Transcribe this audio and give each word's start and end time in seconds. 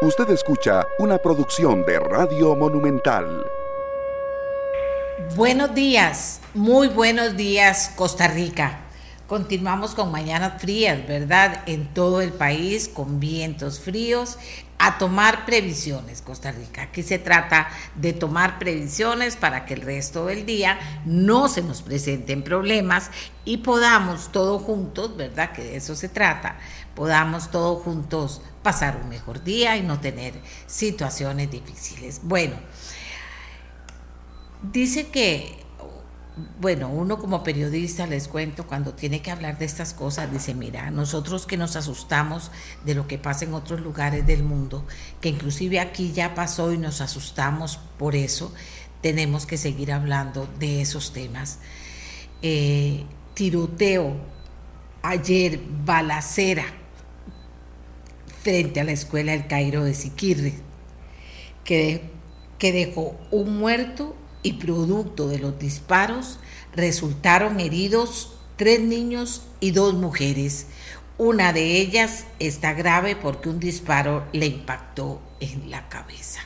Usted 0.00 0.30
escucha 0.30 0.86
una 1.00 1.18
producción 1.18 1.84
de 1.84 1.98
Radio 1.98 2.54
Monumental. 2.54 3.44
Buenos 5.34 5.74
días, 5.74 6.40
muy 6.54 6.86
buenos 6.86 7.36
días 7.36 7.92
Costa 7.96 8.28
Rica. 8.28 8.78
Continuamos 9.26 9.96
con 9.96 10.12
mañanas 10.12 10.62
frías, 10.62 11.04
¿verdad? 11.06 11.62
En 11.66 11.92
todo 11.92 12.20
el 12.20 12.32
país, 12.32 12.88
con 12.88 13.18
vientos 13.18 13.80
fríos. 13.80 14.38
A 14.78 14.96
tomar 14.96 15.44
previsiones, 15.44 16.22
Costa 16.22 16.52
Rica. 16.52 16.82
Aquí 16.82 17.02
se 17.02 17.18
trata 17.18 17.68
de 17.96 18.12
tomar 18.12 18.60
previsiones 18.60 19.34
para 19.34 19.66
que 19.66 19.74
el 19.74 19.80
resto 19.80 20.26
del 20.26 20.46
día 20.46 20.78
no 21.04 21.48
se 21.48 21.62
nos 21.62 21.82
presenten 21.82 22.44
problemas 22.44 23.10
y 23.44 23.56
podamos 23.58 24.30
todos 24.30 24.62
juntos, 24.62 25.16
¿verdad? 25.16 25.50
Que 25.50 25.64
de 25.64 25.76
eso 25.76 25.96
se 25.96 26.08
trata, 26.08 26.56
podamos 26.98 27.52
todos 27.52 27.84
juntos 27.84 28.42
pasar 28.64 29.00
un 29.00 29.08
mejor 29.08 29.44
día 29.44 29.76
y 29.76 29.82
no 29.82 30.00
tener 30.00 30.34
situaciones 30.66 31.48
difíciles. 31.48 32.22
Bueno, 32.24 32.56
dice 34.72 35.06
que, 35.06 35.64
bueno, 36.60 36.88
uno 36.88 37.20
como 37.20 37.44
periodista, 37.44 38.08
les 38.08 38.26
cuento, 38.26 38.66
cuando 38.66 38.94
tiene 38.94 39.22
que 39.22 39.30
hablar 39.30 39.58
de 39.58 39.64
estas 39.64 39.94
cosas, 39.94 40.32
dice, 40.32 40.54
mira, 40.54 40.90
nosotros 40.90 41.46
que 41.46 41.56
nos 41.56 41.76
asustamos 41.76 42.50
de 42.84 42.96
lo 42.96 43.06
que 43.06 43.16
pasa 43.16 43.44
en 43.44 43.54
otros 43.54 43.80
lugares 43.80 44.26
del 44.26 44.42
mundo, 44.42 44.84
que 45.20 45.28
inclusive 45.28 45.78
aquí 45.78 46.10
ya 46.12 46.34
pasó 46.34 46.72
y 46.72 46.78
nos 46.78 47.00
asustamos 47.00 47.78
por 47.96 48.16
eso, 48.16 48.52
tenemos 49.02 49.46
que 49.46 49.56
seguir 49.56 49.92
hablando 49.92 50.48
de 50.58 50.80
esos 50.80 51.12
temas. 51.12 51.60
Eh, 52.42 53.04
tiroteo, 53.34 54.16
ayer, 55.02 55.60
balacera, 55.84 56.64
frente 58.42 58.80
a 58.80 58.84
la 58.84 58.92
escuela 58.92 59.32
del 59.32 59.46
Cairo 59.46 59.84
de 59.84 59.94
Siquirre, 59.94 60.54
que, 61.64 62.10
que 62.58 62.72
dejó 62.72 63.18
un 63.30 63.58
muerto 63.58 64.16
y 64.42 64.54
producto 64.54 65.28
de 65.28 65.38
los 65.38 65.58
disparos 65.58 66.38
resultaron 66.74 67.60
heridos 67.60 68.38
tres 68.56 68.80
niños 68.80 69.42
y 69.60 69.72
dos 69.72 69.94
mujeres. 69.94 70.66
Una 71.16 71.52
de 71.52 71.78
ellas 71.78 72.26
está 72.38 72.72
grave 72.72 73.16
porque 73.16 73.48
un 73.48 73.58
disparo 73.58 74.26
le 74.32 74.46
impactó 74.46 75.20
en 75.40 75.70
la 75.70 75.88
cabeza. 75.88 76.40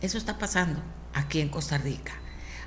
Eso 0.00 0.16
está 0.16 0.38
pasando 0.38 0.80
aquí 1.12 1.40
en 1.40 1.48
Costa 1.48 1.78
Rica. 1.78 2.12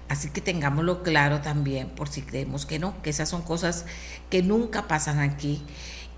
Así 0.08 0.30
que 0.30 0.42
tengámoslo 0.42 1.04
claro 1.04 1.40
también, 1.40 1.90
por 1.90 2.10
si 2.10 2.22
creemos 2.22 2.66
que 2.66 2.80
no, 2.80 3.02
que 3.02 3.12
esas 3.12 3.30
son 3.30 3.44
cosas 3.44 3.86
que 4.30 4.44
nunca 4.44 4.88
pasan 4.88 5.20
aquí 5.20 5.64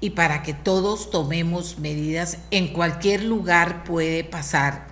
y 0.04 0.10
para 0.10 0.44
que 0.44 0.54
todos 0.54 1.10
tomemos 1.12 1.80
medidas. 1.80 2.38
En 2.52 2.74
cualquier 2.74 3.24
lugar 3.24 3.86
puede 3.86 4.26
pasar 4.26 4.86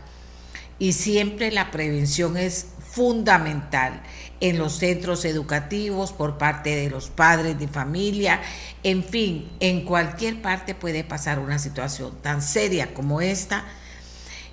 y 0.80 0.94
siempre 0.94 1.52
la 1.52 1.70
prevención 1.70 2.38
es 2.38 2.68
fundamental 2.80 4.04
en 4.40 4.58
los 4.58 4.78
centros 4.78 5.26
educativos 5.26 6.14
por 6.14 6.38
parte 6.38 6.78
de 6.78 6.90
los 6.90 7.10
padres 7.10 7.60
de 7.60 7.68
familia, 7.68 8.42
en 8.84 9.04
fin, 9.04 9.52
en 9.60 9.84
cualquier 9.84 10.42
parte 10.42 10.76
puede 10.76 11.04
pasar 11.04 11.40
una 11.40 11.60
situación 11.60 12.14
tan 12.22 12.42
seria 12.42 12.94
como 12.94 13.20
esta 13.20 13.66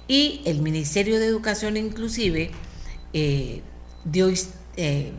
y 0.09 0.42
el 0.45 0.61
Ministerio 0.61 1.20
de 1.20 1.27
Educación 1.27 1.77
inclusive 1.77 2.51
eh, 3.12 3.62
dio 4.05 4.29
eh, 4.77 5.12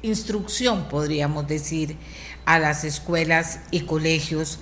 instrucción, 0.00 0.88
podríamos 0.88 1.46
decir, 1.46 1.98
a 2.44 2.58
las 2.58 2.84
escuelas 2.84 3.60
y 3.70 3.80
colegios 3.80 4.58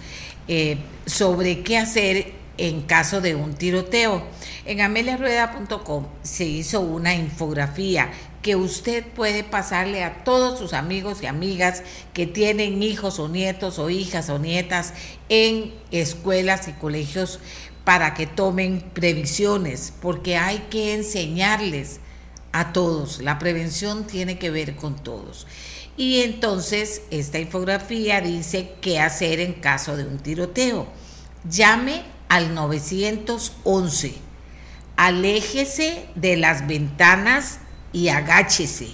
eh, 0.49 0.79
sobre 1.07 1.63
qué 1.63 1.79
hacer 1.79 2.33
en 2.59 2.83
caso 2.83 3.21
de 3.21 3.35
un 3.35 3.55
tiroteo. 3.55 4.25
En 4.65 4.81
ameliarueda.com 4.81 6.07
se 6.23 6.45
hizo 6.45 6.81
una 6.81 7.15
infografía 7.15 8.11
que 8.43 8.57
usted 8.57 9.05
puede 9.05 9.45
pasarle 9.45 10.05
a 10.05 10.25
todos 10.25 10.59
sus 10.59 10.73
amigos 10.73 11.23
y 11.23 11.27
amigas 11.27 11.83
que 12.13 12.27
tienen 12.27 12.83
hijos 12.83 13.19
o 13.19 13.29
nietos 13.29 13.79
o 13.79 13.91
hijas 13.91 14.29
o 14.29 14.39
nietas 14.39 14.95
en 15.29 15.75
escuelas 15.91 16.69
y 16.69 16.73
colegios 16.73 17.41
para 17.85 18.15
que 18.15 18.27
tomen 18.27 18.83
previsiones, 18.93 19.95
porque 20.03 20.37
hay 20.37 20.59
que 20.71 20.95
enseñarles 20.95 22.01
a 22.53 22.73
todos. 22.73 23.23
La 23.23 23.39
prevención 23.39 24.07
tiene 24.07 24.39
que 24.39 24.51
ver 24.51 24.77
con 24.77 24.97
todos. 24.97 25.47
Y 25.99 26.23
entonces 26.23 27.03
esta 27.11 27.41
infografía 27.41 28.21
dice 28.21 28.77
qué 28.81 29.01
hacer 29.01 29.41
en 29.41 29.55
caso 29.55 29.97
de 29.97 30.05
un 30.05 30.19
tiroteo. 30.19 30.87
Llame 31.51 32.05
al 32.29 32.55
911. 32.55 34.15
Aléjese 34.97 36.07
de 36.15 36.37
las 36.37 36.69
ventanas 36.69 37.59
y 37.93 38.09
agáchese. 38.09 38.91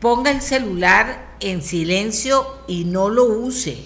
Ponga 0.00 0.30
el 0.30 0.40
celular 0.40 1.36
en 1.40 1.60
silencio 1.60 2.46
y 2.66 2.84
no 2.84 3.10
lo 3.10 3.26
use. 3.26 3.84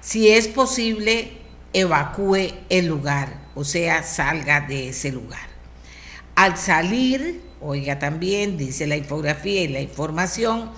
Si 0.00 0.30
es 0.30 0.48
posible, 0.48 1.32
evacúe 1.74 2.54
el 2.70 2.86
lugar, 2.86 3.42
o 3.54 3.64
sea, 3.64 4.02
salga 4.02 4.62
de 4.62 4.88
ese 4.88 5.12
lugar. 5.12 5.48
Al 6.34 6.56
salir, 6.56 7.42
Oiga 7.62 7.98
también, 7.98 8.56
dice 8.56 8.86
la 8.86 8.96
infografía 8.96 9.62
y 9.62 9.68
la 9.68 9.80
información, 9.80 10.70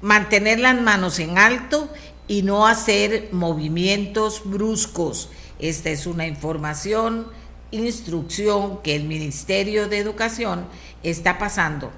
mantener 0.00 0.58
las 0.58 0.80
manos 0.80 1.18
en 1.18 1.36
alto 1.36 1.90
y 2.28 2.42
no 2.42 2.66
hacer 2.66 3.28
movimientos 3.32 4.42
bruscos. 4.44 5.28
Esta 5.58 5.90
es 5.90 6.06
una 6.06 6.26
información, 6.26 7.26
instrucción 7.70 8.80
que 8.82 8.96
el 8.96 9.04
Ministerio 9.04 9.88
de 9.88 9.98
Educación 9.98 10.64
está 11.02 11.38
pasando 11.38 11.92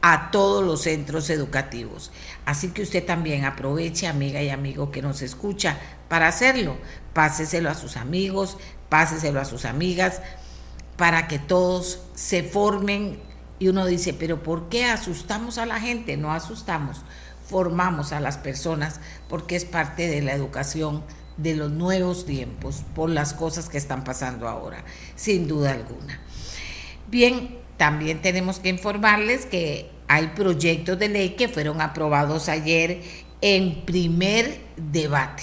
a 0.00 0.30
todos 0.30 0.64
los 0.64 0.82
centros 0.82 1.28
educativos. 1.28 2.12
Así 2.46 2.68
que 2.68 2.82
usted 2.82 3.04
también 3.04 3.44
aproveche, 3.44 4.06
amiga 4.06 4.42
y 4.42 4.48
amigo 4.48 4.90
que 4.90 5.02
nos 5.02 5.20
escucha, 5.20 5.78
para 6.08 6.28
hacerlo. 6.28 6.76
Páseselo 7.12 7.68
a 7.68 7.74
sus 7.74 7.96
amigos, 7.96 8.56
páseselo 8.88 9.40
a 9.40 9.44
sus 9.44 9.64
amigas, 9.64 10.22
para 10.96 11.26
que 11.26 11.38
todos 11.38 12.00
se 12.14 12.42
formen 12.42 13.33
y 13.58 13.68
uno 13.68 13.86
dice, 13.86 14.14
pero 14.14 14.42
¿por 14.42 14.68
qué 14.68 14.84
asustamos 14.84 15.58
a 15.58 15.66
la 15.66 15.80
gente? 15.80 16.16
No 16.16 16.32
asustamos, 16.32 17.02
formamos 17.46 18.12
a 18.12 18.20
las 18.20 18.38
personas 18.38 19.00
porque 19.28 19.56
es 19.56 19.64
parte 19.64 20.08
de 20.08 20.22
la 20.22 20.32
educación 20.32 21.02
de 21.36 21.54
los 21.54 21.70
nuevos 21.70 22.26
tiempos 22.26 22.82
por 22.94 23.10
las 23.10 23.32
cosas 23.32 23.68
que 23.68 23.78
están 23.78 24.04
pasando 24.04 24.48
ahora, 24.48 24.84
sin 25.16 25.48
duda 25.48 25.72
alguna. 25.72 26.20
Bien, 27.08 27.58
también 27.76 28.22
tenemos 28.22 28.60
que 28.60 28.68
informarles 28.68 29.46
que 29.46 29.90
hay 30.08 30.28
proyectos 30.28 30.98
de 30.98 31.08
ley 31.08 31.30
que 31.30 31.48
fueron 31.48 31.80
aprobados 31.80 32.48
ayer 32.48 33.02
en 33.40 33.84
primer 33.84 34.60
debate. 34.76 35.42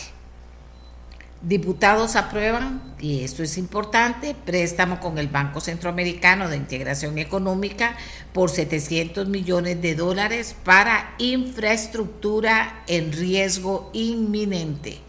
Diputados 1.42 2.16
aprueban, 2.16 2.94
y 3.00 3.24
esto 3.24 3.42
es 3.42 3.58
importante, 3.58 4.36
préstamo 4.46 5.00
con 5.00 5.18
el 5.18 5.28
Banco 5.28 5.60
Centroamericano 5.60 6.48
de 6.48 6.56
Integración 6.56 7.18
Económica 7.18 7.96
por 8.32 8.52
700 8.52 9.28
millones 9.28 9.82
de 9.82 9.96
dólares 9.96 10.56
para 10.64 11.16
infraestructura 11.18 12.84
en 12.86 13.12
riesgo 13.12 13.90
inminente. 13.92 15.00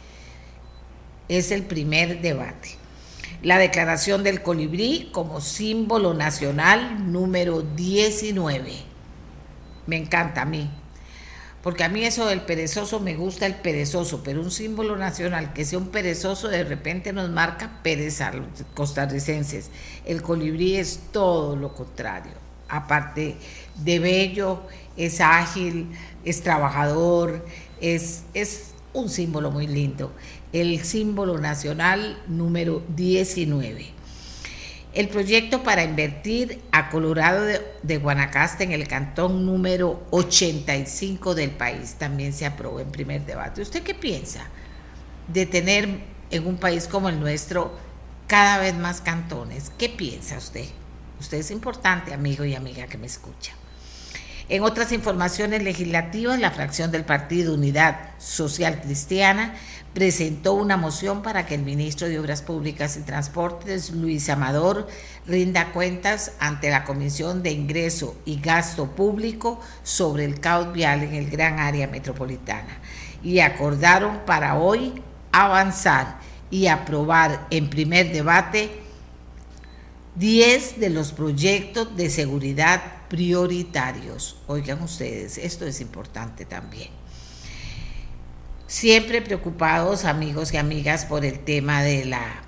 Es 1.29 1.51
el 1.51 1.65
primer 1.65 2.23
debate. 2.23 2.77
La 3.43 3.59
declaración 3.59 4.23
del 4.23 4.41
colibrí 4.41 5.11
como 5.13 5.43
símbolo 5.43 6.15
nacional 6.15 7.13
número 7.13 7.61
19. 7.61 8.73
Me 9.87 9.97
encanta 9.99 10.43
a 10.43 10.47
mí 10.47 10.71
porque 11.63 11.85
a 11.85 11.89
mí 11.89 12.05
eso 12.05 12.27
del 12.27 12.41
perezoso 12.41 12.99
me 12.99 13.15
gusta 13.15 13.47
el 13.47 13.55
perezoso, 13.55 14.23
pero 14.25 14.41
un 14.41 14.51
símbolo 14.51 14.97
nacional 14.97 15.53
que 15.53 15.65
sea 15.65 15.79
un 15.79 15.89
perezoso 15.89 16.49
de 16.49 16.65
repente 16.65 17.13
nos 17.13 17.31
marca 17.31 17.81
pereza 17.83 18.33
los 18.33 18.47
costarricenses. 18.75 19.71
El 20.05 20.23
colibrí 20.23 20.77
es 20.77 21.01
todo 21.13 21.55
lo 21.55 21.73
contrario. 21.73 22.33
Aparte 22.69 23.37
de 23.77 23.99
bello, 23.99 24.63
es 24.97 25.21
ágil, 25.21 25.89
es 26.25 26.43
trabajador, 26.43 27.45
es, 27.81 28.23
es 28.35 28.73
un 28.93 29.09
símbolo 29.09 29.51
muy 29.51 29.69
lindo. 29.69 30.13
El 30.53 30.83
símbolo 30.83 31.39
nacional 31.39 32.21
número 32.27 32.83
19 32.97 34.02
el 34.95 35.09
proyecto 35.09 35.63
para 35.63 35.85
invertir 35.85 36.61
a 36.71 36.91
Colorado 36.91 37.45
de, 37.45 37.99
Guanacaste 37.99 38.65
en 38.65 38.73
el 38.73 38.87
cantón 38.87 39.47
número 39.47 40.07
85 40.11 41.35
del 41.35 41.51
país 41.51 41.95
también 41.95 42.33
se 42.33 42.45
aprobó 42.45 42.81
en 42.81 42.91
primer 42.91 43.25
debate. 43.25 43.63
¿Usted 43.63 43.83
qué 43.83 43.95
piensa 43.95 44.45
de 45.29 45.47
tener 45.47 45.89
en 46.31 46.47
un 46.47 46.59
país 46.59 46.87
como 46.89 47.09
el 47.09 47.19
nuestro 47.19 47.75
cada 48.27 48.59
vez 48.59 48.75
más 48.75 49.01
cantones? 49.01 49.73
¿Qué 49.79 49.89
piensa 49.89 50.37
usted? 50.37 50.67
Usted 51.19 51.39
es 51.39 51.51
importante, 51.51 52.13
amigo 52.13 52.45
y 52.45 52.55
amiga 52.55 52.87
que 52.87 52.99
me 52.99 53.07
escucha. 53.07 53.55
En 54.49 54.63
otras 54.63 54.93
informaciones 54.93 55.63
legislativas, 55.63 56.39
la 56.39 56.51
fracción 56.51 56.91
del 56.91 57.05
Partido 57.05 57.55
Unidad 57.55 58.11
Social 58.19 58.83
Cristiana 58.83 59.55
presentó 59.95 60.55
una 60.55 60.77
moción 60.77 61.23
para 61.23 61.47
que 61.47 61.55
el 61.55 61.63
ministro 61.63 62.09
de 62.09 62.19
Obras 62.19 62.43
Públicas 62.43 62.97
y 62.97 63.01
Transportes, 63.01 63.91
Luis 63.91 64.29
Amador, 64.31 64.89
rinda 65.27 65.73
cuentas 65.73 66.33
ante 66.39 66.71
la 66.71 66.85
Comisión 66.85 67.43
de 67.43 67.51
Ingreso 67.51 68.17
y 68.25 68.41
Gasto 68.41 68.87
Público 68.93 69.61
sobre 69.83 70.25
el 70.25 70.41
caos 70.41 70.73
vial 70.73 71.03
en 71.03 71.15
el 71.15 71.31
gran 71.31 71.59
área 71.59 71.87
metropolitana. 71.87 72.79
Y 73.23 73.41
acordaron 73.41 74.21
para 74.25 74.59
hoy 74.59 75.03
avanzar 75.31 76.19
y 76.51 76.67
aprobar 76.67 77.47
en 77.51 77.71
primer 77.71 78.13
debate 78.13 78.83
10 80.17 80.81
de 80.81 80.91
los 80.91 81.13
proyectos 81.13 81.97
de 81.97 82.11
seguridad 82.11 82.83
prioritarios. 83.09 84.37
Oigan 84.47 84.83
ustedes, 84.83 85.39
esto 85.39 85.67
es 85.67 85.81
importante 85.81 86.45
también. 86.45 87.02
Siempre 88.73 89.21
preocupados, 89.21 90.07
amigos 90.07 90.55
y 90.55 90.57
amigas, 90.57 91.05
por 91.05 91.27
el 91.27 91.41
tema 91.41 91.83
de 91.83 92.07
la 92.07 92.43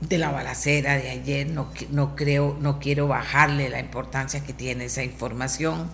de 0.00 0.16
la 0.16 0.30
balacera 0.30 0.96
de 0.96 1.10
ayer. 1.10 1.46
No, 1.46 1.70
no 1.90 2.16
creo, 2.16 2.56
no 2.58 2.78
quiero 2.78 3.06
bajarle 3.06 3.68
la 3.68 3.80
importancia 3.80 4.42
que 4.42 4.54
tiene 4.54 4.86
esa 4.86 5.04
información 5.04 5.90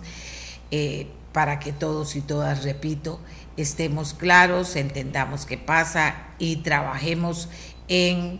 eh, 0.71 1.07
para 1.33 1.59
que 1.59 1.73
todos 1.73 2.15
y 2.15 2.21
todas, 2.21 2.63
repito, 2.63 3.19
estemos 3.57 4.13
claros, 4.13 4.77
entendamos 4.77 5.45
qué 5.45 5.57
pasa 5.57 6.15
y 6.39 6.55
trabajemos 6.55 7.49
en 7.89 8.39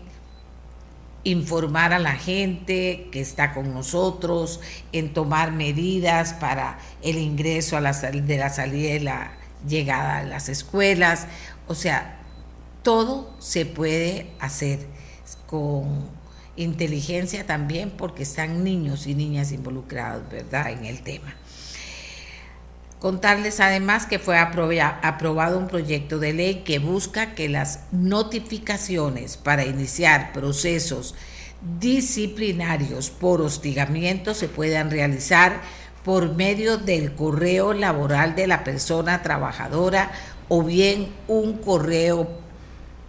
informar 1.22 1.92
a 1.92 1.98
la 1.98 2.14
gente 2.14 3.10
que 3.12 3.20
está 3.20 3.52
con 3.52 3.74
nosotros, 3.74 4.60
en 4.92 5.12
tomar 5.12 5.52
medidas 5.52 6.32
para 6.32 6.78
el 7.02 7.18
ingreso 7.18 7.76
a 7.76 7.82
la, 7.82 7.92
de 7.92 8.38
la 8.38 8.48
salida 8.48 8.94
y 8.94 9.00
la 9.00 9.39
llegada 9.68 10.18
a 10.18 10.22
las 10.22 10.48
escuelas. 10.48 11.26
O 11.66 11.74
sea, 11.74 12.20
todo 12.82 13.34
se 13.38 13.66
puede 13.66 14.30
hacer 14.40 14.80
con 15.46 16.08
inteligencia 16.56 17.46
también 17.46 17.90
porque 17.90 18.22
están 18.22 18.64
niños 18.64 19.06
y 19.06 19.14
niñas 19.14 19.52
involucrados, 19.52 20.28
¿verdad?, 20.30 20.70
en 20.70 20.84
el 20.84 21.02
tema. 21.02 21.34
Contarles 22.98 23.60
además 23.60 24.04
que 24.04 24.18
fue 24.18 24.38
aprobado 24.38 25.58
un 25.58 25.68
proyecto 25.68 26.18
de 26.18 26.34
ley 26.34 26.62
que 26.64 26.78
busca 26.78 27.34
que 27.34 27.48
las 27.48 27.80
notificaciones 27.92 29.38
para 29.38 29.64
iniciar 29.64 30.34
procesos 30.34 31.14
disciplinarios 31.78 33.10
por 33.10 33.40
hostigamiento 33.40 34.34
se 34.34 34.48
puedan 34.48 34.90
realizar 34.90 35.62
por 36.04 36.34
medio 36.34 36.78
del 36.78 37.14
correo 37.14 37.72
laboral 37.72 38.34
de 38.34 38.46
la 38.46 38.64
persona 38.64 39.22
trabajadora 39.22 40.10
o 40.48 40.62
bien 40.62 41.08
un 41.28 41.58
correo 41.58 42.28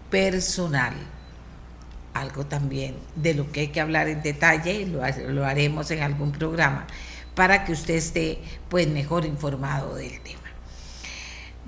personal. 0.10 0.94
Algo 2.14 2.46
también 2.46 2.96
de 3.16 3.34
lo 3.34 3.52
que 3.52 3.62
hay 3.62 3.68
que 3.70 3.82
hablar 3.82 4.08
en 4.10 4.22
detalle 4.22 4.74
y 4.74 4.86
lo, 4.86 5.02
lo 5.30 5.46
haremos 5.46 5.90
en 5.92 6.04
algún 6.04 6.32
programa 6.32 6.86
para 7.36 7.64
que 7.64 7.72
usted 7.72 7.96
esté 7.96 8.40
pues 8.70 8.88
mejor 8.88 9.26
informado 9.26 9.96
del 9.96 10.20
tema. 10.22 10.41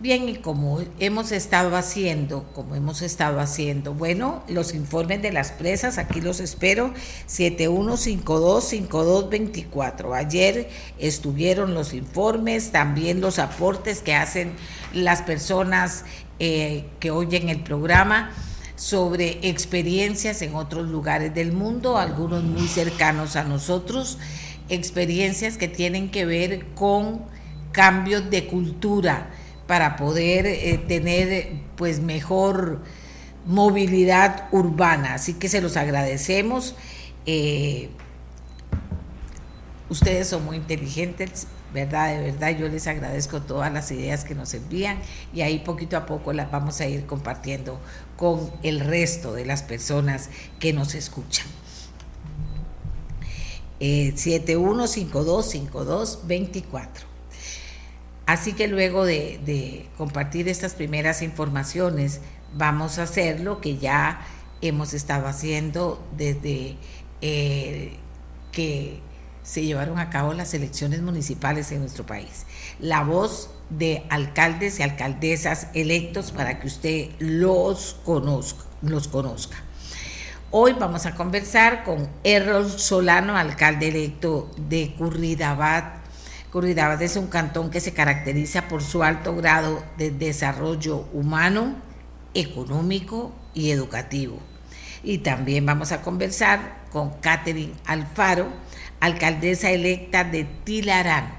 Bien, 0.03 0.27
y 0.27 0.35
como 0.35 0.81
hemos 0.99 1.31
estado 1.31 1.77
haciendo, 1.77 2.43
como 2.53 2.75
hemos 2.75 3.01
estado 3.01 3.39
haciendo, 3.39 3.93
bueno, 3.93 4.43
los 4.49 4.73
informes 4.73 5.21
de 5.21 5.31
las 5.31 5.53
presas, 5.53 5.97
aquí 5.97 6.19
los 6.19 6.41
espero, 6.41 6.93
71525224. 7.29 10.13
Ayer 10.13 10.67
estuvieron 10.99 11.73
los 11.73 11.93
informes, 11.93 12.73
también 12.73 13.21
los 13.21 13.39
aportes 13.39 14.01
que 14.01 14.13
hacen 14.13 14.51
las 14.91 15.21
personas 15.21 16.03
eh, 16.37 16.83
que 16.99 17.11
oyen 17.11 17.47
el 17.47 17.63
programa 17.63 18.31
sobre 18.75 19.39
experiencias 19.47 20.41
en 20.41 20.55
otros 20.55 20.89
lugares 20.89 21.33
del 21.33 21.53
mundo, 21.53 21.97
algunos 21.97 22.43
muy 22.43 22.67
cercanos 22.67 23.37
a 23.37 23.45
nosotros 23.45 24.17
experiencias 24.67 25.55
que 25.55 25.69
tienen 25.69 26.11
que 26.11 26.25
ver 26.25 26.65
con 26.75 27.21
cambios 27.71 28.29
de 28.29 28.47
cultura 28.47 29.29
para 29.73 29.95
poder 29.95 30.45
eh, 30.45 30.77
tener 30.87 31.47
pues 31.75 31.99
mejor 31.99 32.83
movilidad 33.47 34.47
urbana. 34.51 35.15
Así 35.15 35.33
que 35.33 35.49
se 35.49 35.61
los 35.61 35.77
agradecemos. 35.77 36.75
Eh, 37.25 37.89
ustedes 39.89 40.27
son 40.27 40.45
muy 40.45 40.57
inteligentes, 40.57 41.47
¿verdad? 41.73 42.15
De 42.15 42.21
verdad, 42.21 42.55
yo 42.55 42.69
les 42.69 42.85
agradezco 42.85 43.41
todas 43.41 43.73
las 43.73 43.89
ideas 43.89 44.25
que 44.25 44.35
nos 44.35 44.53
envían 44.53 44.99
y 45.33 45.41
ahí 45.41 45.57
poquito 45.57 45.97
a 45.97 46.05
poco 46.05 46.33
las 46.33 46.51
vamos 46.51 46.79
a 46.79 46.85
ir 46.85 47.07
compartiendo 47.07 47.79
con 48.15 48.51
el 48.61 48.79
resto 48.79 49.33
de 49.33 49.45
las 49.45 49.63
personas 49.63 50.29
que 50.59 50.71
nos 50.71 50.93
escuchan 50.93 51.47
eh, 53.79 54.13
71525224. 54.15 57.12
Así 58.25 58.53
que 58.53 58.67
luego 58.67 59.05
de, 59.05 59.89
compartir 59.97 60.47
estas 60.47 60.73
primeras 60.73 61.21
informaciones, 61.21 62.21
vamos 62.55 62.99
a 62.99 63.03
hacer 63.03 63.41
lo 63.41 63.59
que 63.59 63.77
ya 63.77 64.21
hemos 64.61 64.93
estado 64.93 65.27
haciendo 65.27 66.01
desde 66.15 66.77
eh, 67.21 67.97
que 68.51 69.01
se 69.43 69.65
llevaron 69.65 69.99
a 69.99 70.09
cabo 70.09 70.33
las 70.33 70.53
elecciones 70.53 71.01
municipales 71.01 71.71
en 71.71 71.81
nuestro 71.81 72.05
país. 72.05 72.45
La 72.79 73.03
voz 73.03 73.49
de 73.69 74.03
alcaldes 74.09 74.79
y 74.79 74.83
alcaldesas 74.83 75.67
electos 75.73 76.31
para 76.31 76.59
que 76.59 76.67
usted 76.67 77.09
los 77.19 77.99
conozca. 78.05 78.63
Los 78.81 79.07
conozca. 79.07 79.57
Hoy 80.51 80.73
vamos 80.73 81.05
a 81.05 81.15
conversar 81.15 81.83
con 81.83 82.07
Errol 82.23 82.69
Solano, 82.69 83.35
alcalde 83.35 83.87
electo 83.89 84.49
de 84.57 84.93
Curridabat. 84.97 86.02
Curridabat 86.53 87.01
es 87.01 87.15
un 87.15 87.25
cantón 87.25 87.71
que 87.71 87.79
se 87.79 87.93
caracteriza 87.93 88.67
por 88.67 88.83
su 88.83 89.01
alto 89.01 89.35
grado 89.35 89.83
de 89.97 90.11
desarrollo 90.11 91.07
humano, 91.11 91.75
económico 92.35 93.33
y 93.55 93.71
educativo. 93.71 94.37
Y 95.03 95.17
también 95.17 95.65
vamos 95.65 95.91
a 95.91 96.03
conversar 96.03 96.83
con 96.91 97.09
Catherine 97.21 97.73
Alfaro, 97.87 98.49
alcaldesa 98.99 99.71
electa 99.71 100.25
de 100.25 100.43
Tilarán, 100.43 101.33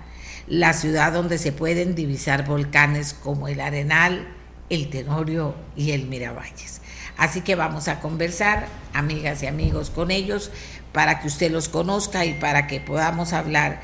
la 0.48 0.72
ciudad 0.72 1.12
donde 1.12 1.38
se 1.38 1.52
pueden 1.52 1.94
divisar 1.94 2.44
volcanes 2.44 3.14
como 3.14 3.46
el 3.46 3.60
Arenal, 3.60 4.26
el 4.68 4.90
Tenorio 4.90 5.54
y 5.76 5.92
el 5.92 6.08
Miravalles. 6.08 6.80
Así 7.16 7.42
que 7.42 7.54
vamos 7.54 7.86
a 7.86 8.00
conversar, 8.00 8.66
amigas 8.92 9.44
y 9.44 9.46
amigos, 9.46 9.90
con 9.90 10.10
ellos 10.10 10.50
para 10.90 11.20
que 11.20 11.28
usted 11.28 11.52
los 11.52 11.68
conozca 11.68 12.24
y 12.24 12.34
para 12.34 12.66
que 12.66 12.80
podamos 12.80 13.32
hablar 13.32 13.80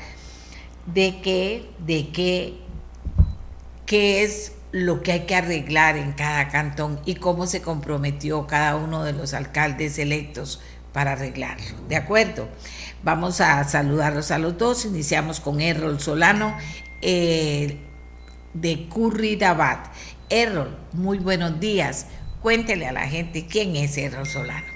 de 0.85 1.21
qué, 1.21 1.69
de 1.79 2.09
qué, 2.09 2.59
qué 3.85 4.23
es 4.23 4.53
lo 4.71 5.01
que 5.03 5.11
hay 5.11 5.19
que 5.21 5.35
arreglar 5.35 5.97
en 5.97 6.13
cada 6.13 6.47
cantón 6.47 6.99
y 7.05 7.15
cómo 7.15 7.45
se 7.45 7.61
comprometió 7.61 8.47
cada 8.47 8.75
uno 8.75 9.03
de 9.03 9.13
los 9.13 9.33
alcaldes 9.33 9.99
electos 9.99 10.61
para 10.93 11.13
arreglarlo. 11.13 11.77
¿De 11.87 11.95
acuerdo? 11.95 12.47
Vamos 13.03 13.41
a 13.41 13.63
saludarlos 13.63 14.31
a 14.31 14.37
los 14.37 14.57
dos. 14.57 14.85
Iniciamos 14.85 15.39
con 15.39 15.61
Errol 15.61 15.99
Solano 15.99 16.55
eh, 17.01 17.77
de 18.53 18.87
Curridabat. 18.87 19.87
Errol, 20.29 20.77
muy 20.93 21.17
buenos 21.17 21.59
días. 21.59 22.07
Cuéntele 22.41 22.87
a 22.87 22.91
la 22.91 23.07
gente 23.07 23.47
quién 23.47 23.75
es 23.75 23.97
Errol 23.97 24.25
Solano. 24.25 24.67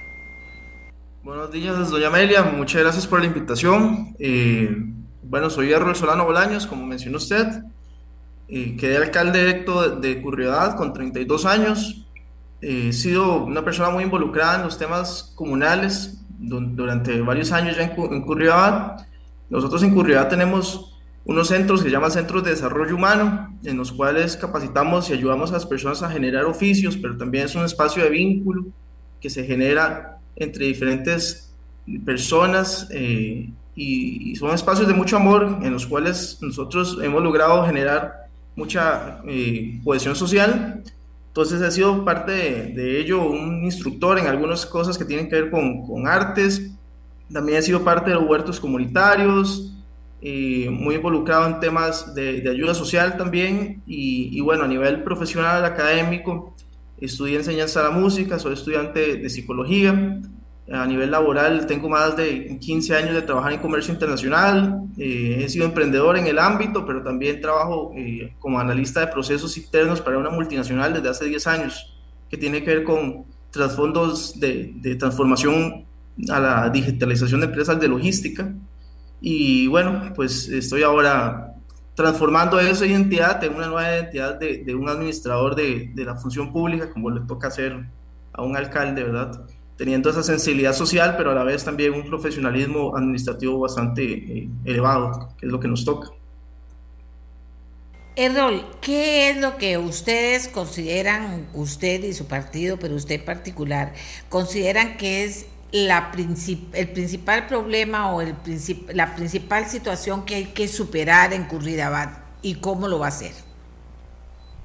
Buenos 1.22 1.50
días, 1.50 1.90
doña 1.90 2.08
Amelia. 2.08 2.42
Muchas 2.42 2.82
gracias 2.82 3.06
por 3.06 3.20
la 3.20 3.26
invitación. 3.26 4.14
Eh, 4.18 4.70
bueno, 5.28 5.50
soy 5.50 5.72
Errol 5.72 5.96
Solano 5.96 6.24
Bolaños, 6.24 6.66
como 6.66 6.86
mencionó 6.86 7.18
usted. 7.18 7.62
Eh, 8.48 8.76
quedé 8.78 8.96
alcalde 8.96 9.40
electo 9.40 9.96
de, 9.96 10.22
Curriedad 10.22 10.76
con 10.76 10.92
32 10.92 11.46
años. 11.46 12.06
he 12.60 12.92
sido 12.92 13.44
una 13.44 13.64
persona 13.64 13.90
muy 13.90 14.04
involucrada 14.04 14.56
en 14.56 14.62
los 14.62 14.78
temas 14.78 15.32
comunales 15.34 16.20
durante 16.38 17.20
varios 17.22 17.52
años 17.52 17.76
ya 17.76 17.84
en, 17.84 17.92
en 17.96 18.24
Nosotros 19.50 19.82
en 19.82 19.94
Curriedad 19.94 20.28
tenemos 20.28 20.96
unos 21.24 21.48
centros 21.48 21.80
que 21.82 21.88
se 21.88 21.92
llaman 21.92 22.12
centros 22.12 22.44
de 22.44 22.50
desarrollo 22.50 22.94
humano, 22.94 23.58
en 23.64 23.76
los 23.76 23.90
cuales 23.90 24.36
capacitamos 24.36 25.10
y 25.10 25.12
ayudamos 25.12 25.50
a 25.50 25.54
las 25.54 25.66
personas 25.66 26.02
a 26.02 26.10
generar 26.10 26.44
oficios, 26.44 26.96
pero 26.96 27.16
también 27.16 27.46
es 27.46 27.54
un 27.56 27.64
espacio 27.64 28.04
de 28.04 28.10
vínculo 28.10 28.66
que 29.20 29.28
se 29.28 29.44
genera 29.44 30.18
entre 30.36 30.66
diferentes 30.66 31.52
personas 32.04 32.88
eh, 32.92 33.50
y, 33.76 34.34
son 34.36 34.52
espacios 34.52 34.88
de 34.88 34.94
mucho 34.94 35.16
amor 35.16 35.58
en 35.62 35.72
los 35.72 35.86
cuales 35.86 36.38
nosotros 36.40 36.98
hemos 37.02 37.22
logrado 37.22 37.64
generar 37.66 38.28
mucha 38.56 39.20
eh, 39.28 39.78
cohesión 39.84 40.16
social. 40.16 40.82
Entonces 41.28 41.60
he 41.60 41.70
sido 41.70 42.02
parte 42.02 42.32
de, 42.32 43.00
ello 43.00 43.22
un 43.28 43.64
instructor 43.64 44.18
en 44.18 44.26
algunas 44.26 44.64
cosas 44.64 44.96
que 44.96 45.04
tienen 45.04 45.28
que 45.28 45.36
ver 45.36 45.50
con, 45.50 45.86
con 45.86 46.08
artes. 46.08 46.72
También 47.30 47.58
he 47.58 47.62
sido 47.62 47.84
parte 47.84 48.10
de 48.10 48.16
los 48.16 48.24
huertos 48.24 48.58
comunitarios, 48.58 49.74
eh, 50.22 50.70
muy 50.70 50.94
involucrado 50.94 51.46
en 51.46 51.60
temas 51.60 52.14
de, 52.14 52.40
de 52.40 52.50
ayuda 52.50 52.72
social 52.72 53.18
también 53.18 53.82
y, 53.86 54.30
y, 54.32 54.40
bueno, 54.40 54.64
a 54.64 54.68
nivel 54.68 55.02
profesional, 55.02 55.62
académico, 55.66 56.54
estudié 56.98 57.36
enseñanza 57.36 57.82
de 57.82 57.90
la 57.90 57.94
música, 57.94 58.38
soy 58.38 58.54
estudiante 58.54 59.16
de 59.16 59.28
psicología, 59.28 60.22
a 60.72 60.86
nivel 60.86 61.10
laboral 61.10 61.66
tengo 61.66 61.88
más 61.88 62.16
de 62.16 62.58
15 62.58 62.96
años 62.96 63.14
de 63.14 63.22
trabajar 63.22 63.52
en 63.52 63.60
comercio 63.60 63.92
internacional, 63.92 64.82
eh, 64.98 65.42
he 65.44 65.48
sido 65.48 65.64
emprendedor 65.64 66.16
en 66.16 66.26
el 66.26 66.38
ámbito, 66.38 66.84
pero 66.84 67.02
también 67.02 67.40
trabajo 67.40 67.92
eh, 67.96 68.34
como 68.40 68.58
analista 68.58 69.00
de 69.00 69.06
procesos 69.08 69.56
internos 69.56 70.00
para 70.00 70.18
una 70.18 70.30
multinacional 70.30 70.92
desde 70.92 71.08
hace 71.08 71.24
10 71.26 71.46
años, 71.46 71.96
que 72.28 72.36
tiene 72.36 72.64
que 72.64 72.74
ver 72.74 72.84
con 72.84 73.24
trasfondos 73.50 74.38
de, 74.40 74.72
de 74.76 74.96
transformación 74.96 75.86
a 76.30 76.40
la 76.40 76.70
digitalización 76.70 77.40
de 77.40 77.46
empresas 77.46 77.78
de 77.78 77.88
logística. 77.88 78.52
Y 79.20 79.66
bueno, 79.68 80.12
pues 80.14 80.48
estoy 80.48 80.82
ahora 80.82 81.54
transformando 81.94 82.60
esa 82.60 82.84
identidad 82.84 83.42
en 83.42 83.54
una 83.54 83.68
nueva 83.68 83.96
identidad 83.96 84.38
de, 84.38 84.64
de 84.64 84.74
un 84.74 84.88
administrador 84.88 85.54
de, 85.54 85.92
de, 85.94 86.04
la 86.04 86.16
función 86.16 86.52
pública, 86.52 86.90
como 86.90 87.10
le 87.10 87.20
toca 87.22 87.48
hacer 87.48 87.86
a 88.32 88.42
un 88.42 88.54
alcalde, 88.56 89.02
¿verdad? 89.02 89.46
Teniendo 89.76 90.10
esa 90.10 90.22
sensibilidad 90.22 90.72
social, 90.72 91.14
pero 91.16 91.30
a 91.30 91.34
la 91.34 91.44
vez 91.44 91.64
también 91.64 91.92
un 91.92 92.06
profesionalismo 92.06 92.96
administrativo 92.96 93.58
bastante 93.58 94.02
eh, 94.04 94.48
elevado, 94.64 95.28
que 95.38 95.46
es 95.46 95.52
lo 95.52 95.60
que 95.60 95.68
nos 95.68 95.84
toca. 95.84 96.08
Errol, 98.18 98.64
¿qué 98.80 99.28
es 99.28 99.36
lo 99.36 99.58
que 99.58 99.76
ustedes 99.76 100.48
consideran, 100.48 101.46
usted 101.52 102.02
y 102.02 102.14
su 102.14 102.26
partido, 102.26 102.78
pero 102.78 102.94
usted 102.94 103.16
en 103.16 103.24
particular, 103.26 103.92
consideran 104.30 104.96
que 104.96 105.24
es 105.24 105.46
la 105.72 106.10
princip 106.12 106.74
el 106.74 106.88
principal 106.88 107.46
problema 107.46 108.12
o 108.12 108.20
el 108.22 108.34
princip 108.34 108.88
la 108.94 109.14
principal 109.16 109.66
situación 109.66 110.24
que 110.24 110.36
hay 110.36 110.44
que 110.46 110.68
superar 110.68 111.32
en 111.32 111.44
Curridabat 111.44 112.18
y 112.40 112.54
cómo 112.54 112.88
lo 112.88 112.98
va 113.00 113.06
a 113.06 113.08
hacer? 113.08 113.32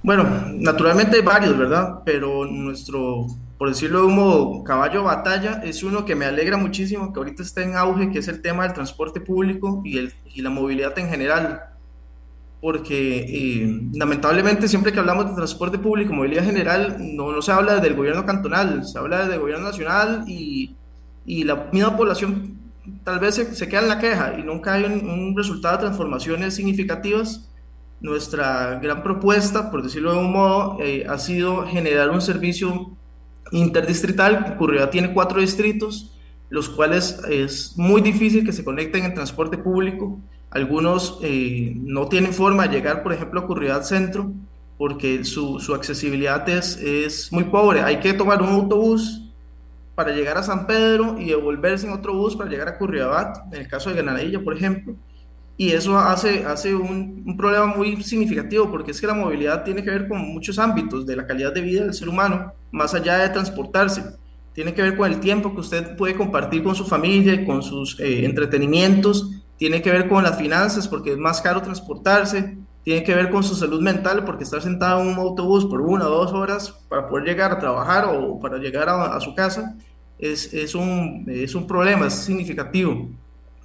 Bueno, 0.03 0.23
naturalmente 0.53 1.17
hay 1.17 1.21
varios, 1.21 1.57
¿verdad? 1.57 1.99
Pero 2.05 2.45
nuestro, 2.45 3.27
por 3.61 3.69
decirlo 3.69 3.99
de 3.99 4.05
un 4.07 4.15
modo, 4.15 4.63
caballo 4.63 5.03
batalla 5.03 5.61
es 5.63 5.83
uno 5.83 6.03
que 6.03 6.15
me 6.15 6.25
alegra 6.25 6.57
muchísimo, 6.57 7.13
que 7.13 7.19
ahorita 7.19 7.43
está 7.43 7.61
en 7.61 7.75
auge, 7.75 8.09
que 8.09 8.17
es 8.17 8.27
el 8.27 8.41
tema 8.41 8.63
del 8.63 8.73
transporte 8.73 9.21
público 9.21 9.83
y, 9.85 9.99
el, 9.99 10.11
y 10.33 10.41
la 10.41 10.49
movilidad 10.49 10.97
en 10.97 11.07
general. 11.07 11.61
Porque 12.59 13.19
eh, 13.19 13.81
lamentablemente 13.93 14.67
siempre 14.67 14.91
que 14.91 14.97
hablamos 14.97 15.29
de 15.29 15.35
transporte 15.35 15.77
público, 15.77 16.11
movilidad 16.11 16.43
general, 16.43 16.97
no, 16.99 17.31
no 17.31 17.39
se 17.43 17.51
habla 17.51 17.75
desde 17.75 17.89
el 17.89 17.95
gobierno 17.95 18.25
cantonal, 18.25 18.83
se 18.83 18.97
habla 18.97 19.19
desde 19.19 19.35
el 19.35 19.41
gobierno 19.41 19.67
nacional 19.67 20.23
y 20.27 20.75
y 21.23 21.43
la 21.43 21.69
misma 21.71 21.95
población 21.95 22.57
tal 23.03 23.19
vez 23.19 23.35
se, 23.35 23.53
se 23.53 23.69
queda 23.69 23.81
en 23.81 23.87
la 23.89 23.99
queja 23.99 24.39
y 24.39 24.43
nunca 24.43 24.73
hay 24.73 24.85
un, 24.85 25.07
un, 25.07 25.37
resultado 25.37 25.77
de 25.77 25.83
transformaciones 25.83 26.55
significativas. 26.55 27.47
Nuestra 27.99 28.79
gran 28.79 29.03
propuesta, 29.03 29.69
por 29.69 29.83
decirlo 29.83 30.13
de 30.13 30.19
un 30.19 30.31
modo, 30.31 30.77
eh, 30.81 31.05
ha 31.07 31.19
sido 31.19 31.67
generar 31.67 32.09
un 32.09 32.21
servicio 32.21 32.97
interdistrital. 33.51 34.55
Curriba 34.57 34.89
tiene 34.89 35.13
cuatro 35.13 35.39
distritos, 35.39 36.17
los 36.49 36.69
cuales 36.69 37.21
es 37.29 37.77
muy 37.77 38.01
difícil 38.01 38.45
que 38.45 38.53
se 38.53 38.63
conecten 38.63 39.03
en 39.03 39.13
transporte 39.13 39.57
público. 39.57 40.19
Algunos 40.49 41.19
eh, 41.21 41.73
no 41.75 42.07
tienen 42.07 42.33
forma 42.33 42.67
de 42.67 42.75
llegar, 42.75 43.03
por 43.03 43.13
ejemplo, 43.13 43.41
a 43.41 43.47
Curriba 43.47 43.81
Centro, 43.83 44.31
porque 44.77 45.23
su, 45.23 45.57
accesibilidad 45.73 46.47
es, 46.49 46.77
es 46.77 47.31
muy 47.31 47.45
pobre. 47.45 47.81
Hay 47.81 47.99
que 47.99 48.13
tomar 48.13 48.41
un 48.41 48.49
autobús 48.49 49.21
para 49.95 50.11
llegar 50.11 50.37
a 50.37 50.43
San 50.43 50.65
Pedro 50.65 51.17
y 51.19 51.25
devolverse 51.25 51.85
en 51.85 51.93
otro 51.93 52.15
bus 52.15 52.35
para 52.35 52.49
llegar 52.49 52.67
a 52.67 52.77
Curriabat, 52.77 53.53
en 53.53 53.61
el 53.61 53.67
caso 53.67 53.89
de 53.89 53.97
Granadilla, 53.97 54.43
por 54.43 54.55
ejemplo. 54.55 54.95
Y 55.57 55.73
eso 55.73 55.97
hace, 55.97 56.43
hace 56.45 56.73
un, 56.73 57.37
problema 57.37 57.67
muy 57.67 58.01
significativo 58.01 58.71
porque 58.71 58.91
es 58.91 58.99
que 58.99 59.05
la 59.05 59.13
movilidad 59.13 59.63
tiene 59.63 59.83
que 59.83 59.91
ver 59.91 60.07
con 60.07 60.19
muchos 60.19 60.57
ámbitos 60.57 61.05
de 61.05 61.15
la 61.15 61.27
calidad 61.27 61.53
de 61.53 61.61
vida 61.61 61.83
del 61.83 61.93
ser 61.93 62.09
humano, 62.09 62.51
más 62.71 62.93
allá 62.93 63.17
de 63.17 63.29
transportarse. 63.29 64.03
Tiene 64.53 64.73
que 64.73 64.81
ver 64.81 64.97
con 64.97 65.11
el 65.11 65.19
tiempo 65.19 65.53
que 65.53 65.61
usted 65.61 65.95
puede 65.95 66.15
compartir 66.15 66.63
con 66.63 66.75
su 66.75 66.85
familia, 66.85 67.45
con 67.45 67.63
sus 67.63 67.99
eh, 67.99 68.25
entretenimientos, 68.25 69.31
tiene 69.57 69.81
que 69.81 69.91
ver 69.91 70.09
con 70.09 70.23
las 70.23 70.37
finanzas 70.37 70.87
porque 70.87 71.11
es 71.11 71.17
más 71.17 71.41
caro 71.41 71.61
transportarse, 71.61 72.57
tiene 72.83 73.03
que 73.03 73.13
ver 73.13 73.29
con 73.29 73.43
su 73.43 73.55
salud 73.55 73.79
mental 73.79 74.25
porque 74.25 74.43
estar 74.43 74.61
sentado 74.61 75.01
en 75.01 75.07
un 75.09 75.15
autobús 75.15 75.65
por 75.65 75.81
una 75.81 76.07
o 76.07 76.09
dos 76.09 76.33
horas 76.33 76.71
para 76.89 77.07
poder 77.07 77.25
llegar 77.25 77.51
a 77.51 77.59
trabajar 77.59 78.05
o 78.05 78.39
para 78.39 78.57
llegar 78.57 78.89
a, 78.89 79.19
su 79.19 79.35
casa 79.35 79.77
es, 80.17 80.53
es, 80.53 80.73
un, 80.73 81.25
es 81.27 81.53
un 81.53 81.67
problema, 81.67 82.07
es 82.07 82.13
significativo. 82.13 83.07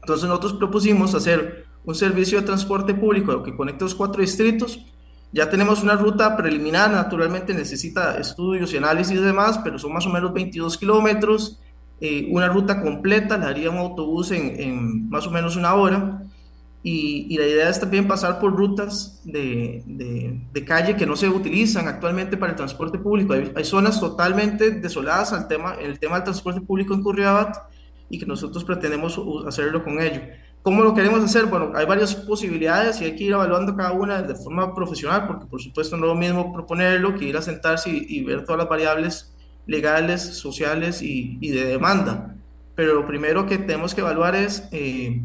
Entonces 0.01 0.29
nosotros 0.29 0.53
propusimos 0.55 1.15
hacer 1.15 1.65
un 1.85 1.95
servicio 1.95 2.41
de 2.41 2.47
transporte 2.47 2.93
público 2.93 3.43
que 3.43 3.57
conecte 3.57 3.85
los 3.85 3.95
cuatro 3.95 4.21
distritos. 4.21 4.85
Ya 5.33 5.51
tenemos 5.51 5.83
una 5.83 5.97
ruta 5.97 6.37
preliminar, 6.37 6.91
naturalmente 6.91 7.53
necesita 7.53 8.19
estudios 8.19 8.73
y 8.73 8.77
análisis 8.77 9.19
y 9.19 9.23
demás, 9.23 9.59
pero 9.63 9.79
son 9.79 9.93
más 9.93 10.07
o 10.07 10.11
menos 10.11 10.33
22 10.33 10.79
kilómetros. 10.79 11.61
Eh, 12.01 12.29
una 12.31 12.49
ruta 12.49 12.81
completa 12.81 13.39
la 13.39 13.49
haría 13.49 13.71
un 13.71 13.79
autobús 13.79 14.31
en, 14.31 14.61
en 14.61 15.09
más 15.09 15.27
o 15.27 15.31
menos 15.31 15.57
una 15.57 15.75
hora 15.75 16.23
y, 16.83 17.27
y, 17.29 17.37
la 17.37 17.47
idea 17.47 17.69
es 17.69 17.81
también 17.81 18.07
pasar 18.07 18.39
por 18.39 18.55
rutas 18.55 19.21
de, 19.25 19.83
de, 19.87 20.41
de, 20.53 20.65
calle 20.65 20.95
que 20.95 21.05
no 21.05 21.17
se 21.17 21.29
utilizan 21.29 21.89
actualmente 21.89 22.37
para 22.37 22.53
el 22.53 22.57
transporte 22.57 22.97
público. 22.97 23.33
Hay, 23.33 23.51
hay 23.57 23.65
zonas 23.65 23.99
totalmente 23.99 24.71
desoladas 24.71 25.33
al 25.33 25.49
tema, 25.49 25.75
el 25.81 25.99
tema 25.99 26.15
del 26.15 26.23
transporte 26.25 26.61
público 26.61 26.95
en 26.95 27.03
Curriabat 27.03 27.57
y 28.09 28.21
que 28.21 28.27
nosotros 28.27 28.63
pretendemos 28.63 29.21
hacerlo 29.49 29.83
con 29.83 30.01
ello. 30.01 30.21
¿Cómo 30.67 30.83
lo 30.83 30.95
queremos 30.95 31.23
hacer? 31.23 31.47
Bueno, 31.47 31.71
hay 31.77 31.87
varias 31.87 32.13
posibilidades 32.17 33.01
y 33.01 33.05
hay 33.05 33.15
que 33.15 33.23
ir 33.23 33.31
evaluando 33.31 33.77
cada 33.77 33.93
una 33.93 34.21
de 34.21 34.35
forma 34.35 34.75
profesional, 34.75 35.25
porque 35.29 35.47
por 35.47 35.63
supuesto 35.63 35.97
no 35.97 36.07
es 36.07 36.09
lo 36.09 36.17
mismo 36.17 36.53
proponerlo 36.53 37.15
que 37.15 37.25
ir 37.25 37.37
a 37.37 37.41
sentarse 37.41 37.89
y, 37.89 38.05
y 38.09 38.25
ver 38.25 38.43
todas 38.43 38.59
las 38.59 38.69
variables 38.69 39.33
legales, 39.65 40.23
sociales 40.23 41.03
y, 41.03 41.39
y, 41.41 41.51
de 41.51 41.67
demanda. 41.67 42.35
Pero 42.75 42.95
lo 42.95 43.07
primero 43.07 43.47
que 43.47 43.59
tenemos 43.59 43.95
que 43.95 44.01
evaluar 44.01 44.35
es... 44.35 44.69
Eh, 44.73 45.23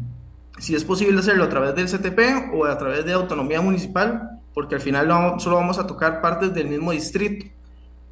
si 0.58 0.76
es 0.76 0.84
posible 0.84 1.18
hacerlo 1.18 1.42
a 1.42 1.48
través 1.48 1.74
del 1.74 1.88
CTP 1.88 2.54
o 2.54 2.64
a 2.66 2.78
través 2.78 3.04
de 3.04 3.12
autonomía 3.12 3.60
municipal, 3.60 4.38
porque 4.54 4.76
al 4.76 4.80
final 4.80 5.08
no, 5.08 5.40
solo 5.40 5.56
vamos 5.56 5.76
a 5.80 5.88
tocar 5.88 6.20
partes 6.20 6.54
del 6.54 6.68
mismo 6.68 6.92
distrito. 6.92 7.46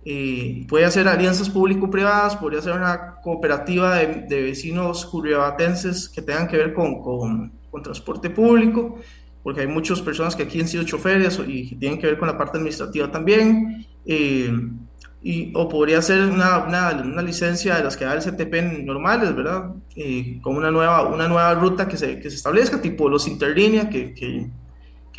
Eh, 0.05 0.65
puede 0.69 0.87
hacer 0.87 1.07
alianzas 1.09 1.51
público-privadas, 1.51 2.37
podría 2.37 2.63
ser 2.63 2.73
una 2.73 3.17
cooperativa 3.23 3.97
de, 3.97 4.43
vecinos 4.43 5.05
curriabatenses 5.07 6.09
que 6.09 6.23
tengan 6.23 6.49
que 6.49 6.57
ver 6.57 6.73
con, 6.73 7.03
con, 7.03 7.53
transporte 7.83 8.31
público, 8.31 8.99
porque 9.43 9.63
hay 9.63 9.67
muchas 9.67 10.01
personas 10.01 10.35
que 10.35 10.43
aquí 10.43 10.61
han 10.61 10.69
sido 10.69 10.85
choferes 10.85 11.41
y 11.47 11.77
tienen 11.77 11.99
que 11.99 12.07
ver 12.07 12.19
con 12.19 12.29
la 12.29 12.37
parte 12.37 12.59
administrativa 12.59 13.11
también. 13.11 13.87
Eh, 14.05 14.51
y, 15.23 15.53
o 15.55 15.69
podría 15.69 16.01
ser 16.01 16.23
una, 16.31 16.65
una, 16.65 16.91
una, 16.93 17.23
licencia 17.23 17.77
de 17.77 17.85
las 17.85 17.97
que 17.97 18.07
da 18.07 18.15
el 18.15 18.21
CTP 18.21 18.85
normales, 18.85 19.35
¿verdad? 19.37 19.75
Eh, 19.95 20.41
con 20.43 20.57
una 20.57 20.71
nueva, 20.71 21.07
una 21.09 21.29
nueva 21.29 21.55
ruta 21.55 21.87
que 21.87 21.99
se, 21.99 22.19
que 22.21 22.31
se 22.31 22.37
establezca, 22.37 22.81
tipo 22.81 23.09
los 23.09 23.29
interlínea, 23.29 23.91
que, 23.91 24.15
que, 24.15 24.51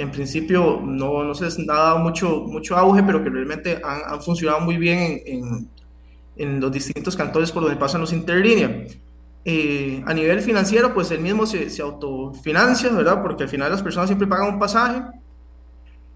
que, 0.01 0.03
en 0.03 0.11
principio 0.11 0.81
no, 0.83 1.23
no 1.23 1.33
se 1.33 1.45
ha 1.45 1.63
dado 1.65 1.99
mucho, 1.99 2.41
mucho 2.47 2.75
auge, 2.77 3.03
pero 3.03 3.23
que 3.23 3.29
realmente 3.29 3.79
han, 3.83 4.01
han 4.13 4.21
funcionado 4.21 4.61
muy 4.61 4.77
bien 4.77 4.99
en, 4.99 5.21
en, 5.25 5.69
en, 6.35 6.59
los 6.59 6.71
distintos 6.71 7.15
cantones 7.15 7.51
por 7.51 7.63
donde 7.63 7.77
pasan 7.77 8.01
los 8.01 8.13
interlínea. 8.13 8.85
Eh, 9.43 10.03
a 10.05 10.13
nivel 10.13 10.41
financiero, 10.41 10.93
pues 10.93 11.09
el 11.11 11.19
mismo 11.19 11.45
se, 11.45 11.69
se 11.69 11.81
autofinancia, 11.81 12.89
¿verdad? 12.91 13.21
Porque 13.21 13.43
al 13.43 13.49
final 13.49 13.71
las 13.71 13.81
personas 13.81 14.07
siempre 14.07 14.27
pagan 14.27 14.53
un 14.53 14.59
pasaje 14.59 15.01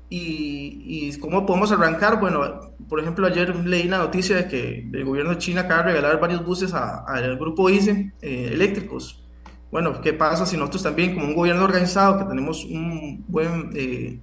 y, 0.09 1.09
y, 1.09 1.19
cómo 1.19 1.45
podemos 1.45 1.71
arrancar? 1.71 2.19
Bueno, 2.19 2.75
por 2.87 2.99
ejemplo, 2.99 3.25
ayer 3.25 3.55
leí 3.55 3.87
la 3.87 3.97
noticia 3.97 4.35
de 4.35 4.47
que 4.47 4.87
el 4.93 5.03
gobierno 5.03 5.31
de 5.31 5.39
China 5.39 5.61
acaba 5.61 5.83
de 5.83 5.93
regalar 5.93 6.19
varios 6.19 6.45
buses 6.45 6.73
al 6.73 7.37
grupo 7.37 7.69
ICE 7.69 8.13
eh, 8.21 8.49
eléctricos. 8.53 9.24
Bueno, 9.71 10.01
¿qué 10.01 10.13
pasa 10.13 10.45
si 10.45 10.57
nosotros 10.57 10.83
también, 10.83 11.15
como 11.15 11.27
un 11.27 11.35
gobierno 11.35 11.63
organizado, 11.63 12.19
que 12.19 12.25
tenemos 12.25 12.63
un 12.65 13.23
buen, 13.27 13.71
eh, 13.75 14.19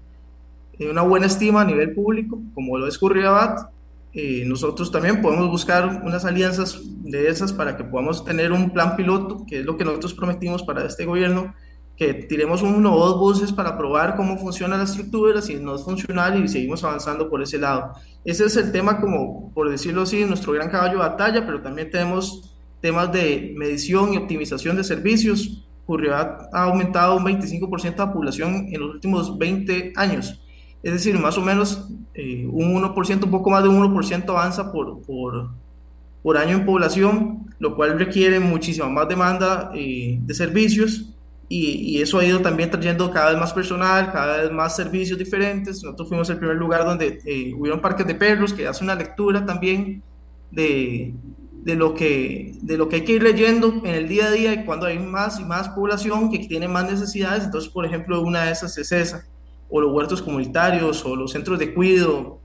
una 0.91 1.03
buena 1.03 1.27
estima 1.27 1.61
a 1.61 1.65
nivel 1.65 1.93
público, 1.95 2.41
como 2.55 2.79
lo 2.79 2.87
es 2.87 2.99
Curriabat, 2.99 3.71
eh, 4.15 4.45
nosotros 4.47 4.93
también 4.93 5.23
podemos 5.23 5.49
buscar 5.49 6.03
unas 6.05 6.25
alianzas 6.25 6.81
de 7.03 7.29
esas 7.29 7.53
para 7.53 7.77
que 7.77 7.85
podamos 7.85 8.25
tener 8.25 8.53
un 8.53 8.71
plan 8.71 8.95
piloto, 8.95 9.45
que 9.47 9.61
es 9.61 9.65
lo 9.65 9.77
que 9.77 9.85
nosotros 9.85 10.13
prometimos 10.13 10.63
para 10.63 10.85
este 10.85 11.07
gobierno, 11.07 11.55
que 11.97 12.13
tiremos 12.15 12.63
uno 12.63 12.95
o 12.95 13.07
dos 13.07 13.19
buses 13.19 13.53
para 13.53 13.77
probar 13.77 14.17
cómo 14.17 14.37
funciona 14.39 14.77
la 14.77 14.85
estructura, 14.85 15.41
si 15.41 15.55
no 15.57 15.75
es 15.75 15.83
funcional 15.83 16.43
y 16.43 16.49
seguimos 16.49 16.85
avanzando 16.85 17.31
por 17.31 17.43
ese 17.43 17.59
lado. 17.59 17.93
Ese 18.25 18.45
es 18.45 18.57
el 18.57 18.71
tema, 18.71 19.01
como 19.01 19.51
por 19.55 19.71
decirlo 19.71 20.03
así, 20.03 20.25
nuestro 20.25 20.53
gran 20.53 20.71
caballo 20.71 20.93
de 20.93 20.99
batalla, 20.99 21.47
pero 21.47 21.63
también 21.63 21.91
tenemos 21.91 22.52
temas 22.83 23.11
de 23.13 23.55
medición 23.57 24.13
y 24.13 24.19
optimización 24.19 24.77
de 24.77 24.85
servicios. 24.85 25.65
Curribat 25.87 26.53
ha 26.53 26.65
aumentado 26.65 27.17
un 27.17 27.25
25% 27.25 27.93
de 27.93 27.97
la 27.97 28.13
población 28.13 28.69
en 28.71 28.81
los 28.81 28.95
últimos 28.95 29.39
20 29.39 29.95
años. 29.97 30.43
Es 30.83 30.93
decir, 30.93 31.19
más 31.19 31.39
o 31.39 31.43
menos 31.43 31.89
eh, 32.13 32.47
un 32.51 32.75
1%, 32.75 33.25
un 33.25 33.31
poco 33.31 33.51
más 33.51 33.63
de 33.63 33.69
un 33.69 33.81
1% 33.95 34.29
avanza 34.29 34.73
por, 34.73 35.01
por, 35.03 35.51
por 36.23 36.37
año 36.37 36.57
en 36.59 36.67
población, 36.67 37.47
lo 37.61 37.77
cual 37.77 37.99
requiere 37.99 38.41
muchísima 38.41 38.89
más 38.89 39.09
demanda 39.09 39.71
eh, 39.75 40.19
de 40.21 40.35
servicios 40.35 41.15
y, 41.49 42.01
eso 42.01 42.19
ha 42.19 42.25
ido 42.25 42.41
también 42.41 42.71
trayendo 42.71 43.11
cada 43.11 43.31
vez 43.31 43.39
más 43.39 43.53
personal, 43.53 44.11
cada 44.11 44.39
vez 44.39 44.51
más 44.51 44.75
servicios 44.75 45.19
diferentes. 45.19 45.83
Nosotros 45.83 46.09
fuimos 46.09 46.31
el 46.31 46.39
primer 46.39 46.57
lugar 46.57 46.85
donde 46.85 47.21
eh, 47.27 47.53
hubieron 47.55 47.81
parques 47.81 48.07
de 48.07 48.15
perros 48.15 48.55
que 48.55 48.67
hace 48.67 48.83
una 48.83 48.95
lectura 48.95 49.45
también 49.45 50.03
de, 50.51 51.13
de, 51.63 51.75
lo 51.75 51.95
que, 51.95 52.59
de 52.63 52.77
lo 52.77 52.89
que 52.89 52.97
hay 52.97 53.05
que 53.05 53.13
ir 53.13 53.23
leyendo 53.23 53.81
en 53.85 53.95
el 53.95 54.09
día 54.09 54.27
a 54.27 54.31
día 54.31 54.53
y 54.53 54.65
cuando 54.65 54.87
hay 54.87 54.99
más 54.99 55.41
y 55.41 55.45
más 55.45 55.69
población 55.71 56.31
que 56.31 56.39
tiene 56.41 56.69
más 56.69 56.91
necesidades. 56.91 57.45
Entonces, 57.45 57.71
por 57.71 57.85
ejemplo, 57.87 58.21
una 58.23 58.45
de 58.45 58.53
esas 58.53 58.77
es 58.79 58.93
esa, 58.93 59.25
o 59.69 59.81
los 59.81 59.93
huertos 59.93 60.23
comunitarios, 60.23 61.05
o 61.05 61.17
los 61.17 61.33
centros 61.33 61.59
de 61.59 61.73
cuidado 61.73 62.41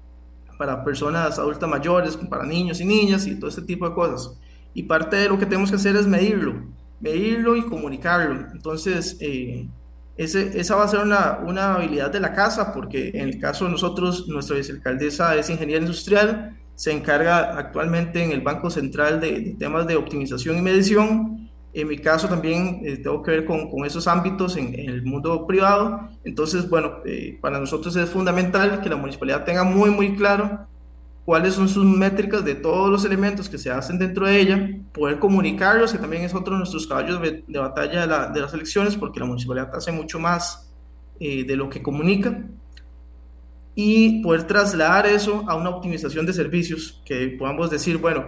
para 0.58 0.84
personas 0.84 1.38
adultas 1.38 1.70
mayores, 1.70 2.18
para 2.18 2.46
niños 2.46 2.82
y 2.82 2.86
niñas 2.86 3.28
y 3.28 3.40
todo 3.40 3.50
este 3.50 3.62
tipo 3.62 3.88
de 3.88 3.94
cosas. 3.94 4.40
Y 4.74 4.84
parte 4.84 5.16
de 5.18 5.30
lo 5.30 5.38
que 5.38 5.46
tenemos 5.46 5.70
que 5.70 5.76
hacer 5.76 5.96
es 5.96 6.08
medirlo 6.08 6.78
medirlo 7.00 7.56
y 7.56 7.64
comunicarlo. 7.64 8.48
Entonces, 8.52 9.18
eh, 9.20 9.68
ese, 10.16 10.60
esa 10.60 10.76
va 10.76 10.86
a 10.86 10.88
ser 10.88 11.02
una, 11.02 11.40
una, 11.46 11.76
habilidad 11.76 12.12
de 12.12 12.20
la 12.20 12.34
casa, 12.34 12.74
porque 12.74 13.10
en 13.10 13.30
el 13.30 13.40
caso 13.40 13.66
de 13.66 13.72
nosotros, 13.72 14.28
nuestra 14.28 14.58
vicealcaldesa 14.58 15.36
es 15.36 15.50
ingeniera 15.50 15.82
industrial, 15.82 16.58
se 16.78 16.92
encarga 16.92 17.58
actualmente 17.58 18.24
en 18.24 18.30
el 18.30 18.42
Banco 18.42 18.70
Central 18.70 19.20
de, 19.20 19.56
temas 19.58 19.88
de 19.88 19.96
optimización 19.96 20.60
y 20.60 20.62
medición. 20.62 21.50
En 21.74 21.88
mi 21.88 21.98
caso 21.98 22.30
también 22.30 22.82
eh, 22.84 22.98
tengo 22.98 23.24
que 23.24 23.32
ver 23.32 23.46
con, 23.46 23.68
esos 23.84 24.08
ámbitos 24.08 24.56
en, 24.58 24.76
el 24.76 25.02
mundo 25.02 25.48
privado. 25.48 26.08
Entonces, 26.24 26.70
bueno, 26.70 26.98
eh, 27.04 27.40
para 27.42 27.60
nosotros 27.60 27.96
es 27.96 28.08
fundamental 28.12 28.80
que 28.82 28.90
la 28.90 28.96
municipalidad 28.96 29.44
tenga 29.44 29.64
muy, 29.64 29.90
muy 29.90 30.16
claro 30.16 30.68
cuáles 31.26 31.56
son 31.56 31.68
sus 31.68 31.84
métricas 31.84 32.46
de 32.46 32.54
todos 32.54 32.92
los 32.92 33.04
elementos 33.06 33.50
que 33.50 33.58
se 33.58 33.72
hacen 33.72 33.98
dentro 33.98 34.28
de 34.28 34.40
ella, 34.40 34.70
poder 34.94 35.18
comunicarlos, 35.18 35.92
que 35.92 35.98
también 35.98 36.22
es 36.22 36.36
otro 36.36 36.54
de 36.54 36.60
nuestros 36.60 36.86
caballos 36.86 37.20
de, 37.20 37.60
batalla 37.60 38.30
de, 38.30 38.40
las 38.40 38.54
elecciones, 38.54 38.96
porque 38.96 39.20
la 39.20 39.26
municipalidad 39.26 39.76
hace 39.76 39.92
mucho 39.92 40.20
más 40.20 40.72
eh, 41.20 41.44
de 41.44 41.56
lo 41.56 41.72
que 41.72 41.82
comunica, 41.82 42.40
y 43.80 44.24
poder 44.24 44.46
trasladar 44.46 45.06
eso 45.06 45.44
a 45.48 45.56
una 45.56 45.70
optimización 45.70 46.26
de 46.26 46.34
servicios, 46.34 47.00
que 47.06 47.36
podamos 47.38 47.70
decir, 47.70 48.00
bueno, 48.00 48.26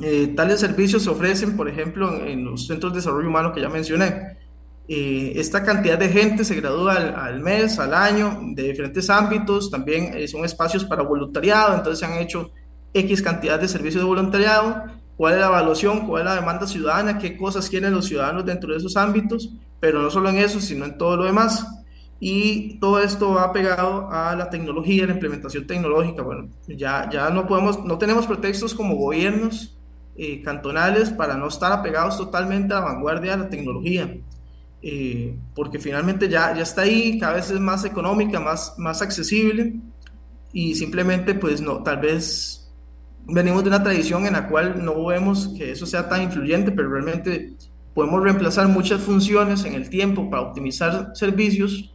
eh, 0.00 0.32
tales 0.34 0.58
servicios 0.58 1.02
se 1.02 1.10
ofrecen, 1.10 1.54
por 1.54 1.68
ejemplo, 1.68 2.24
en, 2.24 2.46
los 2.46 2.66
centros 2.66 2.90
de 2.94 3.00
desarrollo 3.00 3.28
humano 3.28 3.52
que 3.52 3.60
ya 3.60 3.68
mencioné, 3.68 4.38
eh, 4.88 5.34
esta 5.36 5.62
cantidad 5.64 5.98
de 5.98 6.08
gente 6.08 6.46
se 6.46 6.54
gradúa 6.54 6.94
al, 6.94 7.40
mes, 7.40 7.78
al 7.78 7.92
año, 7.92 8.40
de 8.54 8.70
diferentes 8.70 9.10
ámbitos, 9.10 9.70
también 9.70 10.14
eh, 10.14 10.26
son 10.26 10.46
espacios 10.46 10.86
para 10.86 11.02
voluntariado, 11.02 11.74
entonces 11.74 11.98
se 11.98 12.06
han 12.06 12.18
hecho 12.18 12.50
X 12.94 13.20
cantidad 13.20 13.60
de 13.60 13.68
servicios 13.68 14.02
de 14.02 14.08
voluntariado, 14.08 14.82
cuál 15.18 15.34
es 15.34 15.40
la 15.40 15.48
evaluación, 15.48 16.06
cuál 16.06 16.22
es 16.22 16.24
la 16.24 16.34
demanda 16.36 16.66
ciudadana, 16.66 17.18
qué 17.18 17.36
cosas 17.36 17.68
quieren 17.68 17.92
los 17.92 18.06
ciudadanos 18.06 18.46
dentro 18.46 18.72
de 18.72 18.78
esos 18.78 18.96
ámbitos, 18.96 19.50
pero 19.78 20.00
no 20.00 20.10
solo 20.10 20.30
en 20.30 20.38
eso, 20.38 20.58
sino 20.58 20.86
en 20.86 20.96
todo 20.96 21.18
lo 21.18 21.24
demás. 21.24 21.66
Y 22.22 22.78
todo 22.78 23.00
esto 23.00 23.32
va 23.32 23.50
pegado 23.52 24.10
a 24.12 24.36
la 24.36 24.50
tecnología, 24.50 25.06
la 25.06 25.14
implementación 25.14 25.66
tecnológica. 25.66 26.22
Bueno, 26.22 26.48
ya, 26.68 27.08
ya 27.10 27.30
no 27.30 27.46
podemos, 27.46 27.82
no 27.82 27.96
tenemos 27.96 28.26
pretextos 28.26 28.74
como 28.74 28.94
gobiernos 28.94 29.78
eh, 30.16 30.42
cantonales 30.42 31.10
para 31.10 31.38
no 31.38 31.48
estar 31.48 31.72
apegados 31.72 32.18
totalmente 32.18 32.74
a 32.74 32.80
la 32.80 32.84
vanguardia 32.84 33.32
de 33.32 33.44
la 33.44 33.48
tecnología. 33.48 34.18
Eh, 34.82 35.34
porque 35.54 35.78
finalmente 35.78 36.28
ya, 36.28 36.54
ya 36.54 36.62
está 36.62 36.82
ahí, 36.82 37.18
cada 37.18 37.34
vez 37.34 37.50
es 37.50 37.60
más 37.60 37.84
económica, 37.84 38.38
más, 38.40 38.74
más 38.78 39.02
accesible 39.02 39.74
y 40.52 40.74
simplemente 40.74 41.34
pues 41.34 41.60
no, 41.60 41.82
tal 41.82 41.98
vez 41.98 42.72
venimos 43.26 43.62
de 43.62 43.68
una 43.68 43.82
tradición 43.82 44.26
en 44.26 44.32
la 44.32 44.48
cual 44.48 44.82
no 44.84 45.04
vemos 45.06 45.48
que 45.56 45.70
eso 45.72 45.86
sea 45.86 46.08
tan 46.08 46.22
influyente, 46.22 46.72
pero 46.72 46.90
realmente 46.90 47.56
podemos 47.94 48.22
reemplazar 48.22 48.68
muchas 48.68 49.02
funciones 49.02 49.64
en 49.64 49.74
el 49.74 49.90
tiempo 49.90 50.30
para 50.30 50.42
optimizar 50.42 51.10
servicios 51.14 51.89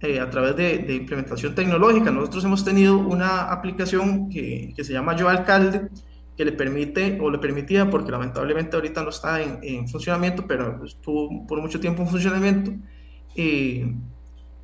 eh, 0.00 0.20
a 0.20 0.28
través 0.28 0.56
de, 0.56 0.78
de, 0.78 0.94
implementación 0.94 1.54
tecnológica. 1.54 2.10
Nosotros 2.10 2.44
hemos 2.44 2.64
tenido 2.64 2.98
una 2.98 3.50
aplicación 3.50 4.28
que, 4.28 4.72
que 4.76 4.84
se 4.84 4.92
llama 4.92 5.16
Yo 5.16 5.28
Alcalde, 5.28 5.88
que 6.36 6.44
le 6.44 6.52
permite 6.52 7.18
o 7.20 7.30
le 7.30 7.38
permitía, 7.38 7.88
porque 7.88 8.10
lamentablemente 8.10 8.76
ahorita 8.76 9.02
no 9.02 9.08
está 9.08 9.40
en, 9.40 9.88
funcionamiento, 9.88 10.46
pero 10.46 10.84
estuvo 10.84 11.46
por 11.46 11.60
mucho 11.60 11.80
tiempo 11.80 12.02
en 12.02 12.08
funcionamiento, 12.08 12.72
eh, 13.34 13.90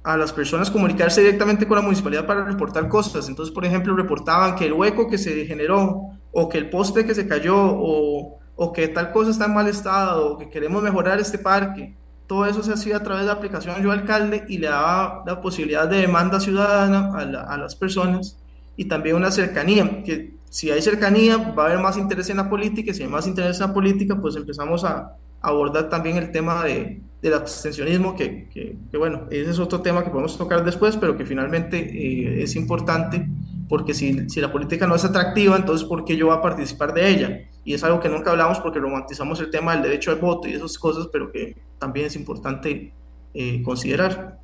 a 0.05 0.17
las 0.17 0.33
personas 0.33 0.71
comunicarse 0.71 1.23
directamente 1.23 1.67
con 1.67 1.77
la 1.77 1.83
municipalidad 1.83 2.27
para 2.27 2.45
reportar 2.45 2.89
cosas. 2.89 3.29
Entonces, 3.29 3.55
por 3.55 3.65
ejemplo, 3.65 3.97
reportaban 3.97 4.55
que 4.57 4.67
el 4.67 4.73
hueco 4.75 5.09
que 5.09 5.17
se 5.17 5.47
generó, 5.47 6.11
o 6.33 6.49
que 6.49 6.59
el 6.59 6.69
poste 6.69 7.07
que 7.07 7.15
se 7.15 7.27
cayó, 7.27 7.57
o, 7.57 8.39
o 8.57 8.73
que 8.73 8.89
tal 8.89 9.13
cosa 9.13 9.31
está 9.31 9.47
en 9.47 9.55
mal 9.55 9.69
estado, 9.69 10.33
o 10.33 10.39
que 10.39 10.51
queremos 10.51 10.83
mejorar 10.83 11.21
este 11.21 11.39
parque. 11.39 11.97
Todo 12.27 12.47
eso 12.47 12.63
se 12.63 12.73
hacía 12.73 12.97
a 12.99 13.03
través 13.03 13.23
de 13.23 13.27
la 13.27 13.35
aplicación 13.35 13.83
Yo 13.83 13.93
Alcalde 13.93 14.45
y 14.49 14.59
le 14.59 14.69
daba 14.69 15.23
la 15.27 15.41
posibilidad 15.41 15.89
de 15.89 15.99
demanda 15.99 16.41
ciudadana 16.41 17.11
a, 17.15 17.59
las 17.59 17.75
personas 17.77 18.39
y 18.77 18.87
también 18.87 19.17
una 19.17 19.31
cercanía, 19.31 20.03
que 20.03 20.35
si 20.49 20.71
hay 20.71 20.83
cercanía, 20.83 21.37
va 21.37 21.65
a 21.65 21.67
haber 21.67 21.79
más 21.79 21.97
interés 21.97 22.31
en 22.31 22.39
la 22.39 22.49
política, 22.49 22.91
y 22.91 22.95
si 22.95 23.03
hay 23.03 23.09
más 23.09 23.27
interés 23.27 23.61
en 23.61 23.69
la 23.69 23.75
política, 23.75 24.19
pues 24.21 24.37
empezamos 24.37 24.85
a, 24.85 25.17
abordar 25.43 25.89
también 25.89 26.17
el 26.17 26.31
tema 26.31 26.65
de, 26.65 27.01
del 27.21 27.35
abstencionismo, 27.35 28.15
que, 28.15 28.49
que, 28.49 28.97
bueno, 28.97 29.27
ese 29.31 29.51
es 29.51 29.59
otro 29.59 29.81
tema 29.81 30.05
que 30.05 30.11
podemos 30.11 30.39
tocar 30.39 30.65
después, 30.65 30.97
pero 30.97 31.17
que 31.17 31.27
finalmente 31.27 31.79
eh, 31.79 32.43
es 32.43 32.55
importante, 32.55 33.27
porque 33.69 33.93
si, 33.93 34.29
si, 34.31 34.41
la 34.41 34.53
política 34.53 34.87
no 34.87 34.95
es 34.95 35.05
atractiva, 35.05 35.57
entonces 35.57 35.87
¿por 35.87 36.05
qué 36.05 36.17
yo 36.17 36.27
voy 36.27 36.37
a 36.37 36.41
participar 36.41 36.95
de 36.95 37.09
ella? 37.09 37.41
Y 37.65 37.75
es 37.75 37.85
algo 37.85 38.01
que 38.01 38.09
nunca 38.09 38.31
hablamos 38.31 38.59
porque 38.61 38.81
romantizamos 38.81 39.39
el 39.41 39.51
tema 39.51 39.73
del 39.73 39.83
derecho 39.83 40.11
al 40.11 40.19
voto 40.19 40.49
y 40.49 40.55
esas 40.55 40.77
cosas, 40.79 41.09
pero 41.13 41.31
que 41.31 41.57
también 41.79 42.07
es 42.07 42.17
importante 42.17 42.93
eh, 43.35 43.63
considerar. 43.63 44.41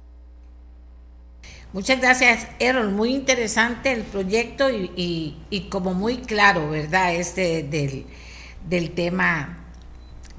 Muchas 1.73 2.01
gracias, 2.01 2.49
Errol. 2.59 2.93
Muy 2.93 3.15
interesante 3.15 3.93
el 3.93 4.03
proyecto 4.03 4.71
y, 4.71 5.69
como 5.71 5.93
muy 5.93 6.19
claro, 6.19 6.71
¿verdad? 6.71 7.15
Este 7.15 7.63
del, 7.63 8.91
tema 8.93 9.67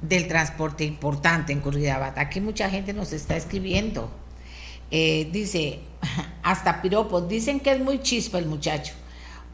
del 0.02 0.28
transporte 0.28 0.86
importante 0.86 1.54
en 1.54 1.60
Curridabat. 1.60 2.18
Aquí 2.18 2.42
mucha 2.42 2.68
gente 2.70 2.94
nos 2.94 3.14
está 3.14 3.38
escribiendo. 3.38 4.10
Eh, 4.90 5.30
dice, 5.32 5.82
hasta 6.44 6.82
piropos, 6.82 7.28
dicen 7.28 7.60
que 7.60 7.74
es 7.74 7.80
muy 7.80 8.00
chispa 8.00 8.40
el 8.40 8.48
muchacho. 8.48 8.94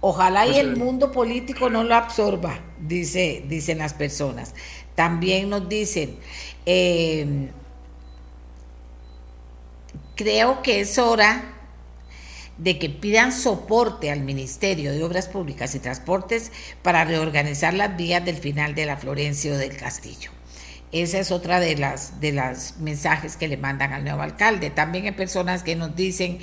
Ojalá 0.07 0.45
y 0.45 0.51
pues, 0.51 0.59
el 0.59 0.75
mundo 0.75 1.11
político 1.11 1.67
no 1.71 1.83
lo 1.83 1.95
absorba, 1.95 2.59
dice, 2.79 3.43
dicen 3.47 3.79
las 3.79 3.95
personas. 3.95 4.53
También 4.93 5.49
nos 5.49 5.67
dicen, 5.67 6.19
eh, 6.67 7.49
creo 10.13 10.61
que 10.61 10.81
es 10.81 10.99
hora 10.99 11.55
de 12.59 12.77
que 12.77 12.87
pidan 12.91 13.31
soporte 13.31 14.11
al 14.11 14.21
Ministerio 14.21 14.91
de 14.91 15.03
Obras 15.03 15.27
Públicas 15.27 15.73
y 15.73 15.79
Transportes 15.79 16.51
para 16.83 17.03
reorganizar 17.03 17.73
las 17.73 17.97
vías 17.97 18.23
del 18.23 18.37
final 18.37 18.75
de 18.75 18.85
la 18.85 18.97
Florencio 18.97 19.57
del 19.57 19.75
Castillo. 19.75 20.29
Esa 20.91 21.17
es 21.17 21.31
otra 21.31 21.59
de 21.59 21.77
las 21.77 22.21
de 22.21 22.31
los 22.31 22.77
mensajes 22.77 23.37
que 23.37 23.47
le 23.47 23.57
mandan 23.57 23.91
al 23.91 24.03
nuevo 24.03 24.21
alcalde. 24.21 24.69
También 24.69 25.05
hay 25.05 25.13
personas 25.13 25.63
que 25.63 25.75
nos 25.75 25.95
dicen 25.95 26.37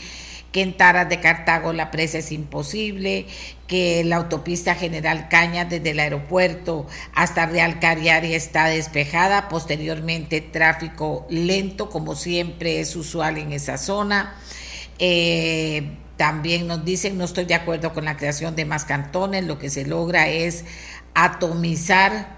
que 0.53 0.61
en 0.61 0.77
Taras 0.77 1.09
de 1.09 1.19
Cartago 1.19 1.73
la 1.73 1.91
presa 1.91 2.19
es 2.19 2.31
imposible, 2.31 3.27
que 3.67 4.05
la 4.05 4.17
autopista 4.17 4.75
General 4.75 5.29
Cañas 5.29 5.71
desde 5.71 5.91
el 5.91 6.01
aeropuerto 6.01 6.87
hasta 7.15 7.47
Real 7.47 7.81
Cariari 7.81 8.35
está 8.35 8.67
despejada, 8.67 9.49
posteriormente 9.49 10.43
tráfico 10.43 11.27
lento 11.31 11.89
como 11.89 12.15
siempre 12.15 12.81
es 12.81 12.95
usual 12.95 13.39
en 13.39 13.53
esa 13.53 13.79
zona. 13.79 14.35
Eh, 14.99 15.97
también 16.19 16.67
nos 16.67 16.85
dicen, 16.85 17.17
no 17.17 17.25
estoy 17.25 17.47
de 17.47 17.55
acuerdo 17.55 17.95
con 17.95 18.05
la 18.05 18.19
creación 18.19 18.55
de 18.55 18.67
más 18.67 18.85
cantones, 18.85 19.45
lo 19.45 19.59
que 19.59 19.71
se 19.71 19.87
logra 19.87 20.29
es 20.29 20.65
atomizar, 21.15 22.37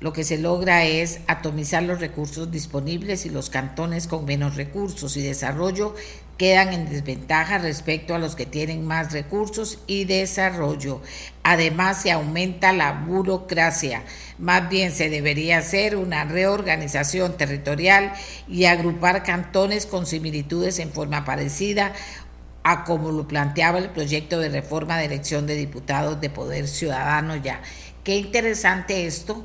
lo 0.00 0.12
que 0.12 0.24
se 0.24 0.38
logra 0.38 0.84
es 0.84 1.20
atomizar 1.26 1.82
los 1.82 2.00
recursos 2.00 2.50
disponibles 2.50 3.26
y 3.26 3.30
los 3.30 3.50
cantones 3.50 4.06
con 4.06 4.24
menos 4.24 4.56
recursos 4.56 5.16
y 5.16 5.22
desarrollo 5.22 5.94
quedan 6.36 6.72
en 6.72 6.88
desventaja 6.88 7.58
respecto 7.58 8.14
a 8.14 8.18
los 8.18 8.34
que 8.34 8.46
tienen 8.46 8.86
más 8.86 9.12
recursos 9.12 9.78
y 9.86 10.04
desarrollo. 10.04 11.00
Además, 11.42 12.02
se 12.02 12.10
aumenta 12.10 12.72
la 12.72 12.92
burocracia. 12.92 14.02
Más 14.38 14.68
bien 14.68 14.90
se 14.90 15.10
debería 15.10 15.58
hacer 15.58 15.96
una 15.96 16.24
reorganización 16.24 17.36
territorial 17.36 18.12
y 18.48 18.64
agrupar 18.64 19.22
cantones 19.22 19.86
con 19.86 20.06
similitudes 20.06 20.78
en 20.78 20.90
forma 20.90 21.24
parecida 21.24 21.92
a 22.64 22.84
como 22.84 23.12
lo 23.12 23.28
planteaba 23.28 23.78
el 23.78 23.90
proyecto 23.90 24.40
de 24.40 24.48
reforma 24.48 24.96
de 24.98 25.04
elección 25.04 25.46
de 25.46 25.54
diputados 25.54 26.20
de 26.20 26.30
Poder 26.30 26.66
Ciudadano 26.66 27.36
ya. 27.36 27.60
Qué 28.02 28.16
interesante 28.16 29.06
esto 29.06 29.44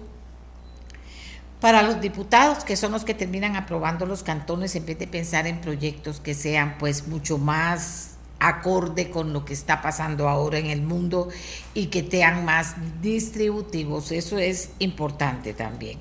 para 1.60 1.84
los 1.84 2.00
diputados, 2.00 2.64
que 2.64 2.78
son 2.78 2.92
los 2.92 3.04
que 3.04 3.14
terminan 3.14 3.56
aprobando 3.56 4.06
los 4.06 4.24
cantones, 4.24 4.76
en 4.76 4.86
vez 4.86 4.98
de 4.98 5.08
pensar 5.08 5.48
en 5.48 5.60
proyectos 5.60 6.20
que 6.20 6.34
sean 6.34 6.78
pues 6.78 7.08
mucho 7.08 7.38
más 7.38 8.12
acorde 8.40 9.10
con 9.10 9.34
lo 9.34 9.44
que 9.44 9.54
está 9.54 9.82
pasando 9.82 10.30
ahora 10.30 10.60
en 10.60 10.68
el 10.68 10.82
mundo 10.82 11.28
y 11.74 11.88
que 11.88 12.08
sean 12.10 12.46
más 12.46 12.76
distributivos. 13.02 14.12
Eso 14.12 14.38
es 14.38 14.70
importante 14.80 15.54
también. 15.54 16.00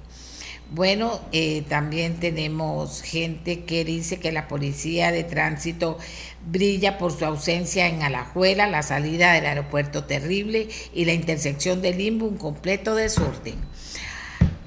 Bueno, 0.70 1.18
eh, 1.32 1.64
también 1.66 2.20
tenemos 2.20 3.00
gente 3.00 3.64
que 3.64 3.86
dice 3.86 4.20
que 4.20 4.32
la 4.32 4.48
policía 4.48 5.10
de 5.10 5.24
tránsito 5.24 5.96
brilla 6.46 6.98
por 6.98 7.10
su 7.10 7.24
ausencia 7.24 7.88
en 7.88 8.02
Alajuela, 8.02 8.66
la 8.66 8.82
salida 8.82 9.32
del 9.32 9.46
aeropuerto 9.46 10.04
terrible 10.04 10.68
y 10.92 11.06
la 11.06 11.14
intersección 11.14 11.80
del 11.80 11.96
Limbo, 11.96 12.26
un 12.26 12.36
completo 12.36 12.94
desorden. 12.94 13.56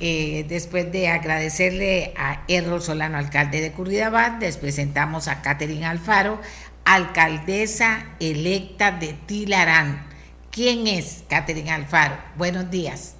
Eh, 0.04 0.48
después 0.50 0.92
de 0.92 1.10
agradecerle 1.10 2.16
a 2.18 2.42
Errol 2.48 2.82
Solano, 2.82 3.20
alcalde 3.20 3.62
de 3.62 3.72
Curridabat, 3.72 4.42
les 4.42 4.58
presentamos 4.58 5.28
a 5.28 5.44
Catherine 5.44 5.86
Alfaro, 5.86 6.40
alcaldesa 6.86 8.16
electa 8.20 8.92
de 8.92 9.14
Tilarán. 9.28 10.08
¿Quién 10.50 10.88
es 10.88 11.24
Catherine 11.30 11.70
Alfaro? 11.70 12.16
Buenos 12.36 12.72
días. 12.72 13.16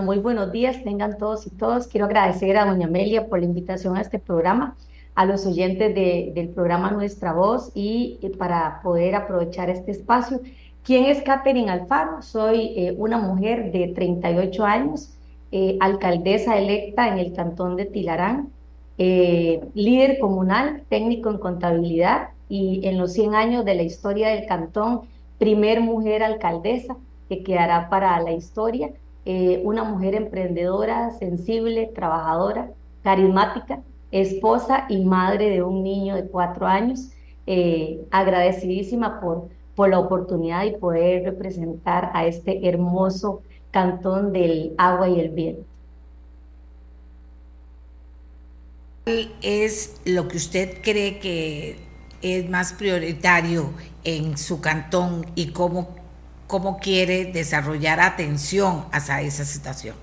Muy 0.00 0.18
buenos 0.18 0.52
días, 0.52 0.84
tengan 0.84 1.18
todos 1.18 1.48
y 1.48 1.50
todos. 1.50 1.88
Quiero 1.88 2.06
agradecer 2.06 2.56
a 2.58 2.64
doña 2.64 2.86
Amelia 2.86 3.26
por 3.26 3.40
la 3.40 3.46
invitación 3.46 3.96
a 3.96 4.02
este 4.02 4.20
programa, 4.20 4.76
a 5.16 5.24
los 5.24 5.44
oyentes 5.46 5.92
del 5.96 6.48
programa 6.50 6.92
Nuestra 6.92 7.32
Voz 7.32 7.72
y, 7.74 8.20
para 8.38 8.80
poder 8.84 9.16
aprovechar 9.16 9.68
este 9.68 9.90
espacio. 9.90 10.40
¿Quién 10.84 11.06
es 11.06 11.22
Catherine 11.22 11.72
Alfaro? 11.72 12.22
Soy 12.22 12.72
eh, 12.76 12.94
una 12.96 13.18
mujer 13.18 13.72
de 13.72 13.88
38 13.88 14.64
años, 14.64 15.10
eh, 15.54 15.76
alcaldesa 15.80 16.56
electa 16.56 17.08
en 17.08 17.18
el 17.18 17.34
cantón 17.34 17.76
de 17.76 17.84
Tilarán, 17.84 18.48
eh, 18.96 19.60
líder 19.74 20.18
comunal, 20.18 20.82
técnico 20.88 21.28
en 21.28 21.36
contabilidad 21.36 22.28
y 22.48 22.80
en 22.88 22.96
los 22.96 23.12
100 23.12 23.34
años 23.34 23.64
de 23.66 23.74
la 23.74 23.82
historia 23.82 24.30
del 24.30 24.46
cantón, 24.46 25.02
primer 25.38 25.82
mujer 25.82 26.22
alcaldesa 26.22 26.96
que 27.28 27.42
quedará 27.42 27.90
para 27.90 28.18
la 28.22 28.32
historia 28.32 28.92
eh, 29.26 29.60
una 29.62 29.84
mujer 29.84 30.14
emprendedora, 30.14 31.10
sensible, 31.18 31.90
trabajadora, 31.94 32.70
carismática, 33.02 33.80
esposa 34.10 34.86
y 34.88 35.04
madre 35.04 35.50
de 35.50 35.62
un 35.62 35.84
niño 35.84 36.16
de 36.16 36.28
cuatro 36.28 36.66
años. 36.66 37.10
Agradecidísima 38.10 39.20
por, 39.20 39.48
por 39.74 39.90
la 39.90 39.98
oportunidad 39.98 40.64
y 40.64 40.76
poder 40.76 41.24
representar 41.24 42.10
a 42.14 42.24
este 42.24 42.66
hermoso 42.66 43.42
cantón 43.72 44.32
del 44.32 44.74
agua 44.78 45.08
y 45.08 45.18
el 45.18 45.30
viento. 45.30 45.64
¿Cuál 49.04 49.32
es 49.42 50.00
lo 50.04 50.28
que 50.28 50.36
usted 50.36 50.80
cree 50.80 51.18
que 51.18 51.76
es 52.22 52.48
más 52.48 52.72
prioritario 52.72 53.72
en 54.04 54.38
su 54.38 54.60
cantón 54.60 55.26
y 55.34 55.48
cómo 55.48 55.88
cómo 56.52 56.76
quiere 56.76 57.24
desarrollar 57.24 57.98
atención 57.98 58.84
hacia 58.92 59.22
esa 59.22 59.42
situación. 59.42 59.96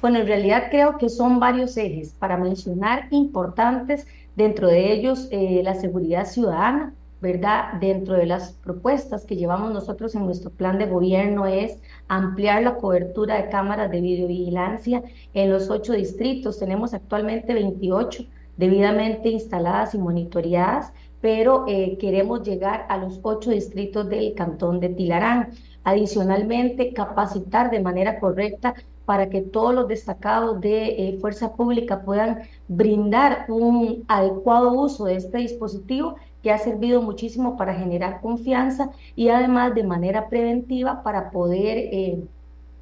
Bueno, 0.00 0.20
en 0.20 0.28
realidad 0.28 0.68
creo 0.70 0.96
que 0.96 1.08
son 1.08 1.40
varios 1.40 1.76
ejes 1.76 2.14
para 2.16 2.36
mencionar 2.36 3.08
importantes, 3.10 4.06
dentro 4.36 4.68
de 4.68 4.92
ellos 4.92 5.26
eh, 5.32 5.60
la 5.64 5.74
seguridad 5.74 6.26
ciudadana, 6.26 6.94
¿verdad? 7.20 7.74
Dentro 7.80 8.14
de 8.14 8.26
las 8.26 8.52
propuestas 8.52 9.24
que 9.24 9.36
llevamos 9.36 9.72
nosotros 9.72 10.14
en 10.14 10.26
nuestro 10.26 10.50
plan 10.50 10.78
de 10.78 10.86
gobierno 10.86 11.46
es 11.46 11.80
ampliar 12.08 12.62
la 12.62 12.76
cobertura 12.76 13.36
de 13.36 13.48
cámaras 13.48 13.90
de 13.90 14.00
videovigilancia 14.00 15.02
en 15.32 15.50
los 15.50 15.70
ocho 15.70 15.92
distritos. 15.92 16.58
Tenemos 16.58 16.94
actualmente 16.94 17.54
28 17.54 18.24
debidamente 18.56 19.28
instaladas 19.30 19.94
y 19.94 19.98
monitoreadas 19.98 20.92
pero 21.24 21.64
eh, 21.66 21.96
queremos 21.98 22.42
llegar 22.42 22.84
a 22.90 22.98
los 22.98 23.18
ocho 23.22 23.50
distritos 23.50 24.06
del 24.10 24.34
cantón 24.34 24.78
de 24.78 24.90
Tilarán. 24.90 25.52
Adicionalmente, 25.82 26.92
capacitar 26.92 27.70
de 27.70 27.80
manera 27.80 28.20
correcta 28.20 28.74
para 29.06 29.30
que 29.30 29.40
todos 29.40 29.74
los 29.74 29.88
destacados 29.88 30.60
de 30.60 31.08
eh, 31.08 31.18
fuerza 31.22 31.54
pública 31.54 32.02
puedan 32.02 32.42
brindar 32.68 33.46
un 33.48 34.04
adecuado 34.06 34.74
uso 34.74 35.06
de 35.06 35.16
este 35.16 35.38
dispositivo 35.38 36.16
que 36.44 36.52
ha 36.52 36.58
servido 36.58 37.02
muchísimo 37.02 37.56
para 37.56 37.74
generar 37.74 38.20
confianza 38.20 38.90
y 39.16 39.30
además 39.30 39.74
de 39.74 39.82
manera 39.82 40.28
preventiva 40.28 41.02
para 41.02 41.30
poder 41.30 41.78
eh, 41.78 42.22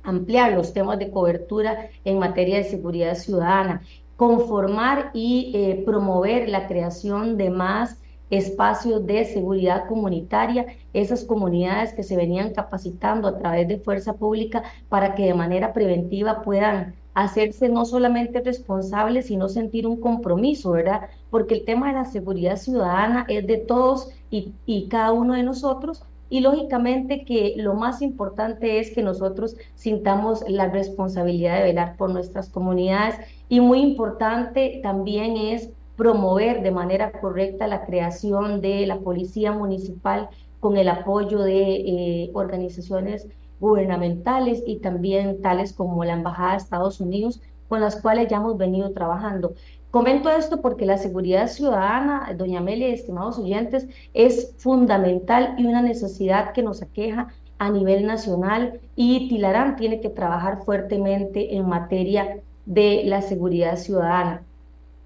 ampliar 0.03 0.53
los 0.53 0.75
temas 0.75 0.99
de 0.99 1.11
cobertura 1.11 1.89
en 2.05 2.19
materia 2.19 2.59
de 2.59 2.65
seguridad 2.65 3.15
ciudadana, 3.15 3.83
conformar 4.17 5.11
y 5.15 5.83
promover 5.87 6.49
la 6.49 6.67
creación 6.67 7.37
de 7.37 7.51
más 7.51 8.03
espacios 8.33 9.07
de 9.07 9.27
seguridad 9.27 9.87
comunitaria, 9.87 10.67
esas 10.95 11.23
comunidades 11.23 11.93
que 11.93 12.03
se 12.03 12.17
venían 12.17 12.53
capacitando 12.53 13.29
a 13.29 13.39
través 13.39 13.69
de 13.69 13.79
fuerza 13.79 14.15
pública 14.15 14.63
para 14.89 15.15
que 15.15 15.27
de 15.27 15.35
manera 15.35 15.73
preventiva 15.73 16.43
puedan 16.43 16.95
hacerse 17.15 17.69
no 17.69 17.85
solamente 17.85 18.41
responsables, 18.41 19.27
sino 19.27 19.49
sentir 19.49 19.87
un 19.87 20.01
compromiso, 20.01 20.73
¿verdad? 20.73 21.09
Porque 21.31 21.55
el 21.55 21.65
tema 21.65 21.89
de 21.89 21.95
la 21.95 22.05
seguridad 22.05 22.57
ciudadana 22.57 23.27
es 23.29 23.47
de 23.47 23.59
todos 23.59 24.11
y, 24.31 24.53
y 24.67 24.89
cada 24.89 25.13
uno 25.13 25.35
de 25.35 25.43
nosotros. 25.43 26.05
Y 26.31 26.41
lógicamente 26.41 27.25
que 27.27 27.55
lo 27.59 27.75
más 27.75 28.01
importante 28.01 28.79
es 28.81 28.91
que 28.95 29.03
nosotros 29.03 29.57
sintamos 29.75 30.43
la 30.49 30.69
responsabilidad 30.69 31.59
de 31.59 31.65
velar 31.65 31.97
por 31.99 32.11
nuestras 32.11 32.49
comunidades. 32.49 33.17
Y 33.51 33.61
muy 33.61 33.81
importante 33.81 34.81
también 34.83 35.37
es 35.37 35.71
promover 35.97 36.63
de 36.63 36.71
manera 36.71 37.13
correcta 37.13 37.67
la 37.67 37.85
creación 37.85 38.63
de 38.63 38.87
la 38.87 39.01
policía 39.01 39.53
municipal 39.53 40.31
con 40.59 40.77
el 40.77 40.89
apoyo 40.89 41.41
de 41.43 41.75
eh, 41.75 42.31
organizaciones 42.35 43.29
gubernamentales 43.63 44.63
y 44.67 44.79
también 44.81 45.41
tales 45.41 45.73
como 45.73 46.05
la 46.05 46.15
Embajada 46.15 46.51
de 46.51 46.57
Estados 46.59 47.01
Unidos, 47.01 47.41
con 47.69 47.81
las 47.81 47.97
cuales 47.97 48.29
ya 48.29 48.39
hemos 48.39 48.59
venido 48.59 48.91
trabajando. 48.93 49.55
Comento 49.93 50.31
esto 50.31 50.61
porque 50.61 50.85
la 50.85 50.99
seguridad 50.99 51.47
ciudadana, 51.47 52.35
doña 52.37 52.59
Amelia 52.59 52.89
y 52.89 52.93
estimados 52.93 53.39
oyentes, 53.39 53.87
es 54.15 54.55
fundamental 54.59 55.55
y 55.59 55.67
una 55.67 55.81
necesidad 55.81 56.53
que 56.53 56.63
nos 56.63 56.83
aqueja 56.83 57.29
a 57.59 57.71
nivel 57.71 58.05
nacional 58.05 58.81
y 58.97 59.29
Tilarán 59.29 59.77
tiene 59.77 60.01
que 60.01 60.09
trabajar 60.09 60.65
fuertemente 60.65 61.55
en 61.57 61.69
materia 61.69 62.41
de 62.67 63.03
la 63.05 63.23
seguridad 63.23 63.77
ciudadana. 63.77 64.43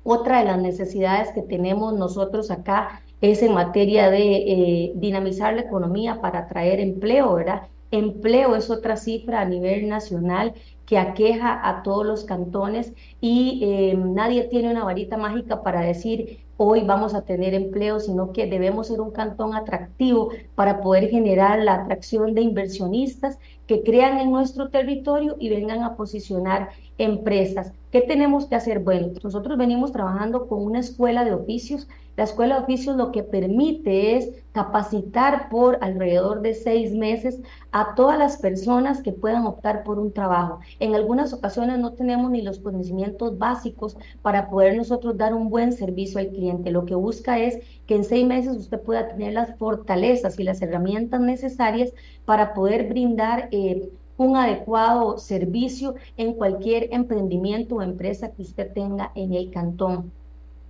Otra 0.02 0.38
de 0.38 0.46
las 0.46 0.58
necesidades 0.62 1.30
que 1.32 1.42
tenemos 1.42 1.92
nosotros 1.94 2.50
acá 2.50 3.02
es 3.20 3.42
en 3.42 3.52
materia 3.52 4.08
de 4.10 4.36
eh, 4.36 4.92
dinamizar 4.94 5.54
la 5.54 5.62
economía 5.62 6.20
para 6.20 6.40
atraer 6.40 6.80
empleo, 6.80 7.34
¿verdad? 7.34 7.68
Empleo 7.90 8.54
es 8.56 8.70
otra 8.70 8.96
cifra 8.96 9.40
a 9.40 9.44
nivel 9.44 9.88
nacional 9.88 10.54
que 10.86 10.98
aqueja 10.98 11.68
a 11.68 11.82
todos 11.82 12.06
los 12.06 12.24
cantones 12.24 12.92
y 13.20 13.60
eh, 13.62 13.96
nadie 13.96 14.44
tiene 14.44 14.70
una 14.70 14.84
varita 14.84 15.16
mágica 15.16 15.62
para 15.62 15.80
decir 15.80 16.46
hoy 16.56 16.82
vamos 16.84 17.14
a 17.14 17.22
tener 17.22 17.54
empleo, 17.54 18.00
sino 18.00 18.32
que 18.32 18.46
debemos 18.46 18.88
ser 18.88 19.00
un 19.00 19.10
cantón 19.10 19.54
atractivo 19.54 20.30
para 20.54 20.80
poder 20.80 21.10
generar 21.10 21.60
la 21.60 21.74
atracción 21.74 22.34
de 22.34 22.42
inversionistas 22.42 23.38
que 23.66 23.82
crean 23.82 24.18
en 24.18 24.30
nuestro 24.30 24.68
territorio 24.70 25.36
y 25.38 25.48
vengan 25.48 25.82
a 25.82 25.96
posicionar 25.96 26.70
empresas. 26.98 27.72
¿Qué 27.90 28.00
tenemos 28.00 28.46
que 28.46 28.56
hacer? 28.56 28.80
Bueno, 28.80 29.08
nosotros 29.22 29.56
venimos 29.56 29.92
trabajando 29.92 30.48
con 30.48 30.62
una 30.62 30.80
escuela 30.80 31.24
de 31.24 31.34
oficios. 31.34 31.88
La 32.16 32.24
escuela 32.24 32.56
de 32.56 32.62
oficios 32.62 32.96
lo 32.96 33.12
que 33.12 33.22
permite 33.22 34.16
es 34.16 34.30
capacitar 34.52 35.50
por 35.50 35.78
alrededor 35.82 36.40
de 36.40 36.54
seis 36.54 36.92
meses 36.92 37.40
a 37.72 37.94
todas 37.94 38.18
las 38.18 38.38
personas 38.38 39.02
que 39.02 39.12
puedan 39.12 39.46
optar 39.46 39.84
por 39.84 39.98
un 39.98 40.12
trabajo. 40.12 40.60
En 40.80 40.94
algunas 40.94 41.34
ocasiones 41.34 41.78
no 41.78 41.92
tenemos 41.92 42.30
ni 42.30 42.40
los 42.40 42.58
conocimientos 42.58 43.38
básicos 43.38 43.96
para 44.22 44.48
poder 44.48 44.76
nosotros 44.76 45.18
dar 45.18 45.34
un 45.34 45.50
buen 45.50 45.72
servicio 45.72 46.18
al 46.18 46.28
cliente. 46.28 46.70
Lo 46.70 46.86
que 46.86 46.94
busca 46.94 47.38
es 47.38 47.58
que 47.86 47.96
en 47.96 48.04
seis 48.04 48.26
meses 48.26 48.56
usted 48.56 48.80
pueda 48.80 49.08
tener 49.08 49.34
las 49.34 49.56
fortalezas 49.58 50.38
y 50.38 50.44
las 50.44 50.62
herramientas 50.62 51.20
necesarias 51.20 51.92
para 52.26 52.52
poder 52.52 52.88
brindar 52.88 53.48
eh, 53.52 53.90
un 54.18 54.36
adecuado 54.36 55.18
servicio 55.18 55.94
en 56.18 56.34
cualquier 56.34 56.88
emprendimiento 56.92 57.76
o 57.76 57.82
empresa 57.82 58.32
que 58.32 58.42
usted 58.42 58.72
tenga 58.74 59.12
en 59.14 59.32
el 59.32 59.50
cantón. 59.50 60.12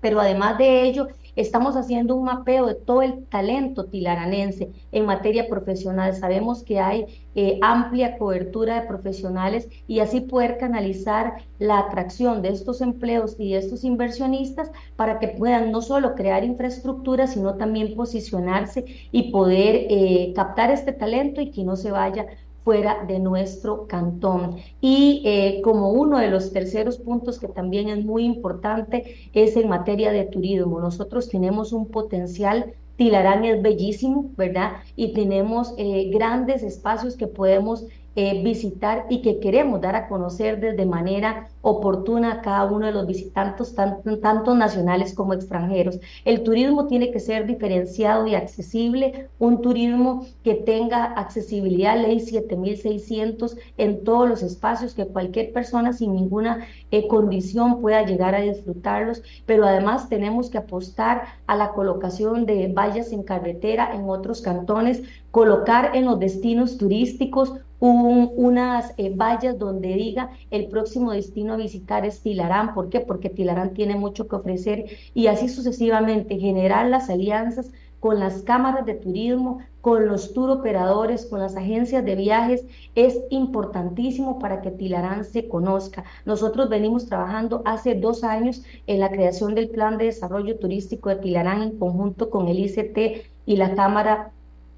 Pero 0.00 0.20
además 0.20 0.58
de 0.58 0.82
ello, 0.82 1.08
estamos 1.36 1.76
haciendo 1.76 2.16
un 2.16 2.24
mapeo 2.24 2.66
de 2.66 2.74
todo 2.74 3.02
el 3.02 3.24
talento 3.26 3.84
tilaranense 3.86 4.72
en 4.90 5.06
materia 5.06 5.48
profesional. 5.48 6.14
Sabemos 6.14 6.62
que 6.64 6.80
hay 6.80 7.06
eh, 7.34 7.58
amplia 7.62 8.16
cobertura 8.18 8.80
de 8.80 8.88
profesionales 8.88 9.68
y 9.86 10.00
así 10.00 10.22
poder 10.22 10.58
canalizar 10.58 11.34
la 11.58 11.78
atracción 11.78 12.42
de 12.42 12.48
estos 12.48 12.80
empleos 12.80 13.36
y 13.38 13.52
de 13.52 13.58
estos 13.58 13.84
inversionistas 13.84 14.70
para 14.96 15.18
que 15.18 15.28
puedan 15.28 15.70
no 15.70 15.82
solo 15.82 16.14
crear 16.14 16.44
infraestructura, 16.44 17.26
sino 17.26 17.56
también 17.56 17.94
posicionarse 17.94 18.86
y 19.12 19.30
poder 19.30 19.86
eh, 19.90 20.32
captar 20.34 20.70
este 20.70 20.92
talento 20.92 21.40
y 21.40 21.50
que 21.50 21.64
no 21.64 21.76
se 21.76 21.90
vaya 21.90 22.26
fuera 22.66 23.04
de 23.06 23.20
nuestro 23.20 23.86
cantón. 23.86 24.56
Y 24.80 25.22
eh, 25.24 25.60
como 25.62 25.90
uno 25.90 26.18
de 26.18 26.28
los 26.28 26.52
terceros 26.52 26.98
puntos 26.98 27.38
que 27.38 27.46
también 27.46 27.88
es 27.88 28.04
muy 28.04 28.24
importante 28.24 29.30
es 29.32 29.56
en 29.56 29.68
materia 29.68 30.10
de 30.10 30.24
turismo. 30.24 30.80
Nosotros 30.80 31.28
tenemos 31.28 31.72
un 31.72 31.86
potencial 31.86 32.74
Tilarán 32.96 33.44
es 33.44 33.62
bellísimo, 33.62 34.32
¿verdad? 34.36 34.72
Y 34.96 35.12
tenemos 35.12 35.74
eh, 35.76 36.10
grandes 36.10 36.64
espacios 36.64 37.16
que 37.16 37.28
podemos 37.28 37.84
eh, 38.16 38.42
visitar 38.42 39.04
y 39.10 39.20
que 39.20 39.40
queremos 39.40 39.80
dar 39.80 39.94
a 39.94 40.08
conocer 40.08 40.58
de 40.58 40.86
manera 40.86 41.48
oportuna 41.60 42.32
a 42.32 42.40
cada 42.40 42.64
uno 42.64 42.86
de 42.86 42.92
los 42.92 43.06
visitantes, 43.06 43.74
tanto, 43.74 44.18
tanto 44.20 44.54
nacionales 44.54 45.12
como 45.14 45.34
extranjeros. 45.34 46.00
El 46.24 46.42
turismo 46.42 46.86
tiene 46.86 47.10
que 47.10 47.20
ser 47.20 47.46
diferenciado 47.46 48.26
y 48.26 48.34
accesible, 48.34 49.28
un 49.38 49.60
turismo 49.60 50.26
que 50.42 50.54
tenga 50.54 51.04
accesibilidad, 51.04 52.00
ley 52.00 52.20
7600 52.20 53.58
en 53.76 54.02
todos 54.02 54.28
los 54.28 54.42
espacios, 54.42 54.94
que 54.94 55.06
cualquier 55.06 55.52
persona 55.52 55.92
sin 55.92 56.14
ninguna 56.14 56.66
eh, 56.90 57.08
condición 57.08 57.82
pueda 57.82 58.06
llegar 58.06 58.34
a 58.34 58.40
disfrutarlos, 58.40 59.22
pero 59.44 59.66
además 59.66 60.08
tenemos 60.08 60.48
que 60.48 60.58
apostar 60.58 61.24
a 61.46 61.54
la 61.54 61.72
colocación 61.72 62.46
de 62.46 62.72
vallas 62.72 63.12
en 63.12 63.22
carretera 63.22 63.94
en 63.94 64.08
otros 64.08 64.40
cantones, 64.40 65.02
colocar 65.30 65.94
en 65.94 66.06
los 66.06 66.18
destinos 66.18 66.78
turísticos 66.78 67.52
unas 67.80 68.92
eh, 68.96 69.10
vallas 69.14 69.58
donde 69.58 69.94
diga 69.94 70.30
el 70.50 70.68
próximo 70.68 71.12
destino 71.12 71.54
a 71.54 71.56
visitar 71.56 72.04
es 72.06 72.20
Tilarán. 72.20 72.74
¿Por 72.74 72.88
qué? 72.88 73.00
Porque 73.00 73.30
Tilarán 73.30 73.74
tiene 73.74 73.96
mucho 73.96 74.28
que 74.28 74.36
ofrecer 74.36 74.86
y 75.14 75.26
así 75.26 75.48
sucesivamente 75.48 76.38
generar 76.38 76.86
las 76.88 77.10
alianzas 77.10 77.70
con 78.00 78.20
las 78.20 78.42
cámaras 78.42 78.86
de 78.86 78.94
turismo, 78.94 79.58
con 79.80 80.06
los 80.06 80.32
tour 80.32 80.50
operadores, 80.50 81.26
con 81.26 81.40
las 81.40 81.56
agencias 81.56 82.04
de 82.04 82.14
viajes, 82.14 82.66
es 82.94 83.18
importantísimo 83.30 84.38
para 84.38 84.60
que 84.60 84.70
Tilarán 84.70 85.24
se 85.24 85.48
conozca. 85.48 86.04
Nosotros 86.24 86.68
venimos 86.68 87.06
trabajando 87.06 87.62
hace 87.64 87.94
dos 87.94 88.22
años 88.22 88.62
en 88.86 89.00
la 89.00 89.10
creación 89.10 89.54
del 89.54 89.70
Plan 89.70 89.98
de 89.98 90.06
Desarrollo 90.06 90.58
Turístico 90.58 91.08
de 91.08 91.16
Tilarán 91.16 91.62
en 91.62 91.78
conjunto 91.78 92.30
con 92.30 92.48
el 92.48 92.58
ICT 92.58 93.26
y 93.46 93.56
la 93.56 93.74
Cámara 93.74 94.32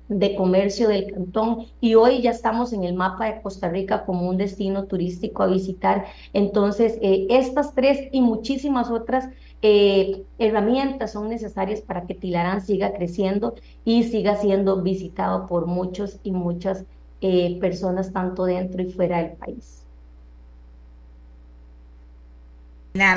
de 0.08 0.34
comercio 0.34 0.88
del 0.88 1.12
cantón 1.12 1.66
y 1.80 1.94
hoy 1.94 2.22
ya 2.22 2.30
estamos 2.30 2.72
en 2.72 2.84
el 2.84 2.94
mapa 2.94 3.26
de 3.26 3.42
Costa 3.42 3.68
Rica 3.68 4.04
como 4.04 4.28
un 4.28 4.38
destino 4.38 4.84
turístico 4.84 5.42
a 5.42 5.46
visitar. 5.46 6.06
Entonces, 6.32 6.98
eh, 7.02 7.26
estas 7.30 7.74
tres 7.74 8.08
y 8.12 8.20
muchísimas 8.20 8.90
otras 8.90 9.28
eh, 9.60 10.22
herramientas 10.38 11.12
son 11.12 11.28
necesarias 11.28 11.80
para 11.80 12.06
que 12.06 12.14
Tilarán 12.14 12.60
siga 12.60 12.92
creciendo 12.92 13.54
y 13.84 14.04
siga 14.04 14.36
siendo 14.36 14.82
visitado 14.82 15.46
por 15.46 15.66
muchos 15.66 16.18
y 16.22 16.30
muchas 16.30 16.84
eh, 17.20 17.58
personas, 17.60 18.12
tanto 18.12 18.44
dentro 18.44 18.80
y 18.82 18.92
fuera 18.92 19.18
del 19.18 19.32
país. 19.32 19.82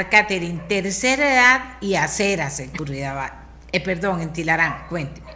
Catherine, 0.10 0.62
tercera 0.68 1.34
edad 1.34 1.62
y 1.82 1.96
aceras 1.96 2.60
en 2.60 2.72
Eh, 3.72 3.80
perdón, 3.80 4.22
en 4.22 4.34
Tilarán, 4.34 4.88
cuénteme. 4.90 5.32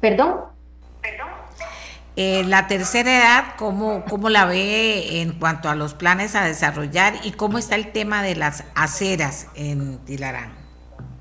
¿Perdón? 0.00 0.57
Eh, 2.20 2.42
la 2.44 2.66
tercera 2.66 3.16
edad, 3.16 3.44
¿cómo, 3.56 4.04
¿cómo 4.10 4.28
la 4.28 4.44
ve 4.44 5.20
en 5.20 5.38
cuanto 5.38 5.68
a 5.68 5.76
los 5.76 5.94
planes 5.94 6.34
a 6.34 6.44
desarrollar 6.44 7.14
y 7.22 7.30
cómo 7.30 7.58
está 7.58 7.76
el 7.76 7.92
tema 7.92 8.24
de 8.24 8.34
las 8.34 8.64
aceras 8.74 9.46
en 9.54 9.98
Tilarán? 9.98 10.50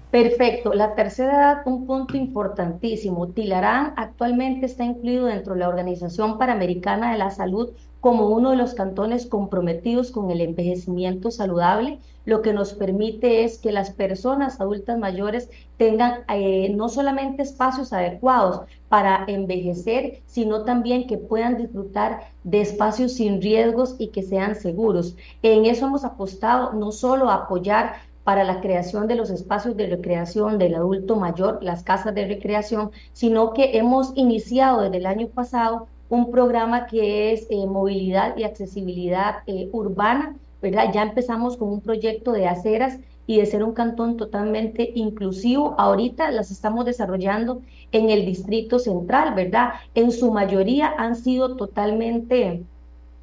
Perfecto, 0.09 0.73
la 0.73 0.95
tercera 0.95 1.33
edad, 1.33 1.57
un 1.65 1.85
punto 1.85 2.17
importantísimo. 2.17 3.27
Tilarán 3.27 3.93
actualmente 3.97 4.65
está 4.65 4.85
incluido 4.85 5.27
dentro 5.27 5.53
de 5.53 5.59
la 5.59 5.69
Organización 5.69 6.39
Panamericana 6.39 7.11
de 7.11 7.19
la 7.19 7.29
Salud 7.29 7.69
como 7.99 8.29
uno 8.29 8.51
de 8.51 8.57
los 8.57 8.73
cantones 8.73 9.27
comprometidos 9.27 10.09
con 10.11 10.31
el 10.31 10.41
envejecimiento 10.41 11.29
saludable, 11.29 11.99
lo 12.27 12.41
que 12.41 12.51
nos 12.51 12.73
permite 12.73 13.45
es 13.45 13.57
que 13.57 13.71
las 13.71 13.91
personas 13.91 14.59
adultas 14.59 14.99
mayores 14.99 15.49
tengan 15.77 16.25
eh, 16.27 16.73
no 16.75 16.89
solamente 16.89 17.41
espacios 17.41 17.93
adecuados 17.93 18.67
para 18.89 19.23
envejecer, 19.27 20.21
sino 20.25 20.65
también 20.65 21.07
que 21.07 21.17
puedan 21.17 21.57
disfrutar 21.57 22.33
de 22.43 22.59
espacios 22.59 23.13
sin 23.13 23.41
riesgos 23.41 23.95
y 23.97 24.09
que 24.09 24.23
sean 24.23 24.55
seguros. 24.55 25.15
En 25.41 25.65
eso 25.65 25.85
hemos 25.85 26.03
apostado 26.03 26.73
no 26.73 26.91
solo 26.91 27.29
a 27.29 27.45
apoyar 27.45 27.93
para 28.25 28.43
la 28.43 28.59
creación 28.59 29.07
de 29.07 29.15
los 29.15 29.29
espacios 29.29 29.77
de 29.77 29.87
recreación 29.87 30.57
del 30.57 30.75
adulto 30.75 31.15
mayor, 31.15 31.59
las 31.63 31.83
casas 31.83 32.13
de 32.13 32.27
recreación, 32.27 32.91
sino 33.13 33.53
que 33.53 33.77
hemos 33.77 34.11
iniciado 34.15 34.81
desde 34.81 34.97
el 34.97 35.05
año 35.05 35.29
pasado 35.29 35.87
un 36.09 36.29
programa 36.29 36.87
que 36.87 37.31
es 37.31 37.47
eh, 37.49 37.65
movilidad 37.67 38.35
y 38.35 38.43
accesibilidad 38.43 39.43
eh, 39.47 39.69
urbana, 39.71 40.35
¿verdad? 40.61 40.91
Ya 40.93 41.03
empezamos 41.03 41.57
con 41.57 41.69
un 41.69 41.81
proyecto 41.81 42.31
de 42.31 42.47
aceras 42.47 42.99
y 43.25 43.37
de 43.39 43.45
ser 43.45 43.63
un 43.63 43.73
cantón 43.73 44.17
totalmente 44.17 44.91
inclusivo. 44.95 45.75
Ahorita 45.79 46.31
las 46.31 46.51
estamos 46.51 46.85
desarrollando 46.85 47.61
en 47.91 48.09
el 48.09 48.25
Distrito 48.25 48.79
Central, 48.79 49.35
¿verdad? 49.35 49.73
En 49.95 50.11
su 50.11 50.31
mayoría 50.31 50.93
han 50.97 51.15
sido 51.15 51.55
totalmente 51.57 52.65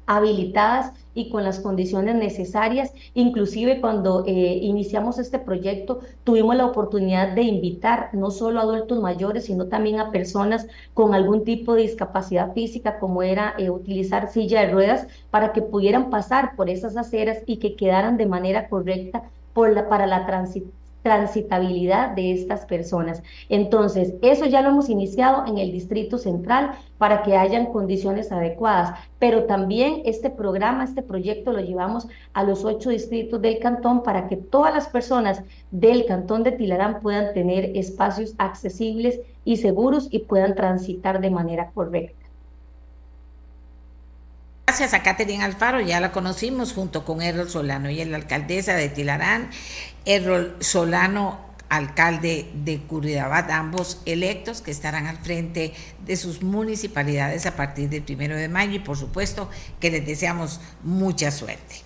habilitadas 0.05 0.91
y 1.13 1.29
con 1.29 1.43
las 1.43 1.59
condiciones 1.59 2.15
necesarias. 2.15 2.93
Inclusive 3.13 3.81
cuando 3.81 4.23
eh, 4.27 4.59
iniciamos 4.61 5.17
este 5.17 5.39
proyecto 5.39 6.01
tuvimos 6.23 6.55
la 6.55 6.65
oportunidad 6.65 7.33
de 7.33 7.43
invitar 7.43 8.09
no 8.13 8.31
solo 8.31 8.59
a 8.59 8.63
adultos 8.63 9.01
mayores, 9.01 9.45
sino 9.45 9.67
también 9.67 9.99
a 9.99 10.11
personas 10.11 10.67
con 10.93 11.13
algún 11.13 11.43
tipo 11.43 11.73
de 11.73 11.83
discapacidad 11.83 12.53
física, 12.53 12.99
como 12.99 13.23
era 13.23 13.55
eh, 13.57 13.69
utilizar 13.69 14.29
silla 14.29 14.61
de 14.61 14.71
ruedas, 14.71 15.07
para 15.31 15.53
que 15.53 15.61
pudieran 15.61 16.09
pasar 16.09 16.55
por 16.55 16.69
esas 16.69 16.97
aceras 16.97 17.39
y 17.45 17.57
que 17.57 17.75
quedaran 17.75 18.17
de 18.17 18.25
manera 18.25 18.67
correcta 18.67 19.23
para 19.53 20.05
la 20.05 20.25
transición 20.25 20.84
transitabilidad 21.05 22.15
de 22.15 22.31
estas 22.31 22.65
personas. 22.65 23.21
Entonces, 23.47 24.15
eso 24.23 24.47
ya 24.47 24.63
lo 24.63 24.69
hemos 24.69 24.89
iniciado 24.89 25.45
en 25.45 25.59
el 25.59 25.71
Distrito 25.71 26.17
Central 26.17 26.71
para 26.97 27.21
que 27.21 27.37
hayan 27.37 27.67
condiciones 27.67 28.31
adecuadas, 28.31 28.97
pero 29.19 29.43
también 29.43 30.01
este 30.05 30.31
programa, 30.31 30.83
este 30.83 31.03
proyecto 31.03 31.53
lo 31.53 31.59
llevamos 31.59 32.07
a 32.33 32.43
los 32.43 32.65
ocho 32.65 32.89
distritos 32.89 33.39
del 33.39 33.59
cantón 33.59 34.01
para 34.01 34.27
que 34.27 34.35
todas 34.35 34.73
las 34.73 34.87
personas 34.87 35.43
del 35.69 36.07
cantón 36.07 36.41
de 36.41 36.53
Tilarán 36.53 37.01
puedan 37.01 37.35
tener 37.35 37.77
espacios 37.77 38.33
accesibles 38.39 39.19
y 39.43 39.57
seguros 39.57 40.07
y 40.09 40.19
puedan 40.19 40.55
transitar 40.55 41.21
de 41.21 41.29
manera 41.29 41.69
correcta. 41.69 42.25
Gracias 44.65 44.95
a 44.95 45.03
Catherine 45.03 45.43
Alfaro, 45.43 45.79
ya 45.81 45.99
la 45.99 46.11
conocimos 46.11 46.73
junto 46.73 47.05
con 47.05 47.21
Errol 47.21 47.47
Solano 47.47 47.91
y 47.91 48.03
la 48.03 48.17
alcaldesa 48.17 48.73
de 48.73 48.89
Tilarán, 48.89 49.51
Errol 50.05 50.55
Solano, 50.59 51.39
alcalde 51.69 52.49
de 52.53 52.81
Curridabat, 52.81 53.49
ambos 53.49 54.01
electos 54.05 54.61
que 54.61 54.71
estarán 54.71 55.07
al 55.07 55.17
frente 55.17 55.73
de 56.05 56.15
sus 56.15 56.43
municipalidades 56.43 57.45
a 57.45 57.55
partir 57.55 57.89
del 57.89 58.03
primero 58.03 58.35
de 58.35 58.47
mayo 58.47 58.73
y 58.73 58.79
por 58.79 58.97
supuesto 58.97 59.49
que 59.79 59.91
les 59.91 60.05
deseamos 60.05 60.59
mucha 60.83 61.31
suerte. 61.31 61.81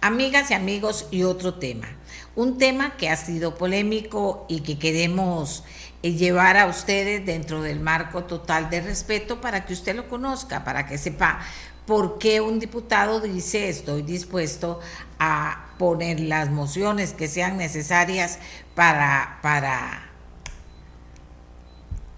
Amigas 0.00 0.50
y 0.50 0.54
amigos, 0.54 1.08
y 1.10 1.22
otro 1.22 1.54
tema, 1.54 1.88
un 2.36 2.58
tema 2.58 2.98
que 2.98 3.08
ha 3.08 3.16
sido 3.16 3.54
polémico 3.54 4.44
y 4.50 4.60
que 4.60 4.78
queremos 4.78 5.64
eh, 6.02 6.12
llevar 6.12 6.58
a 6.58 6.66
ustedes 6.66 7.24
dentro 7.24 7.62
del 7.62 7.80
marco 7.80 8.24
total 8.24 8.68
de 8.68 8.82
respeto 8.82 9.40
para 9.40 9.64
que 9.64 9.72
usted 9.72 9.96
lo 9.96 10.06
conozca, 10.06 10.62
para 10.62 10.84
que 10.84 10.98
sepa 10.98 11.40
¿por 11.86 12.18
qué 12.18 12.40
un 12.40 12.58
diputado 12.58 13.20
dice 13.20 13.68
estoy 13.68 14.02
dispuesto 14.02 14.80
a 15.18 15.74
poner 15.78 16.20
las 16.20 16.50
mociones 16.50 17.12
que 17.12 17.28
sean 17.28 17.58
necesarias 17.58 18.38
para, 18.74 19.38
para 19.42 20.10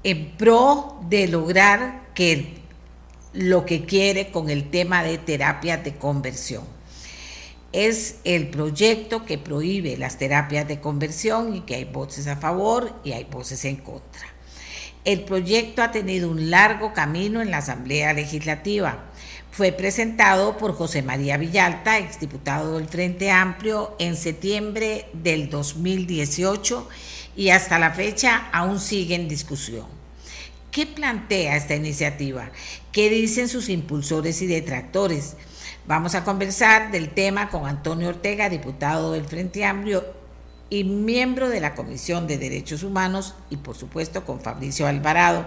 en 0.05 0.37
pro 0.37 1.01
de 1.09 1.29
lograr 1.29 2.07
que 2.15 2.61
lo 3.33 3.67
que 3.67 3.85
quiere 3.85 4.31
con 4.31 4.51
el 4.51 4.71
tema 4.71 5.03
de 5.03 5.19
terapias 5.19 5.83
de 5.83 5.97
conversión? 5.97 6.65
Es 7.73 8.21
el 8.25 8.49
proyecto 8.49 9.27
que 9.27 9.37
prohíbe 9.37 9.97
las 9.97 10.17
terapias 10.17 10.67
de 10.69 10.81
conversión 10.81 11.55
y 11.55 11.61
que 11.63 11.75
hay 11.75 11.85
voces 11.85 12.27
a 12.29 12.37
favor 12.37 12.95
y 13.05 13.13
hay 13.13 13.25
voces 13.25 13.65
en 13.65 13.77
contra. 13.77 14.23
El 15.05 15.25
proyecto 15.25 15.83
ha 15.83 15.91
tenido 15.91 16.31
un 16.31 16.51
largo 16.51 16.93
camino 16.93 17.43
en 17.43 17.51
la 17.51 17.59
Asamblea 17.59 18.13
Legislativa 18.13 19.05
fue 19.57 19.73
presentado 19.73 20.59
por 20.59 20.75
José 20.75 21.01
María 21.01 21.39
Villalta, 21.39 21.97
exdiputado 21.97 22.77
del 22.77 22.89
Frente 22.89 23.31
Amplio, 23.31 23.97
en 23.99 24.15
septiembre 24.15 25.07
del 25.15 25.49
2018 25.49 26.87
y 27.37 27.49
hasta 27.49 27.79
la 27.79 27.91
fecha 27.93 28.51
aún 28.53 28.79
sigue 28.79 29.15
en 29.15 29.29
discusión. 29.29 29.87
¿Qué 30.71 30.85
plantea 30.85 31.57
esta 31.57 31.75
iniciativa? 31.75 32.51
¿Qué 32.93 33.09
dicen 33.09 33.49
sus 33.49 33.71
impulsores 33.71 34.43
y 34.43 34.47
detractores? 34.47 35.37
Vamos 35.87 36.15
a 36.15 36.23
conversar 36.23 36.91
del 36.91 37.09
tema 37.09 37.49
con 37.49 37.67
Antonio 37.67 38.11
Ortega, 38.11 38.51
diputado 38.51 39.13
del 39.13 39.25
Frente 39.25 39.65
Amplio 39.65 40.05
y 40.69 40.85
miembro 40.85 41.49
de 41.49 41.61
la 41.61 41.75
Comisión 41.75 42.27
de 42.27 42.37
Derechos 42.37 42.83
Humanos, 42.83 43.35
y 43.49 43.57
por 43.57 43.75
supuesto 43.75 44.23
con 44.27 44.39
Fabricio 44.39 44.87
Alvarado, 44.87 45.47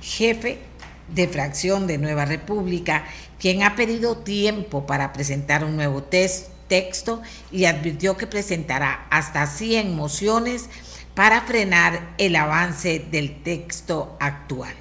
jefe 0.00 0.69
de 1.14 1.28
fracción 1.28 1.86
de 1.86 1.98
Nueva 1.98 2.24
República 2.24 3.04
quien 3.38 3.62
ha 3.62 3.74
pedido 3.74 4.18
tiempo 4.18 4.86
para 4.86 5.12
presentar 5.12 5.64
un 5.64 5.74
nuevo 5.74 6.02
texto 6.02 7.22
y 7.50 7.64
advirtió 7.64 8.16
que 8.16 8.26
presentará 8.26 9.06
hasta 9.10 9.46
100 9.46 9.96
mociones 9.96 10.68
para 11.14 11.40
frenar 11.40 12.14
el 12.18 12.36
avance 12.36 13.04
del 13.10 13.42
texto 13.42 14.16
actual. 14.20 14.74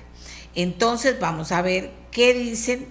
Entonces 0.55 1.19
vamos 1.19 1.51
a 1.51 1.61
ver 1.61 1.91
qué 2.11 2.33
dicen 2.33 2.87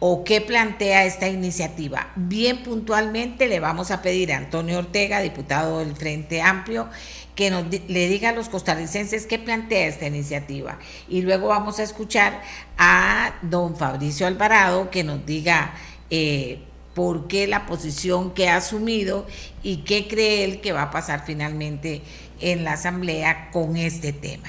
o 0.00 0.24
qué 0.24 0.40
plantea 0.40 1.04
esta 1.04 1.28
iniciativa. 1.28 2.10
Bien 2.16 2.64
puntualmente 2.64 3.46
le 3.46 3.60
vamos 3.60 3.92
a 3.92 4.02
pedir 4.02 4.32
a 4.32 4.38
Antonio 4.38 4.80
Ortega, 4.80 5.20
diputado 5.20 5.78
del 5.78 5.94
Frente 5.94 6.42
Amplio, 6.42 6.88
que 7.34 7.50
nos 7.50 7.64
le 7.70 8.08
diga 8.08 8.30
a 8.30 8.32
los 8.32 8.48
costarricenses 8.48 9.26
qué 9.26 9.38
plantea 9.38 9.86
esta 9.86 10.06
iniciativa. 10.06 10.78
Y 11.08 11.22
luego 11.22 11.48
vamos 11.48 11.78
a 11.78 11.82
escuchar 11.82 12.42
a 12.76 13.34
don 13.42 13.76
Fabricio 13.76 14.26
Alvarado 14.26 14.90
que 14.90 15.04
nos 15.04 15.24
diga 15.24 15.74
eh, 16.10 16.60
por 16.94 17.28
qué 17.28 17.46
la 17.46 17.66
posición 17.66 18.32
que 18.32 18.48
ha 18.48 18.56
asumido 18.56 19.26
y 19.62 19.78
qué 19.78 20.08
cree 20.08 20.44
él 20.44 20.60
que 20.60 20.72
va 20.72 20.82
a 20.82 20.90
pasar 20.90 21.24
finalmente 21.24 22.02
en 22.40 22.64
la 22.64 22.72
Asamblea 22.72 23.50
con 23.50 23.76
este 23.76 24.12
tema. 24.12 24.48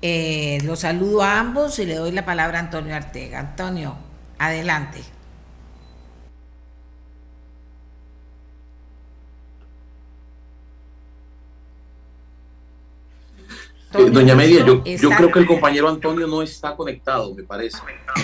Eh, 0.00 0.58
los 0.64 0.80
saludo 0.80 1.22
a 1.22 1.38
ambos 1.38 1.78
y 1.78 1.86
le 1.86 1.94
doy 1.94 2.12
la 2.12 2.24
palabra 2.24 2.58
a 2.58 2.62
Antonio 2.62 2.94
Ortega. 2.96 3.40
Antonio, 3.40 3.96
adelante. 4.38 5.00
Eh, 13.94 14.10
doña 14.10 14.34
Media, 14.34 14.64
yo, 14.64 14.84
yo 14.84 15.10
creo 15.10 15.30
que 15.30 15.38
el 15.40 15.46
compañero 15.46 15.88
Antonio 15.88 16.26
no 16.26 16.42
está 16.42 16.74
conectado, 16.74 17.34
me 17.34 17.42
parece. 17.42 17.78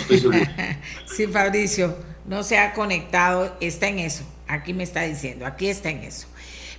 sí, 1.07 1.27
Fabricio, 1.27 1.97
no 2.27 2.43
se 2.43 2.59
ha 2.59 2.73
conectado, 2.73 3.57
está 3.61 3.89
en 3.89 3.99
eso. 4.01 4.25
Aquí 4.47 4.73
me 4.73 4.85
está 4.85 5.03
diciendo, 5.03 5.47
aquí 5.47 5.69
está 5.69 5.91
en 5.91 5.99
eso. 5.99 6.27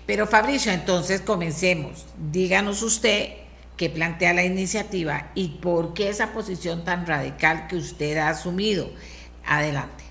Pero 0.06 0.26
Fabricio, 0.26 0.72
entonces 0.72 1.22
comencemos. 1.22 2.08
Díganos 2.32 2.82
usted 2.82 3.30
qué 3.78 3.90
plantea 3.90 4.34
la 4.34 4.44
iniciativa 4.44 5.32
y 5.36 5.60
por 5.62 5.94
qué 5.94 6.10
esa 6.10 6.34
posición 6.34 6.84
tan 6.84 7.06
radical 7.06 7.68
que 7.68 7.76
usted 7.76 8.18
ha 8.18 8.30
asumido. 8.30 8.90
Adelante. 9.46 10.09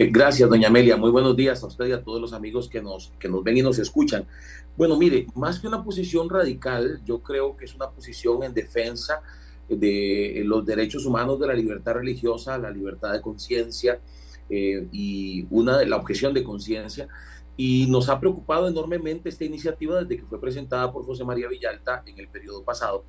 Eh, 0.00 0.10
gracias, 0.12 0.48
doña 0.48 0.68
Amelia. 0.68 0.96
Muy 0.96 1.10
buenos 1.10 1.34
días 1.34 1.60
a 1.64 1.66
usted 1.66 1.86
y 1.86 1.92
a 1.92 2.04
todos 2.04 2.20
los 2.20 2.32
amigos 2.32 2.68
que 2.68 2.80
nos, 2.80 3.12
que 3.18 3.28
nos 3.28 3.42
ven 3.42 3.56
y 3.56 3.62
nos 3.62 3.80
escuchan. 3.80 4.28
Bueno, 4.76 4.96
mire, 4.96 5.26
más 5.34 5.58
que 5.58 5.66
una 5.66 5.82
posición 5.82 6.30
radical, 6.30 7.00
yo 7.04 7.20
creo 7.20 7.56
que 7.56 7.64
es 7.64 7.74
una 7.74 7.90
posición 7.90 8.44
en 8.44 8.54
defensa 8.54 9.22
de 9.68 10.42
los 10.44 10.64
derechos 10.64 11.04
humanos, 11.04 11.40
de 11.40 11.48
la 11.48 11.54
libertad 11.54 11.94
religiosa, 11.94 12.58
la 12.58 12.70
libertad 12.70 13.12
de 13.12 13.20
conciencia 13.20 14.00
eh, 14.48 14.86
y 14.92 15.48
una 15.50 15.76
de 15.76 15.86
la 15.86 15.96
objeción 15.96 16.32
de 16.32 16.44
conciencia. 16.44 17.08
Y 17.56 17.88
nos 17.88 18.08
ha 18.08 18.20
preocupado 18.20 18.68
enormemente 18.68 19.28
esta 19.28 19.44
iniciativa 19.44 20.00
desde 20.00 20.18
que 20.18 20.26
fue 20.26 20.40
presentada 20.40 20.92
por 20.92 21.04
José 21.04 21.24
María 21.24 21.48
Villalta 21.48 22.04
en 22.06 22.20
el 22.20 22.28
periodo 22.28 22.62
pasado. 22.62 23.04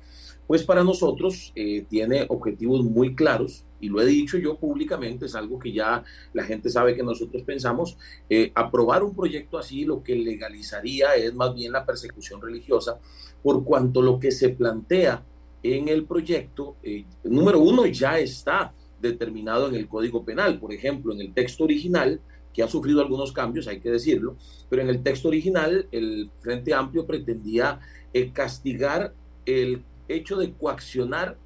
Pues 0.48 0.64
para 0.64 0.82
nosotros 0.82 1.52
eh, 1.54 1.86
tiene 1.88 2.26
objetivos 2.28 2.82
muy 2.82 3.14
claros 3.14 3.64
y 3.80 3.88
lo 3.88 4.00
he 4.00 4.06
dicho 4.06 4.38
yo 4.38 4.56
públicamente, 4.56 5.26
es 5.26 5.34
algo 5.34 5.58
que 5.58 5.72
ya 5.72 6.04
la 6.32 6.44
gente 6.44 6.70
sabe 6.70 6.94
que 6.94 7.02
nosotros 7.02 7.42
pensamos, 7.42 7.96
eh, 8.28 8.52
aprobar 8.54 9.02
un 9.02 9.14
proyecto 9.14 9.58
así 9.58 9.84
lo 9.84 10.02
que 10.02 10.14
legalizaría 10.14 11.14
es 11.14 11.34
más 11.34 11.54
bien 11.54 11.72
la 11.72 11.84
persecución 11.84 12.40
religiosa, 12.40 12.98
por 13.42 13.64
cuanto 13.64 14.02
lo 14.02 14.18
que 14.18 14.30
se 14.30 14.50
plantea 14.50 15.24
en 15.62 15.88
el 15.88 16.04
proyecto, 16.04 16.76
eh, 16.82 17.04
número 17.24 17.60
uno, 17.60 17.86
ya 17.86 18.18
está 18.18 18.72
determinado 19.00 19.68
en 19.68 19.74
el 19.74 19.88
Código 19.88 20.24
Penal, 20.24 20.58
por 20.58 20.72
ejemplo, 20.72 21.12
en 21.12 21.20
el 21.20 21.32
texto 21.32 21.64
original, 21.64 22.20
que 22.52 22.62
ha 22.62 22.68
sufrido 22.68 23.00
algunos 23.00 23.32
cambios, 23.32 23.68
hay 23.68 23.80
que 23.80 23.90
decirlo, 23.90 24.36
pero 24.68 24.82
en 24.82 24.88
el 24.88 25.02
texto 25.02 25.28
original 25.28 25.86
el 25.92 26.30
Frente 26.40 26.74
Amplio 26.74 27.06
pretendía 27.06 27.80
eh, 28.12 28.30
castigar 28.32 29.14
el 29.46 29.84
hecho 30.08 30.36
de 30.36 30.52
coaccionar 30.52 31.36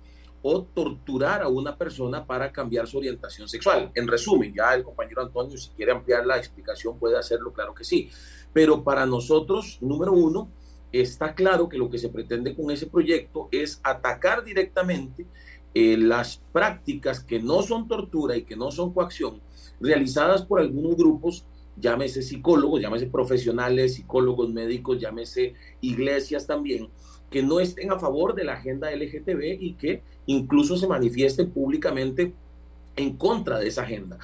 o 0.47 0.63
torturar 0.63 1.41
a 1.41 1.49
una 1.49 1.75
persona 1.75 2.27
para 2.27 2.53
cambiar 2.53 2.87
su 2.87 2.99
orientación 2.99 3.49
sexual. 3.49 3.91
En 3.95 4.07
resumen, 4.07 4.53
ya 4.55 4.75
el 4.75 4.85
compañero 4.85 5.23
Antonio, 5.23 5.57
si 5.57 5.71
quiere 5.71 5.93
ampliar 5.93 6.27
la 6.27 6.37
explicación, 6.37 6.99
puede 6.99 7.17
hacerlo, 7.17 7.51
claro 7.55 7.75
que 7.75 7.83
sí. 7.83 8.11
Pero 8.53 8.85
para 8.85 9.07
nosotros, 9.07 9.79
número 9.81 10.13
uno, 10.13 10.51
está 10.93 11.35
claro 11.35 11.67
que 11.67 11.79
lo 11.79 11.89
que 11.89 11.97
se 11.97 12.11
pretende 12.11 12.55
con 12.55 12.71
ese 12.71 12.87
proyecto 12.87 13.49
es 13.51 13.81
atacar 13.83 14.45
directamente 14.45 15.27
eh, 15.73 15.97
las 15.97 16.43
prácticas 16.53 17.25
que 17.25 17.41
no 17.41 17.63
son 17.63 17.89
tortura 17.89 18.37
y 18.37 18.45
que 18.45 18.55
no 18.55 18.71
son 18.71 18.93
coacción, 18.93 19.41
realizadas 19.81 20.45
por 20.45 20.61
algunos 20.61 20.95
grupos, 20.95 21.47
llámese 21.75 22.21
psicólogos, 22.21 22.83
llámese 22.83 23.07
profesionales, 23.07 23.95
psicólogos 23.95 24.53
médicos, 24.53 25.01
llámese 25.01 25.55
iglesias 25.81 26.47
también, 26.47 26.91
que 27.31 27.43
no 27.43 27.61
estén 27.61 27.91
a 27.91 27.99
favor 27.99 28.35
de 28.35 28.45
la 28.45 28.53
agenda 28.53 28.95
LGTB 28.95 29.57
y 29.59 29.73
que 29.73 30.03
incluso 30.27 30.77
se 30.77 30.87
manifiesten 30.87 31.51
públicamente 31.51 32.35
en 32.97 33.17
contra 33.17 33.59
de 33.59 33.69
esa 33.69 33.83
agenda. 33.83 34.19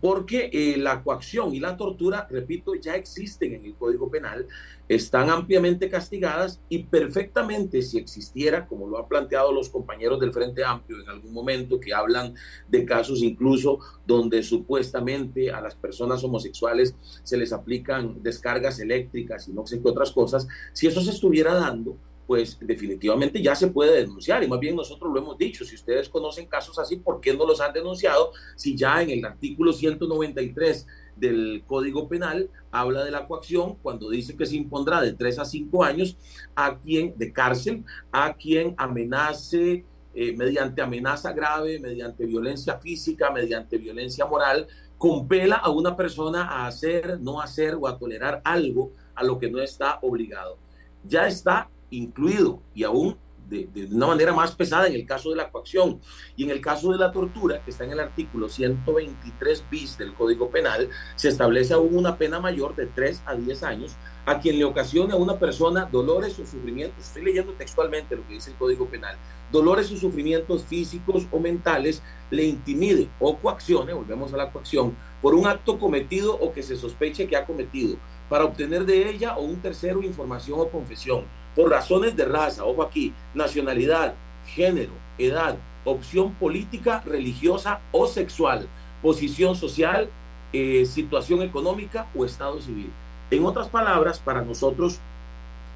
Porque 0.00 0.50
eh, 0.52 0.76
la 0.76 1.02
coacción 1.02 1.54
y 1.54 1.60
la 1.60 1.78
tortura, 1.78 2.26
repito, 2.30 2.74
ya 2.74 2.94
existen 2.94 3.54
en 3.54 3.64
el 3.64 3.74
Código 3.74 4.10
Penal, 4.10 4.46
están 4.86 5.30
ampliamente 5.30 5.88
castigadas 5.88 6.60
y 6.68 6.80
perfectamente 6.80 7.80
si 7.80 7.96
existiera, 7.96 8.66
como 8.66 8.86
lo 8.86 8.98
han 8.98 9.08
planteado 9.08 9.50
los 9.50 9.70
compañeros 9.70 10.20
del 10.20 10.34
Frente 10.34 10.62
Amplio 10.62 11.00
en 11.00 11.08
algún 11.08 11.32
momento, 11.32 11.80
que 11.80 11.94
hablan 11.94 12.34
de 12.68 12.84
casos 12.84 13.22
incluso 13.22 13.78
donde 14.06 14.42
supuestamente 14.42 15.50
a 15.50 15.62
las 15.62 15.74
personas 15.74 16.22
homosexuales 16.22 16.94
se 17.22 17.38
les 17.38 17.54
aplican 17.54 18.22
descargas 18.22 18.80
eléctricas 18.80 19.48
y 19.48 19.52
no 19.52 19.66
sé 19.66 19.80
qué 19.80 19.88
otras 19.88 20.12
cosas, 20.12 20.46
si 20.74 20.86
eso 20.86 21.00
se 21.00 21.12
estuviera 21.12 21.54
dando, 21.54 21.96
pues 22.26 22.58
definitivamente 22.60 23.42
ya 23.42 23.54
se 23.54 23.68
puede 23.68 24.00
denunciar. 24.00 24.42
Y 24.42 24.48
más 24.48 24.60
bien 24.60 24.76
nosotros 24.76 25.12
lo 25.12 25.20
hemos 25.20 25.36
dicho, 25.36 25.64
si 25.64 25.74
ustedes 25.74 26.08
conocen 26.08 26.46
casos 26.46 26.78
así, 26.78 26.96
¿por 26.96 27.20
qué 27.20 27.34
no 27.34 27.46
los 27.46 27.60
han 27.60 27.72
denunciado? 27.72 28.32
Si 28.56 28.76
ya 28.76 29.02
en 29.02 29.10
el 29.10 29.24
artículo 29.24 29.72
193 29.72 30.86
del 31.16 31.62
Código 31.66 32.08
Penal 32.08 32.50
habla 32.70 33.04
de 33.04 33.10
la 33.10 33.26
coacción 33.26 33.76
cuando 33.82 34.10
dice 34.10 34.36
que 34.36 34.46
se 34.46 34.56
impondrá 34.56 35.00
de 35.00 35.12
3 35.12 35.38
a 35.38 35.44
5 35.44 35.84
años 35.84 36.16
a 36.56 36.78
quien 36.78 37.16
de 37.16 37.32
cárcel, 37.32 37.84
a 38.10 38.34
quien 38.34 38.74
amenace 38.76 39.84
eh, 40.16 40.36
mediante 40.36 40.80
amenaza 40.80 41.32
grave, 41.32 41.80
mediante 41.80 42.24
violencia 42.24 42.78
física, 42.78 43.32
mediante 43.32 43.78
violencia 43.78 44.24
moral, 44.26 44.68
compela 44.96 45.56
a 45.56 45.70
una 45.70 45.96
persona 45.96 46.44
a 46.44 46.68
hacer, 46.68 47.20
no 47.20 47.40
hacer 47.40 47.74
o 47.74 47.88
a 47.88 47.98
tolerar 47.98 48.40
algo 48.44 48.92
a 49.14 49.24
lo 49.24 49.38
que 49.40 49.50
no 49.50 49.60
está 49.60 49.98
obligado. 50.02 50.56
Ya 51.02 51.26
está 51.26 51.68
incluido 51.96 52.62
y 52.74 52.84
aún 52.84 53.16
de, 53.48 53.88
una 53.92 54.06
manera 54.06 54.32
más 54.32 54.54
pesada 54.54 54.86
en 54.86 54.94
el 54.94 55.06
caso 55.06 55.30
de 55.30 55.36
la 55.36 55.50
coacción. 55.50 56.00
Y 56.36 56.44
en 56.44 56.50
el 56.50 56.60
caso 56.60 56.92
de 56.92 56.98
la 56.98 57.12
tortura, 57.12 57.62
que 57.62 57.70
está 57.70 57.84
en 57.84 57.92
el 57.92 58.00
artículo 58.00 58.48
123 58.48 59.64
bis 59.70 59.98
del 59.98 60.14
Código 60.14 60.50
Penal, 60.50 60.88
se 61.16 61.28
establece 61.28 61.74
aún 61.74 61.96
una 61.96 62.16
pena 62.16 62.40
mayor 62.40 62.74
de 62.74 62.86
3 62.86 63.22
a 63.26 63.34
10 63.34 63.62
años 63.62 63.96
a 64.26 64.40
quien 64.40 64.58
le 64.58 64.64
ocasione 64.64 65.12
a 65.12 65.16
una 65.16 65.38
persona 65.38 65.84
dolores 65.84 66.38
o 66.38 66.46
sufrimientos, 66.46 67.04
estoy 67.04 67.24
leyendo 67.24 67.52
textualmente 67.52 68.16
lo 68.16 68.26
que 68.26 68.34
dice 68.34 68.52
el 68.52 68.56
Código 68.56 68.86
Penal, 68.86 69.18
dolores 69.52 69.92
o 69.92 69.98
sufrimientos 69.98 70.64
físicos 70.64 71.26
o 71.30 71.38
mentales, 71.38 72.02
le 72.30 72.44
intimide 72.44 73.10
o 73.20 73.36
coaccione, 73.36 73.92
volvemos 73.92 74.32
a 74.32 74.38
la 74.38 74.50
coacción, 74.50 74.96
por 75.20 75.34
un 75.34 75.46
acto 75.46 75.78
cometido 75.78 76.34
o 76.34 76.54
que 76.54 76.62
se 76.62 76.74
sospeche 76.74 77.28
que 77.28 77.36
ha 77.36 77.44
cometido, 77.44 77.98
para 78.30 78.44
obtener 78.44 78.86
de 78.86 79.10
ella 79.10 79.36
o 79.36 79.42
un 79.42 79.60
tercero 79.60 80.02
información 80.02 80.58
o 80.58 80.70
confesión 80.70 81.26
por 81.54 81.70
razones 81.70 82.16
de 82.16 82.24
raza, 82.24 82.64
ojo 82.64 82.82
aquí, 82.82 83.12
nacionalidad, 83.34 84.14
género, 84.46 84.92
edad, 85.18 85.56
opción 85.84 86.32
política, 86.34 87.02
religiosa 87.04 87.80
o 87.92 88.06
sexual, 88.06 88.66
posición 89.02 89.54
social, 89.54 90.08
eh, 90.52 90.86
situación 90.86 91.42
económica 91.42 92.06
o 92.14 92.24
estado 92.24 92.60
civil. 92.60 92.90
En 93.30 93.44
otras 93.44 93.68
palabras, 93.68 94.18
para 94.18 94.42
nosotros 94.42 94.98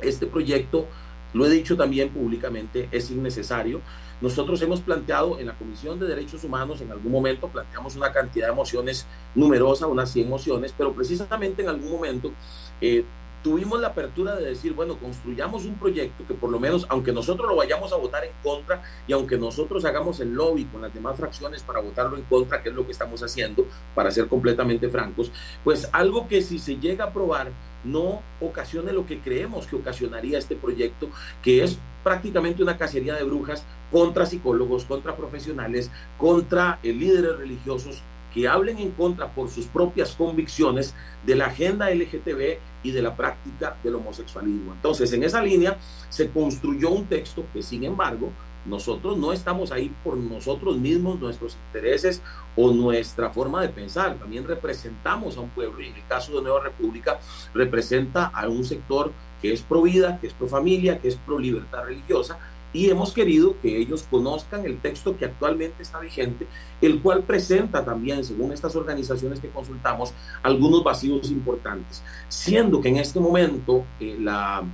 este 0.00 0.26
proyecto, 0.26 0.86
lo 1.32 1.46
he 1.46 1.50
dicho 1.50 1.76
también 1.76 2.08
públicamente, 2.10 2.88
es 2.90 3.10
innecesario. 3.10 3.80
Nosotros 4.20 4.60
hemos 4.62 4.80
planteado 4.80 5.38
en 5.38 5.46
la 5.46 5.54
Comisión 5.54 5.98
de 5.98 6.06
Derechos 6.06 6.42
Humanos, 6.42 6.80
en 6.80 6.90
algún 6.90 7.12
momento 7.12 7.48
planteamos 7.48 7.94
una 7.96 8.12
cantidad 8.12 8.46
de 8.46 8.52
emociones 8.52 9.06
numerosa, 9.34 9.86
unas 9.86 10.10
100 10.10 10.28
mociones, 10.28 10.74
pero 10.76 10.92
precisamente 10.92 11.62
en 11.62 11.68
algún 11.68 11.92
momento 11.92 12.32
eh, 12.80 13.04
tuvimos 13.48 13.80
la 13.80 13.88
apertura 13.88 14.36
de 14.36 14.44
decir, 14.44 14.74
bueno, 14.74 14.98
construyamos 14.98 15.64
un 15.64 15.76
proyecto 15.76 16.26
que 16.26 16.34
por 16.34 16.50
lo 16.50 16.60
menos, 16.60 16.84
aunque 16.90 17.12
nosotros 17.12 17.48
lo 17.48 17.56
vayamos 17.56 17.90
a 17.94 17.96
votar 17.96 18.22
en 18.22 18.32
contra 18.42 18.82
y 19.06 19.14
aunque 19.14 19.38
nosotros 19.38 19.86
hagamos 19.86 20.20
el 20.20 20.34
lobby 20.34 20.66
con 20.66 20.82
las 20.82 20.92
demás 20.92 21.16
fracciones 21.16 21.62
para 21.62 21.80
votarlo 21.80 22.18
en 22.18 22.24
contra, 22.24 22.62
que 22.62 22.68
es 22.68 22.74
lo 22.74 22.84
que 22.84 22.92
estamos 22.92 23.22
haciendo, 23.22 23.64
para 23.94 24.10
ser 24.10 24.28
completamente 24.28 24.90
francos, 24.90 25.32
pues 25.64 25.88
algo 25.92 26.28
que 26.28 26.42
si 26.42 26.58
se 26.58 26.76
llega 26.76 27.04
a 27.04 27.08
aprobar 27.08 27.50
no 27.84 28.20
ocasione 28.38 28.92
lo 28.92 29.06
que 29.06 29.20
creemos 29.20 29.66
que 29.66 29.76
ocasionaría 29.76 30.36
este 30.36 30.54
proyecto, 30.54 31.08
que 31.42 31.64
es 31.64 31.78
prácticamente 32.04 32.62
una 32.62 32.76
cacería 32.76 33.14
de 33.14 33.24
brujas 33.24 33.64
contra 33.90 34.26
psicólogos, 34.26 34.84
contra 34.84 35.16
profesionales, 35.16 35.90
contra 36.18 36.80
eh, 36.82 36.92
líderes 36.92 37.38
religiosos 37.38 38.02
que 38.32 38.48
hablen 38.48 38.78
en 38.78 38.90
contra 38.92 39.32
por 39.32 39.48
sus 39.48 39.66
propias 39.66 40.12
convicciones 40.12 40.94
de 41.24 41.34
la 41.34 41.46
agenda 41.46 41.90
LGTB 41.90 42.58
y 42.82 42.90
de 42.90 43.02
la 43.02 43.16
práctica 43.16 43.76
del 43.82 43.96
homosexualismo. 43.96 44.72
Entonces, 44.72 45.12
en 45.12 45.24
esa 45.24 45.42
línea 45.42 45.76
se 46.08 46.30
construyó 46.30 46.90
un 46.90 47.06
texto 47.06 47.44
que, 47.52 47.62
sin 47.62 47.84
embargo, 47.84 48.30
nosotros 48.64 49.16
no 49.16 49.32
estamos 49.32 49.72
ahí 49.72 49.92
por 50.04 50.16
nosotros 50.16 50.76
mismos, 50.78 51.18
nuestros 51.18 51.56
intereses 51.66 52.22
o 52.54 52.72
nuestra 52.72 53.30
forma 53.30 53.62
de 53.62 53.68
pensar. 53.68 54.16
También 54.18 54.46
representamos 54.46 55.36
a 55.36 55.40
un 55.40 55.48
pueblo 55.50 55.80
y 55.80 55.86
en 55.86 55.94
el 55.94 56.06
caso 56.06 56.36
de 56.36 56.42
Nueva 56.42 56.62
República 56.62 57.18
representa 57.54 58.26
a 58.26 58.48
un 58.48 58.64
sector 58.64 59.12
que 59.40 59.52
es 59.52 59.62
pro 59.62 59.82
vida, 59.82 60.18
que 60.20 60.26
es 60.26 60.34
pro 60.34 60.48
familia, 60.48 60.98
que 60.98 61.08
es 61.08 61.16
pro 61.16 61.38
libertad 61.38 61.84
religiosa 61.84 62.38
y 62.72 62.90
hemos 62.90 63.12
querido 63.12 63.56
que 63.60 63.76
ellos 63.78 64.04
conozcan 64.10 64.64
el 64.64 64.78
texto 64.78 65.16
que 65.16 65.24
actualmente 65.24 65.82
está 65.82 66.00
vigente, 66.00 66.46
el 66.80 67.00
cual 67.00 67.22
presenta 67.22 67.84
también, 67.84 68.24
según 68.24 68.52
estas 68.52 68.76
organizaciones 68.76 69.40
que 69.40 69.48
consultamos, 69.48 70.12
algunos 70.42 70.84
vacíos 70.84 71.30
importantes, 71.30 72.02
siendo 72.28 72.80
que 72.80 72.88
en 72.88 72.98
este 72.98 73.20
momento 73.20 73.84
eh, 74.00 74.16
la 74.20 74.64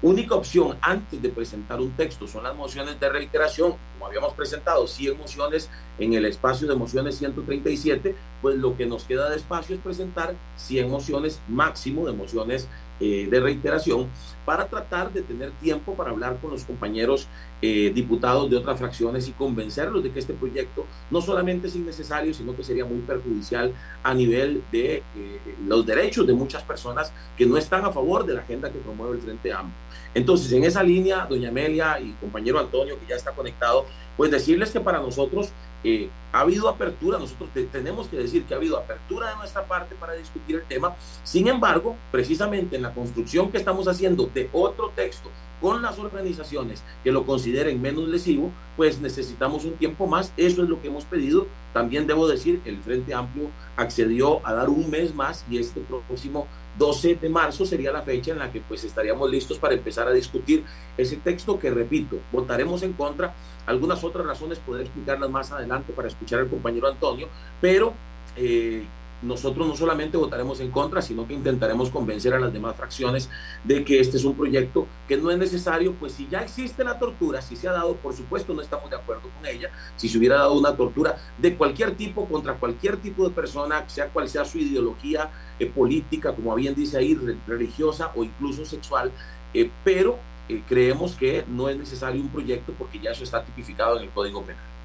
única 0.00 0.34
opción 0.36 0.76
antes 0.80 1.20
de 1.20 1.28
presentar 1.28 1.80
un 1.80 1.90
texto 1.92 2.28
son 2.28 2.44
las 2.44 2.54
mociones 2.54 3.00
de 3.00 3.08
reiteración, 3.08 3.74
como 3.94 4.06
habíamos 4.06 4.32
presentado 4.34 4.86
100 4.86 5.18
mociones 5.18 5.68
en 5.98 6.14
el 6.14 6.24
espacio 6.24 6.68
de 6.68 6.76
mociones 6.76 7.18
137, 7.18 8.14
pues 8.40 8.56
lo 8.56 8.76
que 8.76 8.86
nos 8.86 9.04
queda 9.04 9.28
de 9.28 9.36
espacio 9.36 9.74
es 9.74 9.82
presentar 9.82 10.34
100 10.56 10.90
mociones 10.90 11.40
máximo 11.48 12.06
de 12.06 12.12
mociones 12.12 12.68
eh, 13.00 13.28
de 13.30 13.40
reiteración 13.40 14.08
para 14.44 14.66
tratar 14.66 15.12
de 15.12 15.22
tener 15.22 15.50
tiempo 15.52 15.94
para 15.94 16.10
hablar 16.10 16.38
con 16.40 16.50
los 16.50 16.64
compañeros 16.64 17.28
eh, 17.60 17.92
diputados 17.94 18.48
de 18.48 18.56
otras 18.56 18.78
fracciones 18.78 19.28
y 19.28 19.32
convencerlos 19.32 20.02
de 20.02 20.10
que 20.10 20.18
este 20.20 20.32
proyecto 20.32 20.86
no 21.10 21.20
solamente 21.20 21.68
es 21.68 21.76
innecesario, 21.76 22.32
sino 22.32 22.56
que 22.56 22.64
sería 22.64 22.84
muy 22.84 23.00
perjudicial 23.00 23.74
a 24.02 24.14
nivel 24.14 24.62
de 24.72 25.02
eh, 25.16 25.40
los 25.66 25.84
derechos 25.84 26.26
de 26.26 26.32
muchas 26.32 26.62
personas 26.62 27.12
que 27.36 27.46
no 27.46 27.56
están 27.56 27.84
a 27.84 27.92
favor 27.92 28.24
de 28.24 28.34
la 28.34 28.40
agenda 28.40 28.72
que 28.72 28.78
promueve 28.78 29.16
el 29.16 29.22
Frente 29.22 29.52
Amplio. 29.52 29.76
Entonces, 30.18 30.50
en 30.50 30.64
esa 30.64 30.82
línea, 30.82 31.26
doña 31.30 31.50
Amelia 31.50 32.00
y 32.00 32.10
compañero 32.14 32.58
Antonio, 32.58 32.98
que 32.98 33.06
ya 33.06 33.14
está 33.14 33.30
conectado, 33.30 33.86
pues 34.16 34.32
decirles 34.32 34.72
que 34.72 34.80
para 34.80 34.98
nosotros 34.98 35.50
eh, 35.84 36.10
ha 36.32 36.40
habido 36.40 36.68
apertura, 36.68 37.20
nosotros 37.20 37.50
tenemos 37.70 38.08
que 38.08 38.16
decir 38.16 38.42
que 38.42 38.52
ha 38.52 38.56
habido 38.56 38.76
apertura 38.76 39.30
de 39.30 39.36
nuestra 39.36 39.64
parte 39.64 39.94
para 39.94 40.14
discutir 40.14 40.56
el 40.56 40.64
tema. 40.64 40.96
Sin 41.22 41.46
embargo, 41.46 41.94
precisamente 42.10 42.74
en 42.74 42.82
la 42.82 42.92
construcción 42.92 43.52
que 43.52 43.58
estamos 43.58 43.86
haciendo 43.86 44.28
de 44.34 44.50
otro 44.52 44.90
texto 44.96 45.30
con 45.60 45.82
las 45.82 45.98
organizaciones 45.98 46.82
que 47.02 47.12
lo 47.12 47.24
consideren 47.24 47.80
menos 47.80 48.08
lesivo, 48.08 48.52
pues 48.76 49.00
necesitamos 49.00 49.64
un 49.64 49.72
tiempo 49.74 50.06
más. 50.06 50.32
Eso 50.36 50.62
es 50.62 50.68
lo 50.68 50.80
que 50.80 50.88
hemos 50.88 51.04
pedido. 51.04 51.46
También 51.72 52.06
debo 52.06 52.28
decir, 52.28 52.60
el 52.64 52.78
Frente 52.78 53.14
Amplio 53.14 53.50
accedió 53.76 54.46
a 54.46 54.52
dar 54.52 54.68
un 54.68 54.90
mes 54.90 55.14
más 55.14 55.44
y 55.50 55.58
este 55.58 55.80
próximo 55.80 56.46
12 56.78 57.16
de 57.16 57.28
marzo 57.28 57.66
sería 57.66 57.92
la 57.92 58.02
fecha 58.02 58.32
en 58.32 58.38
la 58.38 58.52
que 58.52 58.60
pues 58.60 58.84
estaríamos 58.84 59.30
listos 59.30 59.58
para 59.58 59.74
empezar 59.74 60.06
a 60.06 60.12
discutir 60.12 60.64
ese 60.96 61.16
texto 61.16 61.58
que, 61.58 61.70
repito, 61.70 62.18
votaremos 62.32 62.82
en 62.82 62.92
contra. 62.92 63.34
Algunas 63.66 64.02
otras 64.04 64.26
razones 64.26 64.58
podré 64.58 64.82
explicarlas 64.82 65.28
más 65.30 65.50
adelante 65.52 65.92
para 65.92 66.08
escuchar 66.08 66.40
al 66.40 66.48
compañero 66.48 66.88
Antonio, 66.88 67.28
pero 67.60 67.92
eh, 68.36 68.86
nosotros 69.22 69.66
no 69.66 69.76
solamente 69.76 70.16
votaremos 70.16 70.60
en 70.60 70.70
contra, 70.70 71.02
sino 71.02 71.26
que 71.26 71.34
intentaremos 71.34 71.90
convencer 71.90 72.34
a 72.34 72.40
las 72.40 72.52
demás 72.52 72.76
fracciones 72.76 73.28
de 73.64 73.84
que 73.84 74.00
este 74.00 74.16
es 74.16 74.24
un 74.24 74.36
proyecto 74.36 74.86
que 75.06 75.16
no 75.16 75.30
es 75.30 75.38
necesario, 75.38 75.94
pues 75.94 76.12
si 76.12 76.28
ya 76.28 76.40
existe 76.40 76.84
la 76.84 76.98
tortura, 76.98 77.42
si 77.42 77.56
se 77.56 77.68
ha 77.68 77.72
dado, 77.72 77.96
por 77.96 78.14
supuesto 78.14 78.54
no 78.54 78.62
estamos 78.62 78.90
de 78.90 78.96
acuerdo 78.96 79.28
con 79.36 79.46
ella, 79.46 79.70
si 79.96 80.08
se 80.08 80.18
hubiera 80.18 80.36
dado 80.36 80.54
una 80.54 80.76
tortura 80.76 81.16
de 81.36 81.56
cualquier 81.56 81.96
tipo 81.96 82.26
contra 82.26 82.54
cualquier 82.54 82.96
tipo 82.98 83.28
de 83.28 83.34
persona, 83.34 83.88
sea 83.88 84.08
cual 84.08 84.28
sea 84.28 84.44
su 84.44 84.58
ideología 84.58 85.30
eh, 85.58 85.66
política, 85.66 86.34
como 86.34 86.54
bien 86.54 86.74
dice 86.74 86.98
ahí, 86.98 87.18
religiosa 87.46 88.12
o 88.14 88.24
incluso 88.24 88.64
sexual, 88.64 89.10
eh, 89.54 89.70
pero 89.84 90.18
eh, 90.48 90.62
creemos 90.68 91.14
que 91.14 91.44
no 91.48 91.68
es 91.68 91.76
necesario 91.76 92.20
un 92.20 92.28
proyecto 92.28 92.72
porque 92.78 92.98
ya 93.00 93.10
eso 93.10 93.24
está 93.24 93.44
tipificado 93.44 93.96
en 93.98 94.04
el 94.04 94.10
Código 94.10 94.42
Penal. 94.42 94.77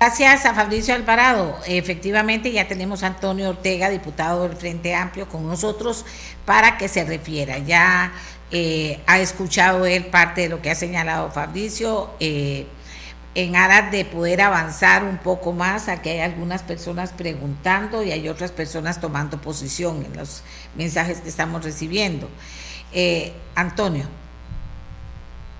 Gracias 0.00 0.46
a 0.46 0.54
Fabricio 0.54 0.94
Alvarado. 0.94 1.58
Efectivamente, 1.66 2.52
ya 2.52 2.68
tenemos 2.68 3.02
a 3.02 3.08
Antonio 3.08 3.48
Ortega, 3.48 3.90
diputado 3.90 4.46
del 4.46 4.56
Frente 4.56 4.94
Amplio, 4.94 5.28
con 5.28 5.44
nosotros 5.44 6.04
para 6.44 6.78
que 6.78 6.86
se 6.86 7.04
refiera. 7.04 7.58
Ya 7.58 8.12
eh, 8.52 9.00
ha 9.08 9.18
escuchado 9.18 9.86
él 9.86 10.06
parte 10.06 10.42
de 10.42 10.50
lo 10.50 10.62
que 10.62 10.70
ha 10.70 10.76
señalado 10.76 11.32
Fabricio. 11.32 12.10
Eh, 12.20 12.68
en 13.34 13.56
aras 13.56 13.90
de 13.90 14.04
poder 14.04 14.40
avanzar 14.40 15.02
un 15.02 15.18
poco 15.18 15.52
más, 15.52 15.88
aquí 15.88 16.10
hay 16.10 16.20
algunas 16.20 16.62
personas 16.62 17.12
preguntando 17.12 18.04
y 18.04 18.12
hay 18.12 18.28
otras 18.28 18.52
personas 18.52 19.00
tomando 19.00 19.40
posición 19.40 20.04
en 20.04 20.16
los 20.16 20.42
mensajes 20.76 21.20
que 21.20 21.28
estamos 21.28 21.64
recibiendo. 21.64 22.28
Eh, 22.92 23.32
Antonio. 23.56 24.06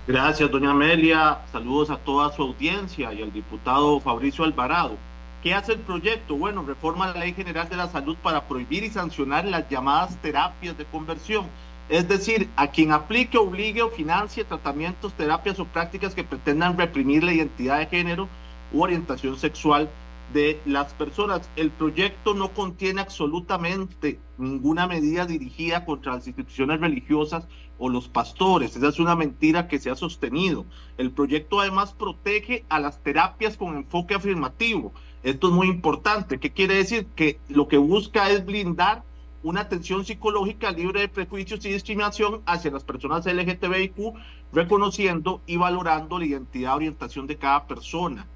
Gracias, 0.09 0.49
doña 0.49 0.71
Amelia. 0.71 1.37
Saludos 1.51 1.91
a 1.91 1.97
toda 1.97 2.31
su 2.31 2.41
audiencia 2.41 3.13
y 3.13 3.21
al 3.21 3.31
diputado 3.31 3.99
Fabricio 3.99 4.43
Alvarado. 4.43 4.97
¿Qué 5.43 5.53
hace 5.53 5.73
el 5.73 5.81
proyecto? 5.81 6.35
Bueno, 6.35 6.63
reforma 6.63 7.13
la 7.13 7.19
Ley 7.19 7.33
General 7.33 7.69
de 7.69 7.75
la 7.75 7.89
Salud 7.89 8.17
para 8.23 8.47
prohibir 8.47 8.83
y 8.83 8.89
sancionar 8.89 9.45
las 9.45 9.69
llamadas 9.69 10.17
terapias 10.17 10.75
de 10.79 10.85
conversión. 10.85 11.45
Es 11.89 12.07
decir, 12.07 12.49
a 12.55 12.71
quien 12.71 12.91
aplique, 12.91 13.37
obligue 13.37 13.83
o 13.83 13.91
financie 13.91 14.43
tratamientos, 14.45 15.13
terapias 15.13 15.59
o 15.59 15.65
prácticas 15.65 16.15
que 16.15 16.23
pretendan 16.23 16.75
reprimir 16.75 17.23
la 17.23 17.33
identidad 17.33 17.77
de 17.77 17.85
género 17.85 18.27
u 18.73 18.81
orientación 18.81 19.37
sexual 19.37 19.91
de 20.33 20.59
las 20.65 20.91
personas. 20.95 21.47
El 21.55 21.69
proyecto 21.69 22.33
no 22.33 22.49
contiene 22.49 23.01
absolutamente 23.01 24.17
ninguna 24.39 24.87
medida 24.87 25.27
dirigida 25.27 25.85
contra 25.85 26.15
las 26.15 26.25
instituciones 26.25 26.79
religiosas 26.79 27.47
o 27.79 27.89
los 27.89 28.07
pastores. 28.07 28.75
Esa 28.75 28.89
es 28.89 28.99
una 28.99 29.15
mentira 29.15 29.67
que 29.67 29.79
se 29.79 29.89
ha 29.89 29.95
sostenido. 29.95 30.65
El 30.97 31.11
proyecto 31.11 31.59
además 31.59 31.93
protege 31.93 32.65
a 32.69 32.79
las 32.79 33.01
terapias 33.01 33.57
con 33.57 33.75
enfoque 33.75 34.13
afirmativo. 34.13 34.93
Esto 35.23 35.47
es 35.47 35.53
muy 35.53 35.67
importante. 35.67 36.39
¿Qué 36.39 36.51
quiere 36.51 36.75
decir? 36.75 37.07
Que 37.15 37.39
lo 37.47 37.67
que 37.67 37.77
busca 37.77 38.29
es 38.29 38.45
blindar 38.45 39.03
una 39.41 39.61
atención 39.61 40.05
psicológica 40.05 40.71
libre 40.71 40.99
de 40.99 41.07
prejuicios 41.07 41.63
y 41.65 41.71
discriminación 41.71 42.41
hacia 42.45 42.71
las 42.71 42.83
personas 42.83 43.25
LGTBIQ, 43.25 44.13
reconociendo 44.51 45.41
y 45.47 45.55
valorando 45.55 46.19
la 46.19 46.25
identidad 46.25 46.73
y 46.73 46.75
orientación 46.75 47.25
de 47.25 47.37
cada 47.37 47.65
persona. 47.65 48.27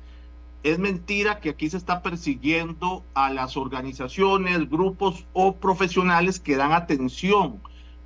Es 0.64 0.80
mentira 0.80 1.42
que 1.42 1.50
aquí 1.50 1.70
se 1.70 1.76
está 1.76 2.02
persiguiendo 2.02 3.04
a 3.14 3.30
las 3.34 3.58
organizaciones, 3.58 4.70
grupos 4.70 5.26
o 5.34 5.58
profesionales 5.58 6.40
que 6.40 6.56
dan 6.56 6.72
atención 6.72 7.60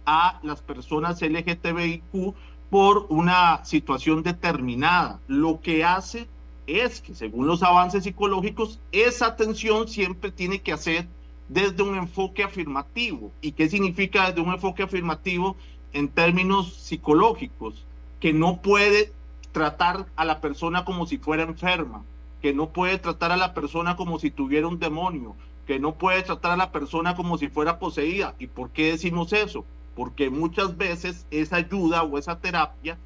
a 0.07 0.39
las 0.41 0.61
personas 0.61 1.21
LGTBIQ 1.21 2.33
por 2.71 3.05
una 3.09 3.63
situación 3.65 4.23
determinada. 4.23 5.19
Lo 5.27 5.61
que 5.61 5.83
hace 5.83 6.27
es 6.65 7.01
que, 7.01 7.13
según 7.13 7.45
los 7.45 7.61
avances 7.61 8.05
psicológicos, 8.05 8.79
esa 8.91 9.27
atención 9.27 9.87
siempre 9.87 10.31
tiene 10.31 10.61
que 10.61 10.73
hacer 10.73 11.07
desde 11.49 11.83
un 11.83 11.97
enfoque 11.97 12.43
afirmativo. 12.43 13.31
¿Y 13.41 13.51
qué 13.51 13.69
significa 13.69 14.27
desde 14.27 14.41
un 14.41 14.53
enfoque 14.53 14.83
afirmativo 14.83 15.55
en 15.93 16.07
términos 16.07 16.73
psicológicos? 16.73 17.85
Que 18.19 18.33
no 18.33 18.61
puede 18.61 19.13
tratar 19.51 20.07
a 20.15 20.25
la 20.25 20.39
persona 20.39 20.85
como 20.85 21.05
si 21.05 21.17
fuera 21.17 21.43
enferma, 21.43 22.03
que 22.41 22.53
no 22.53 22.69
puede 22.69 22.97
tratar 22.97 23.31
a 23.31 23.37
la 23.37 23.53
persona 23.53 23.95
como 23.97 24.19
si 24.19 24.31
tuviera 24.31 24.67
un 24.67 24.79
demonio, 24.79 25.35
que 25.65 25.79
no 25.79 25.95
puede 25.95 26.23
tratar 26.23 26.51
a 26.51 26.57
la 26.57 26.71
persona 26.71 27.15
como 27.15 27.37
si 27.37 27.49
fuera 27.49 27.77
poseída. 27.77 28.35
¿Y 28.39 28.47
por 28.47 28.69
qué 28.69 28.91
decimos 28.91 29.33
eso? 29.33 29.65
Porque 29.97 30.29
muchas 30.29 30.77
veces 30.77 31.25
esa 31.31 31.55
ayuda 31.55 32.03
o 32.03 32.19
esa 32.19 32.39
terapia 32.39 32.99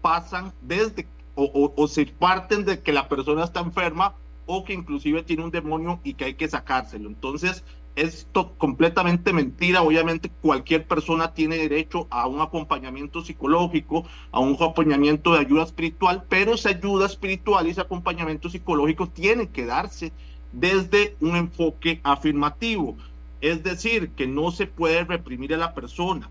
pasan 0.00 0.54
desde 0.62 1.06
o, 1.34 1.86
se 1.86 2.06
parten 2.06 2.64
de 2.64 2.80
que 2.80 2.94
la 2.94 3.08
persona 3.10 3.44
está 3.44 3.60
enferma 3.60 4.14
o 4.46 4.64
que 4.64 4.72
inclusive 4.72 5.22
tiene 5.22 5.44
un 5.44 5.50
demonio 5.50 6.00
y 6.02 6.14
que 6.14 6.24
hay 6.24 6.34
que 6.34 6.48
sacárselo. 6.48 7.10
Entonces, 7.10 7.62
esto 7.94 8.54
completamente 8.56 9.34
mentira. 9.34 9.82
Obviamente, 9.82 10.30
cualquier 10.40 10.86
persona 10.86 11.34
tiene 11.34 11.58
derecho 11.58 12.06
a 12.08 12.26
un 12.26 12.40
acompañamiento 12.40 13.20
psicológico, 13.20 14.06
a 14.30 14.40
un 14.40 14.54
acompañamiento 14.54 15.34
de 15.34 15.40
ayuda 15.40 15.64
espiritual, 15.64 16.24
pero 16.30 16.54
esa 16.54 16.70
ayuda 16.70 17.04
espiritual 17.04 17.66
y 17.66 17.70
ese 17.70 17.82
acompañamiento 17.82 18.48
psicológico 18.48 19.08
tiene 19.08 19.48
que 19.50 19.66
darse 19.66 20.10
desde 20.52 21.16
un 21.20 21.36
enfoque 21.36 22.00
afirmativo. 22.02 22.96
Es 23.44 23.62
decir, 23.62 24.08
que 24.12 24.26
no 24.26 24.52
se 24.52 24.66
puede 24.66 25.04
reprimir 25.04 25.52
a 25.52 25.58
la 25.58 25.74
persona. 25.74 26.30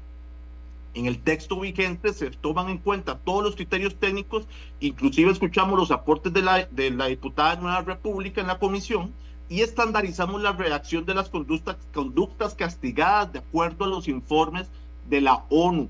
En 0.96 1.06
el 1.06 1.20
texto 1.20 1.60
vigente 1.60 2.12
se 2.12 2.32
toman 2.32 2.70
en 2.70 2.80
cuenta 2.80 3.20
todos 3.20 3.44
los 3.44 3.56
criterios 3.56 3.94
técnicos, 3.98 4.48
inclusive 4.80 5.32
escuchamos 5.32 5.78
los 5.78 5.92
aportes 5.92 6.34
de 6.34 6.42
la, 6.42 7.08
diputada 7.08 7.56
de 7.56 7.62
Nueva 7.62 7.82
República 7.82 8.42
en 8.42 8.48
la 8.48 8.58
comisión 8.58 9.14
y 9.48 9.62
estandarizamos 9.62 10.42
la 10.42 10.54
redacción 10.54 11.06
de 11.06 11.14
las 11.14 11.30
conductas, 11.30 11.78
conductas 11.94 12.56
castigadas 12.56 13.32
de 13.32 13.40
acuerdo 13.40 13.86
a 13.86 13.90
los 13.90 14.08
informes 14.08 14.68
de 15.08 15.22
la 15.22 15.46
ONU. 15.52 15.90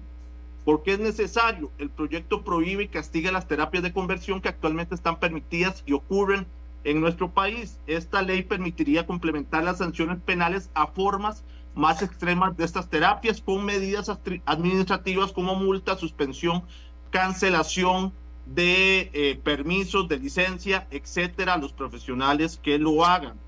¿Por 0.65 0.83
qué 0.83 0.91
es 0.91 0.99
necesario? 0.99 1.71
El 1.77 1.89
proyecto 1.89 2.43
prohíbe 2.43 2.83
y 2.83 2.87
castiga 2.89 3.31
las 3.31 3.47
terapias 3.47 3.83
de 3.83 3.93
conversión 3.93 4.41
que 4.41 4.49
actualmente 4.49 4.93
están 4.93 5.21
permitidas 5.21 5.83
y 5.85 5.93
ocurren 5.93 6.45
en 6.83 7.01
nuestro 7.01 7.31
país. 7.31 7.79
Esta 7.87 8.21
ley 8.21 8.43
permitiría 8.43 9.05
complementar 9.05 9.63
las 9.63 9.77
sanciones 9.77 10.19
penales 10.19 10.69
a 10.73 10.87
formas 10.87 11.43
más 11.75 12.01
extremas 12.01 12.55
de 12.55 12.65
estas 12.65 12.89
terapias 12.89 13.41
con 13.41 13.65
medidas 13.65 14.11
administrativas 14.45 15.31
como 15.31 15.55
multa, 15.55 15.97
suspensión, 15.97 16.63
cancelación 17.09 18.13
de 18.45 19.09
eh, 19.13 19.39
permisos, 19.43 20.07
de 20.07 20.19
licencia, 20.19 20.87
etcétera, 20.91 21.53
a 21.53 21.57
los 21.57 21.73
profesionales 21.73 22.59
que 22.61 22.77
lo 22.77 23.05
hagan. 23.05 23.39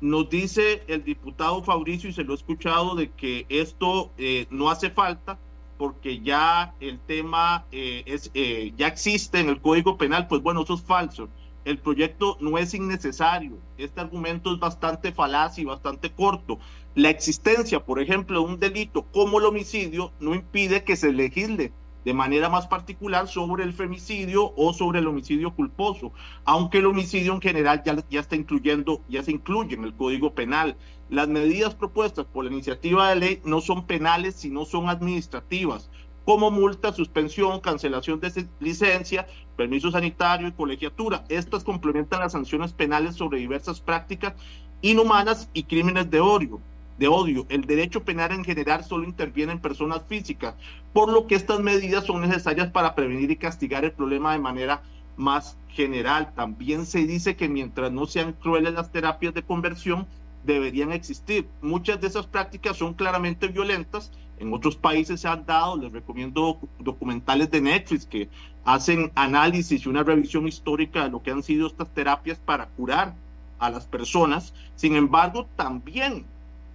Nos 0.00 0.28
dice 0.28 0.82
el 0.88 1.04
diputado 1.04 1.62
Fabricio, 1.62 2.10
y 2.10 2.12
se 2.12 2.24
lo 2.24 2.32
he 2.32 2.36
escuchado, 2.36 2.94
de 2.94 3.10
que 3.10 3.46
esto 3.48 4.10
eh, 4.18 4.46
no 4.50 4.68
hace 4.70 4.90
falta 4.90 5.38
porque 5.78 6.20
ya 6.20 6.74
el 6.80 7.00
tema 7.00 7.64
eh, 7.72 8.04
es, 8.06 8.30
ya 8.76 8.86
existe 8.86 9.40
en 9.40 9.48
el 9.48 9.60
Código 9.60 9.96
Penal. 9.96 10.28
Pues 10.28 10.42
bueno, 10.42 10.62
eso 10.62 10.74
es 10.74 10.82
falso. 10.82 11.28
El 11.64 11.78
proyecto 11.78 12.36
no 12.40 12.58
es 12.58 12.74
innecesario. 12.74 13.58
Este 13.78 14.00
argumento 14.00 14.52
es 14.52 14.60
bastante 14.60 15.12
falaz 15.12 15.58
y 15.58 15.64
bastante 15.64 16.10
corto. 16.10 16.58
La 16.94 17.10
existencia, 17.10 17.84
por 17.84 18.00
ejemplo, 18.00 18.40
de 18.40 18.46
un 18.46 18.60
delito 18.60 19.06
como 19.12 19.38
el 19.38 19.46
homicidio 19.46 20.12
no 20.20 20.34
impide 20.34 20.84
que 20.84 20.96
se 20.96 21.12
legisle 21.12 21.72
de 22.04 22.14
manera 22.14 22.48
más 22.48 22.66
particular 22.66 23.28
sobre 23.28 23.64
el 23.64 23.72
femicidio 23.72 24.52
o 24.56 24.74
sobre 24.74 24.98
el 24.98 25.06
homicidio 25.06 25.54
culposo, 25.54 26.12
aunque 26.44 26.78
el 26.78 26.86
homicidio 26.86 27.32
en 27.32 27.40
general 27.40 27.82
ya, 27.84 27.96
ya 28.10 28.20
está 28.20 28.36
incluyendo, 28.36 29.00
ya 29.08 29.22
se 29.22 29.32
incluye 29.32 29.74
en 29.74 29.84
el 29.84 29.94
Código 29.94 30.34
Penal. 30.34 30.76
Las 31.08 31.28
medidas 31.28 31.74
propuestas 31.74 32.26
por 32.26 32.44
la 32.44 32.52
iniciativa 32.52 33.08
de 33.08 33.16
ley 33.16 33.40
no 33.44 33.60
son 33.60 33.86
penales, 33.86 34.34
sino 34.34 34.64
son 34.64 34.88
administrativas, 34.88 35.90
como 36.24 36.50
multa, 36.50 36.92
suspensión, 36.92 37.60
cancelación 37.60 38.20
de 38.20 38.46
licencia, 38.60 39.26
permiso 39.56 39.90
sanitario 39.90 40.48
y 40.48 40.52
colegiatura. 40.52 41.24
Estas 41.28 41.64
complementan 41.64 42.20
las 42.20 42.32
sanciones 42.32 42.72
penales 42.72 43.16
sobre 43.16 43.38
diversas 43.38 43.80
prácticas 43.80 44.34
inhumanas 44.82 45.48
y 45.52 45.64
crímenes 45.64 46.10
de 46.10 46.20
odio 46.20 46.60
de 46.98 47.08
odio. 47.08 47.46
El 47.48 47.62
derecho 47.62 48.04
penal 48.04 48.32
en 48.32 48.44
general 48.44 48.84
solo 48.84 49.04
interviene 49.04 49.52
en 49.52 49.60
personas 49.60 50.02
físicas, 50.08 50.54
por 50.92 51.12
lo 51.12 51.26
que 51.26 51.34
estas 51.34 51.60
medidas 51.60 52.04
son 52.04 52.20
necesarias 52.20 52.70
para 52.70 52.94
prevenir 52.94 53.30
y 53.30 53.36
castigar 53.36 53.84
el 53.84 53.92
problema 53.92 54.32
de 54.32 54.38
manera 54.38 54.82
más 55.16 55.56
general. 55.68 56.32
También 56.34 56.86
se 56.86 57.04
dice 57.06 57.36
que 57.36 57.48
mientras 57.48 57.92
no 57.92 58.06
sean 58.06 58.32
crueles 58.32 58.74
las 58.74 58.92
terapias 58.92 59.34
de 59.34 59.42
conversión, 59.42 60.06
deberían 60.44 60.92
existir. 60.92 61.48
Muchas 61.62 62.00
de 62.00 62.06
esas 62.06 62.26
prácticas 62.26 62.76
son 62.76 62.94
claramente 62.94 63.48
violentas. 63.48 64.12
En 64.38 64.52
otros 64.52 64.76
países 64.76 65.20
se 65.20 65.28
han 65.28 65.46
dado, 65.46 65.76
les 65.76 65.92
recomiendo 65.92 66.58
documentales 66.78 67.50
de 67.50 67.60
Netflix 67.60 68.04
que 68.04 68.28
hacen 68.64 69.12
análisis 69.14 69.84
y 69.84 69.88
una 69.88 70.02
revisión 70.02 70.48
histórica 70.48 71.04
de 71.04 71.10
lo 71.10 71.22
que 71.22 71.30
han 71.30 71.42
sido 71.42 71.66
estas 71.66 71.88
terapias 71.94 72.38
para 72.38 72.66
curar 72.66 73.14
a 73.58 73.70
las 73.70 73.86
personas. 73.86 74.52
Sin 74.74 74.96
embargo, 74.96 75.46
también 75.56 76.24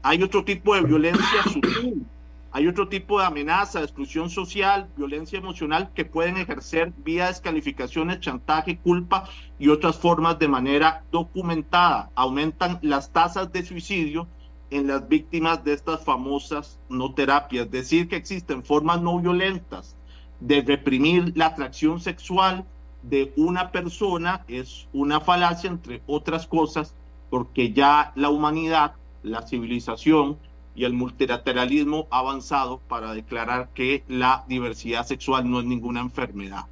hay 0.02 0.24
otro 0.24 0.44
tipo 0.44 0.76
de 0.76 0.82
violencia 0.82 1.44
sutil, 1.54 2.06
hay 2.52 2.68
otro 2.68 2.88
tipo 2.88 3.20
de 3.20 3.26
amenaza, 3.26 3.82
exclusión 3.82 4.30
social, 4.30 4.88
violencia 4.98 5.38
emocional 5.38 5.92
que 5.94 6.06
pueden 6.06 6.38
ejercer 6.38 6.94
vía 7.04 7.28
descalificaciones, 7.28 8.22
chantaje, 8.22 8.78
culpa 8.78 9.26
y 9.60 9.68
otras 9.70 9.98
formas 9.98 10.40
de 10.40 10.48
manera 10.48 11.04
documentada. 11.12 12.10
Aumentan 12.16 12.80
las 12.82 13.12
tasas 13.12 13.52
de 13.52 13.64
suicidio 13.64 14.28
en 14.72 14.88
las 14.88 15.08
víctimas 15.08 15.64
de 15.64 15.74
estas 15.74 16.04
famosas 16.04 16.78
no 16.90 17.14
terapias. 17.14 17.70
Decir 17.70 18.08
que 18.08 18.16
existen 18.16 18.64
formas 18.64 19.02
no 19.02 19.20
violentas 19.20 19.96
de 20.40 20.62
reprimir 20.62 21.34
la 21.36 21.48
atracción 21.48 22.00
sexual 22.00 22.66
de 23.04 23.34
una 23.36 23.72
persona 23.72 24.44
es 24.48 24.88
una 24.94 25.20
falacia, 25.20 25.70
entre 25.70 26.02
otras 26.08 26.48
cosas, 26.48 26.94
porque 27.30 27.72
ya 27.72 28.12
la 28.16 28.30
humanidad 28.30 28.94
la 29.24 29.42
civilización 29.46 30.38
y 30.76 30.86
el 30.86 30.94
multilateralismo 30.94 32.08
avanzado 32.10 32.80
para 32.88 33.14
declarar 33.14 33.70
que 33.74 34.04
la 34.08 34.46
diversidad 34.48 35.06
sexual 35.06 35.50
no 35.50 35.60
es 35.60 35.66
ninguna 35.66 36.00
enfermedad. 36.00 36.66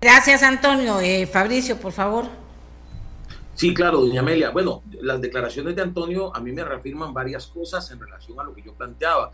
Gracias, 0.00 0.42
Antonio. 0.42 1.00
Eh, 1.00 1.26
Fabricio, 1.26 1.80
por 1.80 1.92
favor. 1.92 2.45
Sí, 3.56 3.72
claro, 3.72 4.02
doña 4.02 4.20
Amelia. 4.20 4.50
Bueno, 4.50 4.82
las 5.00 5.18
declaraciones 5.18 5.74
de 5.74 5.80
Antonio 5.80 6.30
a 6.36 6.40
mí 6.40 6.52
me 6.52 6.62
reafirman 6.62 7.14
varias 7.14 7.46
cosas 7.46 7.90
en 7.90 7.98
relación 7.98 8.38
a 8.38 8.44
lo 8.44 8.52
que 8.52 8.60
yo 8.60 8.74
planteaba, 8.74 9.30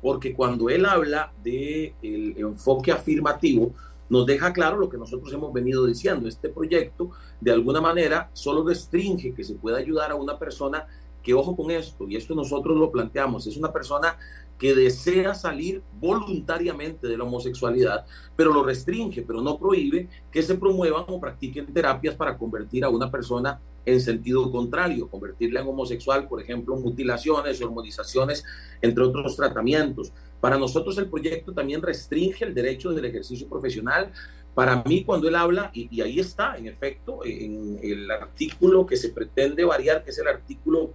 porque 0.00 0.32
cuando 0.32 0.70
él 0.70 0.86
habla 0.86 1.30
del 1.44 1.92
el 2.00 2.34
enfoque 2.38 2.90
afirmativo, 2.90 3.74
nos 4.08 4.24
deja 4.24 4.50
claro 4.54 4.78
lo 4.78 4.88
que 4.88 4.96
nosotros 4.96 5.30
hemos 5.34 5.52
venido 5.52 5.84
diciendo. 5.84 6.26
Este 6.26 6.48
proyecto, 6.48 7.10
de 7.38 7.52
alguna 7.52 7.82
manera, 7.82 8.30
solo 8.32 8.66
restringe 8.66 9.34
que 9.34 9.44
se 9.44 9.56
pueda 9.56 9.76
ayudar 9.76 10.10
a 10.10 10.14
una 10.14 10.38
persona 10.38 10.86
que, 11.22 11.34
ojo 11.34 11.54
con 11.54 11.70
esto, 11.70 12.08
y 12.08 12.16
esto 12.16 12.34
nosotros 12.34 12.78
lo 12.78 12.90
planteamos, 12.90 13.46
es 13.46 13.58
una 13.58 13.70
persona 13.70 14.16
que 14.58 14.74
desea 14.74 15.34
salir 15.34 15.82
voluntariamente 16.00 17.06
de 17.06 17.18
la 17.18 17.24
homosexualidad, 17.24 18.06
pero 18.36 18.52
lo 18.52 18.62
restringe, 18.62 19.22
pero 19.22 19.42
no 19.42 19.58
prohíbe 19.58 20.08
que 20.30 20.42
se 20.42 20.54
promuevan 20.54 21.04
o 21.08 21.20
practiquen 21.20 21.72
terapias 21.72 22.14
para 22.14 22.36
convertir 22.36 22.84
a 22.84 22.88
una 22.88 23.10
persona 23.10 23.60
en 23.86 24.00
sentido 24.00 24.50
contrario, 24.50 25.08
convertirla 25.08 25.60
en 25.60 25.68
homosexual, 25.68 26.26
por 26.26 26.42
ejemplo, 26.42 26.76
mutilaciones, 26.76 27.62
hormonizaciones, 27.62 28.44
entre 28.82 29.04
otros 29.04 29.36
tratamientos. 29.36 30.12
Para 30.40 30.58
nosotros 30.58 30.98
el 30.98 31.08
proyecto 31.08 31.52
también 31.52 31.80
restringe 31.80 32.44
el 32.44 32.52
derecho 32.52 32.92
del 32.92 33.04
ejercicio 33.04 33.48
profesional. 33.48 34.12
Para 34.54 34.82
mí, 34.84 35.04
cuando 35.04 35.28
él 35.28 35.36
habla, 35.36 35.70
y, 35.72 36.00
ahí 36.00 36.18
está, 36.18 36.56
en 36.56 36.66
efecto, 36.66 37.20
en 37.24 37.78
el 37.82 38.10
artículo 38.10 38.86
que 38.86 38.96
se 38.96 39.10
pretende 39.10 39.64
variar, 39.64 40.02
que 40.02 40.10
es 40.10 40.18
el 40.18 40.28
artículo, 40.28 40.94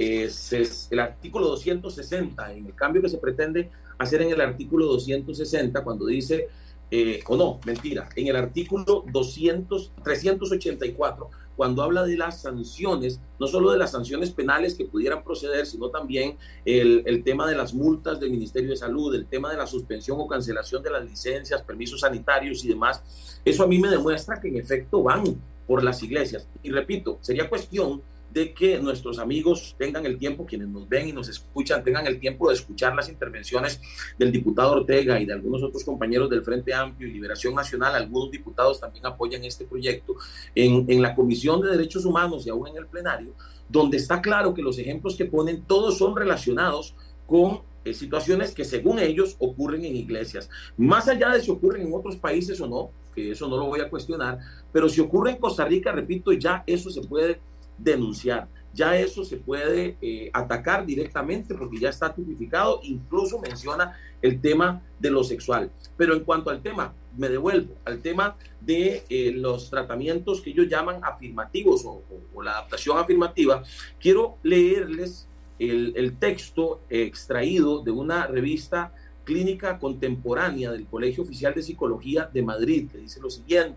es 0.00 0.88
el 0.90 0.98
artículo 0.98 1.48
260, 1.48 2.54
en 2.54 2.66
el 2.66 2.74
cambio 2.74 3.02
que 3.02 3.10
se 3.10 3.18
pretende 3.18 3.70
hacer 3.98 4.22
en 4.22 4.30
el 4.30 4.40
artículo 4.40 4.86
260, 4.86 5.84
cuando 5.84 6.06
dice, 6.06 6.48
eh, 6.90 7.22
o 7.26 7.36
no, 7.36 7.60
mentira, 7.66 8.08
en 8.16 8.28
el 8.28 8.36
artículo 8.36 9.04
200, 9.12 9.92
384, 10.02 11.30
cuando 11.54 11.82
habla 11.82 12.04
de 12.04 12.16
las 12.16 12.40
sanciones, 12.40 13.20
no 13.38 13.46
solo 13.46 13.72
de 13.72 13.78
las 13.78 13.92
sanciones 13.92 14.30
penales 14.30 14.74
que 14.74 14.86
pudieran 14.86 15.22
proceder, 15.22 15.66
sino 15.66 15.90
también 15.90 16.38
el, 16.64 17.02
el, 17.04 17.22
tema 17.22 17.46
de 17.46 17.54
las 17.54 17.74
multas 17.74 18.18
del 18.18 18.30
Ministerio 18.30 18.70
de 18.70 18.76
Salud, 18.76 19.14
el 19.14 19.26
tema 19.26 19.50
de 19.50 19.58
la 19.58 19.66
suspensión 19.66 20.18
o 20.18 20.26
cancelación 20.26 20.82
de 20.82 20.90
las 20.90 21.04
licencias, 21.04 21.60
permisos 21.60 22.00
sanitarios 22.00 22.64
y 22.64 22.68
demás, 22.68 23.02
eso 23.44 23.64
a 23.64 23.66
mí 23.66 23.78
me 23.78 23.88
demuestra 23.88 24.40
que 24.40 24.48
en 24.48 24.56
efecto 24.56 25.02
van 25.02 25.24
por 25.66 25.84
las 25.84 26.02
iglesias. 26.02 26.48
Y 26.62 26.70
repito, 26.70 27.18
sería 27.20 27.50
cuestión 27.50 28.00
de 28.32 28.54
que 28.54 28.78
nuestros 28.78 29.18
amigos 29.18 29.74
tengan 29.78 30.06
el 30.06 30.18
tiempo, 30.18 30.46
quienes 30.46 30.68
nos 30.68 30.88
ven 30.88 31.08
y 31.08 31.12
nos 31.12 31.28
escuchan, 31.28 31.82
tengan 31.82 32.06
el 32.06 32.20
tiempo 32.20 32.48
de 32.48 32.54
escuchar 32.54 32.94
las 32.94 33.08
intervenciones 33.08 33.80
del 34.18 34.30
diputado 34.30 34.72
Ortega 34.72 35.20
y 35.20 35.26
de 35.26 35.32
algunos 35.32 35.62
otros 35.62 35.84
compañeros 35.84 36.30
del 36.30 36.42
Frente 36.42 36.72
Amplio 36.72 37.08
y 37.08 37.12
Liberación 37.12 37.54
Nacional. 37.54 37.94
Algunos 37.94 38.30
diputados 38.30 38.80
también 38.80 39.06
apoyan 39.06 39.44
este 39.44 39.64
proyecto 39.64 40.14
en, 40.54 40.84
en 40.88 41.02
la 41.02 41.14
Comisión 41.14 41.60
de 41.60 41.70
Derechos 41.70 42.04
Humanos 42.04 42.46
y 42.46 42.50
aún 42.50 42.68
en 42.68 42.76
el 42.76 42.86
plenario, 42.86 43.34
donde 43.68 43.96
está 43.96 44.20
claro 44.22 44.54
que 44.54 44.62
los 44.62 44.78
ejemplos 44.78 45.16
que 45.16 45.24
ponen 45.24 45.62
todos 45.62 45.98
son 45.98 46.14
relacionados 46.16 46.94
con 47.26 47.62
eh, 47.84 47.94
situaciones 47.94 48.52
que 48.52 48.64
según 48.64 48.98
ellos 48.98 49.36
ocurren 49.38 49.84
en 49.84 49.96
iglesias. 49.96 50.50
Más 50.76 51.08
allá 51.08 51.30
de 51.30 51.40
si 51.40 51.50
ocurren 51.50 51.86
en 51.86 51.94
otros 51.94 52.16
países 52.16 52.60
o 52.60 52.66
no, 52.66 52.90
que 53.14 53.30
eso 53.32 53.48
no 53.48 53.56
lo 53.56 53.66
voy 53.66 53.80
a 53.80 53.88
cuestionar, 53.88 54.38
pero 54.70 54.88
si 54.88 55.00
ocurre 55.00 55.30
en 55.30 55.36
Costa 55.38 55.64
Rica, 55.64 55.90
repito, 55.90 56.32
ya 56.32 56.62
eso 56.66 56.90
se 56.90 57.00
puede 57.00 57.40
denunciar. 57.82 58.48
Ya 58.72 58.96
eso 58.96 59.24
se 59.24 59.36
puede 59.36 59.96
eh, 60.00 60.30
atacar 60.32 60.86
directamente 60.86 61.54
porque 61.54 61.80
ya 61.80 61.88
está 61.88 62.14
tipificado, 62.14 62.80
incluso 62.84 63.40
menciona 63.40 63.98
el 64.22 64.40
tema 64.40 64.82
de 64.98 65.10
lo 65.10 65.24
sexual. 65.24 65.72
Pero 65.96 66.14
en 66.14 66.20
cuanto 66.20 66.50
al 66.50 66.62
tema, 66.62 66.94
me 67.16 67.28
devuelvo 67.28 67.74
al 67.84 68.00
tema 68.00 68.36
de 68.60 69.02
eh, 69.08 69.32
los 69.34 69.70
tratamientos 69.70 70.40
que 70.40 70.50
ellos 70.50 70.68
llaman 70.68 71.00
afirmativos 71.02 71.84
o, 71.84 72.02
la 72.42 72.52
adaptación 72.52 72.96
afirmativa, 72.96 73.62
quiero 73.98 74.38
leerles 74.42 75.28
el, 75.58 75.92
el 75.96 76.16
texto 76.16 76.80
extraído 76.88 77.82
de 77.82 77.90
una 77.90 78.26
revista 78.26 78.94
clínica 79.24 79.78
contemporánea 79.78 80.72
del 80.72 80.86
Colegio 80.86 81.24
Oficial 81.24 81.52
de 81.54 81.62
Psicología 81.62 82.30
de 82.32 82.42
Madrid, 82.42 82.88
que 82.90 82.98
dice 82.98 83.20
lo 83.20 83.28
siguiente 83.28 83.76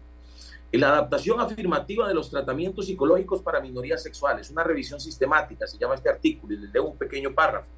la 0.78 0.90
adaptación 0.90 1.40
afirmativa 1.40 2.08
de 2.08 2.16
los 2.16 2.30
tratamientos 2.30 2.88
psicológicos 2.88 3.42
para 3.42 3.62
minorías 3.62 4.02
sexuales, 4.02 4.50
una 4.50 4.64
revisión 4.64 5.00
sistemática, 5.00 5.68
se 5.68 5.78
llama 5.78 5.96
este 5.96 6.10
artículo, 6.10 6.54
y 6.54 6.58
les 6.58 6.74
leo 6.74 6.86
un 6.86 6.98
pequeño 6.98 7.34
párrafo. 7.34 7.70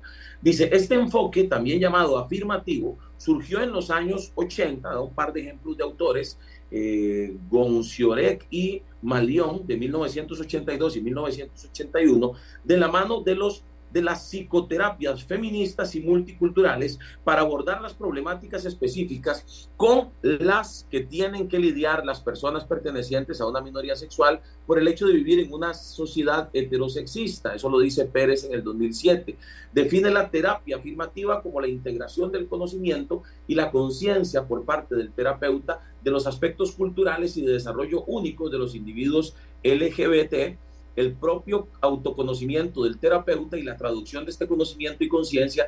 Dice, 0.41 0.69
este 0.71 0.95
enfoque, 0.95 1.45
también 1.45 1.79
llamado 1.79 2.17
afirmativo, 2.17 2.97
surgió 3.17 3.61
en 3.61 3.71
los 3.71 3.91
años 3.91 4.31
80, 4.35 5.01
un 5.01 5.13
par 5.13 5.33
de 5.33 5.41
ejemplos 5.41 5.75
de 5.75 5.83
autores, 5.83 6.39
eh, 6.71 7.35
Gonciorek 7.49 8.47
y 8.49 8.81
Malión, 9.01 9.65
de 9.67 9.77
1982 9.77 10.97
y 10.97 11.01
1981, 11.01 12.31
de 12.63 12.77
la 12.77 12.87
mano 12.87 13.21
de 13.21 13.35
los 13.35 13.63
de 13.95 14.01
las 14.01 14.27
psicoterapias 14.27 15.23
feministas 15.23 15.95
y 15.95 16.01
multiculturales 16.01 16.99
para 17.23 17.39
abordar 17.39 17.81
las 17.81 17.93
problemáticas 17.93 18.65
específicas 18.65 19.69
con 19.77 20.09
las 20.21 20.85
que 20.91 20.99
tienen 20.99 21.47
que 21.47 21.59
lidiar 21.59 22.05
las 22.05 22.19
personas 22.19 22.65
pertenecientes 22.65 23.39
a 23.39 23.47
una 23.47 23.61
minoría 23.61 23.95
sexual 23.95 24.41
por 24.67 24.79
el 24.79 24.89
hecho 24.89 25.07
de 25.07 25.13
vivir 25.13 25.39
en 25.39 25.53
una 25.53 25.73
sociedad 25.73 26.49
heterosexista. 26.51 27.55
Eso 27.55 27.69
lo 27.69 27.79
dice 27.79 28.03
Pérez 28.03 28.43
en 28.43 28.55
el 28.55 28.65
2007. 28.65 29.37
Define 29.71 30.11
la 30.11 30.29
terapia 30.29 30.75
afirmativa 30.75 31.41
como 31.41 31.61
la 31.61 31.69
integración 31.69 32.33
del 32.33 32.49
conocimiento 32.49 33.23
y 33.47 33.55
la 33.55 33.71
conciencia 33.71 34.45
por 34.45 34.65
parte 34.65 34.95
del 34.95 35.13
terapeuta 35.13 35.79
de 36.03 36.11
los 36.11 36.27
aspectos 36.27 36.73
culturales 36.73 37.37
y 37.37 37.45
de 37.45 37.53
desarrollo 37.53 38.03
únicos 38.07 38.51
de 38.51 38.57
los 38.57 38.75
individuos 38.75 39.37
LGBT 39.63 40.64
el 40.95 41.13
propio 41.13 41.67
autoconocimiento 41.81 42.83
del 42.83 42.97
terapeuta 42.97 43.57
y 43.57 43.63
la 43.63 43.77
traducción 43.77 44.25
de 44.25 44.31
este 44.31 44.47
conocimiento 44.47 45.03
y 45.03 45.09
conciencia 45.09 45.67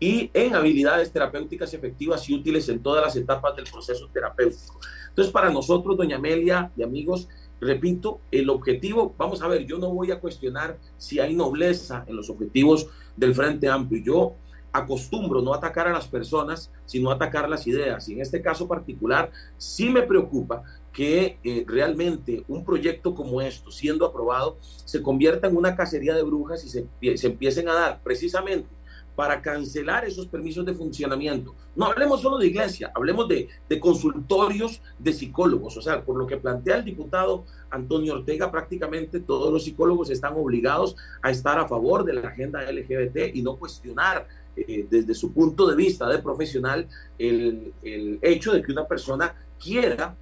y 0.00 0.30
en 0.34 0.54
habilidades 0.54 1.12
terapéuticas 1.12 1.72
efectivas 1.74 2.28
y 2.28 2.34
útiles 2.34 2.68
en 2.68 2.82
todas 2.82 3.04
las 3.04 3.14
etapas 3.14 3.54
del 3.54 3.66
proceso 3.70 4.08
terapéutico. 4.12 4.80
Entonces, 5.10 5.32
para 5.32 5.50
nosotros, 5.50 5.96
doña 5.96 6.16
Amelia 6.16 6.72
y 6.76 6.82
amigos, 6.82 7.28
repito, 7.60 8.20
el 8.32 8.50
objetivo, 8.50 9.14
vamos 9.16 9.42
a 9.42 9.48
ver, 9.48 9.64
yo 9.64 9.78
no 9.78 9.90
voy 9.90 10.10
a 10.10 10.18
cuestionar 10.18 10.78
si 10.96 11.20
hay 11.20 11.36
nobleza 11.36 12.04
en 12.08 12.16
los 12.16 12.28
objetivos 12.30 12.88
del 13.16 13.32
Frente 13.32 13.68
Amplio. 13.68 14.02
Yo 14.04 14.34
acostumbro 14.72 15.40
no 15.42 15.54
atacar 15.54 15.86
a 15.86 15.92
las 15.92 16.08
personas, 16.08 16.72
sino 16.86 17.10
atacar 17.10 17.48
las 17.48 17.66
ideas. 17.66 18.08
Y 18.08 18.14
en 18.14 18.22
este 18.22 18.42
caso 18.42 18.66
particular, 18.66 19.30
sí 19.56 19.88
me 19.88 20.02
preocupa 20.02 20.64
que 20.92 21.38
eh, 21.42 21.64
realmente 21.66 22.44
un 22.48 22.64
proyecto 22.64 23.14
como 23.14 23.40
esto, 23.40 23.70
siendo 23.70 24.04
aprobado, 24.04 24.58
se 24.60 25.02
convierta 25.02 25.48
en 25.48 25.56
una 25.56 25.74
cacería 25.74 26.14
de 26.14 26.22
brujas 26.22 26.64
y 26.64 26.68
se, 26.68 27.16
se 27.16 27.26
empiecen 27.26 27.68
a 27.68 27.74
dar 27.74 28.02
precisamente 28.02 28.68
para 29.14 29.42
cancelar 29.42 30.04
esos 30.04 30.26
permisos 30.26 30.64
de 30.64 30.74
funcionamiento. 30.74 31.54
No 31.76 31.86
hablemos 31.86 32.22
solo 32.22 32.38
de 32.38 32.46
iglesia, 32.46 32.90
hablemos 32.94 33.28
de, 33.28 33.48
de, 33.68 33.80
consultorios 33.80 34.82
de 34.98 35.12
psicólogos. 35.12 35.76
O 35.76 35.82
sea, 35.82 36.02
por 36.02 36.16
lo 36.16 36.26
que 36.26 36.38
plantea 36.38 36.76
el 36.76 36.84
diputado 36.84 37.44
Antonio 37.70 38.14
Ortega, 38.14 38.50
prácticamente 38.50 39.20
todos 39.20 39.52
los 39.52 39.64
psicólogos 39.64 40.10
están 40.10 40.34
obligados 40.34 40.96
a 41.20 41.30
estar 41.30 41.58
a 41.58 41.68
favor 41.68 42.04
de 42.04 42.14
la 42.14 42.28
agenda 42.28 42.62
LGBT 42.62 43.34
y 43.34 43.42
no 43.42 43.56
cuestionar 43.56 44.26
eh, 44.56 44.86
desde 44.90 45.14
su 45.14 45.32
punto 45.32 45.66
de 45.66 45.76
vista 45.76 46.08
de 46.08 46.18
profesional 46.18 46.88
el, 47.18 47.72
el 47.82 48.18
hecho 48.22 48.52
de 48.52 48.62
que 48.62 48.72
una 48.72 48.86
persona 48.86 49.34
quiera 49.58 50.16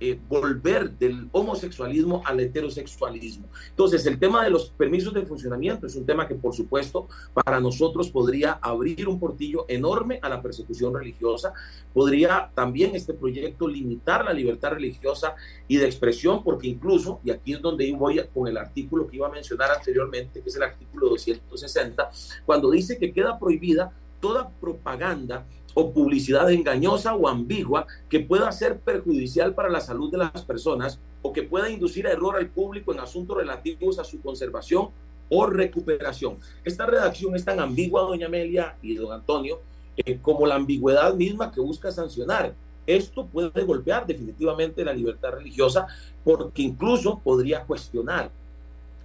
eh, 0.00 0.18
volver 0.28 0.90
del 0.98 1.28
homosexualismo 1.32 2.22
al 2.24 2.40
heterosexualismo. 2.40 3.48
Entonces, 3.68 4.06
el 4.06 4.18
tema 4.18 4.42
de 4.42 4.48
los 4.50 4.70
permisos 4.70 5.12
de 5.12 5.26
funcionamiento 5.26 5.86
es 5.86 5.94
un 5.94 6.06
tema 6.06 6.26
que, 6.26 6.34
por 6.34 6.54
supuesto, 6.54 7.06
para 7.34 7.60
nosotros 7.60 8.10
podría 8.10 8.52
abrir 8.62 9.06
un 9.06 9.20
portillo 9.20 9.66
enorme 9.68 10.18
a 10.22 10.30
la 10.30 10.40
persecución 10.40 10.94
religiosa. 10.94 11.52
Podría 11.92 12.50
también 12.54 12.96
este 12.96 13.12
proyecto 13.12 13.68
limitar 13.68 14.24
la 14.24 14.32
libertad 14.32 14.70
religiosa 14.70 15.34
y 15.68 15.76
de 15.76 15.84
expresión, 15.84 16.42
porque 16.42 16.66
incluso, 16.66 17.20
y 17.22 17.30
aquí 17.30 17.52
es 17.52 17.60
donde 17.60 17.92
voy 17.92 18.20
con 18.32 18.48
el 18.48 18.56
artículo 18.56 19.06
que 19.06 19.16
iba 19.16 19.26
a 19.26 19.30
mencionar 19.30 19.70
anteriormente, 19.70 20.40
que 20.40 20.48
es 20.48 20.56
el 20.56 20.62
artículo 20.62 21.10
260, 21.10 22.10
cuando 22.46 22.70
dice 22.70 22.98
que 22.98 23.12
queda 23.12 23.38
prohibida 23.38 23.92
toda 24.20 24.50
propaganda 24.60 25.46
o 25.74 25.92
publicidad 25.92 26.50
engañosa 26.50 27.14
o 27.14 27.28
ambigua 27.28 27.86
que 28.08 28.20
pueda 28.20 28.50
ser 28.52 28.78
perjudicial 28.78 29.54
para 29.54 29.68
la 29.68 29.80
salud 29.80 30.10
de 30.10 30.18
las 30.18 30.42
personas 30.44 30.98
o 31.22 31.32
que 31.32 31.42
pueda 31.42 31.70
inducir 31.70 32.06
a 32.06 32.12
error 32.12 32.36
al 32.36 32.48
público 32.48 32.92
en 32.92 33.00
asuntos 33.00 33.36
relativos 33.36 33.98
a 33.98 34.04
su 34.04 34.20
conservación 34.20 34.88
o 35.28 35.46
recuperación. 35.46 36.38
Esta 36.64 36.86
redacción 36.86 37.34
es 37.36 37.44
tan 37.44 37.60
ambigua, 37.60 38.02
doña 38.02 38.26
Amelia 38.26 38.76
y 38.82 38.96
don 38.96 39.12
Antonio, 39.12 39.60
eh, 39.96 40.18
como 40.20 40.46
la 40.46 40.56
ambigüedad 40.56 41.14
misma 41.14 41.52
que 41.52 41.60
busca 41.60 41.90
sancionar. 41.92 42.54
Esto 42.86 43.26
puede 43.26 43.62
golpear 43.62 44.06
definitivamente 44.06 44.84
la 44.84 44.92
libertad 44.92 45.32
religiosa 45.32 45.86
porque 46.24 46.62
incluso 46.62 47.20
podría 47.20 47.64
cuestionar, 47.64 48.30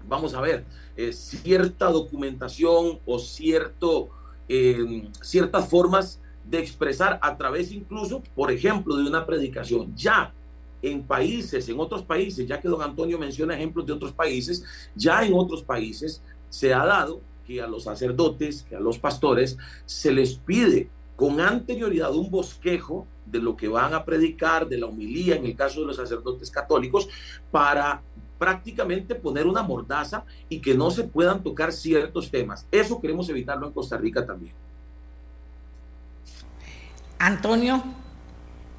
vamos 0.08 0.34
a 0.34 0.42
ver, 0.42 0.66
eh, 0.98 1.14
cierta 1.14 1.92
documentación 1.92 3.00
o 3.06 3.20
cierto, 3.20 4.10
eh, 4.48 5.08
ciertas 5.22 5.70
formas 5.70 6.20
de 6.50 6.60
expresar 6.60 7.20
a 7.22 7.38
través 7.38 7.72
incluso, 7.72 8.22
por 8.36 8.52
ejemplo, 8.52 8.96
de 8.96 9.08
una 9.08 9.26
predicación. 9.26 9.96
Ya 9.96 10.34
en 10.82 11.04
países, 11.04 11.68
en 11.70 11.80
otros 11.80 12.04
países, 12.04 12.48
ya 12.48 12.60
que 12.60 12.68
don 12.68 12.82
Antonio 12.82 13.18
menciona 13.18 13.56
ejemplos 13.56 13.86
de 13.86 13.94
otros 13.94 14.14
países, 14.14 14.64
ya 14.96 15.26
en 15.26 15.34
otros 15.34 15.64
países 15.64 16.22
se 16.50 16.74
ha 16.74 16.86
dado 16.86 17.22
que 17.46 17.62
a 17.62 17.68
los 17.68 17.84
sacerdotes, 17.84 18.64
que 18.64 18.76
a 18.76 18.80
los 18.80 19.00
pastores, 19.00 19.58
se 19.86 20.12
les 20.12 20.36
pide 20.36 20.90
con 21.16 21.40
anterioridad 21.40 22.14
un 22.14 22.30
bosquejo 22.30 23.08
de 23.26 23.40
lo 23.40 23.56
que 23.56 23.68
van 23.68 23.94
a 23.94 24.04
predicar, 24.04 24.68
de 24.68 24.78
la 24.78 24.88
homilía, 24.88 25.36
en 25.36 25.46
el 25.46 25.56
caso 25.56 25.82
de 25.82 25.88
los 25.88 25.96
sacerdotes 25.96 26.52
católicos, 26.52 27.08
para 27.52 28.02
prácticamente 28.38 29.16
poner 29.16 29.48
una 29.48 29.64
mordaza 29.64 30.26
y 30.50 30.60
que 30.60 30.76
no 30.76 30.92
se 30.92 31.06
puedan 31.06 31.42
tocar 31.42 31.72
ciertos 31.72 32.30
temas. 32.30 32.68
Eso 32.72 33.00
queremos 33.00 33.30
evitarlo 33.30 33.68
en 33.68 33.74
Costa 33.74 33.98
Rica 33.98 34.26
también. 34.26 34.54
Antonio. 37.20 37.84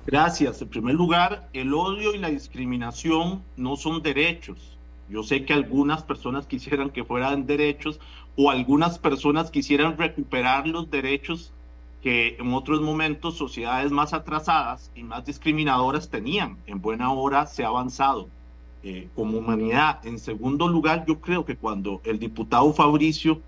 Gracias. 0.07 0.63
En 0.63 0.69
primer 0.69 0.95
lugar, 0.95 1.49
el 1.53 1.75
odio 1.75 2.15
y 2.15 2.19
la 2.19 2.31
discriminación 2.31 3.43
no 3.57 3.77
son 3.77 4.03
derechos. 4.03 4.79
Yo 5.09 5.23
sé 5.23 5.45
que 5.45 5.53
algunas 5.53 6.03
personas 6.03 6.47
quisieran 6.47 6.91
que 6.91 7.05
fueran 7.05 7.47
derechos 7.47 8.01
o 8.37 8.51
algunas 8.51 8.99
personas 8.99 9.51
quisieran 9.51 9.97
recuperar 9.97 10.67
los 10.67 10.91
derechos 10.91 11.53
que 12.03 12.37
en 12.39 12.53
otros 12.55 12.81
momentos 12.81 13.37
sociedades 13.37 13.91
más 13.91 14.13
atrasadas 14.13 14.93
y 14.95 15.03
más 15.03 15.25
discriminadoras 15.25 16.09
tenían. 16.09 16.59
En 16.67 16.81
buena 16.81 17.13
hora 17.13 17.47
se 17.47 17.65
ha 17.65 17.69
avanzado 17.69 18.29
eh, 18.83 19.09
como 19.17 19.39
humanidad. 19.39 20.07
En 20.07 20.19
segundo 20.19 20.69
lugar, 20.69 21.05
yo 21.09 21.21
creo 21.21 21.45
que 21.45 21.57
cuando 21.57 22.01
el 22.05 22.21
diputado 22.21 22.73
Fabricio 22.73 23.41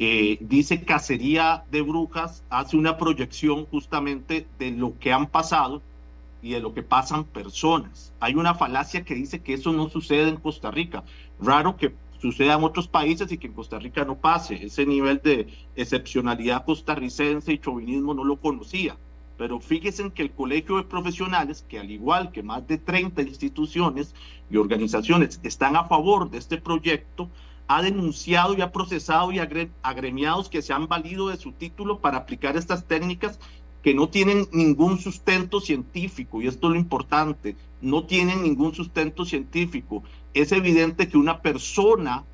eh, 0.00 0.38
dice 0.40 0.84
cacería 0.84 1.64
de 1.72 1.82
brujas, 1.82 2.44
hace 2.50 2.76
una 2.76 2.96
proyección 2.96 3.66
justamente 3.66 4.46
de 4.58 4.70
lo 4.70 4.96
que 4.98 5.12
han 5.12 5.26
pasado 5.26 5.82
y 6.40 6.52
de 6.52 6.60
lo 6.60 6.72
que 6.72 6.84
pasan 6.84 7.24
personas. 7.24 8.12
Hay 8.20 8.36
una 8.36 8.54
falacia 8.54 9.04
que 9.04 9.16
dice 9.16 9.40
que 9.40 9.54
eso 9.54 9.72
no 9.72 9.88
sucede 9.88 10.28
en 10.28 10.36
Costa 10.36 10.70
Rica. 10.70 11.02
Raro 11.40 11.76
que 11.76 11.92
suceda 12.20 12.54
en 12.54 12.62
otros 12.62 12.86
países 12.86 13.30
y 13.32 13.38
que 13.38 13.48
en 13.48 13.54
Costa 13.54 13.80
Rica 13.80 14.04
no 14.04 14.16
pase. 14.16 14.64
Ese 14.64 14.86
nivel 14.86 15.20
de 15.22 15.48
excepcionalidad 15.74 16.64
costarricense 16.64 17.52
y 17.52 17.58
chauvinismo 17.58 18.14
no 18.14 18.22
lo 18.22 18.36
conocía. 18.36 18.96
Pero 19.36 19.58
fíjense 19.58 20.10
que 20.10 20.22
el 20.22 20.30
Colegio 20.30 20.76
de 20.76 20.84
Profesionales, 20.84 21.64
que 21.68 21.78
al 21.78 21.90
igual 21.90 22.30
que 22.30 22.42
más 22.44 22.66
de 22.68 22.78
30 22.78 23.22
instituciones 23.22 24.14
y 24.48 24.56
organizaciones 24.56 25.40
están 25.42 25.74
a 25.76 25.84
favor 25.84 26.30
de 26.30 26.38
este 26.38 26.58
proyecto, 26.58 27.28
ha 27.68 27.82
denunciado 27.82 28.54
y 28.54 28.62
ha 28.62 28.72
procesado 28.72 29.30
y 29.30 29.38
agremiados 29.38 30.48
que 30.48 30.62
se 30.62 30.72
han 30.72 30.88
valido 30.88 31.28
de 31.28 31.36
su 31.36 31.52
título 31.52 31.98
para 31.98 32.18
aplicar 32.18 32.56
estas 32.56 32.86
técnicas 32.86 33.38
que 33.82 33.94
no 33.94 34.08
tienen 34.08 34.48
ningún 34.52 34.98
sustento 34.98 35.60
científico, 35.60 36.42
y 36.42 36.48
esto 36.48 36.66
es 36.66 36.72
lo 36.72 36.78
importante, 36.78 37.56
no 37.80 38.04
tienen 38.04 38.42
ningún 38.42 38.74
sustento 38.74 39.24
científico. 39.24 40.02
Es 40.34 40.50
evidente 40.50 41.08
que 41.08 41.16
una 41.16 41.40
persona 41.40 42.24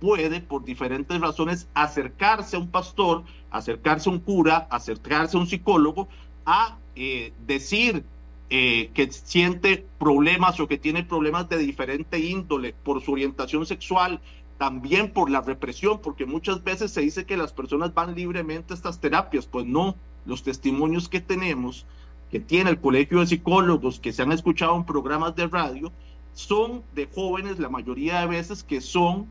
puede, 0.00 0.40
por 0.40 0.64
diferentes 0.64 1.20
razones, 1.20 1.68
acercarse 1.74 2.56
a 2.56 2.58
un 2.58 2.68
pastor, 2.68 3.22
acercarse 3.50 4.08
a 4.08 4.12
un 4.12 4.20
cura, 4.20 4.66
acercarse 4.70 5.36
a 5.36 5.40
un 5.40 5.46
psicólogo, 5.46 6.08
a 6.46 6.78
eh, 6.96 7.32
decir 7.46 8.04
eh, 8.50 8.90
que 8.94 9.12
siente 9.12 9.86
problemas 9.98 10.58
o 10.58 10.66
que 10.66 10.78
tiene 10.78 11.04
problemas 11.04 11.48
de 11.48 11.58
diferente 11.58 12.18
índole 12.18 12.72
por 12.72 13.02
su 13.02 13.12
orientación 13.12 13.66
sexual, 13.66 14.20
también 14.58 15.12
por 15.12 15.30
la 15.30 15.40
represión, 15.40 16.00
porque 16.00 16.26
muchas 16.26 16.62
veces 16.64 16.90
se 16.90 17.00
dice 17.00 17.24
que 17.24 17.36
las 17.36 17.52
personas 17.52 17.94
van 17.94 18.14
libremente 18.16 18.74
a 18.74 18.76
estas 18.76 19.00
terapias, 19.00 19.46
pues 19.46 19.64
no, 19.64 19.94
los 20.26 20.42
testimonios 20.42 21.08
que 21.08 21.20
tenemos, 21.20 21.86
que 22.30 22.40
tiene 22.40 22.70
el 22.70 22.80
Colegio 22.80 23.20
de 23.20 23.28
Psicólogos, 23.28 24.00
que 24.00 24.12
se 24.12 24.22
han 24.22 24.32
escuchado 24.32 24.76
en 24.76 24.84
programas 24.84 25.36
de 25.36 25.46
radio, 25.46 25.92
son 26.34 26.82
de 26.94 27.06
jóvenes, 27.06 27.60
la 27.60 27.68
mayoría 27.68 28.20
de 28.20 28.26
veces, 28.26 28.64
que 28.64 28.80
son 28.80 29.28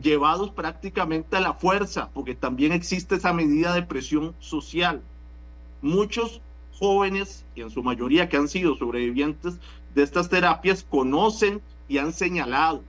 llevados 0.00 0.50
prácticamente 0.50 1.36
a 1.36 1.40
la 1.40 1.54
fuerza, 1.54 2.10
porque 2.12 2.34
también 2.34 2.72
existe 2.72 3.14
esa 3.14 3.32
medida 3.32 3.72
de 3.72 3.82
presión 3.82 4.34
social. 4.40 5.00
Muchos 5.80 6.40
jóvenes, 6.78 7.44
y 7.54 7.62
en 7.62 7.70
su 7.70 7.82
mayoría 7.82 8.28
que 8.28 8.36
han 8.36 8.48
sido 8.48 8.74
sobrevivientes 8.74 9.58
de 9.94 10.02
estas 10.02 10.28
terapias, 10.28 10.84
conocen 10.88 11.62
y 11.88 11.98
han 11.98 12.12
señalado 12.12 12.82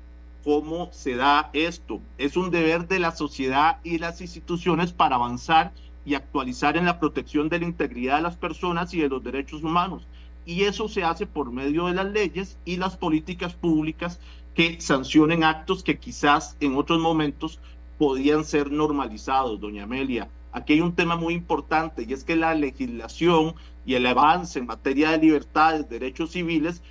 cómo 0.44 0.90
se 0.92 1.16
da 1.16 1.50
esto. 1.54 2.02
Es 2.18 2.38
un 2.38 2.52
deber 2.52 2.88
de 2.88 3.00
la 3.00 3.12
sociedad 3.12 3.78
y 3.84 3.98
las 3.98 4.22
instituciones 4.22 4.94
para 4.94 5.16
avanzar 5.16 5.72
y 6.06 6.16
actualizar 6.16 6.78
en 6.78 6.86
la 6.86 7.00
protección 7.00 7.50
de 7.50 7.60
la 7.60 7.66
integridad 7.66 8.18
de 8.18 8.24
las 8.24 8.38
personas 8.38 8.94
y 8.94 9.00
de 9.00 9.10
los 9.10 9.24
derechos 9.24 9.64
humanos. 9.64 10.08
Y 10.46 10.64
eso 10.64 10.88
se 10.88 11.04
hace 11.04 11.26
por 11.28 11.52
medio 11.52 11.86
de 11.86 11.94
las 11.94 12.08
leyes 12.08 12.58
y 12.66 12.78
las 12.78 12.98
políticas 12.98 13.54
públicas 13.54 14.20
que 14.56 14.82
sancionen 14.82 15.44
actos 15.44 15.84
que 15.84 16.00
quizás 16.00 16.58
en 16.60 16.76
otros 16.76 17.00
momentos 17.00 17.60
podían 17.98 18.44
ser 18.44 18.72
normalizados, 18.72 19.60
doña 19.60 19.84
Amelia. 19.84 20.28
Aquí 20.52 20.74
hay 20.74 20.82
un 20.82 20.96
tema 20.96 21.16
muy 21.16 21.34
importante 21.34 22.06
y 22.08 22.12
es 22.12 22.24
que 22.24 22.36
la 22.36 22.56
legislación 22.56 23.54
y 23.86 23.94
el 23.94 24.06
avance 24.06 24.60
en 24.60 24.66
materia 24.66 25.12
de 25.12 25.20
libertades, 25.20 25.88
derechos 25.88 26.32
civiles 26.32 26.82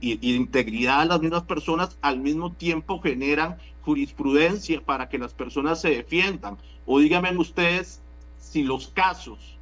y, 0.00 0.34
integridad 0.34 1.02
de 1.02 1.06
las 1.06 1.20
mismas 1.20 1.42
personas 1.44 1.96
al 2.02 2.18
mismo 2.18 2.52
tiempo 2.52 3.00
generan 3.00 3.56
jurisprudencia 3.82 4.80
para 4.80 5.08
que 5.08 5.18
las 5.18 5.34
personas 5.34 5.80
se 5.80 5.90
defiendan. 5.90 6.56
O 6.86 6.98
díganme 6.98 7.36
ustedes 7.36 8.00
si 8.38 8.62
los 8.62 8.88
casos 8.88 9.56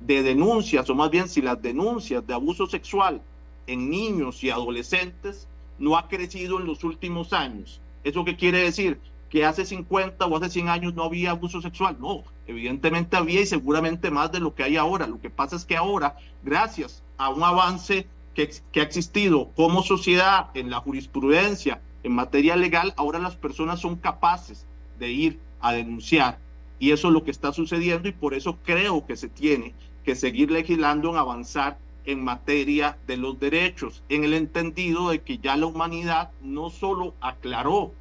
de 0.00 0.22
denuncias, 0.22 0.88
o 0.90 0.94
más 0.94 1.10
bien 1.10 1.28
si 1.28 1.42
las 1.42 1.60
denuncias 1.60 2.26
de 2.26 2.34
abuso 2.34 2.66
sexual 2.66 3.22
en 3.66 3.90
niños 3.90 4.42
y 4.42 4.50
adolescentes 4.50 5.46
no 5.78 5.96
ha 5.96 6.08
crecido 6.08 6.60
en 6.60 6.66
los 6.66 6.84
últimos 6.84 7.32
años. 7.32 7.80
¿Eso 8.04 8.24
qué 8.24 8.36
quiere 8.36 8.58
decir? 8.58 8.98
Que 9.30 9.44
hace 9.44 9.64
50 9.64 10.26
o 10.26 10.36
hace 10.36 10.50
100 10.50 10.68
años 10.68 10.94
no 10.94 11.04
había 11.04 11.30
abuso 11.30 11.62
sexual. 11.62 11.96
No, 12.00 12.24
evidentemente 12.46 13.16
había 13.16 13.40
y 13.40 13.46
seguramente 13.46 14.10
más 14.10 14.30
de 14.32 14.40
lo 14.40 14.54
que 14.54 14.64
hay 14.64 14.76
ahora. 14.76 15.06
Lo 15.06 15.20
que 15.20 15.30
pasa 15.30 15.56
es 15.56 15.64
que 15.64 15.76
ahora, 15.76 16.16
gracias 16.42 17.02
a 17.16 17.30
un 17.30 17.42
avance 17.42 18.06
que, 18.34 18.80
ha 18.80 18.82
existido 18.82 19.50
como 19.54 19.82
sociedad 19.82 20.50
en 20.54 20.70
la 20.70 20.80
jurisprudencia, 20.80 21.80
en 22.02 22.12
materia 22.12 22.56
legal, 22.56 22.94
ahora 22.96 23.18
las 23.18 23.36
personas 23.36 23.80
son 23.80 23.96
capaces 23.96 24.66
de 24.98 25.10
ir 25.10 25.40
a 25.60 25.72
denunciar. 25.72 26.38
Y 26.78 26.90
eso 26.90 27.08
es 27.08 27.14
lo 27.14 27.24
que 27.24 27.30
está 27.30 27.52
sucediendo 27.52 28.08
y 28.08 28.12
por 28.12 28.34
eso 28.34 28.58
creo 28.64 29.06
que 29.06 29.16
se 29.16 29.28
tiene 29.28 29.74
que 30.04 30.14
seguir 30.16 30.50
legislando 30.50 31.10
en 31.10 31.16
avanzar 31.16 31.78
en 32.04 32.24
materia 32.24 32.98
de 33.06 33.16
los 33.16 33.38
derechos, 33.38 34.02
en 34.08 34.24
el 34.24 34.34
entendido 34.34 35.10
de 35.10 35.20
que 35.20 35.38
ya 35.38 35.56
la 35.56 35.66
humanidad 35.66 36.30
no 36.42 36.70
solo 36.70 37.14
aclaró 37.20 37.92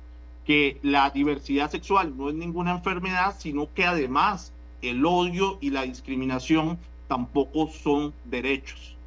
que 0.46 0.80
la 0.82 1.12
diversidad 1.12 1.70
sexual 1.70 2.18
no 2.18 2.30
es 2.30 2.36
ninguna 2.36 2.72
enfermedad, 2.72 3.36
sino 3.38 3.72
que 3.74 3.86
además 3.86 4.54
el 4.82 5.06
odio 5.06 5.60
y 5.62 5.70
la 5.70 5.84
discriminación 5.84 6.80
tampoco 7.08 7.68
son 7.68 8.14
derechos. 8.26 8.98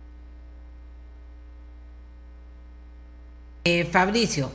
Eh, 3.67 3.87
Fabricio. 3.87 4.51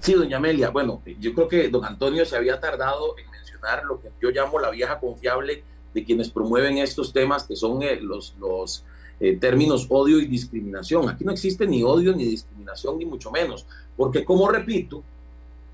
Sí, 0.00 0.12
doña 0.12 0.36
Amelia. 0.36 0.68
Bueno, 0.68 1.00
yo 1.18 1.32
creo 1.32 1.48
que 1.48 1.68
don 1.70 1.86
Antonio 1.86 2.26
se 2.26 2.36
había 2.36 2.60
tardado 2.60 3.16
en 3.16 3.30
mencionar 3.30 3.82
lo 3.84 3.98
que 3.98 4.10
yo 4.20 4.28
llamo 4.28 4.58
la 4.58 4.68
vieja 4.68 5.00
confiable 5.00 5.64
de 5.94 6.04
quienes 6.04 6.28
promueven 6.28 6.76
estos 6.76 7.14
temas, 7.14 7.44
que 7.44 7.56
son 7.56 7.82
eh, 7.82 7.98
los, 7.98 8.84
eh, 9.20 9.38
términos 9.38 9.86
odio 9.88 10.18
y 10.18 10.26
discriminación. 10.26 11.08
Aquí 11.08 11.24
no 11.24 11.32
existe 11.32 11.66
ni 11.66 11.82
odio 11.82 12.14
ni 12.14 12.26
discriminación, 12.26 12.98
ni 12.98 13.06
mucho 13.06 13.30
menos, 13.30 13.64
porque 13.96 14.22
como 14.22 14.50
repito, 14.50 15.02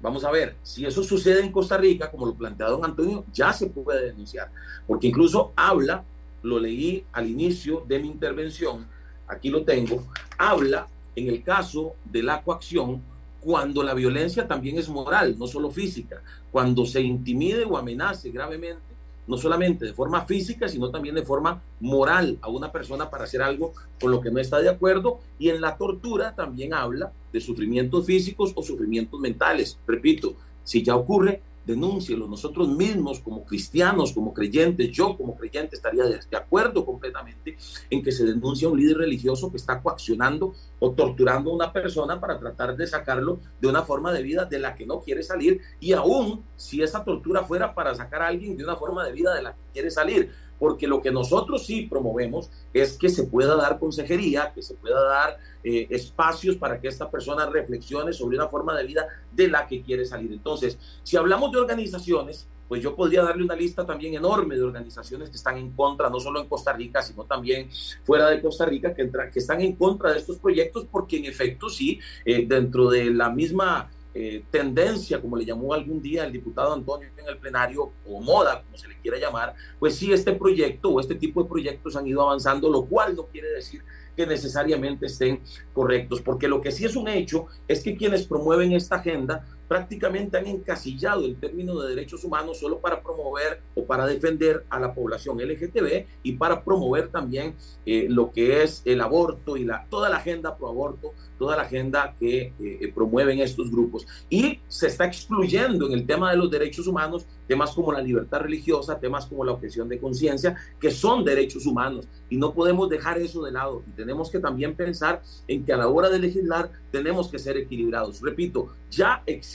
vamos 0.01 0.23
a 0.23 0.31
ver, 0.31 0.55
si 0.63 0.87
eso 0.87 1.03
sucede 1.03 1.41
en 1.41 1.51
Costa 1.51 1.77
Rica, 1.77 2.13
como 2.13 2.27
lo 2.27 2.35
plantea 2.35 2.69
don 2.69 2.85
Antonio, 2.85 3.25
ya 3.33 3.53
se 3.53 3.67
puede 3.67 4.07
denunciar, 4.07 4.53
porque 4.87 5.09
incluso 5.09 5.53
habla, 5.57 6.05
lo 6.45 6.61
leí 6.61 7.05
al 7.13 7.29
inicio 7.29 7.85
de 7.89 7.99
mi 7.99 8.07
intervención, 8.07 8.87
aquí 9.27 9.49
lo 9.49 9.65
tengo, 9.65 10.05
habla 10.39 10.87
en 11.17 11.29
el 11.29 11.43
caso 11.43 11.95
de 12.05 12.23
la 12.23 12.43
coacción 12.43 13.03
cuando 13.41 13.83
la 13.83 13.95
violencia 13.95 14.49
también 14.49 14.79
es 14.79 14.89
moral, 14.89 15.37
no 15.39 15.47
solo 15.47 15.71
física, 15.71 16.23
cuando 16.51 16.87
se 16.87 17.03
intimide 17.03 17.65
o 17.65 17.77
amenace 17.77 18.31
gravemente 18.31 18.95
no 19.27 19.39
solamente 19.39 19.87
de 19.87 19.95
forma 19.95 20.25
física, 20.27 20.69
sino 20.69 20.91
también 20.91 21.15
de 21.15 21.23
forma 21.23 21.63
moral 21.81 22.39
a 22.43 22.49
una 22.49 22.71
persona 22.71 23.09
para 23.09 23.25
hacer 23.25 23.43
algo 23.43 23.73
con 24.01 24.11
lo 24.11 24.21
que 24.21 24.31
no 24.31 24.39
está 24.39 24.61
de 24.61 24.69
acuerdo. 24.69 25.21
Y 25.39 25.49
en 25.49 25.61
la 25.61 25.77
tortura 25.77 26.35
también 26.35 26.75
habla 26.75 27.13
de 27.33 27.41
sufrimientos 27.41 28.05
físicos 28.07 28.53
o 28.55 28.63
sufrimientos 28.63 29.19
mentales. 29.21 29.79
Repito, 29.87 30.35
si 30.63 30.83
ya 30.83 30.97
ocurre, 30.97 31.41
denúncielo. 31.65 32.27
Nosotros 32.29 32.69
mismos 32.69 33.21
como 33.21 33.45
cristianos, 33.45 34.13
como 34.13 34.33
creyentes, 34.33 34.91
yo 34.91 35.17
como 35.17 35.37
creyente 35.37 35.77
estaría 35.77 36.05
de, 36.05 36.21
acuerdo 36.37 36.85
completamente 36.85 37.57
en 37.91 38.03
que 38.03 38.13
se 38.13 38.25
denuncie 38.25 38.67
a 38.67 38.71
un 38.71 38.79
líder 38.79 38.99
religioso 38.99 39.51
que 39.51 39.57
está 39.57 39.81
coaccionando 39.81 40.55
o 40.79 40.93
torturando 40.93 41.51
a 41.51 41.55
una 41.55 41.73
persona 41.73 42.21
para 42.21 42.39
tratar 42.39 42.77
de 42.77 42.87
sacarlo 42.87 43.41
de 43.61 43.69
una 43.69 43.83
forma 43.83 44.13
de 44.13 44.23
vida 44.23 44.45
de 44.45 44.59
la 44.59 44.75
que 44.75 44.87
no 44.87 45.01
quiere 45.01 45.23
salir 45.23 45.61
y 45.81 45.93
aún 45.93 46.45
si 46.57 46.83
esa 46.83 47.05
tortura 47.05 47.45
fuera 47.45 47.75
para 47.75 47.95
sacar 47.95 48.23
a 48.23 48.29
alguien 48.29 48.57
de 48.57 48.65
una 48.65 48.77
forma 48.77 49.05
de 49.05 49.13
vida 49.13 49.35
de 49.35 49.43
la 49.43 49.53
que 49.53 49.63
quiere 49.73 49.91
salir 49.91 50.31
porque 50.59 50.87
lo 50.87 51.03
que 51.03 51.11
nosotros 51.11 51.67
sí 51.67 51.83
promovemos 51.83 52.51
es 52.73 52.97
que 52.97 53.09
se 53.09 53.25
pueda 53.25 53.57
dar 53.57 53.79
consejería, 53.79 54.53
que 54.55 54.63
se 54.63 54.75
pueda 54.75 55.03
dar 55.03 55.39
eh, 55.63 55.87
espacios 55.91 56.57
para 56.57 56.81
que 56.81 56.89
esta 56.89 57.11
persona 57.11 57.47
reflexione 57.47 58.13
sobre 58.13 58.37
una 58.37 58.49
forma 58.49 58.77
de 58.77 58.85
vida 58.85 59.07
de 59.33 59.49
la 59.49 59.67
que 59.67 59.83
quiere 59.83 60.05
salir. 60.05 60.33
Entonces, 60.33 60.79
si 61.03 61.17
hablamos 61.17 61.53
de 61.53 61.59
organizaciones, 61.59 62.47
pues 62.69 62.83
yo 62.83 62.97
podría 62.97 63.23
darle 63.23 63.45
una 63.45 63.55
lista 63.55 63.85
también 63.85 64.15
enorme 64.15 64.57
de 64.57 64.63
organizaciones 64.63 65.29
que 65.29 65.37
están 65.37 65.59
en 65.59 65.73
contra, 65.73 66.09
no 66.09 66.19
solo 66.19 66.41
en 66.41 66.49
Costa 66.49 66.73
Rica, 66.73 67.03
sino 67.03 67.25
también 67.25 67.69
fuera 68.05 68.31
de 68.31 68.41
Costa 68.41 68.65
Rica, 68.65 68.95
que, 68.95 69.11
que 69.33 69.39
están 69.39 69.61
en 69.61 69.77
contra 69.77 70.13
de 70.13 70.19
estos 70.19 70.39
proyectos, 70.39 70.87
porque 70.91 71.19
en 71.19 71.27
efecto 71.27 71.69
sí, 71.69 72.01
eh, 72.25 72.47
dentro 72.47 72.89
de 72.89 73.11
la 73.11 73.31
misma 73.31 73.91
eh, 74.17 74.45
tendencia, 74.49 75.21
como 75.21 75.37
le 75.37 75.45
llamó 75.45 75.75
algún 75.75 76.01
día 76.01 76.25
el 76.25 76.33
diputado 76.33 76.73
Antonio 76.73 77.09
en 77.17 77.29
el 77.29 77.37
plenario, 77.37 77.93
o 78.07 78.21
moda, 78.21 78.63
como 78.63 78.77
se 78.77 78.87
le 78.87 79.01
quiera 79.01 79.19
llamar, 79.19 79.55
pues 79.81 79.97
sí, 79.97 80.13
este 80.13 80.33
proyecto 80.33 80.91
o 80.91 81.01
este 81.01 81.17
tipo 81.17 81.43
de 81.43 81.49
proyectos 81.49 81.97
han 81.97 82.07
ido 82.07 82.23
avanzando, 82.23 82.71
lo 82.71 82.85
cual 82.85 83.17
no 83.17 83.27
quiere 83.27 83.49
decir 83.49 83.83
que 84.17 84.25
necesariamente 84.25 85.07
estén 85.07 85.43
correctos, 85.73 86.23
porque 86.23 86.47
lo 86.47 86.61
que 86.61 86.71
sí 86.71 86.85
es 86.85 86.95
un 86.95 87.09
hecho 87.09 87.47
es 87.67 87.83
que 87.83 87.97
quienes 87.97 88.27
promueven 88.27 88.73
esta 88.73 88.97
agenda 88.97 89.45
prácticamente 89.69 90.37
han 90.37 90.47
encasillado 90.47 91.25
el 91.25 91.37
término 91.37 91.81
de 91.81 91.91
derechos 91.91 92.25
humanos 92.25 92.59
solo 92.59 92.81
para 92.81 93.03
promover 93.03 93.61
o 93.75 93.85
para 93.85 94.07
defender 94.07 94.65
a 94.69 94.79
la 94.79 94.95
población 94.95 95.39
LGTB 95.39 96.07
y 96.23 96.33
para 96.33 96.63
promover 96.63 97.09
también 97.09 97.55
eh, 97.87 98.07
lo 98.09 98.31
que 98.33 98.63
es 98.63 98.83
el 98.85 99.01
aborto 99.01 99.57
y 99.57 99.65
la, 99.65 99.87
toda 99.89 100.09
la 100.09 100.17
agenda 100.17 100.57
pro 100.57 100.69
aborto, 100.69 101.13
toda 101.39 101.57
la 101.57 101.63
agenda 101.63 102.15
que 102.19 102.43
eh, 102.43 102.55
eh, 102.59 102.93
promueven 102.95 103.41
estos 103.41 103.71
grupos. 103.71 104.07
Y 104.31 104.61
se 104.69 104.89
está 104.89 105.05
excluyendo 105.07 105.87
en 105.87 105.93
el 105.93 106.07
tema 106.07 106.31
de 106.31 106.37
los 106.37 106.51
derechos 106.51 106.87
humanos 106.87 107.27
temas 107.47 107.73
como 107.73 107.93
la 107.93 108.01
libertad 108.01 108.41
religiosa, 108.41 108.99
temas 108.99 109.27
como 109.27 109.45
la 109.45 109.53
objeción 109.53 109.89
de 109.89 109.99
conciencia, 109.99 110.57
que 110.81 110.91
son 110.91 111.25
derechos 111.25 111.67
humanos. 111.67 112.09
Y 112.31 112.37
no 112.37 112.55
podemos 112.55 112.89
dejar 112.89 113.19
eso 113.19 113.43
de 113.43 113.53
lado. 113.53 113.83
Y 113.87 113.91
tenemos 113.91 114.31
que 114.31 114.39
también 114.39 114.75
pensar 114.75 115.23
en 115.47 115.65
que 115.65 115.73
a 115.73 115.77
la 115.77 115.89
hora 115.89 116.09
de 116.09 116.19
legislar 116.19 116.71
tenemos 116.91 117.29
que 117.29 117.39
ser 117.39 117.57
equilibrados. 117.57 118.21
Repito, 118.23 118.69
ya 118.91 119.23
existe. 119.27 119.54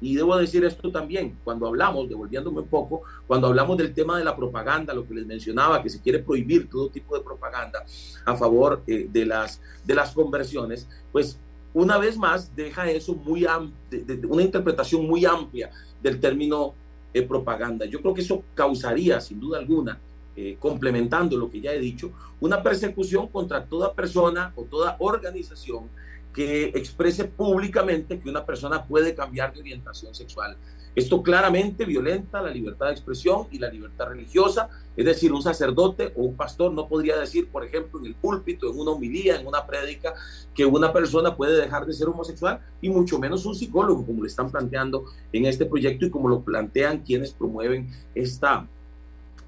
Y 0.00 0.14
debo 0.14 0.36
decir 0.36 0.64
esto 0.64 0.92
también, 0.92 1.38
cuando 1.42 1.66
hablamos, 1.66 2.08
devolviéndome 2.08 2.60
un 2.60 2.68
poco, 2.68 3.02
cuando 3.26 3.48
hablamos 3.48 3.76
del 3.76 3.92
tema 3.92 4.16
de 4.18 4.24
la 4.24 4.36
propaganda, 4.36 4.94
lo 4.94 5.06
que 5.06 5.14
les 5.14 5.26
mencionaba, 5.26 5.82
que 5.82 5.90
se 5.90 6.00
quiere 6.00 6.20
prohibir 6.20 6.68
todo 6.68 6.88
tipo 6.88 7.16
de 7.16 7.24
propaganda 7.24 7.84
a 8.24 8.36
favor 8.36 8.82
eh, 8.86 9.08
de, 9.10 9.26
las, 9.26 9.60
de 9.84 9.94
las 9.94 10.12
conversiones, 10.12 10.88
pues 11.10 11.38
una 11.74 11.98
vez 11.98 12.16
más 12.16 12.54
deja 12.54 12.88
eso 12.90 13.14
muy 13.14 13.46
de, 13.90 14.26
una 14.26 14.42
interpretación 14.42 15.06
muy 15.06 15.24
amplia 15.24 15.70
del 16.02 16.20
término 16.20 16.74
eh, 17.12 17.22
propaganda. 17.22 17.84
Yo 17.86 18.00
creo 18.00 18.14
que 18.14 18.22
eso 18.22 18.42
causaría, 18.54 19.20
sin 19.20 19.40
duda 19.40 19.58
alguna, 19.58 19.98
eh, 20.36 20.56
complementando 20.60 21.36
lo 21.36 21.50
que 21.50 21.60
ya 21.60 21.72
he 21.72 21.78
dicho, 21.80 22.12
una 22.40 22.62
persecución 22.62 23.26
contra 23.26 23.64
toda 23.64 23.92
persona 23.92 24.52
o 24.54 24.62
toda 24.62 24.96
organización 25.00 25.88
que 26.32 26.66
exprese 26.66 27.24
públicamente 27.24 28.18
que 28.18 28.28
una 28.28 28.44
persona 28.44 28.84
puede 28.84 29.14
cambiar 29.14 29.52
de 29.52 29.60
orientación 29.60 30.14
sexual. 30.14 30.56
Esto 30.94 31.22
claramente 31.22 31.84
violenta 31.84 32.42
la 32.42 32.50
libertad 32.50 32.86
de 32.86 32.92
expresión 32.92 33.46
y 33.52 33.58
la 33.58 33.68
libertad 33.68 34.06
religiosa, 34.06 34.68
es 34.96 35.04
decir, 35.04 35.32
un 35.32 35.42
sacerdote 35.42 36.12
o 36.16 36.22
un 36.22 36.34
pastor 36.34 36.72
no 36.72 36.88
podría 36.88 37.16
decir, 37.16 37.48
por 37.48 37.64
ejemplo, 37.64 38.00
en 38.00 38.06
el 38.06 38.14
púlpito, 38.16 38.68
en 38.68 38.80
una 38.80 38.90
homilía, 38.90 39.38
en 39.38 39.46
una 39.46 39.64
prédica, 39.64 40.14
que 40.54 40.66
una 40.66 40.92
persona 40.92 41.36
puede 41.36 41.56
dejar 41.56 41.86
de 41.86 41.92
ser 41.92 42.08
homosexual 42.08 42.60
y 42.80 42.88
mucho 42.88 43.18
menos 43.18 43.46
un 43.46 43.54
psicólogo, 43.54 44.04
como 44.04 44.22
lo 44.22 44.26
están 44.26 44.50
planteando 44.50 45.04
en 45.32 45.46
este 45.46 45.66
proyecto 45.66 46.06
y 46.06 46.10
como 46.10 46.28
lo 46.28 46.40
plantean 46.40 46.98
quienes 47.04 47.32
promueven 47.32 47.88
esta, 48.14 48.66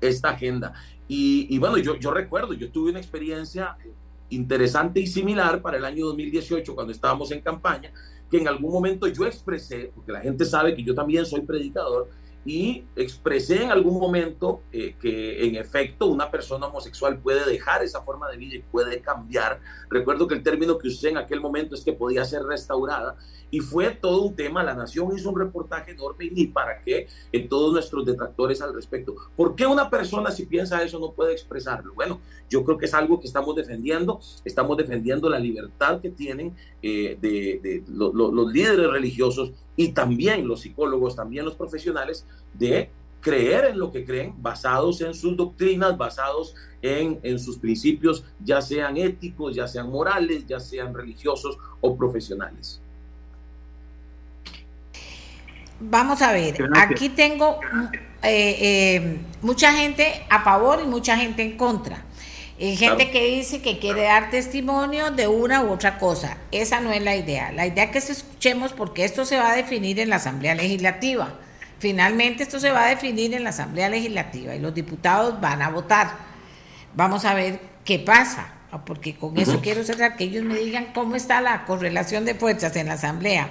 esta 0.00 0.30
agenda. 0.30 0.72
Y, 1.12 1.58
bueno, 1.58 1.78
yo, 1.78 1.96
yo 1.96 2.12
recuerdo, 2.12 2.52
yo 2.52 2.70
tuve 2.70 2.90
una 2.90 3.00
experiencia 3.00 3.76
interesante 4.30 5.00
y 5.00 5.06
similar 5.06 5.60
para 5.62 5.76
el 5.76 5.84
año 5.84 6.06
2018 6.06 6.74
cuando 6.74 6.92
estábamos 6.92 7.30
en 7.32 7.40
campaña, 7.40 7.92
que 8.30 8.38
en 8.38 8.48
algún 8.48 8.72
momento 8.72 9.06
yo 9.08 9.26
expresé, 9.26 9.90
porque 9.94 10.12
la 10.12 10.20
gente 10.20 10.44
sabe 10.44 10.74
que 10.74 10.82
yo 10.82 10.94
también 10.94 11.26
soy 11.26 11.40
predicador, 11.42 12.08
y 12.44 12.84
expresé 12.96 13.62
en 13.64 13.70
algún 13.70 14.00
momento 14.00 14.62
eh, 14.72 14.96
que 15.00 15.44
en 15.46 15.56
efecto 15.56 16.06
una 16.06 16.30
persona 16.30 16.66
homosexual 16.66 17.18
puede 17.18 17.44
dejar 17.48 17.82
esa 17.82 18.02
forma 18.02 18.30
de 18.30 18.38
vida 18.38 18.56
y 18.56 18.62
puede 18.62 19.00
cambiar. 19.00 19.60
Recuerdo 19.90 20.26
que 20.26 20.34
el 20.34 20.42
término 20.42 20.78
que 20.78 20.88
usé 20.88 21.10
en 21.10 21.18
aquel 21.18 21.40
momento 21.40 21.74
es 21.74 21.84
que 21.84 21.92
podía 21.92 22.24
ser 22.24 22.42
restaurada 22.42 23.16
y 23.50 23.60
fue 23.60 23.90
todo 23.90 24.22
un 24.22 24.36
tema. 24.36 24.62
La 24.62 24.74
Nación 24.74 25.10
hizo 25.16 25.30
un 25.30 25.38
reportaje 25.38 25.92
enorme 25.92 26.26
y 26.26 26.30
ni 26.30 26.46
para 26.46 26.82
qué 26.82 27.08
en 27.32 27.48
todos 27.48 27.72
nuestros 27.72 28.06
detractores 28.06 28.62
al 28.62 28.74
respecto. 28.74 29.14
¿Por 29.36 29.54
qué 29.54 29.66
una 29.66 29.90
persona 29.90 30.30
si 30.30 30.46
piensa 30.46 30.82
eso 30.82 30.98
no 30.98 31.12
puede 31.12 31.32
expresarlo? 31.32 31.94
Bueno, 31.94 32.20
yo 32.48 32.64
creo 32.64 32.78
que 32.78 32.86
es 32.86 32.94
algo 32.94 33.20
que 33.20 33.26
estamos 33.26 33.54
defendiendo. 33.54 34.20
Estamos 34.44 34.76
defendiendo 34.76 35.28
la 35.28 35.38
libertad 35.38 36.00
que 36.00 36.10
tienen 36.10 36.56
eh, 36.82 37.18
de, 37.20 37.84
los 37.88 38.52
líderes 38.52 38.90
religiosos 38.90 39.52
y 39.80 39.92
también 39.92 40.46
los 40.46 40.60
psicólogos, 40.60 41.16
también 41.16 41.46
los 41.46 41.54
profesionales, 41.54 42.26
de 42.52 42.90
creer 43.22 43.64
en 43.64 43.78
lo 43.78 43.90
que 43.90 44.04
creen, 44.04 44.34
basados 44.36 45.00
en 45.00 45.14
sus 45.14 45.34
doctrinas, 45.34 45.96
basados 45.96 46.54
en, 46.82 47.18
en, 47.22 47.38
sus 47.38 47.56
principios, 47.56 48.22
ya 48.44 48.60
sean 48.60 48.98
éticos, 48.98 49.54
ya 49.54 49.66
sean 49.66 49.88
morales, 49.88 50.46
ya 50.46 50.60
sean 50.60 50.92
religiosos 50.92 51.56
o 51.80 51.96
profesionales. 51.96 52.78
Vamos 55.80 56.20
a 56.20 56.32
ver, 56.32 56.62
aquí 56.76 57.08
tengo 57.08 57.58
eh, 58.22 58.56
eh, 58.60 59.18
mucha 59.40 59.72
gente 59.72 60.26
a 60.28 60.44
favor 60.44 60.80
y 60.84 60.86
mucha 60.86 61.16
gente 61.16 61.42
en 61.42 61.56
contra. 61.56 62.04
Hay 62.60 62.76
gente 62.76 63.10
que 63.10 63.24
dice 63.24 63.62
que 63.62 63.78
quiere 63.78 64.02
dar 64.02 64.28
testimonio 64.28 65.10
de 65.10 65.26
una 65.26 65.62
u 65.62 65.70
otra 65.70 65.98
cosa. 65.98 66.36
Esa 66.52 66.80
no 66.80 66.92
es 66.92 67.02
la 67.02 67.16
idea. 67.16 67.52
La 67.52 67.66
idea 67.66 67.84
es 67.84 67.90
que 67.90 68.00
se 68.02 68.12
escuchemos 68.12 68.74
porque 68.74 69.04
esto 69.04 69.24
se 69.24 69.38
va 69.38 69.52
a 69.52 69.56
definir 69.56 69.98
en 69.98 70.10
la 70.10 70.16
Asamblea 70.16 70.54
Legislativa. 70.54 71.38
Finalmente 71.78 72.42
esto 72.42 72.60
se 72.60 72.70
va 72.70 72.84
a 72.84 72.88
definir 72.90 73.32
en 73.32 73.44
la 73.44 73.50
Asamblea 73.50 73.88
Legislativa 73.88 74.54
y 74.54 74.58
los 74.58 74.74
diputados 74.74 75.40
van 75.40 75.62
a 75.62 75.70
votar. 75.70 76.10
Vamos 76.94 77.24
a 77.24 77.32
ver 77.32 77.60
qué 77.82 77.98
pasa, 77.98 78.52
porque 78.84 79.16
con 79.16 79.38
eso 79.38 79.60
quiero 79.62 79.82
cerrar, 79.82 80.16
que 80.16 80.24
ellos 80.24 80.44
me 80.44 80.58
digan 80.58 80.92
cómo 80.92 81.16
está 81.16 81.40
la 81.40 81.64
correlación 81.64 82.26
de 82.26 82.34
fuerzas 82.34 82.76
en 82.76 82.88
la 82.88 82.94
Asamblea. 82.94 83.48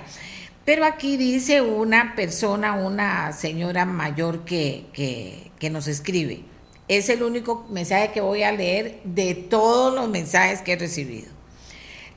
Pero 0.66 0.86
aquí 0.86 1.18
dice 1.18 1.62
una 1.62 2.14
persona, 2.16 2.76
una 2.76 3.32
señora 3.32 3.86
mayor 3.86 4.46
que, 4.46 4.86
que, 4.94 5.50
que 5.58 5.72
nos 5.72 5.88
escribe. 5.88 6.44
Es 6.90 7.08
el 7.08 7.24
único 7.24 7.66
mensaje 7.70 8.12
que 8.12 8.20
voy 8.20 8.44
a 8.44 8.52
leer 8.52 9.00
de 9.06 9.36
todos 9.36 9.94
los 9.94 10.10
mensajes 10.10 10.62
que 10.62 10.74
he 10.74 10.76
recibido. 10.76 11.30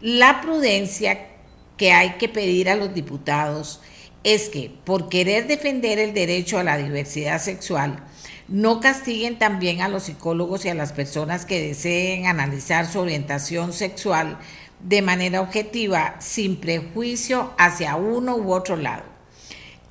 La 0.01 0.41
prudencia 0.41 1.29
que 1.77 1.93
hay 1.93 2.15
que 2.15 2.29
pedir 2.29 2.69
a 2.69 2.75
los 2.75 2.95
diputados 2.95 3.81
es 4.25 4.49
que 4.49 4.71
por 4.85 5.09
querer 5.09 5.47
defender 5.47 5.99
el 5.99 6.15
derecho 6.15 6.59
a 6.59 6.65
la 6.65 6.79
diversidad 6.79 7.41
sexual, 7.41 8.05
no 8.49 8.81
castiguen 8.81 9.39
también 9.39 9.83
a 9.83 9.89
los 9.89 10.05
psicólogos 10.05 10.65
y 10.65 10.71
a 10.71 10.75
las 10.75 10.93
personas 10.93 11.45
que 11.45 11.61
deseen 11.61 12.27
analizar 12.27 12.87
su 12.87 13.01
orientación 13.01 13.73
sexual 13.73 14.39
de 14.81 15.03
manera 15.03 15.41
objetiva, 15.41 16.17
sin 16.19 16.57
prejuicio 16.57 17.53
hacia 17.59 17.97
uno 17.97 18.37
u 18.37 18.53
otro 18.53 18.77
lado. 18.77 19.05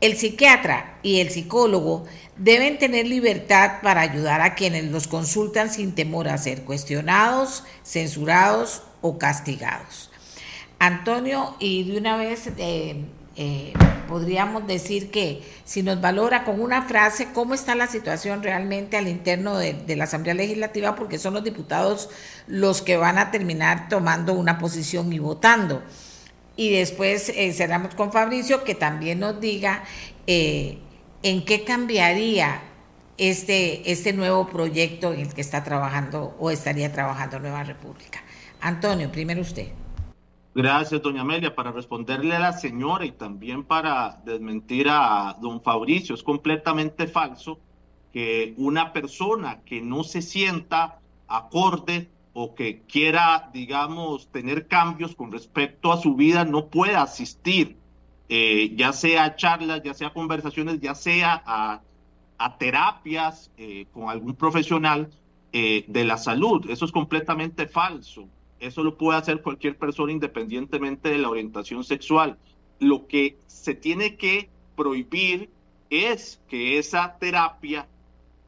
El 0.01 0.17
psiquiatra 0.17 0.97
y 1.03 1.19
el 1.19 1.29
psicólogo 1.29 2.05
deben 2.41 2.79
tener 2.79 3.05
libertad 3.05 3.81
para 3.83 4.01
ayudar 4.01 4.41
a 4.41 4.55
quienes 4.55 4.85
los 4.85 5.07
consultan 5.07 5.71
sin 5.71 5.93
temor 5.93 6.27
a 6.27 6.37
ser 6.39 6.63
cuestionados, 6.63 7.63
censurados 7.83 8.81
o 9.01 9.19
castigados. 9.19 10.09
Antonio, 10.79 11.55
y 11.59 11.83
de 11.83 11.99
una 11.99 12.17
vez 12.17 12.49
eh, 12.57 13.05
eh, 13.35 13.73
podríamos 14.07 14.65
decir 14.65 15.11
que 15.11 15.43
si 15.65 15.83
nos 15.83 16.01
valora 16.01 16.43
con 16.43 16.59
una 16.59 16.81
frase 16.81 17.27
cómo 17.31 17.53
está 17.53 17.75
la 17.75 17.85
situación 17.85 18.41
realmente 18.41 18.97
al 18.97 19.07
interno 19.07 19.57
de, 19.59 19.95
la 19.95 20.05
Asamblea 20.05 20.33
Legislativa, 20.33 20.95
porque 20.95 21.19
son 21.19 21.35
los 21.35 21.43
diputados 21.43 22.09
los 22.47 22.81
que 22.81 22.97
van 22.97 23.19
a 23.19 23.29
terminar 23.29 23.87
tomando 23.87 24.33
una 24.33 24.57
posición 24.57 25.13
y 25.13 25.19
votando. 25.19 25.83
Y 26.55 26.71
después 26.71 27.29
eh, 27.29 27.53
cerramos 27.53 27.93
con 27.93 28.11
Fabricio, 28.11 28.63
que 28.63 28.73
también 28.73 29.19
nos 29.19 29.39
diga 29.39 29.83
en 31.23 31.45
qué 31.45 31.63
cambiaría 31.63 32.61
este, 33.17 33.91
este 33.91 34.13
nuevo 34.13 34.47
proyecto 34.47 35.13
en 35.13 35.21
el 35.21 35.33
que 35.33 35.41
está 35.41 35.63
trabajando 35.63 36.35
o 36.39 36.49
estaría 36.49 36.91
trabajando 36.91 37.39
Nueva 37.39 37.63
República. 37.63 38.23
Antonio, 38.61 39.11
primero 39.11 39.41
usted. 39.41 39.67
Gracias, 40.53 41.01
doña 41.01 41.21
Amelia. 41.21 41.55
Para 41.55 41.71
responderle 41.71 42.35
a 42.35 42.39
la 42.39 42.53
señora 42.53 43.05
y 43.05 43.11
también 43.11 43.63
para 43.63 44.21
desmentir 44.25 44.87
a 44.89 45.37
don 45.39 45.61
Fabricio, 45.61 46.15
es 46.15 46.23
completamente 46.23 47.07
falso 47.07 47.59
que 48.11 48.53
una 48.57 48.91
persona 48.91 49.61
que 49.63 49.81
no 49.81 50.03
se 50.03 50.21
sienta 50.21 50.99
acorde 51.27 52.09
o 52.33 52.53
que 52.55 52.81
quiera, 52.81 53.49
digamos, 53.53 54.27
tener 54.27 54.67
cambios 54.67 55.15
con 55.15 55.31
respecto 55.31 55.91
a 55.91 55.97
su 55.97 56.15
vida 56.15 56.43
no 56.43 56.67
pueda 56.67 57.01
asistir, 57.01 57.77
eh, 58.33 58.71
ya 58.77 58.93
sea 58.93 59.35
charlas, 59.35 59.83
ya 59.83 59.93
sea 59.93 60.13
conversaciones, 60.13 60.79
ya 60.79 60.95
sea 60.95 61.43
a, 61.45 61.81
terapias 62.57 63.51
eh, 63.57 63.87
con 63.91 64.09
algún 64.09 64.35
profesional 64.35 65.11
eh, 65.51 65.83
de 65.89 66.05
la 66.05 66.17
salud. 66.17 66.65
Eso 66.69 66.85
es 66.85 66.93
completamente 66.93 67.67
falso. 67.67 68.29
Eso 68.61 68.83
lo 68.83 68.97
puede 68.97 69.19
hacer 69.19 69.41
cualquier 69.41 69.77
persona 69.77 70.13
independientemente 70.13 71.09
de 71.09 71.17
la 71.17 71.29
orientación 71.29 71.83
sexual. 71.83 72.37
Lo 72.79 73.05
que 73.05 73.37
se 73.47 73.75
tiene 73.75 74.15
que 74.15 74.49
prohibir 74.77 75.49
es 75.89 76.41
que 76.47 76.77
esa 76.77 77.17
terapia 77.19 77.85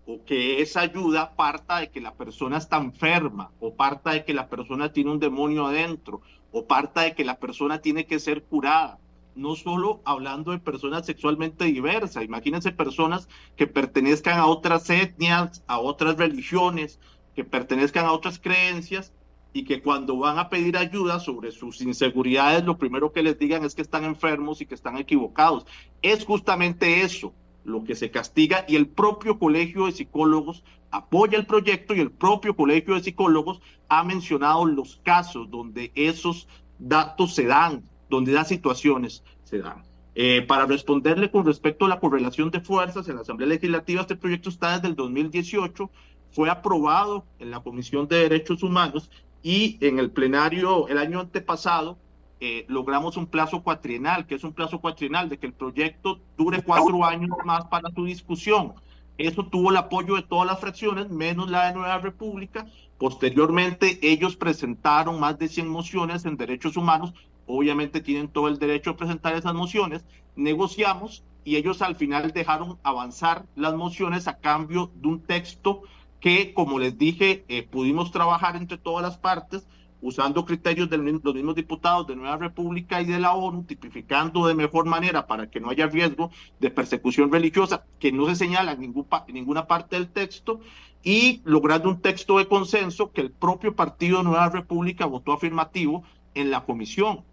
o 0.08 0.24
que 0.24 0.62
esa 0.62 0.80
ayuda 0.80 1.36
parta 1.36 1.80
de 1.80 1.90
que 1.90 2.00
la 2.00 2.14
persona 2.14 2.58
está 2.58 2.78
enferma 2.78 3.52
o 3.60 3.74
parta 3.74 4.12
de 4.12 4.24
que 4.24 4.34
la 4.34 4.48
persona 4.48 4.94
tiene 4.94 5.12
un 5.12 5.20
demonio 5.20 5.66
adentro 5.66 6.22
o 6.54 6.68
parta 6.68 7.02
de 7.02 7.16
que 7.16 7.26
la 7.26 7.38
persona 7.38 7.80
tiene 7.80 8.06
que 8.06 8.20
ser 8.20 8.44
curada. 8.44 8.98
No 9.36 9.56
solo 9.56 10.02
hablando 10.06 10.52
de 10.52 10.60
personas 10.60 11.06
sexualmente 11.06 11.66
diversas, 11.66 12.24
imagínense 12.24 12.72
personas 12.72 13.28
que 13.56 13.68
pertenezcan 13.68 14.40
a 14.40 14.46
otras 14.46 14.90
etnias, 14.90 15.64
a 15.68 15.80
otras 15.80 16.18
religiones, 16.18 17.00
que 17.36 17.44
pertenezcan 17.44 18.06
a 18.06 18.12
otras 18.12 18.40
creencias 18.40 19.12
y 19.54 19.66
que 19.66 19.82
cuando 19.82 20.18
van 20.18 20.40
a 20.40 20.50
pedir 20.50 20.78
ayuda 20.78 21.20
sobre 21.20 21.52
sus 21.52 21.82
inseguridades, 21.82 22.64
lo 22.64 22.78
primero 22.78 23.12
que 23.12 23.24
les 23.24 23.38
digan 23.38 23.64
es 23.64 23.76
que 23.76 23.82
están 23.82 24.04
enfermos 24.04 24.62
y 24.62 24.66
que 24.66 24.76
están 24.76 24.98
equivocados. 24.98 25.66
Es 26.02 26.26
justamente 26.26 27.02
eso 27.02 27.34
lo 27.64 27.84
que 27.84 27.96
se 27.96 28.12
castiga 28.12 28.66
y 28.68 28.76
el 28.76 28.88
propio 28.88 29.40
Colegio 29.40 29.86
de 29.86 29.94
Psicólogos 29.94 30.64
apoya 30.92 31.38
el 31.38 31.46
proyecto 31.46 31.96
y 31.96 32.00
el 32.00 32.12
propio 32.12 32.56
Colegio 32.56 32.96
de 32.96 33.04
Psicólogos 33.04 33.62
ha 33.90 34.04
mencionado 34.04 34.66
los 34.66 34.98
casos 34.98 35.50
donde 35.50 35.92
esos 35.96 36.48
datos 36.80 37.34
se 37.36 37.46
dan, 37.46 37.84
donde 38.14 38.32
las 38.32 38.48
situaciones 38.48 39.24
se 39.44 39.60
dan. 39.60 39.84
Eh, 40.16 40.44
para 40.44 40.68
responderle 40.68 41.32
con 41.32 41.46
respecto 41.46 41.86
a 41.86 41.90
la 41.90 42.00
correlación 42.00 42.52
de 42.52 42.62
fuerzas 42.62 43.10
en 43.10 43.16
la 43.16 43.22
Asamblea 43.22 43.50
Legislativa, 43.50 44.02
este 44.02 44.16
proyecto 44.16 44.50
está 44.50 44.76
desde 44.76 44.88
el 44.88 44.96
2018, 44.96 45.90
fue 46.32 46.50
aprobado 46.50 47.26
en 47.40 47.50
la 47.50 47.62
Comisión 47.62 48.08
de 48.08 48.18
Derechos 48.18 48.62
Humanos 48.62 49.10
y 49.42 49.78
en 49.82 49.98
el 49.98 50.12
plenario 50.12 50.88
el 50.88 51.00
año 51.00 51.20
antepasado 51.20 51.98
eh, 52.40 52.66
logramos 52.68 53.18
un 53.18 53.26
plazo 53.26 53.64
cuatrienal, 53.64 54.28
que 54.28 54.36
es 54.36 54.44
un 54.44 54.54
plazo 54.54 54.80
cuatrienal 54.80 55.30
de 55.30 55.40
que 55.40 55.48
el 55.48 55.54
proyecto 55.54 56.20
dure 56.38 56.62
cuatro 56.62 57.04
años 57.06 57.32
más 57.46 57.66
para 57.66 57.90
su 57.90 58.06
discusión. 58.06 58.74
Eso 59.18 59.46
tuvo 59.46 59.72
el 59.72 59.78
apoyo 59.78 60.16
de 60.16 60.24
todas 60.24 60.46
las 60.46 60.60
fracciones, 60.60 61.10
menos 61.10 61.50
la 61.50 61.68
de 61.68 61.74
Nueva 61.74 61.98
República. 62.00 62.68
Posteriormente, 62.98 64.00
ellos 64.02 64.36
presentaron 64.36 65.20
más 65.20 65.38
de 65.40 65.48
100 65.48 65.68
mociones 65.68 66.26
en 66.26 66.38
derechos 66.38 66.78
humanos. 66.78 67.14
Obviamente 67.46 68.02
tienen 68.02 68.28
todo 68.28 68.48
el 68.48 68.60
derecho 68.60 68.92
a 68.92 68.98
presentar 68.98 69.36
esas 69.36 69.54
mociones. 69.54 70.06
Negociamos 70.36 71.24
y 71.44 71.58
ellos 71.58 71.82
al 71.82 71.96
final 71.96 72.32
dejaron 72.32 72.80
avanzar 72.84 73.46
las 73.56 73.76
mociones 73.76 74.28
a 74.28 74.38
cambio 74.38 74.92
de 74.96 75.08
un 75.08 75.22
texto 75.22 75.82
que, 76.20 76.54
como 76.54 76.80
les 76.80 76.98
dije, 76.98 77.44
eh, 77.50 77.64
pudimos 77.64 78.12
trabajar 78.12 78.56
entre 78.56 78.78
todas 78.78 79.04
las 79.04 79.18
partes 79.18 79.68
usando 80.04 80.44
criterios 80.44 80.90
de 80.90 80.98
los 80.98 81.34
mismos 81.34 81.56
diputados 81.56 82.06
de 82.08 82.18
Nueva 82.18 82.36
República 82.36 83.02
y 83.02 83.06
de 83.06 83.20
la 83.20 83.34
ONU, 83.34 83.64
tipificando 83.64 84.46
de 84.48 84.54
mejor 84.54 84.86
manera 84.86 85.28
para 85.28 85.50
que 85.50 85.62
no 85.62 85.70
haya 85.70 85.88
riesgo 85.88 86.30
de 86.60 86.70
persecución 86.70 87.32
religiosa, 87.32 87.86
que 88.00 88.12
no 88.12 88.28
se 88.28 88.36
señala 88.36 88.74
en, 88.74 88.84
en 88.84 89.34
ninguna 89.34 89.66
parte 89.66 89.96
del 89.96 90.10
texto, 90.10 90.60
y 91.04 91.42
logrando 91.46 91.90
un 91.90 92.02
texto 92.02 92.38
de 92.38 92.48
consenso 92.48 93.12
que 93.12 93.22
el 93.22 93.32
propio 93.32 93.76
partido 93.76 94.18
de 94.18 94.26
Nueva 94.26 94.50
República 94.50 95.06
votó 95.06 95.32
afirmativo 95.32 96.04
en 96.34 96.52
la 96.52 96.66
comisión. 96.66 97.24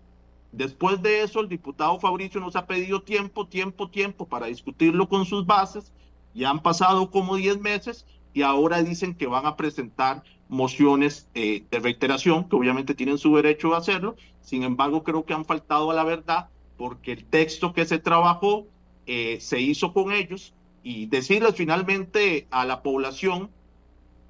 Después 0.52 1.00
de 1.00 1.22
eso, 1.22 1.40
el 1.40 1.48
diputado 1.48 2.00
Fabricio 2.00 2.40
nos 2.40 2.56
ha 2.56 2.66
pedido 2.66 3.02
tiempo, 3.02 3.46
tiempo, 3.46 3.88
tiempo 3.88 4.26
para 4.26 4.46
discutirlo 4.46 5.08
con 5.08 5.24
sus 5.24 5.46
bases. 5.46 5.92
Ya 6.34 6.50
han 6.50 6.60
pasado 6.60 7.10
como 7.10 7.36
10 7.36 7.60
meses 7.60 8.06
y 8.32 8.42
ahora 8.42 8.82
dicen 8.82 9.14
que 9.14 9.26
van 9.26 9.46
a 9.46 9.56
presentar 9.56 10.22
mociones 10.48 11.28
eh, 11.34 11.64
de 11.70 11.78
reiteración, 11.78 12.48
que 12.48 12.56
obviamente 12.56 12.94
tienen 12.94 13.18
su 13.18 13.34
derecho 13.36 13.74
a 13.74 13.78
hacerlo. 13.78 14.16
Sin 14.40 14.64
embargo, 14.64 15.04
creo 15.04 15.24
que 15.24 15.34
han 15.34 15.44
faltado 15.44 15.90
a 15.90 15.94
la 15.94 16.04
verdad 16.04 16.48
porque 16.76 17.12
el 17.12 17.24
texto 17.24 17.72
que 17.72 17.84
se 17.84 17.98
trabajó 17.98 18.66
eh, 19.06 19.38
se 19.40 19.60
hizo 19.60 19.92
con 19.92 20.12
ellos 20.12 20.54
y 20.82 21.06
decirles 21.06 21.54
finalmente 21.54 22.46
a 22.50 22.64
la 22.64 22.82
población 22.82 23.50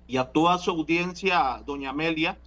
y 0.07 0.17
a 0.17 0.25
toda 0.25 0.59
su 0.59 0.73
audiencia, 0.73 1.63
doña 1.65 1.91
Amelia, 1.91 2.39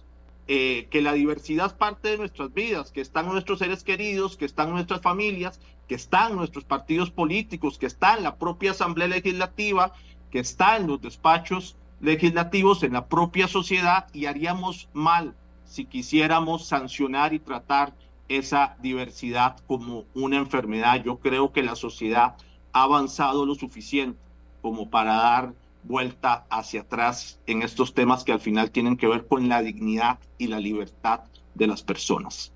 eh, 0.46 0.88
que 0.90 1.00
la 1.00 1.14
diversidad 1.14 1.66
es 1.66 1.72
parte 1.72 2.10
de 2.10 2.18
nuestras 2.18 2.52
vidas, 2.52 2.90
que 2.90 3.00
están 3.00 3.26
nuestros 3.26 3.60
seres 3.60 3.82
queridos, 3.82 4.36
que 4.36 4.44
están 4.44 4.70
nuestras 4.70 5.00
familias, 5.00 5.60
que 5.88 5.94
están 5.94 6.36
nuestros 6.36 6.64
partidos 6.64 7.10
políticos, 7.10 7.78
que 7.78 7.86
está 7.86 8.16
en 8.16 8.24
la 8.24 8.36
propia 8.36 8.72
Asamblea 8.72 9.08
Legislativa, 9.08 9.92
que 10.30 10.40
está 10.40 10.76
en 10.76 10.86
los 10.86 11.00
despachos 11.00 11.76
legislativos, 12.00 12.82
en 12.82 12.92
la 12.92 13.06
propia 13.06 13.48
sociedad 13.48 14.06
y 14.12 14.26
haríamos 14.26 14.88
mal 14.92 15.34
si 15.64 15.86
quisiéramos 15.86 16.66
sancionar 16.66 17.32
y 17.32 17.38
tratar 17.38 17.94
esa 18.28 18.76
diversidad 18.80 19.56
como 19.66 20.04
una 20.14 20.36
enfermedad. 20.36 21.02
Yo 21.02 21.18
creo 21.18 21.52
que 21.52 21.62
la 21.62 21.76
sociedad 21.76 22.36
ha 22.72 22.82
avanzado 22.82 23.46
lo 23.46 23.54
suficiente 23.54 24.18
como 24.60 24.90
para 24.90 25.14
dar 25.14 25.54
vuelta 25.84 26.46
hacia 26.50 26.82
atrás 26.82 27.38
en 27.46 27.62
estos 27.62 27.94
temas 27.94 28.24
que 28.24 28.32
al 28.32 28.40
final 28.40 28.70
tienen 28.70 28.96
que 28.96 29.06
ver 29.06 29.26
con 29.26 29.48
la 29.48 29.62
dignidad 29.62 30.18
y 30.38 30.48
la 30.48 30.58
libertad 30.58 31.20
de 31.54 31.66
las 31.66 31.82
personas. 31.82 32.52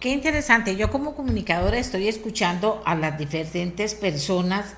Qué 0.00 0.10
interesante. 0.10 0.76
Yo 0.76 0.90
como 0.90 1.14
comunicadora 1.14 1.78
estoy 1.78 2.08
escuchando 2.08 2.82
a 2.84 2.94
las 2.94 3.18
diferentes 3.18 3.94
personas 3.94 4.76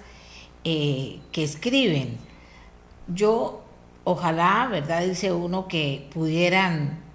eh, 0.64 1.20
que 1.32 1.44
escriben. 1.44 2.16
Yo, 3.08 3.62
ojalá, 4.04 4.68
¿verdad? 4.70 5.02
Dice 5.04 5.32
uno 5.32 5.68
que 5.68 6.08
pudieran 6.12 7.10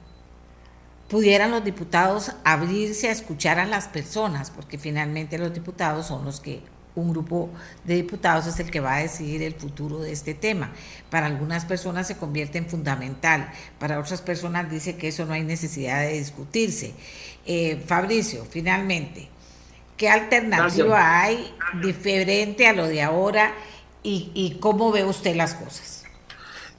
pudieran 1.10 1.52
los 1.52 1.64
diputados 1.64 2.32
abrirse 2.44 3.10
a 3.10 3.12
escuchar 3.12 3.60
a 3.60 3.66
las 3.66 3.88
personas, 3.88 4.50
porque 4.52 4.78
finalmente 4.78 5.38
los 5.38 5.54
diputados 5.54 6.08
son 6.08 6.26
los 6.26 6.40
que 6.40 6.62
un 6.96 7.12
grupo 7.12 7.50
de 7.84 7.96
diputados 7.96 8.48
es 8.48 8.60
el 8.60 8.72
que 8.72 8.80
va 8.80 8.96
a 8.96 9.02
decidir 9.02 9.44
el 9.44 9.54
futuro 9.54 10.00
de 10.00 10.12
este 10.12 10.34
tema. 10.34 10.72
Para 11.10 11.28
algunas 11.28 11.66
personas 11.66 12.08
se 12.08 12.18
convierte 12.18 12.58
en 12.58 12.68
fundamental, 12.68 13.52
para 13.80 14.00
otras 14.00 14.22
personas 14.22 14.70
dice 14.70 14.96
que 14.96 15.10
eso 15.10 15.26
no 15.26 15.34
hay 15.34 15.44
necesidad 15.44 16.02
de 16.02 16.18
discutirse. 16.18 16.94
Eh, 17.46 17.82
Fabricio, 17.86 18.46
finalmente, 18.46 19.28
¿qué 19.98 20.10
alternativa 20.10 21.22
hay 21.22 21.54
diferente 21.82 22.68
a 22.68 22.74
lo 22.74 22.88
de 22.88 23.02
ahora 23.02 23.54
y, 24.04 24.58
cómo 24.60 24.92
ve 24.92 25.04
usted 25.04 25.36
las 25.36 25.56
cosas? 25.56 26.06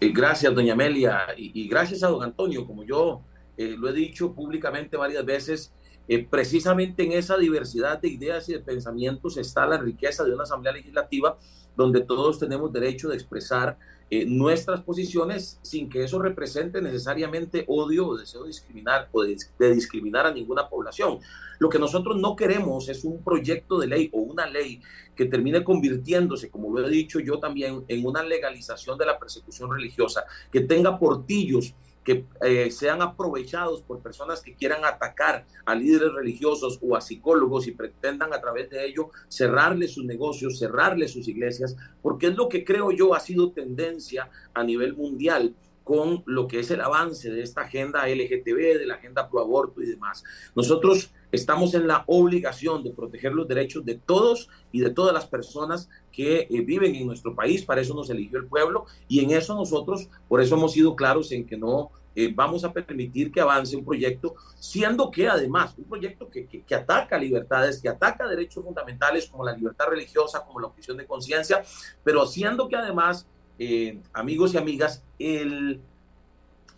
Eh, 0.00 0.12
gracias, 0.12 0.54
doña 0.54 0.74
Amelia, 0.74 1.26
y, 1.36 1.68
gracias 1.68 2.02
a 2.02 2.08
don 2.08 2.22
Antonio, 2.22 2.66
como 2.66 2.84
yo 2.84 3.22
eh, 3.56 3.74
lo 3.76 3.88
he 3.88 3.92
dicho 3.92 4.32
públicamente 4.32 4.96
varias 4.96 5.24
veces, 5.24 5.72
eh, 6.08 6.26
precisamente 6.28 7.02
en 7.02 7.12
esa 7.12 7.36
diversidad 7.36 8.00
de 8.00 8.08
ideas 8.08 8.48
y 8.48 8.52
de 8.52 8.60
pensamientos 8.60 9.36
está 9.36 9.66
la 9.66 9.78
riqueza 9.78 10.24
de 10.24 10.32
una 10.32 10.44
asamblea 10.44 10.72
legislativa 10.72 11.36
donde 11.76 12.00
todos 12.00 12.38
tenemos 12.38 12.72
derecho 12.72 13.08
de 13.08 13.16
expresar 13.16 13.78
eh, 14.08 14.24
nuestras 14.24 14.82
posiciones 14.82 15.58
sin 15.62 15.90
que 15.90 16.04
eso 16.04 16.20
represente 16.20 16.80
necesariamente 16.80 17.64
odio 17.66 18.06
o 18.06 18.16
deseo 18.16 18.42
de 18.42 18.48
discriminar 18.48 19.08
o 19.10 19.24
de, 19.24 19.36
discriminar 19.74 20.26
a 20.26 20.32
ninguna 20.32 20.68
población. 20.68 21.18
Lo 21.58 21.68
que 21.68 21.80
nosotros 21.80 22.16
no 22.16 22.36
queremos 22.36 22.88
es 22.88 23.02
un 23.02 23.24
proyecto 23.24 23.80
de 23.80 23.88
ley 23.88 24.10
o 24.12 24.20
una 24.20 24.46
ley 24.46 24.80
que 25.16 25.24
termine 25.24 25.64
convirtiéndose, 25.64 26.50
como 26.50 26.72
lo 26.72 26.86
he 26.86 26.90
dicho 26.90 27.18
yo 27.18 27.40
también, 27.40 27.84
en 27.88 28.06
una 28.06 28.22
legalización 28.22 28.96
de 28.96 29.06
la 29.06 29.18
persecución 29.18 29.72
religiosa, 29.72 30.24
que 30.52 30.60
tenga 30.60 31.00
portillos 31.00 31.74
que 32.06 32.24
eh, 32.40 32.70
sean 32.70 33.02
aprovechados 33.02 33.82
por 33.82 34.00
personas 34.00 34.40
que 34.40 34.54
quieran 34.54 34.84
atacar 34.84 35.44
a 35.64 35.74
líderes 35.74 36.14
religiosos 36.14 36.78
o 36.80 36.94
a 36.94 37.00
psicólogos 37.00 37.66
y 37.66 37.72
pretendan 37.72 38.32
a 38.32 38.40
través 38.40 38.70
de 38.70 38.86
ello 38.86 39.10
cerrarles 39.28 39.94
sus 39.94 40.04
negocios, 40.04 40.60
cerrarles 40.60 41.12
sus 41.12 41.26
iglesias, 41.26 41.76
porque 42.02 42.28
es 42.28 42.36
lo 42.36 42.48
que 42.48 42.64
creo 42.64 42.92
yo 42.92 43.12
ha 43.12 43.18
sido 43.18 43.50
tendencia 43.50 44.30
a 44.54 44.62
nivel 44.62 44.94
mundial 44.94 45.56
con 45.86 46.24
lo 46.26 46.48
que 46.48 46.58
es 46.58 46.72
el 46.72 46.80
avance 46.80 47.30
de 47.30 47.42
esta 47.42 47.60
agenda 47.60 48.08
LGTB, 48.08 48.76
de 48.76 48.86
la 48.86 48.96
agenda 48.96 49.30
pro 49.30 49.38
aborto 49.38 49.80
y 49.80 49.86
demás. 49.86 50.24
Nosotros 50.56 51.12
estamos 51.30 51.74
en 51.74 51.86
la 51.86 52.02
obligación 52.08 52.82
de 52.82 52.90
proteger 52.90 53.32
los 53.32 53.46
derechos 53.46 53.84
de 53.84 53.94
todos 53.94 54.48
y 54.72 54.80
de 54.80 54.90
todas 54.90 55.14
las 55.14 55.26
personas 55.26 55.88
que 56.10 56.48
eh, 56.50 56.60
viven 56.62 56.96
en 56.96 57.06
nuestro 57.06 57.36
país, 57.36 57.64
para 57.64 57.82
eso 57.82 57.94
nos 57.94 58.10
eligió 58.10 58.36
el 58.40 58.46
pueblo 58.46 58.86
y 59.06 59.22
en 59.22 59.30
eso 59.30 59.54
nosotros, 59.54 60.08
por 60.26 60.40
eso 60.40 60.56
hemos 60.56 60.72
sido 60.72 60.96
claros 60.96 61.30
en 61.30 61.46
que 61.46 61.56
no 61.56 61.92
eh, 62.16 62.32
vamos 62.34 62.64
a 62.64 62.72
permitir 62.72 63.30
que 63.30 63.40
avance 63.40 63.76
un 63.76 63.84
proyecto, 63.84 64.34
siendo 64.58 65.08
que 65.08 65.28
además 65.28 65.72
un 65.78 65.84
proyecto 65.84 66.28
que, 66.28 66.48
que, 66.48 66.74
ataca 66.74 67.16
libertades, 67.16 67.80
que 67.80 67.88
ataca 67.88 68.26
derechos 68.26 68.64
fundamentales 68.64 69.28
como 69.28 69.44
la 69.44 69.52
libertad 69.52 69.86
religiosa, 69.86 70.42
como 70.44 70.58
la 70.58 70.66
objeción 70.66 70.96
de 70.96 71.06
conciencia, 71.06 71.62
pero 72.02 72.26
siendo 72.26 72.68
que 72.68 72.74
además 72.74 73.28
eh, 73.58 73.98
amigos 74.12 74.54
y 74.54 74.58
amigas, 74.58 75.02
el, 75.18 75.80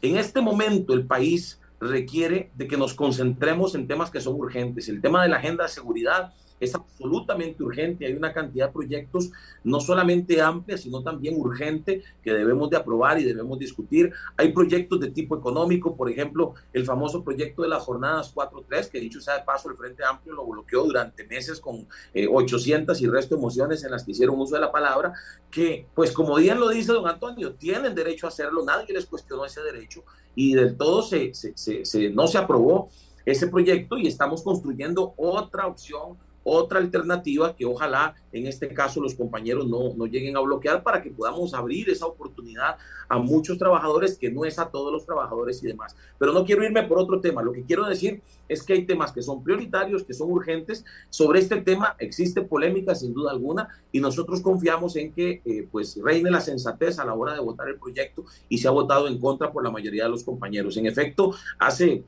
en 0.02 0.16
este 0.16 0.40
momento 0.40 0.94
el 0.94 1.06
país 1.06 1.60
requiere 1.80 2.50
de 2.54 2.66
que 2.66 2.76
nos 2.76 2.94
concentremos 2.94 3.74
en 3.74 3.86
temas 3.86 4.10
que 4.10 4.20
son 4.20 4.34
urgentes. 4.34 4.88
El 4.88 5.00
tema 5.00 5.22
de 5.22 5.28
la 5.28 5.36
agenda 5.36 5.64
de 5.64 5.70
seguridad 5.70 6.32
es 6.60 6.74
absolutamente 6.74 7.62
urgente. 7.62 8.06
Hay 8.06 8.14
una 8.14 8.32
cantidad 8.32 8.66
de 8.66 8.72
proyectos 8.72 9.30
no 9.64 9.80
solamente 9.80 10.40
amplia, 10.40 10.78
sino 10.78 11.02
también 11.02 11.36
urgente 11.38 12.02
que 12.22 12.32
debemos 12.32 12.70
de 12.70 12.76
aprobar 12.76 13.20
y 13.20 13.24
debemos 13.24 13.58
discutir. 13.58 14.12
Hay 14.36 14.52
proyectos 14.52 15.00
de 15.00 15.10
tipo 15.10 15.36
económico, 15.36 15.96
por 15.96 16.10
ejemplo, 16.10 16.54
el 16.72 16.84
famoso 16.84 17.22
proyecto 17.22 17.62
de 17.62 17.68
las 17.68 17.82
jornadas 17.82 18.34
4.3, 18.34 18.90
que 18.90 19.00
dicho 19.00 19.20
sea 19.20 19.38
de 19.38 19.44
paso, 19.44 19.70
el 19.70 19.76
Frente 19.76 20.04
Amplio 20.04 20.34
lo 20.34 20.46
bloqueó 20.46 20.84
durante 20.84 21.24
meses 21.24 21.60
con 21.60 21.86
800 22.14 23.00
eh, 23.00 23.04
y 23.04 23.06
resto 23.08 23.34
de 23.34 23.40
emociones 23.40 23.84
en 23.84 23.90
las 23.90 24.04
que 24.04 24.12
hicieron 24.12 24.38
uso 24.38 24.54
de 24.54 24.60
la 24.60 24.72
palabra, 24.72 25.12
que 25.50 25.86
pues 25.94 26.12
como 26.12 26.36
bien 26.36 26.58
lo 26.60 26.68
dice 26.68 26.92
don 26.92 27.06
Antonio, 27.08 27.54
tienen 27.54 27.94
derecho 27.94 28.26
a 28.26 28.28
hacerlo, 28.28 28.64
nadie 28.64 28.92
les 28.92 29.06
cuestionó 29.06 29.44
ese 29.44 29.62
derecho 29.62 30.04
y 30.34 30.54
del 30.54 30.76
todo 30.76 31.02
se, 31.02 31.32
se, 31.34 32.10
no 32.10 32.26
se 32.26 32.38
aprobó 32.38 32.90
ese 33.24 33.48
proyecto 33.48 33.98
y 33.98 34.06
estamos 34.06 34.42
construyendo 34.42 35.14
otra 35.16 35.66
opción 35.66 36.16
otra 36.48 36.78
alternativa 36.78 37.54
que 37.54 37.64
ojalá 37.64 38.14
en 38.32 38.46
este 38.46 38.68
caso 38.68 39.00
los 39.00 39.14
compañeros 39.14 39.66
no, 39.66 39.94
no, 39.94 40.06
lleguen 40.06 40.36
a 40.36 40.40
bloquear 40.40 40.82
para 40.82 41.02
que 41.02 41.10
podamos 41.10 41.54
abrir 41.54 41.88
esa 41.90 42.06
oportunidad 42.06 42.76
a 43.08 43.18
muchos 43.18 43.58
trabajadores, 43.58 44.18
que 44.18 44.30
no 44.30 44.44
es 44.44 44.58
a 44.58 44.70
todos 44.70 44.92
los 44.92 45.06
trabajadores 45.06 45.62
y 45.62 45.66
demás. 45.66 45.96
Pero 46.18 46.32
no 46.32 46.44
quiero 46.44 46.64
irme 46.64 46.82
por 46.82 46.98
otro 46.98 47.20
tema. 47.20 47.42
Lo 47.42 47.52
que 47.52 47.64
quiero 47.64 47.86
decir 47.86 48.22
es 48.48 48.62
que 48.62 48.74
hay 48.74 48.84
temas 48.84 49.12
que 49.12 49.22
son 49.22 49.42
prioritarios, 49.42 50.04
que 50.04 50.14
son 50.14 50.30
urgentes. 50.30 50.84
Sobre 51.08 51.40
este 51.40 51.60
tema 51.62 51.96
existe 51.98 52.42
polémica 52.42 52.94
sin 52.94 53.14
duda 53.14 53.30
alguna 53.30 53.68
y 53.92 54.00
nosotros 54.00 54.40
confiamos 54.40 54.96
en 54.96 55.12
que 55.12 55.42
eh, 55.44 55.68
pues 55.70 55.98
reine 56.02 56.30
la 56.30 56.40
sensatez 56.40 56.98
a 56.98 57.04
la 57.04 57.14
hora 57.14 57.34
de 57.34 57.40
votar 57.40 57.68
el 57.68 57.78
proyecto 57.78 58.24
y 58.48 58.58
se 58.58 58.68
ha 58.68 58.72
votado 58.72 59.08
en 59.08 59.18
contra 59.18 59.52
por 59.52 59.64
la 59.64 59.70
mayoría 59.70 60.04
de 60.04 60.10
los 60.10 60.24
compañeros. 60.24 60.76
En 60.76 60.86
efecto, 60.86 61.34
hace 61.58 62.04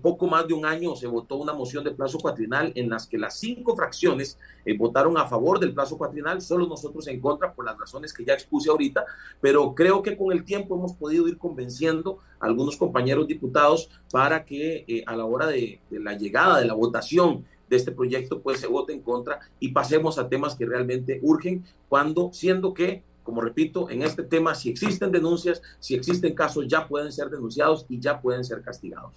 poco 0.00 0.26
más 0.26 0.46
de 0.46 0.52
un 0.52 0.66
año 0.66 0.94
se 0.94 1.06
votó 1.06 1.36
una 1.36 1.54
moción 1.54 1.82
de 1.82 1.92
plazo 1.92 2.18
cuatrinal 2.18 2.70
en 2.74 2.90
las 2.90 3.06
que 3.06 3.16
las 3.16 3.38
cinco 3.38 3.74
fracciones 3.74 4.38
eh, 4.64 4.76
votaron 4.76 5.16
a 5.16 5.26
favor 5.26 5.58
del 5.58 5.72
plazo 5.72 5.96
cuatrinal, 5.96 6.42
solo 6.42 6.66
nosotros 6.66 7.06
en 7.08 7.18
contra 7.18 7.54
por 7.54 7.64
las 7.64 7.78
razones 7.78 8.12
que 8.12 8.24
ya 8.24 8.34
expuse 8.34 8.68
ahorita, 8.68 9.04
pero 9.40 9.74
creo 9.74 10.02
que 10.02 10.16
con 10.16 10.32
el 10.32 10.44
tiempo 10.44 10.76
hemos 10.76 10.92
podido 10.92 11.26
ir 11.28 11.38
convenciendo 11.38 12.18
a 12.38 12.46
algunos 12.46 12.76
compañeros 12.76 13.26
diputados 13.26 13.88
para 14.12 14.44
que 14.44 14.84
eh, 14.86 15.02
a 15.06 15.16
la 15.16 15.24
hora 15.24 15.46
de, 15.46 15.80
de 15.88 16.00
la 16.00 16.12
llegada 16.12 16.60
de 16.60 16.66
la 16.66 16.74
votación 16.74 17.46
de 17.70 17.76
este 17.76 17.92
proyecto 17.92 18.42
pues 18.42 18.60
se 18.60 18.66
vote 18.66 18.92
en 18.92 19.00
contra 19.00 19.40
y 19.60 19.68
pasemos 19.68 20.18
a 20.18 20.28
temas 20.28 20.56
que 20.56 20.66
realmente 20.66 21.20
urgen 21.22 21.64
cuando 21.88 22.30
siendo 22.32 22.74
que 22.74 23.02
como 23.22 23.42
repito, 23.42 23.88
en 23.90 24.02
este 24.02 24.24
tema, 24.24 24.56
si 24.56 24.70
existen 24.70 25.12
denuncias, 25.12 25.62
si 25.78 25.94
existen 25.94 26.34
casos, 26.34 26.66
ya 26.66 26.88
pueden 26.88 27.12
ser 27.12 27.30
denunciados 27.30 27.86
y 27.88 28.00
ya 28.00 28.20
pueden 28.20 28.42
ser 28.42 28.60
castigados. 28.60 29.14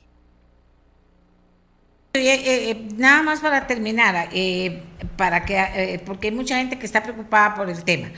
Eh, 2.16 2.70
eh, 2.70 2.88
nada 2.96 3.24
más 3.24 3.40
para 3.40 3.66
terminar, 3.66 4.30
eh, 4.34 4.84
para 5.18 5.46
que, 5.46 6.00
porque 6.06 6.28
hay 6.28 6.36
mucha 6.36 6.58
gente 6.58 6.78
que 6.78 6.86
está 6.86 7.02
preocupada 7.02 7.56
por 7.56 7.72
el 7.72 7.84
tema. 7.84 8.12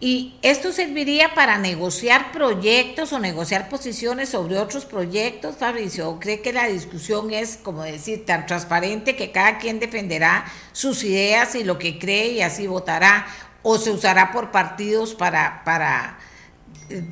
¿Y 0.00 0.36
esto 0.40 0.72
serviría 0.72 1.34
para 1.34 1.58
negociar 1.58 2.32
proyectos 2.32 3.12
o 3.12 3.18
negociar 3.18 3.68
posiciones 3.68 4.30
sobre 4.30 4.58
otros 4.58 4.86
proyectos, 4.86 5.56
Fabricio? 5.58 6.08
¿O 6.08 6.18
cree 6.18 6.40
que 6.40 6.54
la 6.54 6.68
discusión 6.68 7.34
es, 7.34 7.58
como 7.58 7.82
decir, 7.82 8.24
tan 8.24 8.46
transparente 8.46 9.14
que 9.14 9.30
cada 9.30 9.58
quien 9.58 9.78
defenderá 9.78 10.46
sus 10.72 11.04
ideas 11.04 11.54
y 11.54 11.64
lo 11.64 11.78
que 11.78 11.98
cree 11.98 12.28
y 12.28 12.40
así 12.40 12.66
votará? 12.66 13.26
¿O 13.62 13.76
se 13.76 13.90
usará 13.90 14.32
por 14.32 14.52
partidos 14.52 15.14
para, 15.14 15.62
para 15.64 16.18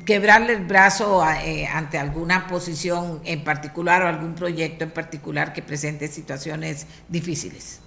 quebrarle 0.05 0.53
el 0.53 0.65
brazo 0.65 1.23
eh, 1.43 1.67
ante 1.67 1.97
alguna 1.97 2.47
posición 2.47 3.21
en 3.25 3.43
particular 3.43 4.03
o 4.03 4.07
algún 4.07 4.35
proyecto 4.35 4.83
en 4.83 4.91
particular 4.91 5.53
que 5.53 5.61
presente 5.61 6.07
situaciones 6.07 6.87
difíciles. 7.07 7.81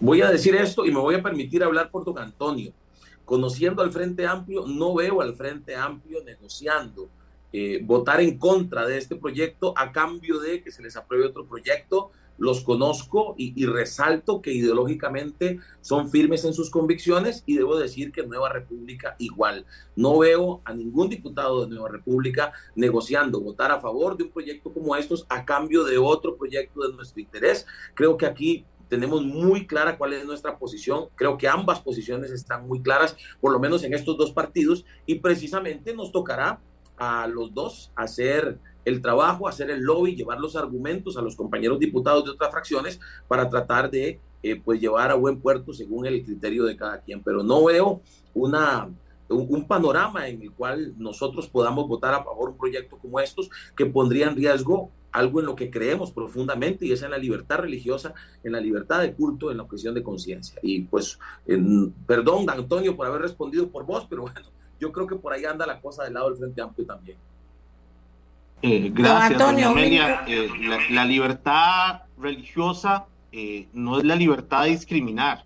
Voy 0.00 0.22
a 0.22 0.30
decir 0.30 0.54
esto 0.54 0.86
y 0.86 0.92
me 0.92 1.00
voy 1.00 1.16
a 1.16 1.22
permitir 1.22 1.64
hablar 1.64 1.90
por 1.90 2.04
don 2.04 2.18
Antonio. 2.18 2.72
Conociendo 3.24 3.82
al 3.82 3.92
Frente 3.92 4.26
Amplio, 4.26 4.66
no 4.66 4.94
veo 4.94 5.20
al 5.20 5.34
Frente 5.34 5.76
Amplio 5.76 6.22
negociando 6.24 7.08
eh, 7.52 7.80
votar 7.82 8.20
en 8.20 8.38
contra 8.38 8.86
de 8.86 8.98
este 8.98 9.16
proyecto 9.16 9.74
a 9.76 9.90
cambio 9.90 10.38
de 10.38 10.62
que 10.62 10.70
se 10.70 10.82
les 10.82 10.96
apruebe 10.96 11.26
otro 11.26 11.46
proyecto 11.46 12.10
los 12.38 12.62
conozco 12.62 13.34
y, 13.36 13.66
resalto 13.66 14.40
que 14.40 14.52
ideológicamente 14.52 15.58
son 15.80 16.10
firmes 16.10 16.44
en 16.44 16.54
sus 16.54 16.70
convicciones 16.70 17.42
y 17.44 17.56
debo 17.56 17.76
decir 17.76 18.12
que 18.12 18.26
Nueva 18.26 18.50
República 18.50 19.16
igual. 19.18 19.66
No 19.96 20.18
veo 20.18 20.62
a 20.64 20.72
ningún 20.72 21.10
diputado 21.10 21.64
de 21.64 21.74
Nueva 21.74 21.90
República 21.90 22.52
negociando 22.74 23.40
votar 23.40 23.72
a 23.72 23.80
favor 23.80 24.16
de 24.16 24.24
un 24.24 24.30
proyecto 24.30 24.72
como 24.72 24.96
estos 24.96 25.26
a 25.28 25.44
cambio 25.44 25.84
de 25.84 25.98
otro 25.98 26.36
proyecto 26.36 26.88
de 26.88 26.94
nuestro 26.94 27.20
interés. 27.20 27.66
Creo 27.94 28.16
que 28.16 28.26
aquí 28.26 28.64
tenemos 28.88 29.22
muy 29.22 29.66
clara 29.66 29.98
cuál 29.98 30.14
es 30.14 30.24
nuestra 30.24 30.58
posición. 30.58 31.08
Creo 31.14 31.36
que 31.36 31.48
ambas 31.48 31.80
posiciones 31.80 32.30
están 32.30 32.66
muy 32.66 32.82
claras, 32.82 33.16
por 33.40 33.52
lo 33.52 33.58
menos 33.58 33.84
en 33.84 33.94
estos 33.94 34.16
dos 34.16 34.32
partidos, 34.32 34.84
y 35.06 35.16
precisamente 35.16 35.94
nos 35.94 36.12
tocará 36.12 36.60
a 36.96 37.26
los 37.26 37.54
dos 37.54 37.92
hacer 37.94 38.58
el 38.84 39.02
trabajo, 39.02 39.48
hacer 39.48 39.70
el 39.70 39.80
lobby, 39.80 40.16
llevar 40.16 40.40
los 40.40 40.56
argumentos 40.56 41.16
a 41.16 41.22
los 41.22 41.36
compañeros 41.36 41.78
diputados 41.78 42.24
de 42.24 42.30
otras 42.30 42.50
fracciones 42.50 43.00
para 43.26 43.48
tratar 43.48 43.90
de 43.90 44.20
eh, 44.42 44.60
pues 44.64 44.80
llevar 44.80 45.10
a 45.10 45.14
buen 45.14 45.40
puerto 45.40 45.72
según 45.72 46.06
el 46.06 46.24
criterio 46.24 46.64
de 46.64 46.76
cada 46.76 47.00
quien. 47.00 47.22
Pero 47.22 47.42
no 47.42 47.64
veo 47.64 48.00
una, 48.34 48.88
un, 49.28 49.66
panorama 49.66 50.28
en 50.28 50.42
el 50.42 50.52
cual 50.52 50.94
nosotros 50.96 51.48
podamos 51.48 51.88
votar 51.88 52.14
a 52.14 52.24
favor 52.24 52.50
un 52.50 52.56
proyecto 52.56 52.96
como 52.98 53.20
estos 53.20 53.50
que 53.76 53.86
pondría 53.86 54.28
en 54.28 54.36
riesgo 54.36 54.90
algo 55.10 55.40
en 55.40 55.46
lo 55.46 55.56
que 55.56 55.70
creemos 55.70 56.12
profundamente 56.12 56.86
y 56.86 56.92
es 56.92 57.02
en 57.02 57.10
la 57.10 57.18
libertad 57.18 57.58
religiosa, 57.58 58.12
en 58.44 58.52
la 58.52 58.60
libertad 58.60 59.00
de 59.00 59.14
culto, 59.14 59.50
en 59.50 59.56
la 59.56 59.62
objeción 59.62 59.94
de 59.94 60.02
conciencia. 60.02 60.58
Y 60.62 60.82
pues, 60.82 61.18
perdón, 62.06 62.48
Antonio, 62.48 62.94
por 62.94 63.06
haber 63.06 63.22
respondido 63.22 63.68
por 63.68 63.84
vos, 63.86 64.06
pero 64.08 64.22
bueno, 64.22 64.40
yo 64.78 64.92
creo 64.92 65.06
que 65.06 65.16
por 65.16 65.32
ahí 65.32 65.44
anda 65.44 65.66
la 65.66 65.80
cosa 65.80 66.04
del 66.04 66.14
lado 66.14 66.28
del 66.28 66.38
Frente 66.38 66.60
Amplio 66.60 66.86
también. 66.86 67.16
Eh, 68.62 68.90
gracias, 68.92 69.40
Antonio, 69.40 69.68
doña 69.68 70.24
eh, 70.26 70.48
la, 70.90 71.04
libertad 71.04 72.02
religiosa 72.16 73.06
eh, 73.30 73.68
no 73.72 73.98
es 73.98 74.04
la 74.04 74.16
libertad 74.16 74.64
de 74.64 74.70
discriminar. 74.70 75.44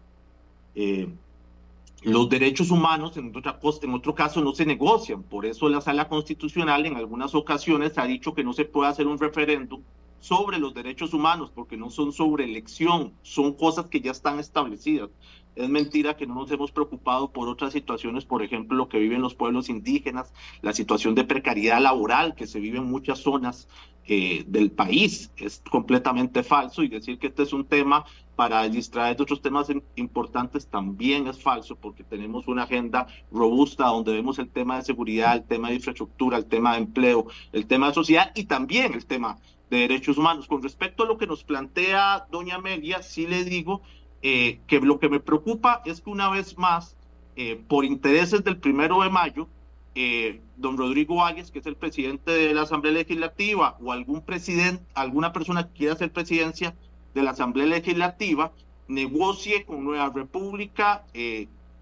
los 2.03 2.29
derechos 2.29 2.71
humanos, 2.71 3.17
en, 3.17 3.37
otra, 3.37 3.59
en 3.83 3.95
otro 3.95 4.15
caso, 4.15 4.41
no 4.41 4.53
se 4.53 4.65
negocian. 4.65 5.23
Por 5.23 5.45
eso 5.45 5.69
la 5.69 5.81
Sala 5.81 6.09
Constitucional 6.09 6.87
en 6.87 6.97
algunas 6.97 7.35
ocasiones 7.35 7.99
ha 7.99 8.07
dicho 8.07 8.35
que 8.35 8.45
no 8.45 8.53
se 8.55 8.65
puede 8.65 8.91
hacer 8.91 9.07
un 9.07 9.19
referéndum 9.19 9.83
sobre 10.19 10.59
los 10.59 10.73
derechos 10.73 11.13
humanos, 11.13 11.51
porque 11.55 11.77
no 11.77 11.91
son 11.91 12.13
sobre 12.13 12.45
elección, 12.45 13.13
son 13.23 13.55
cosas 13.55 13.87
que 13.87 14.01
ya 14.01 14.13
están 14.13 14.39
establecidas. 14.39 15.11
Es 15.55 15.69
mentira 15.69 16.17
que 16.17 16.27
no 16.27 16.35
nos 16.35 16.51
hemos 16.51 16.73
preocupado 16.73 17.31
por 17.31 17.49
otras 17.49 17.73
situaciones, 17.73 18.25
por 18.25 18.43
ejemplo, 18.43 18.77
lo 18.77 18.89
que 18.89 18.99
viven 18.99 19.21
los 19.21 19.35
pueblos 19.35 19.69
indígenas, 19.69 20.33
la 20.63 20.73
situación 20.73 21.15
de 21.15 21.25
precariedad 21.25 21.81
laboral 21.81 22.35
que 22.35 22.47
se 22.47 22.59
vive 22.59 22.79
en 22.79 22.87
muchas 22.87 23.19
zonas 23.19 23.69
eh, 24.07 24.45
del 24.47 24.71
país. 24.71 25.31
Es 25.37 25.63
completamente 25.71 26.43
falso 26.43 26.83
y 26.83 26.89
decir 26.89 27.19
que 27.19 27.29
este 27.29 27.45
es 27.45 27.53
un 27.53 27.67
tema 27.67 28.05
para 28.35 28.69
distraer 28.69 29.17
de 29.17 29.23
otros 29.23 29.43
temas 29.43 29.69
importantes 29.95 30.67
también 30.67 31.29
es 31.29 31.41
falso 31.41 31.77
porque 31.77 32.03
tenemos 32.03 32.49
una 32.49 32.65
agenda 32.65 33.07
robusta 33.31 33.87
donde 33.87 34.13
vemos 34.13 34.39
el 34.39 34.49
tema 34.49 34.77
de 34.77 34.83
seguridad, 34.83 35.37
el 35.37 35.45
tema 35.45 35.69
de 35.69 35.77
infraestructura, 35.77 36.39
el 36.39 36.47
tema 36.47 36.73
de 36.73 36.79
empleo, 36.79 37.27
el 37.53 37.67
tema 37.67 37.89
de 37.89 37.95
sociedad 37.95 38.33
y 38.35 38.45
también 38.45 38.95
el 38.95 39.07
tema 39.07 39.39
de 39.71 39.79
derechos 39.79 40.19
humanos. 40.19 40.49
Con 40.49 40.63
respecto 40.63 41.05
a 41.05 41.07
lo 41.07 41.19
que 41.19 41.27
nos 41.27 41.45
plantea 41.45 42.27
doña 42.31 42.57
Amelia, 42.57 43.03
sí 43.03 43.27
le 43.27 43.45
digo 43.45 43.83
eh, 44.23 44.61
que 44.67 44.81
lo 44.81 44.99
que 44.99 45.09
me 45.09 45.21
preocupa 45.21 45.83
es 45.85 46.01
que 46.01 46.11
una 46.11 46.31
vez 46.31 46.57
más, 46.57 46.97
eh, 47.37 47.61
por 47.69 47.85
intereses 47.85 48.45
del 48.45 48.59
primero 48.59 49.03
de 49.03 49.11
mayo, 49.11 49.49
eh, 49.95 50.41
don 50.57 50.79
Rodrigo 50.79 51.25
Águez, 51.25 51.51
que 51.51 51.59
es 51.59 51.67
el 51.67 51.77
presidente 51.77 52.31
de 52.31 52.55
la 52.55 52.63
Asamblea 52.63 52.93
Legislativa, 52.93 53.77
o 53.83 53.93
algún 53.93 54.23
presidente, 54.23 54.85
alguna 54.95 55.33
persona 55.33 55.67
que 55.67 55.75
quiera 55.75 55.97
ser 55.97 56.13
presidencia 56.13 56.75
de 57.15 57.23
la 57.23 57.33
Asamblea 57.33 57.67
Legislativa, 57.67 58.53
negocie 58.89 59.65
con 59.65 59.85
Nueva 59.85 60.11
República 60.15 61.05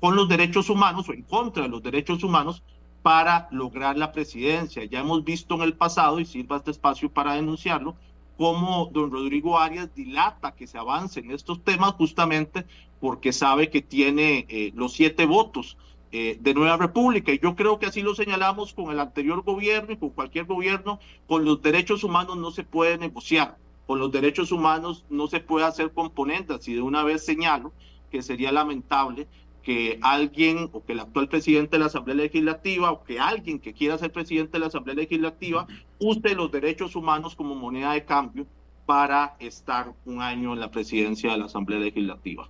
con 0.01 0.17
los 0.17 0.29
derechos 0.29 0.71
humanos 0.71 1.09
o 1.09 1.13
en 1.13 1.23
contra 1.23 1.65
de 1.65 1.69
los 1.69 1.83
derechos 1.83 2.25
humanos 2.25 2.63
para 3.03 3.49
lograr 3.51 3.97
la 3.97 4.13
presidencia. 4.13 4.85
Ya 4.85 5.01
hemos 5.01 5.25
visto 5.25 5.55
en 5.55 5.63
el 5.63 5.75
pasado, 5.75 6.21
y 6.21 6.25
sirva 6.25 6.57
este 6.57 6.71
espacio 6.71 7.11
para 7.11 7.35
denunciarlo, 7.35 7.97
cómo 8.41 8.89
don 8.91 9.11
Rodrigo 9.11 9.59
Arias 9.59 9.95
dilata 9.95 10.55
que 10.55 10.67
se 10.67 10.79
avance 10.79 11.21
en 11.21 11.31
estos 11.31 11.63
temas 11.63 11.93
justamente 11.93 12.65
porque 12.99 13.35
sabe 13.35 13.69
que 13.69 13.83
tiene 13.83 14.47
eh, 14.49 14.73
los 14.75 14.95
siete 14.95 15.27
votos 15.27 15.77
eh, 16.11 16.39
de 16.41 16.55
Nueva 16.55 16.79
República. 16.79 17.33
Y 17.33 17.39
yo 17.39 17.55
creo 17.55 17.79
que 17.79 17.85
así 17.85 18.01
lo 18.01 18.15
señalamos 18.15 18.73
con 18.73 18.91
el 18.91 18.99
anterior 18.99 19.43
gobierno 19.43 19.93
y 19.93 19.99
con 19.99 20.09
cualquier 20.09 20.47
gobierno, 20.47 21.01
con 21.27 21.45
los 21.45 21.61
derechos 21.61 22.03
humanos 22.03 22.39
no 22.39 22.51
se 22.51 22.65
puede 22.65 22.97
negociar, 22.97 23.59
con 23.87 23.99
los 23.99 24.11
derechos 24.11 24.53
humanos 24.53 25.05
no 25.11 25.27
se 25.27 25.41
puede 25.41 25.67
hacer 25.67 25.93
componentes. 25.93 26.67
Y 26.67 26.73
de 26.73 26.81
una 26.81 27.05
vez 27.05 27.23
señalo 27.23 27.75
que 28.11 28.23
sería 28.23 28.53
lamentable 28.53 29.29
que 29.63 29.99
alguien 30.03 30.71
o 30.73 30.85
que 30.85 30.93
el 30.93 31.01
actual 31.01 31.29
presidente 31.29 31.73
de 31.73 31.81
la 31.81 31.87
Asamblea 31.87 32.17
Legislativa 32.17 32.91
o 32.91 33.05
que 33.05 33.21
alguien 33.21 33.59
que 33.59 33.73
quiera 33.73 33.99
ser 33.99 34.13
presidente 34.13 34.53
de 34.53 34.61
la 34.61 34.67
Asamblea 34.67 34.97
Legislativa 34.97 35.67
use 35.99 36.35
los 36.35 36.51
derechos 36.51 36.97
humanos 36.97 37.35
como 37.37 37.55
moneda 37.55 37.93
de 37.93 38.05
cambio 38.05 38.47
para 38.87 39.37
estar 39.39 39.93
un 40.05 40.21
año 40.21 40.53
en 40.53 40.61
la 40.61 40.71
presidencia 40.71 41.33
de 41.33 41.39
la 41.39 41.45
Asamblea 41.45 41.79
Legislativa. 41.79 42.49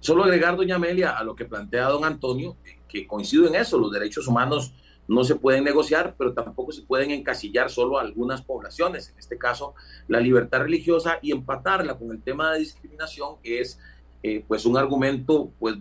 Solo 0.00 0.24
agregar, 0.24 0.56
doña 0.56 0.76
Amelia, 0.76 1.16
a 1.16 1.22
lo 1.22 1.36
que 1.36 1.44
plantea 1.44 1.88
don 1.88 2.04
Antonio, 2.04 2.56
que 2.88 3.06
coincido 3.06 3.46
en 3.46 3.54
eso, 3.54 3.78
los 3.78 3.92
derechos 3.92 4.26
humanos 4.26 4.74
no 5.08 5.24
se 5.24 5.36
pueden 5.36 5.64
negociar, 5.64 6.14
pero 6.18 6.32
tampoco 6.32 6.72
se 6.72 6.82
pueden 6.82 7.10
encasillar 7.10 7.70
solo 7.70 7.98
a 7.98 8.02
algunas 8.02 8.42
poblaciones, 8.42 9.10
en 9.10 9.18
este 9.18 9.38
caso 9.38 9.74
la 10.08 10.20
libertad 10.20 10.60
religiosa, 10.60 11.18
y 11.22 11.32
empatarla 11.32 11.96
con 11.96 12.10
el 12.10 12.22
tema 12.22 12.52
de 12.52 12.60
discriminación, 12.60 13.36
que 13.42 13.60
es 13.60 13.78
eh, 14.22 14.44
pues 14.46 14.66
un 14.66 14.76
argumento 14.76 15.52
pues 15.58 15.76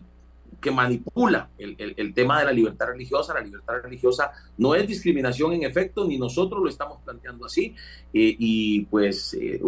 que 0.59 0.71
manipula 0.71 1.49
el, 1.57 1.75
el, 1.97 2.13
tema 2.13 2.39
de 2.39 2.45
la 2.45 2.51
libertad 2.51 2.87
religiosa. 2.87 3.33
La 3.33 3.41
libertad 3.41 3.75
religiosa 3.83 4.31
no 4.57 4.75
es 4.75 4.87
discriminación 4.87 5.53
en 5.53 5.63
efecto, 5.63 6.05
ni 6.05 6.17
nosotros 6.17 6.61
lo 6.61 6.69
estamos 6.69 6.99
planteando 7.03 7.45
así. 7.45 7.75
Eh, 8.13 8.35
y 8.37 8.81
pues 8.85 9.33
eh, 9.33 9.61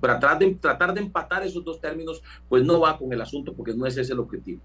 tratar, 0.00 0.38
de, 0.38 0.54
tratar 0.54 0.94
de 0.94 1.00
empatar 1.00 1.44
esos 1.44 1.64
dos 1.64 1.80
términos, 1.80 2.22
pues 2.48 2.64
no 2.64 2.80
va 2.80 2.96
con 2.96 3.12
el 3.12 3.20
asunto 3.20 3.52
porque 3.52 3.74
no 3.74 3.86
es 3.86 3.96
ese 3.96 4.12
el 4.12 4.20
objetivo. 4.20 4.60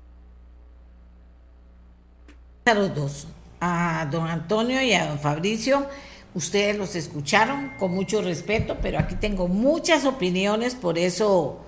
A 2.66 2.74
los 2.74 2.96
dos, 2.96 3.28
a 3.60 4.08
don 4.10 4.28
Antonio 4.28 4.82
y 4.82 4.94
a 4.94 5.08
don 5.08 5.20
Fabricio, 5.20 5.86
ustedes 6.34 6.78
los 6.78 6.96
escucharon 6.96 7.72
con 7.78 7.92
mucho 7.92 8.22
respeto, 8.22 8.78
pero 8.82 9.00
aquí 9.00 9.16
tengo 9.16 9.50
muchas 9.50 10.06
opiniones, 10.06 10.76
por 10.76 10.98
eso 10.98 11.60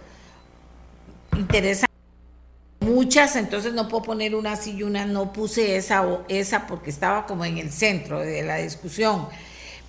interesa 1.38 1.86
muchas, 2.86 3.36
entonces 3.36 3.74
no 3.74 3.88
puedo 3.88 4.04
poner 4.04 4.36
una 4.36 4.54
y 4.66 4.84
una 4.84 5.06
no 5.06 5.34
puse 5.34 5.76
esa 5.76 6.06
o 6.06 6.24
esa 6.28 6.68
porque 6.68 6.90
estaba 6.90 7.26
como 7.26 7.44
en 7.46 7.58
el 7.58 7.72
centro 7.72 8.20
de 8.20 8.44
la 8.44 8.58
discusión, 8.58 9.28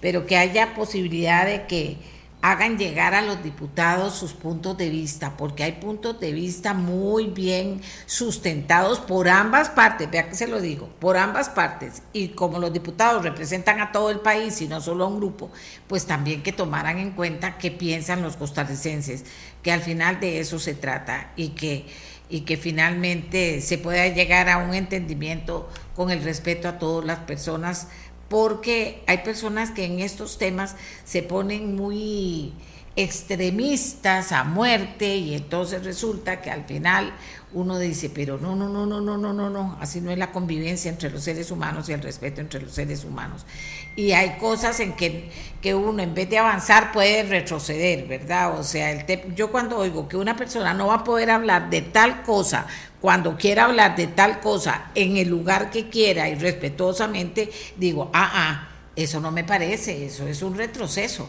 pero 0.00 0.26
que 0.26 0.36
haya 0.36 0.74
posibilidad 0.74 1.46
de 1.46 1.66
que 1.66 1.98
hagan 2.42 2.78
llegar 2.78 3.14
a 3.14 3.22
los 3.22 3.42
diputados 3.42 4.14
sus 4.14 4.32
puntos 4.32 4.76
de 4.76 4.88
vista, 4.88 5.36
porque 5.36 5.64
hay 5.64 5.72
puntos 5.72 6.20
de 6.20 6.32
vista 6.32 6.74
muy 6.74 7.26
bien 7.26 7.80
sustentados 8.04 9.00
por 9.00 9.28
ambas 9.28 9.68
partes, 9.68 10.10
vea 10.10 10.28
que 10.28 10.36
se 10.36 10.46
lo 10.46 10.60
digo, 10.60 10.88
por 11.00 11.16
ambas 11.16 11.48
partes, 11.48 12.02
y 12.12 12.28
como 12.28 12.58
los 12.58 12.72
diputados 12.72 13.24
representan 13.24 13.80
a 13.80 13.90
todo 13.90 14.10
el 14.10 14.20
país 14.20 14.60
y 14.60 14.68
no 14.68 14.80
solo 14.80 15.04
a 15.04 15.08
un 15.08 15.16
grupo, 15.16 15.50
pues 15.88 16.06
también 16.06 16.42
que 16.42 16.52
tomaran 16.52 16.98
en 16.98 17.12
cuenta 17.12 17.58
qué 17.58 17.70
piensan 17.70 18.22
los 18.22 18.36
costarricenses, 18.36 19.24
que 19.62 19.72
al 19.72 19.80
final 19.80 20.20
de 20.20 20.38
eso 20.38 20.58
se 20.58 20.74
trata 20.74 21.32
y 21.34 21.48
que 21.48 21.86
y 22.28 22.40
que 22.40 22.56
finalmente 22.56 23.60
se 23.60 23.78
pueda 23.78 24.06
llegar 24.08 24.48
a 24.48 24.58
un 24.58 24.74
entendimiento 24.74 25.68
con 25.94 26.10
el 26.10 26.22
respeto 26.22 26.68
a 26.68 26.78
todas 26.78 27.04
las 27.04 27.20
personas, 27.20 27.88
porque 28.28 29.02
hay 29.06 29.18
personas 29.18 29.70
que 29.70 29.84
en 29.84 30.00
estos 30.00 30.38
temas 30.38 30.74
se 31.04 31.22
ponen 31.22 31.76
muy 31.76 32.52
extremistas 32.96 34.32
a 34.32 34.42
muerte 34.42 35.16
y 35.16 35.34
entonces 35.34 35.84
resulta 35.84 36.40
que 36.40 36.50
al 36.50 36.64
final 36.64 37.12
uno 37.52 37.78
dice, 37.78 38.10
pero 38.10 38.38
no, 38.38 38.56
no, 38.56 38.68
no, 38.68 38.86
no, 38.86 39.00
no, 39.00 39.16
no, 39.16 39.32
no, 39.32 39.50
no, 39.50 39.78
así 39.80 40.00
no 40.00 40.10
es 40.10 40.18
la 40.18 40.32
convivencia 40.32 40.90
entre 40.90 41.10
los 41.10 41.22
seres 41.22 41.50
humanos 41.50 41.88
y 41.88 41.92
el 41.92 42.02
respeto 42.02 42.40
entre 42.40 42.60
los 42.62 42.72
seres 42.72 43.04
humanos. 43.04 43.46
Y 43.94 44.12
hay 44.12 44.38
cosas 44.38 44.80
en 44.80 44.94
que, 44.94 45.30
que 45.60 45.74
uno 45.74 46.02
en 46.02 46.14
vez 46.14 46.28
de 46.28 46.38
avanzar 46.38 46.92
puede 46.92 47.22
retroceder, 47.22 48.06
¿verdad? 48.06 48.58
O 48.58 48.62
sea, 48.64 48.90
el 48.90 49.34
yo 49.34 49.50
cuando 49.50 49.78
oigo 49.78 50.08
que 50.08 50.16
una 50.16 50.36
persona 50.36 50.74
no 50.74 50.88
va 50.88 50.96
a 50.96 51.04
poder 51.04 51.30
hablar 51.30 51.70
de 51.70 51.82
tal 51.82 52.22
cosa 52.22 52.66
cuando 53.00 53.36
quiera 53.36 53.66
hablar 53.66 53.94
de 53.94 54.08
tal 54.08 54.40
cosa 54.40 54.90
en 54.94 55.16
el 55.16 55.28
lugar 55.28 55.70
que 55.70 55.88
quiera 55.88 56.28
y 56.28 56.34
respetuosamente, 56.34 57.50
digo, 57.76 58.10
ah, 58.12 58.30
ah, 58.32 58.68
eso 58.96 59.20
no 59.20 59.30
me 59.30 59.44
parece, 59.44 60.06
eso 60.06 60.26
es 60.26 60.42
un 60.42 60.56
retroceso, 60.56 61.28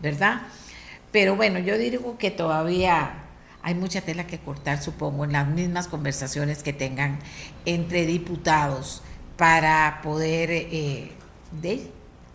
¿verdad? 0.00 0.42
Pero 1.12 1.36
bueno, 1.36 1.58
yo 1.58 1.78
digo 1.78 2.18
que 2.18 2.30
todavía 2.30 3.24
hay 3.62 3.74
mucha 3.74 4.00
tela 4.02 4.26
que 4.26 4.38
cortar, 4.38 4.82
supongo, 4.82 5.24
en 5.24 5.32
las 5.32 5.48
mismas 5.48 5.88
conversaciones 5.88 6.62
que 6.62 6.72
tengan 6.72 7.18
entre 7.64 8.06
diputados 8.06 9.02
para 9.36 10.00
poder, 10.02 10.50
eh, 10.50 11.12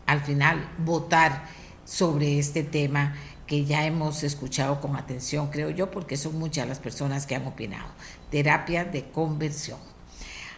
al 0.06 0.22
final, 0.22 0.70
votar 0.80 1.46
sobre 1.86 2.40
este 2.40 2.64
tema 2.64 3.16
que 3.48 3.66
ya 3.66 3.86
hemos 3.86 4.24
escuchado 4.24 4.80
con 4.80 4.96
atención, 4.96 5.50
creo 5.50 5.70
yo, 5.70 5.92
porque 5.92 6.18
son 6.18 6.40
muchas 6.40 6.68
las 6.68 6.80
personas 6.80 7.26
que 7.26 7.36
han 7.36 7.46
opinado. 7.46 7.90
Terapia 8.32 8.86
de 8.86 9.04
conversión. 9.04 9.80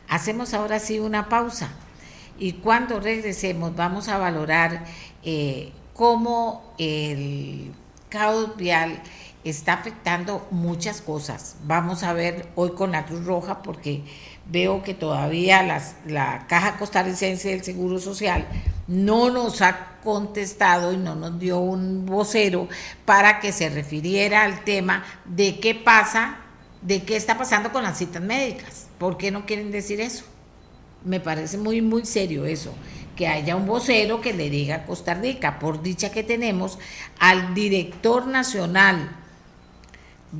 Hacemos 0.07 0.53
ahora 0.53 0.79
sí 0.79 0.99
una 0.99 1.29
pausa 1.29 1.69
y 2.37 2.53
cuando 2.53 2.99
regresemos 2.99 3.75
vamos 3.75 4.07
a 4.07 4.17
valorar 4.17 4.85
eh, 5.23 5.71
cómo 5.93 6.75
el 6.77 7.71
caos 8.15 8.55
vial 8.55 9.01
está 9.43 9.73
afectando 9.73 10.47
muchas 10.49 11.01
cosas. 11.01 11.57
Vamos 11.65 12.01
a 12.03 12.13
ver 12.13 12.47
hoy 12.55 12.71
con 12.71 12.93
la 12.93 13.05
Cruz 13.05 13.25
Roja 13.25 13.61
porque 13.61 14.03
veo 14.49 14.83
que 14.83 14.93
todavía 14.93 15.63
las, 15.63 15.97
la 16.07 16.47
Caja 16.47 16.77
Costarricense 16.77 17.49
del 17.49 17.61
Seguro 17.61 17.99
Social 17.99 18.47
no 18.87 19.29
nos 19.31 19.61
ha 19.61 19.97
contestado 20.01 20.93
y 20.93 20.97
no 20.97 21.15
nos 21.15 21.37
dio 21.39 21.59
un 21.59 22.05
vocero 22.05 22.69
para 23.03 23.41
que 23.41 23.51
se 23.51 23.67
refiriera 23.67 24.43
al 24.43 24.63
tema 24.63 25.03
de 25.25 25.59
qué 25.59 25.75
pasa, 25.75 26.37
de 26.81 27.03
qué 27.03 27.17
está 27.17 27.37
pasando 27.37 27.73
con 27.73 27.83
las 27.83 27.97
citas 27.97 28.23
médicas. 28.23 28.87
¿Por 28.97 29.17
qué 29.17 29.29
no 29.29 29.45
quieren 29.45 29.71
decir 29.71 29.99
eso? 29.99 30.23
Me 31.03 31.19
parece 31.19 31.57
muy, 31.57 31.81
muy 31.81 32.05
serio 32.05 32.45
eso 32.45 32.73
que 33.15 33.27
haya 33.27 33.55
un 33.55 33.65
vocero 33.65 34.21
que 34.21 34.33
le 34.33 34.49
diga 34.49 34.75
a 34.75 34.85
Costa 34.85 35.13
Rica, 35.13 35.59
por 35.59 35.81
dicha 35.81 36.11
que 36.11 36.23
tenemos 36.23 36.77
al 37.19 37.53
director 37.53 38.27
nacional 38.27 39.24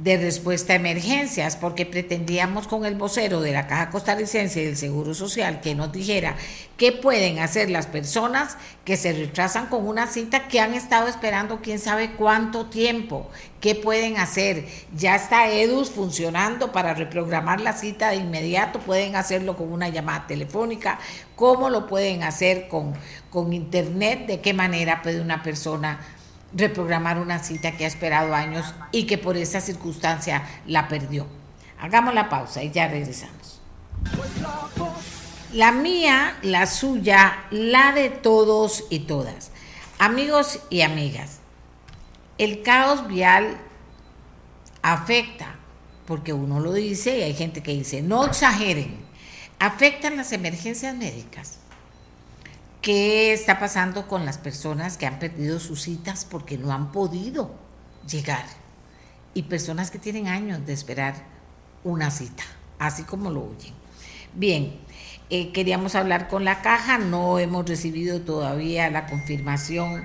de 0.03 0.17
respuesta 0.17 0.73
a 0.73 0.75
emergencias, 0.75 1.55
porque 1.55 1.85
pretendíamos 1.85 2.67
con 2.67 2.85
el 2.85 2.95
vocero 2.95 3.41
de 3.41 3.51
la 3.51 3.67
Caja 3.67 3.89
Costarricense 3.89 4.65
del 4.65 4.75
Seguro 4.75 5.13
Social 5.13 5.61
que 5.61 5.75
nos 5.75 5.91
dijera 5.91 6.35
qué 6.77 6.91
pueden 6.91 7.39
hacer 7.39 7.69
las 7.69 7.87
personas 7.87 8.57
que 8.83 8.97
se 8.97 9.13
retrasan 9.13 9.67
con 9.67 9.87
una 9.87 10.07
cita 10.07 10.47
que 10.47 10.59
han 10.59 10.73
estado 10.73 11.07
esperando 11.07 11.61
quién 11.61 11.79
sabe 11.79 12.11
cuánto 12.13 12.65
tiempo, 12.65 13.29
qué 13.61 13.75
pueden 13.75 14.17
hacer. 14.17 14.65
Ya 14.95 15.15
está 15.15 15.49
EDUS 15.49 15.91
funcionando 15.91 16.71
para 16.71 16.93
reprogramar 16.93 17.61
la 17.61 17.73
cita 17.73 18.09
de 18.09 18.17
inmediato, 18.17 18.79
pueden 18.79 19.15
hacerlo 19.15 19.55
con 19.55 19.71
una 19.71 19.89
llamada 19.89 20.27
telefónica, 20.27 20.99
cómo 21.35 21.69
lo 21.69 21.87
pueden 21.87 22.23
hacer 22.23 22.67
con, 22.67 22.93
con 23.29 23.53
internet, 23.53 24.27
de 24.27 24.41
qué 24.41 24.53
manera 24.53 25.01
puede 25.01 25.21
una 25.21 25.41
persona 25.41 25.99
reprogramar 26.53 27.19
una 27.19 27.39
cita 27.39 27.75
que 27.75 27.85
ha 27.85 27.87
esperado 27.87 28.33
años 28.33 28.73
y 28.91 29.05
que 29.05 29.17
por 29.17 29.37
esa 29.37 29.61
circunstancia 29.61 30.43
la 30.65 30.87
perdió. 30.87 31.27
Hagamos 31.79 32.13
la 32.13 32.29
pausa 32.29 32.63
y 32.63 32.71
ya 32.71 32.87
regresamos. 32.87 33.61
La 35.53 35.71
mía, 35.71 36.37
la 36.41 36.65
suya, 36.65 37.45
la 37.51 37.93
de 37.93 38.09
todos 38.09 38.85
y 38.89 38.99
todas. 38.99 39.51
Amigos 39.99 40.59
y 40.69 40.81
amigas, 40.81 41.39
el 42.37 42.61
caos 42.61 43.07
vial 43.07 43.57
afecta, 44.81 45.55
porque 46.05 46.33
uno 46.33 46.59
lo 46.59 46.73
dice 46.73 47.17
y 47.17 47.21
hay 47.21 47.33
gente 47.33 47.63
que 47.63 47.71
dice, 47.71 48.01
no 48.01 48.25
exageren, 48.25 48.97
afectan 49.59 50.17
las 50.17 50.31
emergencias 50.33 50.95
médicas 50.95 51.59
¿Qué 52.85 53.33
está 53.33 53.57
pasando 53.57 54.07
con 54.07 54.27
las 54.27 54.37
personas 54.37 54.95
que 54.95 55.07
han 55.07 55.17
perdido 55.17 55.59
sus 55.59 55.81
citas 55.81 56.23
porque 56.29 56.55
no 56.59 56.71
han 56.71 56.91
podido 56.91 57.49
llegar? 58.07 58.45
Y 59.33 59.41
personas 59.41 59.89
que 59.89 59.97
tienen 59.97 60.27
años 60.27 60.63
de 60.67 60.73
esperar 60.73 61.15
una 61.83 62.11
cita, 62.11 62.43
así 62.77 63.01
como 63.01 63.31
lo 63.31 63.41
oyen. 63.41 63.73
Bien, 64.35 64.75
eh, 65.31 65.51
queríamos 65.51 65.95
hablar 65.95 66.27
con 66.27 66.45
la 66.45 66.61
caja, 66.61 66.99
no 66.99 67.39
hemos 67.39 67.67
recibido 67.67 68.21
todavía 68.21 68.87
la 68.91 69.07
confirmación 69.07 70.03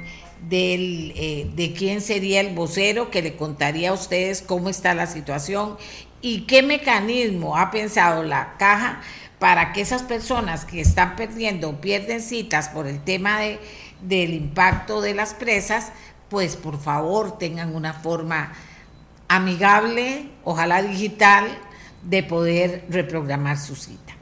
del, 0.49 1.13
eh, 1.17 1.51
de 1.55 1.75
quién 1.75 2.01
sería 2.01 2.41
el 2.41 2.55
vocero 2.55 3.11
que 3.11 3.21
le 3.21 3.37
contaría 3.37 3.91
a 3.91 3.93
ustedes 3.93 4.41
cómo 4.41 4.71
está 4.71 4.95
la 4.95 5.07
situación 5.07 5.77
y 6.23 6.47
qué 6.47 6.63
mecanismo 6.63 7.59
ha 7.59 7.71
pensado 7.71 8.23
la 8.23 8.57
caja 8.57 9.03
para 9.41 9.73
que 9.73 9.81
esas 9.81 10.03
personas 10.03 10.65
que 10.65 10.81
están 10.81 11.17
perdiendo 11.17 11.71
o 11.71 11.81
pierden 11.81 12.21
citas 12.21 12.69
por 12.69 12.87
el 12.87 13.03
tema 13.03 13.41
de, 13.41 13.59
del 14.03 14.35
impacto 14.35 15.01
de 15.01 15.15
las 15.15 15.35
presas, 15.35 15.91
pues 16.29 16.57
por 16.57 16.79
favor 16.79 17.39
tengan 17.39 17.75
una 17.75 17.95
forma 17.95 18.53
amigable, 19.29 20.29
ojalá 20.45 20.83
digital, 20.83 21.49
de 22.03 22.23
poder 22.23 22.85
reprogramar 22.91 23.59
su 23.59 23.77
cita. 23.77 24.15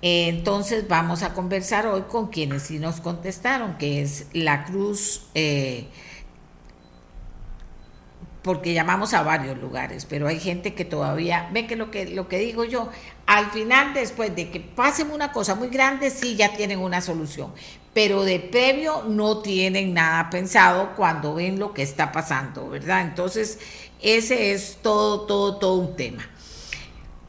Entonces 0.00 0.86
vamos 0.86 1.24
a 1.24 1.34
conversar 1.34 1.88
hoy 1.88 2.02
con 2.02 2.28
quienes 2.28 2.62
sí 2.62 2.78
nos 2.78 3.00
contestaron, 3.00 3.76
que 3.76 4.02
es 4.02 4.28
la 4.32 4.64
Cruz 4.64 5.26
eh, 5.34 5.88
porque 8.42 8.72
llamamos 8.72 9.14
a 9.14 9.22
varios 9.22 9.58
lugares, 9.58 10.04
pero 10.04 10.28
hay 10.28 10.38
gente 10.38 10.74
que 10.74 10.84
todavía 10.84 11.48
ve 11.52 11.66
que 11.66 11.76
lo 11.76 11.90
que 11.90 12.06
lo 12.08 12.28
que 12.28 12.38
digo 12.38 12.64
yo, 12.64 12.88
al 13.26 13.50
final 13.50 13.94
después 13.94 14.34
de 14.34 14.50
que 14.50 14.60
pasen 14.60 15.10
una 15.10 15.32
cosa 15.32 15.54
muy 15.54 15.68
grande 15.68 16.10
sí 16.10 16.36
ya 16.36 16.56
tienen 16.56 16.78
una 16.78 17.00
solución, 17.00 17.52
pero 17.92 18.22
de 18.22 18.38
previo 18.38 19.04
no 19.08 19.38
tienen 19.38 19.92
nada 19.92 20.30
pensado 20.30 20.94
cuando 20.96 21.34
ven 21.34 21.58
lo 21.58 21.74
que 21.74 21.82
está 21.82 22.12
pasando, 22.12 22.68
¿verdad? 22.68 23.02
Entonces, 23.02 23.58
ese 24.00 24.52
es 24.52 24.78
todo 24.82 25.22
todo 25.22 25.58
todo 25.58 25.74
un 25.74 25.96
tema. 25.96 26.28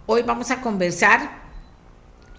Hoy 0.06 0.22
vamos 0.24 0.52
a 0.52 0.62
conversar 0.62 1.40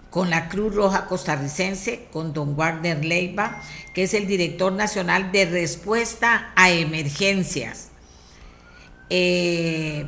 con 0.09 0.29
la 0.29 0.49
Cruz 0.49 0.75
Roja 0.75 1.05
Costarricense, 1.07 2.07
con 2.11 2.33
don 2.33 2.55
Wagner 2.57 3.03
Leiva, 3.03 3.61
que 3.93 4.03
es 4.03 4.13
el 4.13 4.27
director 4.27 4.71
nacional 4.73 5.31
de 5.31 5.45
respuesta 5.45 6.51
a 6.55 6.69
emergencias. 6.69 7.90
Eh, 9.13 10.05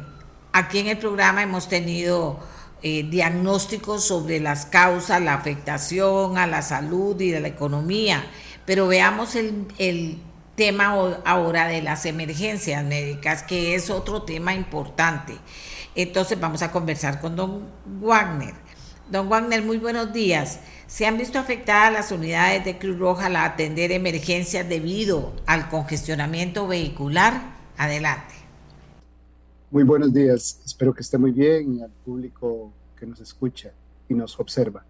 aquí 0.54 0.80
en 0.80 0.88
el 0.88 0.98
programa 0.98 1.44
hemos 1.44 1.68
tenido 1.68 2.40
eh, 2.82 3.04
diagnósticos 3.04 4.06
sobre 4.06 4.40
las 4.40 4.66
causas, 4.66 5.22
la 5.22 5.34
afectación 5.34 6.38
a 6.38 6.48
la 6.48 6.62
salud 6.62 7.20
y 7.20 7.30
de 7.30 7.42
la 7.42 7.50
economía, 7.50 8.26
pero 8.66 8.88
veamos 8.88 9.36
el, 9.36 9.68
el 9.78 10.22
tema 10.56 11.20
ahora 11.26 11.68
de 11.68 11.82
las 11.82 12.06
emergencias 12.06 12.82
médicas, 12.86 13.44
que 13.44 13.76
es 13.76 13.90
otro 13.90 14.22
tema 14.22 14.54
importante. 14.54 15.34
Entonces 15.96 16.40
vamos 16.40 16.62
a 16.62 16.72
conversar 16.72 17.20
con 17.20 17.36
don 17.36 17.68
Wagner. 18.00 18.54
Don 19.10 19.28
Wagner, 19.28 19.64
muy 19.64 19.80
buenos 19.80 20.14
días. 20.14 20.62
¿Se 20.88 21.06
han 21.06 21.18
visto 21.18 21.40
afectadas 21.40 21.92
las 21.92 22.12
unidades 22.14 22.64
de 22.64 22.78
Cruz 22.78 22.98
Roja 22.98 23.26
al 23.26 23.36
atender 23.36 23.92
emergencias 23.92 24.70
debido 24.70 25.34
al 25.46 25.68
congestionamiento 25.68 26.68
vehicular? 26.68 27.52
Adelante. 27.78 28.33
Muy 29.74 29.82
buenos 29.82 30.14
días, 30.14 30.62
espero 30.64 30.94
que 30.94 31.02
esté 31.02 31.18
muy 31.18 31.32
bien 31.32 31.80
y 31.80 31.82
al 31.82 31.90
público 31.90 32.72
que 32.96 33.08
nos 33.08 33.20
escucha 33.20 33.72
y 34.08 34.14
nos 34.14 34.40
observa. 34.40 34.86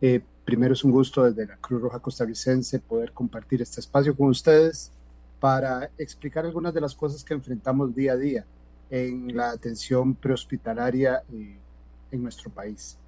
Eh, 0.00 0.20
primero 0.44 0.74
es 0.74 0.82
un 0.82 0.90
gusto 0.90 1.22
desde 1.22 1.46
la 1.46 1.56
Cruz 1.58 1.80
Roja 1.80 2.00
Costarricense 2.00 2.80
poder 2.80 3.12
compartir 3.12 3.62
este 3.62 3.78
espacio 3.78 4.16
con 4.16 4.26
ustedes 4.26 4.90
para 5.38 5.90
explicar 5.96 6.44
algunas 6.44 6.74
de 6.74 6.80
las 6.80 6.96
cosas 6.96 7.22
que 7.22 7.34
enfrentamos 7.34 7.94
día 7.94 8.14
a 8.14 8.16
día 8.16 8.44
en 8.90 9.36
la 9.36 9.50
atención 9.50 10.16
prehospitalaria 10.16 11.22
eh, 11.32 11.56
en 12.10 12.20
nuestro 12.20 12.50
país. 12.50 12.98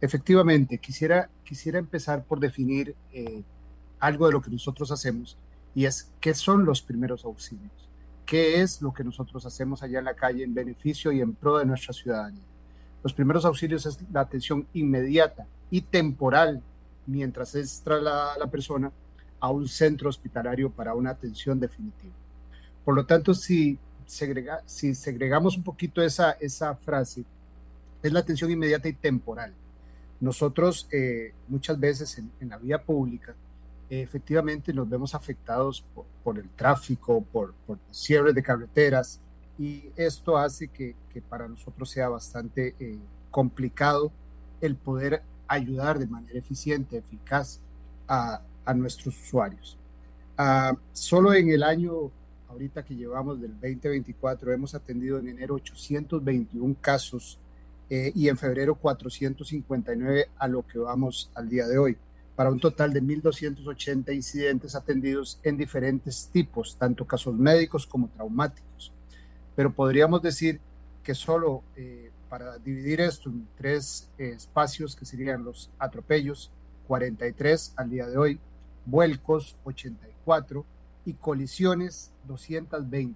Efectivamente, 0.00 0.78
quisiera, 0.78 1.28
quisiera 1.44 1.80
empezar 1.80 2.24
por 2.24 2.40
definir 2.40 2.94
eh, 3.12 3.42
algo 4.00 4.24
de 4.24 4.32
lo 4.32 4.40
que 4.40 4.50
nosotros 4.50 4.90
hacemos 4.90 5.36
y 5.74 5.84
es 5.84 6.10
qué 6.18 6.32
son 6.32 6.64
los 6.64 6.80
primeros 6.80 7.26
auxilios 7.26 7.91
qué 8.32 8.62
es 8.62 8.80
lo 8.80 8.94
que 8.94 9.04
nosotros 9.04 9.44
hacemos 9.44 9.82
allá 9.82 9.98
en 9.98 10.06
la 10.06 10.14
calle 10.14 10.42
en 10.42 10.54
beneficio 10.54 11.12
y 11.12 11.20
en 11.20 11.34
pro 11.34 11.58
de 11.58 11.66
nuestra 11.66 11.92
ciudadanía. 11.92 12.46
Los 13.02 13.12
primeros 13.12 13.44
auxilios 13.44 13.84
es 13.84 13.98
la 14.10 14.20
atención 14.20 14.66
inmediata 14.72 15.46
y 15.70 15.82
temporal 15.82 16.62
mientras 17.06 17.54
es 17.54 17.82
trasladada 17.82 18.38
la 18.38 18.46
persona 18.46 18.90
a 19.38 19.50
un 19.50 19.68
centro 19.68 20.08
hospitalario 20.08 20.70
para 20.70 20.94
una 20.94 21.10
atención 21.10 21.60
definitiva. 21.60 22.14
Por 22.86 22.94
lo 22.94 23.04
tanto, 23.04 23.34
si, 23.34 23.78
segrega, 24.06 24.62
si 24.64 24.94
segregamos 24.94 25.58
un 25.58 25.62
poquito 25.62 26.00
esa, 26.00 26.30
esa 26.40 26.74
frase, 26.74 27.26
es 28.02 28.12
la 28.14 28.20
atención 28.20 28.50
inmediata 28.50 28.88
y 28.88 28.94
temporal. 28.94 29.52
Nosotros 30.20 30.88
eh, 30.90 31.34
muchas 31.48 31.78
veces 31.78 32.16
en, 32.16 32.32
en 32.40 32.48
la 32.48 32.56
vía 32.56 32.82
pública 32.82 33.34
efectivamente 33.88 34.72
nos 34.72 34.88
vemos 34.88 35.14
afectados 35.14 35.84
por, 36.24 36.38
el 36.38 36.48
tráfico, 36.50 37.22
por, 37.32 37.54
por 37.66 37.78
cierres 37.90 38.34
de 38.34 38.42
carreteras, 38.42 39.20
y 39.58 39.90
esto 39.96 40.36
hace 40.36 40.68
que, 40.68 40.96
para 41.28 41.46
nosotros 41.46 41.90
sea 41.90 42.08
bastante 42.08 42.74
eh, 42.80 42.98
complicado 43.30 44.10
el 44.60 44.76
poder 44.76 45.22
ayudar 45.46 45.98
de 45.98 46.06
manera 46.06 46.38
eficiente, 46.38 46.96
eficaz 46.96 47.60
a, 48.08 48.40
nuestros 48.74 49.20
usuarios. 49.20 49.76
Ah, 50.38 50.74
solo 50.92 51.34
en 51.34 51.50
el 51.50 51.62
año, 51.62 52.10
ahorita 52.48 52.84
que 52.84 52.94
llevamos 52.94 53.40
del 53.40 53.52
2024, 53.52 54.52
hemos 54.52 54.74
atendido 54.74 55.18
en 55.18 55.28
enero 55.28 55.56
821 55.56 56.76
casos 56.80 57.38
eh, 57.90 58.12
y 58.14 58.28
en 58.28 58.38
febrero 58.38 58.74
459 58.76 60.30
a 60.38 60.48
lo 60.48 60.66
que 60.66 60.78
vamos 60.78 61.30
al 61.34 61.48
día 61.48 61.66
de 61.66 61.78
hoy 61.78 61.98
para 62.36 62.50
un 62.50 62.60
total 62.60 62.92
de 62.92 63.02
1.280 63.02 64.14
incidentes 64.14 64.74
atendidos 64.74 65.38
en 65.42 65.56
diferentes 65.56 66.28
tipos, 66.32 66.76
tanto 66.78 67.06
casos 67.06 67.34
médicos 67.34 67.86
como 67.86 68.08
traumáticos. 68.08 68.92
Pero 69.54 69.72
podríamos 69.72 70.22
decir 70.22 70.60
que 71.02 71.14
solo 71.14 71.62
eh, 71.76 72.10
para 72.28 72.56
dividir 72.58 73.00
esto 73.00 73.28
en 73.28 73.46
tres 73.58 74.08
eh, 74.18 74.32
espacios, 74.36 74.96
que 74.96 75.04
serían 75.04 75.44
los 75.44 75.70
atropellos, 75.78 76.50
43 76.86 77.74
al 77.76 77.90
día 77.90 78.06
de 78.06 78.16
hoy, 78.16 78.40
vuelcos, 78.86 79.56
84 79.64 80.64
y 81.04 81.12
colisiones, 81.14 82.12
220. 82.26 83.14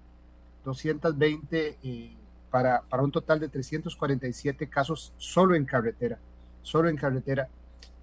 220 0.64 1.78
eh, 1.82 2.10
para, 2.50 2.82
para 2.82 3.02
un 3.02 3.12
total 3.12 3.40
de 3.40 3.48
347 3.48 4.68
casos 4.68 5.12
solo 5.16 5.54
en 5.54 5.64
carretera, 5.64 6.18
solo 6.62 6.88
en 6.88 6.96
carretera 6.96 7.48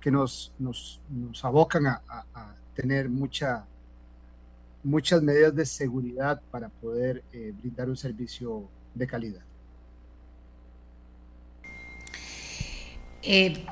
que 0.03 0.11
nos, 0.11 0.51
nos, 0.59 0.99
nos 1.09 1.45
abocan 1.45 1.87
a, 1.87 2.01
tener 2.75 3.07
mucha, 3.07 3.65
muchas 4.83 5.21
medidas 5.21 5.55
de 5.55 5.65
seguridad 5.65 6.41
para 6.51 6.67
poder 6.67 7.23
eh, 7.31 7.53
brindar 7.55 7.87
un 7.87 7.95
servicio 7.95 8.67
de 8.93 9.07
calidad. 9.07 9.43
Eh, 13.21 13.63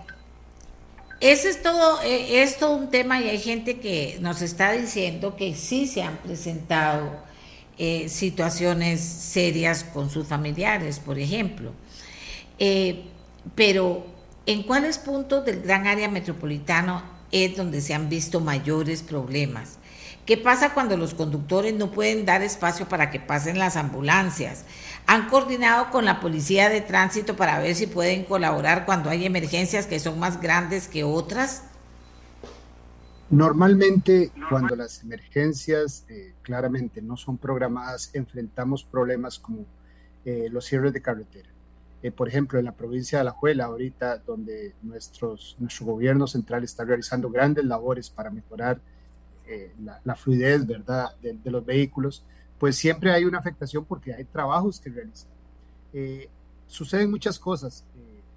ese 1.20 1.50
es 1.50 1.62
todo, 1.62 2.02
eh, 2.04 2.42
es 2.42 2.58
todo 2.58 2.78
un 2.78 2.90
tema 2.90 3.20
y 3.20 3.28
hay 3.28 3.40
gente 3.40 3.82
que 3.82 4.18
nos 4.22 4.42
está 4.42 4.72
diciendo 4.72 5.36
que 5.36 5.54
sí 5.56 5.86
se 5.86 6.02
han 6.02 6.16
presentado 6.18 7.12
eh, 7.78 8.08
situaciones 8.08 9.02
serias 9.02 9.84
con 9.84 10.10
sus 10.10 10.28
familiares, 10.28 11.00
por 11.00 11.20
ejemplo. 11.20 11.74
pero, 13.56 14.06
¿en 14.46 14.64
cuáles 14.64 14.98
puntos 14.98 15.46
del 15.46 15.62
gran 15.62 15.88
área 15.88 16.10
metropolitano 16.10 17.04
es 17.32 17.56
donde 17.56 17.82
se 17.82 17.94
han 17.94 18.10
visto 18.10 18.40
mayores 18.40 19.04
problemas? 19.04 19.78
¿Qué 20.26 20.38
pasa 20.38 20.74
cuando 20.74 20.98
los 20.98 21.14
conductores 21.16 21.74
no 21.74 21.92
pueden 21.92 22.26
dar 22.26 22.44
espacio 22.44 22.88
para 22.88 23.10
que 23.10 23.20
pasen 23.20 23.58
las 23.58 23.76
ambulancias? 23.76 24.66
¿Han 25.08 25.28
coordinado 25.30 25.90
con 25.90 26.06
la 26.06 26.20
policía 26.20 26.70
de 26.70 26.82
tránsito 26.82 27.36
para 27.36 27.60
ver 27.60 27.76
si 27.76 27.88
pueden 27.88 28.24
colaborar 28.26 28.86
cuando 28.86 29.10
hay 29.10 29.26
emergencias 29.26 29.88
que 29.88 30.00
son 30.00 30.20
más 30.20 30.40
grandes 30.40 30.88
que 30.88 31.04
otras? 31.04 31.64
Normalmente, 33.32 34.32
cuando 34.50 34.76
las 34.76 35.02
emergencias 35.04 36.06
eh, 36.10 36.36
claramente 36.42 37.02
no 37.02 37.18
son 37.18 37.38
programadas, 37.38 38.12
enfrentamos 38.14 38.84
problemas 38.84 39.40
como 39.40 39.66
eh, 40.26 40.50
los 40.52 40.66
cierres 40.66 40.94
de 40.94 41.02
carretera. 41.02 41.50
Eh, 42.04 42.12
por 42.12 42.28
ejemplo, 42.28 42.58
en 42.58 42.66
la 42.66 42.72
provincia 42.72 43.18
de 43.18 43.22
Alajuela, 43.22 43.66
ahorita, 43.66 44.18
donde 44.20 44.74
nuestros, 44.82 45.56
nuestro 45.60 45.86
gobierno 45.86 46.28
central 46.28 46.64
está 46.64 46.84
realizando 46.84 47.30
grandes 47.30 47.66
labores 47.66 48.10
para 48.10 48.30
mejorar 48.30 48.80
la, 50.06 50.16
fluidez 50.16 50.66
¿verdad? 50.66 51.10
de 51.22 51.52
los 51.52 51.66
vehículos, 51.66 52.24
pues 52.62 52.76
siempre 52.76 53.12
hay 53.12 53.26
una 53.26 53.40
afectación 53.40 53.84
porque 53.86 54.14
hay 54.14 54.24
trabajos 54.24 54.80
que 54.80 54.92
realizar. 54.92 55.32
Eh, 55.94 56.30
suceden 56.68 57.10
muchas 57.10 57.40
cosas 57.40 57.84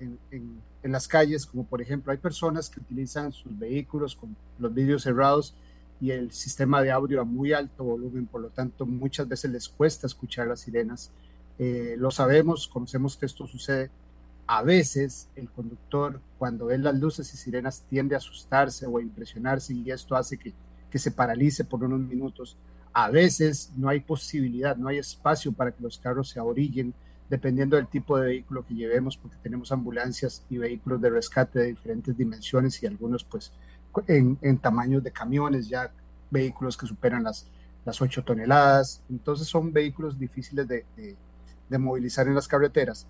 eh, 0.00 0.16
en, 0.30 0.62
las 0.90 1.06
calles, 1.06 1.44
como 1.44 1.66
por 1.66 1.82
ejemplo 1.82 2.10
hay 2.10 2.16
personas 2.16 2.70
que 2.70 2.80
utilizan 2.80 3.32
sus 3.32 3.58
vehículos 3.58 4.16
con 4.16 4.34
los 4.58 4.72
vidrios 4.72 5.02
cerrados 5.02 5.54
y 6.00 6.10
el 6.10 6.32
sistema 6.32 6.80
de 6.80 6.90
audio 6.90 7.20
a 7.20 7.24
muy 7.24 7.52
alto 7.52 7.84
volumen, 7.84 8.24
por 8.24 8.40
lo 8.40 8.48
tanto 8.48 8.86
muchas 8.86 9.28
veces 9.28 9.50
les 9.50 9.68
cuesta 9.68 10.06
escuchar 10.06 10.46
las 10.46 10.60
sirenas. 10.60 11.10
Eh, 11.58 11.94
lo 11.98 12.10
sabemos, 12.10 12.68
conocemos 12.68 13.16
que 13.16 13.26
esto 13.26 13.46
sucede. 13.46 13.90
A 14.46 14.62
veces 14.62 15.28
el 15.36 15.48
conductor 15.48 16.20
cuando 16.38 16.66
ve 16.66 16.78
las 16.78 16.94
luces 16.94 17.32
y 17.32 17.36
sirenas 17.36 17.84
tiende 17.88 18.14
a 18.14 18.18
asustarse 18.18 18.86
o 18.86 18.98
a 18.98 19.02
impresionarse 19.02 19.72
y 19.72 19.90
esto 19.90 20.16
hace 20.16 20.36
que, 20.36 20.52
que 20.90 20.98
se 20.98 21.10
paralice 21.10 21.64
por 21.64 21.82
unos 21.82 22.00
minutos 22.00 22.56
a 22.94 23.10
veces 23.10 23.72
no 23.76 23.88
hay 23.88 24.00
posibilidad, 24.00 24.76
no 24.76 24.88
hay 24.88 24.98
espacio 24.98 25.52
para 25.52 25.72
que 25.72 25.82
los 25.82 25.98
carros 25.98 26.30
se 26.30 26.38
ahorillen, 26.38 26.94
dependiendo 27.28 27.76
del 27.76 27.88
tipo 27.88 28.16
de 28.16 28.26
vehículo 28.26 28.64
que 28.64 28.74
llevemos, 28.74 29.16
porque 29.16 29.36
tenemos 29.42 29.72
ambulancias 29.72 30.44
y 30.48 30.58
vehículos 30.58 31.00
de 31.02 31.10
rescate 31.10 31.58
de 31.58 31.66
diferentes 31.66 32.16
dimensiones 32.16 32.80
y 32.82 32.86
algunos 32.86 33.24
pues 33.24 33.52
en, 34.06 34.58
tamaños 34.58 35.02
de 35.02 35.10
camiones, 35.10 35.68
ya 35.68 35.90
vehículos 36.30 36.76
que 36.76 36.86
superan 36.86 37.24
las, 37.24 37.48
las 37.84 38.00
8 38.00 38.22
toneladas. 38.22 39.02
Entonces 39.10 39.48
son 39.48 39.72
vehículos 39.72 40.16
difíciles 40.16 40.68
de, 40.68 40.84
movilizar 41.78 42.26
en 42.26 42.34
las 42.34 42.48
carreteras. 42.48 43.06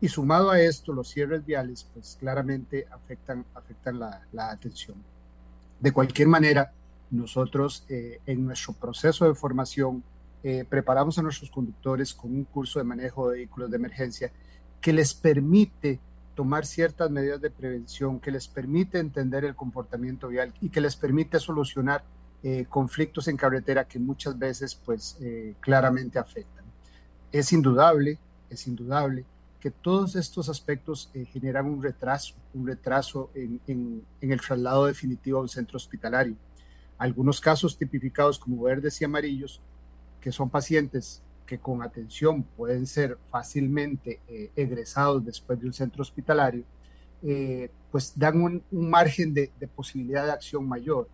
Y 0.00 0.08
sumado 0.08 0.50
a 0.50 0.60
esto, 0.60 0.92
los 0.92 1.08
cierres 1.08 1.44
viales 1.44 1.86
pues 1.92 2.16
claramente 2.18 2.86
afectan, 2.90 3.44
afectan 3.54 3.98
la, 3.98 4.22
la 4.32 4.50
atención. 4.50 4.96
De 5.78 5.92
cualquier 5.92 6.28
manera, 6.28 6.72
nosotros 7.10 7.84
eh, 7.88 8.20
en 8.26 8.46
nuestro 8.46 8.72
proceso 8.72 9.26
de 9.26 9.34
formación 9.34 10.02
eh, 10.42 10.64
preparamos 10.68 11.18
a 11.18 11.22
nuestros 11.22 11.50
conductores 11.50 12.14
con 12.14 12.32
un 12.32 12.44
curso 12.44 12.78
de 12.78 12.84
manejo 12.84 13.28
de 13.28 13.38
vehículos 13.38 13.70
de 13.70 13.76
emergencia 13.76 14.32
que 14.80 14.92
les 14.92 15.12
permite 15.12 15.98
tomar 16.34 16.64
ciertas 16.64 17.10
medidas 17.10 17.40
de 17.40 17.50
prevención, 17.50 18.20
que 18.20 18.30
les 18.30 18.48
permite 18.48 18.98
entender 18.98 19.44
el 19.44 19.54
comportamiento 19.54 20.28
vial 20.28 20.54
y 20.60 20.70
que 20.70 20.80
les 20.80 20.96
permite 20.96 21.38
solucionar 21.38 22.02
eh, 22.42 22.64
conflictos 22.68 23.28
en 23.28 23.36
carretera 23.36 23.84
que 23.84 23.98
muchas 23.98 24.38
veces 24.38 24.74
pues 24.74 25.18
claramente 25.60 26.18
afectan. 26.18 26.59
Es 27.32 27.52
indudable, 27.52 28.18
es 28.48 28.66
indudable 28.66 29.24
que 29.60 29.70
todos 29.70 30.16
estos 30.16 30.48
aspectos 30.48 31.10
generan 31.32 31.66
un 31.66 31.82
retraso, 31.82 32.34
un 32.54 32.66
retraso 32.66 33.30
en, 33.34 33.60
en 33.66 34.32
el 34.32 34.40
traslado 34.40 34.86
definitivo 34.86 35.38
a 35.38 35.42
un 35.42 35.48
centro 35.48 35.76
hospitalario 35.76 36.36
algunos 37.00 37.40
casos 37.40 37.78
tipificados 37.78 38.38
como 38.38 38.62
verdes 38.62 39.00
y 39.00 39.06
amarillos, 39.06 39.58
que 40.20 40.30
son 40.30 40.50
pacientes 40.50 41.22
que 41.46 41.58
con 41.58 41.82
atención 41.82 42.42
pueden 42.42 42.86
ser 42.86 43.16
fácilmente 43.30 44.20
eh, 44.28 44.50
egresados 44.54 45.24
después 45.24 45.58
de 45.58 45.66
un 45.66 45.72
centro 45.72 46.02
hospitalario, 46.02 46.62
eh, 47.22 47.70
pues 47.90 48.12
dan 48.14 48.42
un, 48.42 48.62
margen 48.70 49.32
de, 49.32 49.50
posibilidad 49.74 50.26
de 50.26 50.32
acción 50.32 50.68
mayor. 50.68 51.08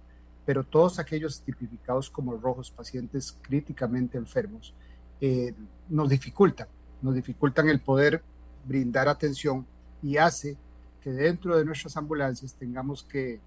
Pero 0.45 0.65
todos 0.65 0.99
aquellos 0.99 1.41
tipificados 1.41 2.11
como 2.11 2.37
rojos, 2.37 2.69
pacientes 2.69 3.39
críticamente 3.43 4.19
enfermos, 4.19 4.75
eh, 5.21 5.55
nos 5.89 6.09
dificultan, 6.09 6.69
nos 7.03 7.15
dificultan 7.15 7.69
el 7.69 7.81
poder 7.81 8.23
brindar 8.65 9.09
atención 9.09 9.67
y 10.03 10.17
hace 10.17 10.57
que 11.01 11.13
dentro 11.13 11.57
de 11.57 11.65
nuestras 11.65 11.97
ambulancias 11.97 12.55
tengamos 12.55 13.05
que 13.05 13.41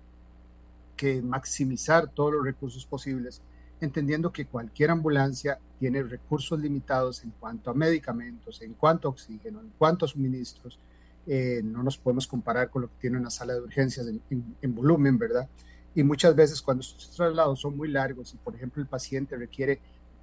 maximizar 1.24 2.10
todos 2.10 2.34
los 2.34 2.44
recursos 2.44 2.86
posibles, 2.86 3.42
entendiendo 3.82 4.32
que 4.32 4.46
cualquier 4.46 4.92
ambulancia 4.92 5.60
tiene 5.80 6.04
recursos 6.04 6.60
limitados 6.60 7.24
en 7.24 7.32
cuanto 7.40 7.72
a 7.72 7.74
medicamentos, 7.74 8.62
en 8.62 8.74
cuanto 8.74 9.08
a 9.08 9.12
oxígeno, 9.12 9.62
en 9.62 9.72
cuanto 9.78 10.06
a 10.06 10.08
suministros. 10.08 10.78
Eh, 11.26 11.62
no 11.64 11.84
nos 11.84 11.98
podemos 11.98 12.28
comparar 12.28 12.70
con 12.70 12.82
lo 12.84 12.88
que 12.90 12.96
tiene 13.02 13.18
una 13.18 13.30
sala 13.30 13.54
de 13.54 13.62
urgencias 13.62 14.08
en, 14.08 14.76
volumen, 14.76 15.18
¿verdad? 15.18 15.48
Y 15.96 16.04
muchas 16.04 16.36
veces 16.36 16.62
cuando 16.62 16.82
estos 16.82 17.12
traslados 17.16 17.62
son 17.62 17.78
muy 17.78 17.90
largos 17.90 18.34
y, 18.34 18.38
por 18.38 18.56
ejemplo, 18.56 18.82
el 18.82 18.88
paciente 18.90 19.36
requiere 19.38 19.80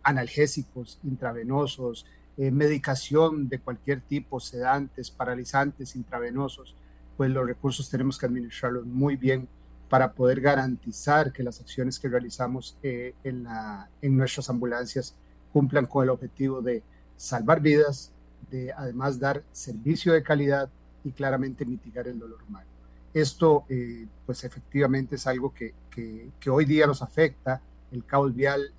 analgésicos 0.06 1.00
intravenosos, 1.02 2.06
eh, 2.36 2.52
medicación 2.52 3.48
de 3.48 3.58
cualquier 3.58 4.00
tipo, 4.00 4.38
sedantes, 4.38 5.10
paralizantes 5.10 5.96
intravenosos, 5.96 6.76
pues 7.16 7.30
los 7.30 7.44
recursos 7.44 7.90
tenemos 7.90 8.16
que 8.16 8.26
administrarlos 8.26 8.86
muy 8.86 9.16
bien 9.16 9.48
para 9.88 10.12
poder 10.12 10.40
garantizar 10.40 11.32
que 11.32 11.42
las 11.42 11.60
acciones 11.60 11.98
que 11.98 12.08
realizamos 12.08 12.78
eh, 12.84 13.14
en, 13.24 14.16
nuestras 14.16 14.48
ambulancias 14.48 15.16
cumplan 15.52 15.86
con 15.86 16.04
el 16.04 16.10
objetivo 16.10 16.62
de 16.62 16.84
salvar 17.16 17.60
vidas, 17.60 18.12
de 18.50 18.72
además 18.72 19.18
dar 19.18 19.42
servicio 19.50 20.12
de 20.12 20.22
calidad 20.22 20.68
y 21.02 21.10
claramente 21.10 21.64
mitigar 21.64 22.06
el 22.06 22.18
dolor 22.18 22.38
humano. 22.48 22.68
Esto, 23.12 23.64
eh, 23.68 24.06
pues 24.24 24.44
efectivamente 24.44 25.16
es 25.16 25.26
algo 25.26 25.52
que, 25.52 25.74
que, 25.90 26.50
hoy 26.50 26.64
día 26.64 26.86
nos 26.86 27.02
afecta. 27.02 27.60
El 27.90 28.04
caos 28.04 28.34
vial 28.34 28.72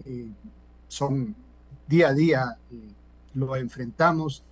son 0.88 1.35
día 1.88 2.09
a 2.09 2.14
día, 2.14 2.57
lo 3.34 3.55
enfrentamos, 3.55 4.43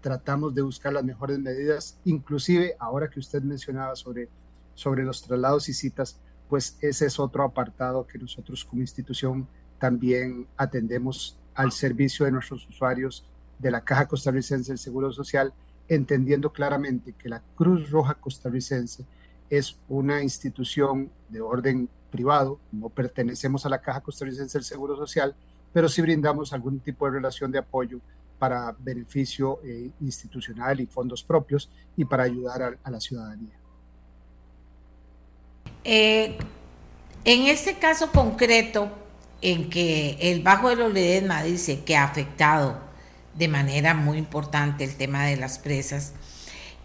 tratamos 0.00 0.54
de 0.54 0.62
buscar 0.62 0.92
las 0.92 1.04
mejores 1.04 1.38
medidas, 1.38 1.98
inclusive 2.04 2.76
ahora 2.78 3.08
que 3.08 3.20
usted 3.20 3.42
mencionaba 3.42 3.96
sobre 3.96 4.28
sobre 4.74 5.04
los 5.04 5.22
traslados 5.22 5.68
y 5.68 5.74
citas, 5.74 6.18
pues 6.48 6.76
ese 6.80 7.06
es 7.06 7.18
otro 7.18 7.44
apartado 7.44 8.06
que 8.06 8.18
nosotros 8.18 8.64
como 8.64 8.82
institución 8.82 9.48
también 9.78 10.46
atendemos 10.56 11.38
al 11.54 11.72
servicio 11.72 12.26
de 12.26 12.32
nuestros 12.32 12.68
usuarios 12.68 13.24
de 13.58 13.70
la 13.70 13.82
Caja 13.82 14.06
Costarricense 14.06 14.72
del 14.72 14.78
Seguro 14.78 15.12
Social, 15.12 15.52
entendiendo 15.88 16.52
claramente 16.52 17.12
que 17.12 17.28
la 17.28 17.42
Cruz 17.54 17.90
Roja 17.90 18.14
Costarricense 18.14 19.04
es 19.50 19.78
una 19.88 20.22
institución 20.22 21.10
de 21.28 21.40
orden 21.40 21.88
privado, 22.10 22.58
no 22.72 22.88
pertenecemos 22.88 23.66
a 23.66 23.68
la 23.68 23.80
Caja 23.80 24.00
Costarricense 24.00 24.58
del 24.58 24.64
Seguro 24.64 24.96
Social, 24.96 25.34
pero 25.74 25.88
sí 25.88 26.00
brindamos 26.00 26.52
algún 26.52 26.78
tipo 26.80 27.04
de 27.04 27.12
relación 27.16 27.50
de 27.50 27.58
apoyo 27.58 28.00
para 28.38 28.74
beneficio 28.78 29.60
eh, 29.64 29.90
institucional 30.00 30.80
y 30.80 30.86
fondos 30.86 31.22
propios 31.22 31.68
y 31.96 32.04
para 32.04 32.22
ayudar 32.22 32.78
a 32.82 32.90
la 32.90 33.00
ciudadanía. 33.00 33.58
Eh, 35.82 36.38
en 37.24 37.46
este 37.46 37.74
caso 37.74 38.10
concreto, 38.12 38.88
en 39.42 39.68
que 39.68 40.16
el 40.20 40.42
Bajo 40.42 40.70
de 40.70 40.76
los 40.76 40.92
Ledesma 40.92 41.42
dice 41.42 41.84
que 41.84 41.96
ha 41.96 42.04
afectado 42.04 42.78
de 43.34 43.48
manera 43.48 43.94
muy 43.94 44.16
importante 44.16 44.84
el 44.84 44.96
tema 44.96 45.24
de 45.24 45.36
las 45.36 45.58
presas, 45.58 46.14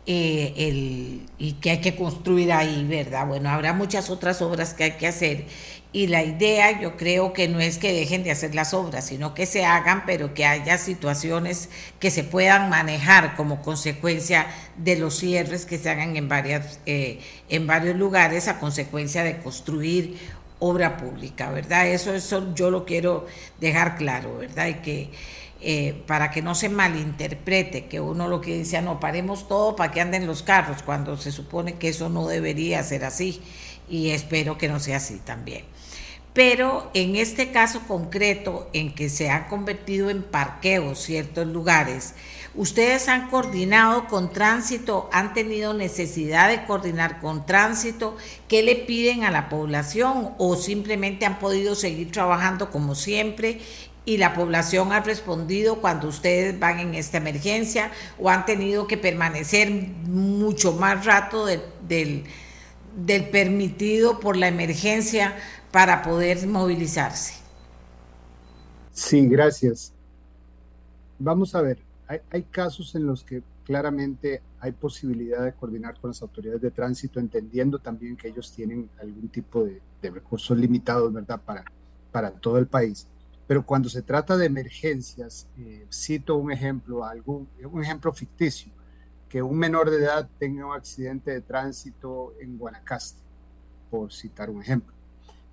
eh, 0.05 0.53
el, 0.57 1.29
y 1.37 1.53
que 1.53 1.69
hay 1.69 1.81
que 1.81 1.95
construir 1.95 2.51
ahí, 2.51 2.83
¿verdad? 2.87 3.27
Bueno, 3.27 3.49
habrá 3.49 3.73
muchas 3.73 4.09
otras 4.09 4.41
obras 4.41 4.73
que 4.73 4.85
hay 4.85 4.91
que 4.97 5.07
hacer 5.07 5.45
y 5.91 6.07
la 6.07 6.23
idea 6.23 6.79
yo 6.79 6.97
creo 6.97 7.33
que 7.33 7.47
no 7.47 7.59
es 7.59 7.79
que 7.79 7.91
dejen 7.91 8.23
de 8.23 8.29
hacer 8.29 8.53
las 8.53 8.75
obras, 8.75 9.07
sino 9.07 9.33
que 9.33 9.47
se 9.47 9.65
hagan, 9.65 10.05
pero 10.05 10.35
que 10.35 10.45
haya 10.45 10.77
situaciones 10.77 11.69
que 11.99 12.11
se 12.11 12.23
puedan 12.23 12.69
manejar 12.69 13.35
como 13.35 13.63
consecuencia 13.63 14.47
de 14.77 14.97
los 14.97 15.17
cierres 15.17 15.65
que 15.65 15.79
se 15.79 15.89
hagan 15.89 16.15
en, 16.15 16.29
varias, 16.29 16.79
eh, 16.85 17.19
en 17.49 17.65
varios 17.65 17.95
lugares 17.95 18.47
a 18.47 18.59
consecuencia 18.59 19.23
de 19.23 19.39
construir 19.39 20.19
obra 20.59 20.97
pública, 20.97 21.49
¿verdad? 21.49 21.87
Eso, 21.87 22.13
eso 22.13 22.53
yo 22.53 22.69
lo 22.69 22.85
quiero 22.85 23.25
dejar 23.59 23.95
claro, 23.95 24.37
¿verdad? 24.37 24.67
Y 24.67 24.73
que 24.75 25.09
eh, 25.61 26.03
para 26.05 26.29
que 26.29 26.43
no 26.43 26.53
se 26.53 26.69
malinterprete, 26.69 27.87
que 27.87 27.99
uno 27.99 28.27
lo 28.27 28.41
que 28.41 28.59
dice, 28.59 28.77
ah, 28.77 28.81
no, 28.81 28.99
paremos 28.99 29.47
todo 29.47 29.75
para 29.75 29.91
que 29.91 30.01
anden 30.01 30.27
los 30.27 30.43
carros, 30.43 30.83
cuando 30.83 31.17
se 31.17 31.31
supone 31.31 31.75
que 31.75 31.89
eso 31.89 32.09
no 32.09 32.27
debería 32.27 32.83
ser 32.83 33.05
así, 33.05 33.41
y 33.89 34.11
espero 34.11 34.57
que 34.57 34.67
no 34.67 34.79
sea 34.79 34.97
así 34.97 35.17
también 35.25 35.65
pero 36.33 36.91
en 36.93 37.15
este 37.15 37.51
caso 37.51 37.81
concreto 37.87 38.69
en 38.73 38.93
que 38.93 39.09
se 39.09 39.29
han 39.29 39.47
convertido 39.47 40.09
en 40.09 40.21
parqueos 40.21 40.99
ciertos 40.99 41.47
lugares, 41.47 42.13
¿ustedes 42.53 43.07
han 43.07 43.29
coordinado 43.29 44.07
con 44.07 44.31
tránsito? 44.31 45.09
¿Han 45.11 45.33
tenido 45.33 45.73
necesidad 45.73 46.49
de 46.49 46.65
coordinar 46.65 47.19
con 47.19 47.45
tránsito? 47.45 48.15
¿Qué 48.47 48.61
le 48.61 48.75
piden 48.75 49.23
a 49.23 49.31
la 49.31 49.49
población? 49.49 50.29
¿O 50.37 50.55
simplemente 50.55 51.25
han 51.25 51.39
podido 51.39 51.75
seguir 51.75 52.11
trabajando 52.11 52.69
como 52.69 52.93
siempre 52.93 53.59
y 54.05 54.17
la 54.17 54.33
población 54.33 54.91
ha 54.91 55.01
respondido 55.01 55.81
cuando 55.81 56.07
ustedes 56.07 56.59
van 56.59 56.79
en 56.79 56.95
esta 56.95 57.17
emergencia 57.17 57.91
o 58.17 58.29
han 58.29 58.45
tenido 58.45 58.87
que 58.87 58.97
permanecer 58.97 59.69
mucho 59.69 60.73
más 60.73 61.05
rato 61.05 61.45
del, 61.45 62.23
del 62.95 63.25
permitido 63.25 64.19
por 64.19 64.35
la 64.35 64.47
emergencia 64.47 65.35
para 65.71 66.01
poder 66.01 66.45
movilizarse. 66.47 67.35
Sí, 68.91 69.27
gracias. 69.27 69.93
Vamos 71.17 71.53
a 71.55 71.61
ver, 71.61 71.79
hay, 72.07 72.43
casos 72.43 72.95
en 72.95 73.05
los 73.05 73.23
que 73.23 73.43
claramente 73.65 74.41
hay 74.59 74.71
posibilidad 74.71 75.43
de 75.43 75.53
coordinar 75.53 75.99
con 75.99 76.09
las 76.09 76.21
autoridades 76.21 76.61
de 76.61 76.71
tránsito, 76.71 77.19
entendiendo 77.19 77.79
también 77.79 78.17
que 78.17 78.29
ellos 78.29 78.51
tienen 78.51 78.89
algún 78.99 79.29
tipo 79.29 79.63
de, 79.63 79.81
recursos 80.01 80.57
limitados, 80.57 81.13
¿verdad?, 81.13 81.39
para, 81.45 81.65
para 82.11 82.31
todo 82.31 82.57
el 82.57 82.67
país. 82.67 83.07
Pero 83.47 83.65
cuando 83.65 83.89
se 83.89 84.01
trata 84.01 84.37
de 84.37 84.45
emergencias, 84.45 85.47
eh, 85.57 85.85
cito 85.91 86.37
un 86.37 86.51
ejemplo, 86.51 87.03
algún, 87.03 87.47
un 87.71 87.83
ejemplo 87.83 88.13
ficticio, 88.13 88.71
que 89.27 89.41
un 89.41 89.57
menor 89.57 89.89
de 89.89 89.97
edad 89.97 90.27
tenga 90.39 90.65
un 90.65 90.75
accidente 90.75 91.31
de 91.31 91.41
tránsito 91.41 92.33
en 92.39 92.57
Guanacaste, 92.57 93.21
por 93.91 94.11
citar 94.11 94.49
un 94.49 94.61
ejemplo 94.61 94.98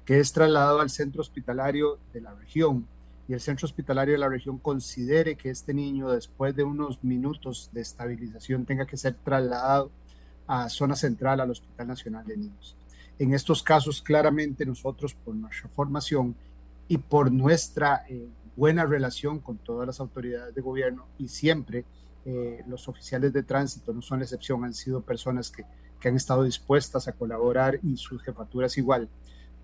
que 0.06 0.20
es 0.20 0.32
trasladado 0.32 0.80
al 0.80 0.88
centro 0.88 1.20
hospitalario 1.20 1.98
de 2.14 2.20
la 2.20 2.32
región 2.32 2.86
y 3.28 3.34
el 3.34 3.40
centro 3.40 3.66
hospitalario 3.66 4.14
de 4.14 4.20
la 4.20 4.28
región 4.28 4.56
considere 4.56 5.34
que 5.34 5.50
este 5.50 5.74
niño 5.74 6.10
después 6.10 6.54
de 6.54 6.62
unos 6.62 7.02
minutos 7.02 7.70
de 7.72 7.80
estabilización 7.80 8.64
tenga 8.64 8.86
que 8.86 8.96
ser 8.96 9.14
trasladado 9.14 9.90
a 10.46 10.68
zona 10.68 10.94
central 10.94 11.40
al 11.40 11.50
Hospital 11.50 11.88
Nacional 11.88 12.24
de 12.24 12.36
Niños. 12.36 12.76
En 13.18 13.34
estos 13.34 13.64
casos, 13.64 14.00
claramente 14.00 14.64
nosotros, 14.64 15.12
por 15.14 15.34
nuestra 15.34 15.68
formación 15.70 16.36
y 16.86 16.98
por 16.98 17.32
nuestra 17.32 18.04
eh, 18.08 18.28
buena 18.54 18.84
relación 18.84 19.40
con 19.40 19.58
todas 19.58 19.88
las 19.88 19.98
autoridades 19.98 20.54
de 20.54 20.60
gobierno 20.60 21.06
y 21.18 21.26
siempre 21.26 21.84
eh, 22.24 22.62
los 22.68 22.86
oficiales 22.86 23.32
de 23.32 23.42
tránsito 23.42 23.92
no 23.92 24.02
son 24.02 24.20
la 24.20 24.24
excepción, 24.24 24.64
han 24.64 24.74
sido 24.74 25.00
personas 25.00 25.50
que, 25.50 25.64
que 25.98 26.08
han 26.08 26.14
estado 26.14 26.44
dispuestas 26.44 27.08
a 27.08 27.12
colaborar 27.12 27.80
y 27.82 27.96
sus 27.96 28.22
jefaturas 28.22 28.78
igual 28.78 29.08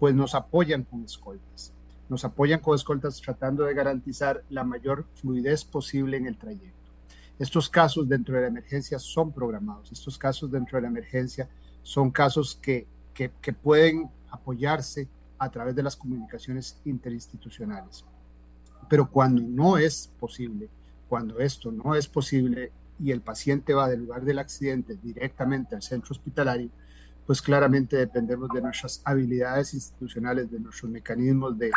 pues 0.02 0.16
nos 0.16 0.34
apoyan 0.34 0.82
con 0.82 1.04
escoltas. 1.04 1.72
Nos 2.08 2.24
apoyan 2.24 2.58
con 2.58 2.74
escoltas 2.74 3.20
tratando 3.20 3.62
de 3.62 3.72
garantizar 3.72 4.42
la 4.50 4.64
mayor 4.64 5.06
fluidez 5.14 5.64
posible 5.64 6.16
en 6.16 6.26
el 6.26 6.36
trayecto. 6.36 6.90
Estos 7.38 7.68
casos 7.70 8.08
dentro 8.08 8.34
de 8.34 8.40
la 8.40 8.48
emergencia 8.48 8.98
son 8.98 9.30
programados. 9.30 9.92
Estos 9.92 10.18
casos 10.18 10.50
dentro 10.50 10.76
de 10.76 10.82
la 10.82 10.88
emergencia 10.88 11.48
son 11.84 12.10
casos 12.10 12.58
que, 12.60 12.88
que, 13.14 13.30
que 13.40 13.52
pueden 13.52 14.10
apoyarse 14.28 15.06
a 15.38 15.48
través 15.52 15.76
de 15.76 15.84
las 15.84 15.94
comunicaciones 15.94 16.80
interinstitucionales. 16.84 18.04
Pero 18.88 19.08
cuando 19.08 19.40
no 19.40 19.78
es 19.78 20.10
posible, 20.18 20.68
cuando 21.08 21.38
esto 21.38 21.70
no 21.70 21.94
es 21.94 22.08
posible 22.08 22.72
y 22.98 23.12
el 23.12 23.20
paciente 23.20 23.72
va 23.72 23.88
del 23.88 24.00
lugar 24.00 24.24
del 24.24 24.40
accidente 24.40 24.98
directamente 25.00 25.76
al 25.76 25.82
centro 25.82 26.10
hospitalario, 26.10 26.70
pues 27.26 27.40
claramente 27.40 27.96
dependemos 27.96 28.48
de 28.50 28.62
nuestras 28.62 29.00
habilidades 29.04 29.74
institucionales, 29.74 30.50
de 30.50 30.60
nuestros 30.60 30.90
mecanismos 30.90 31.56
de, 31.58 31.70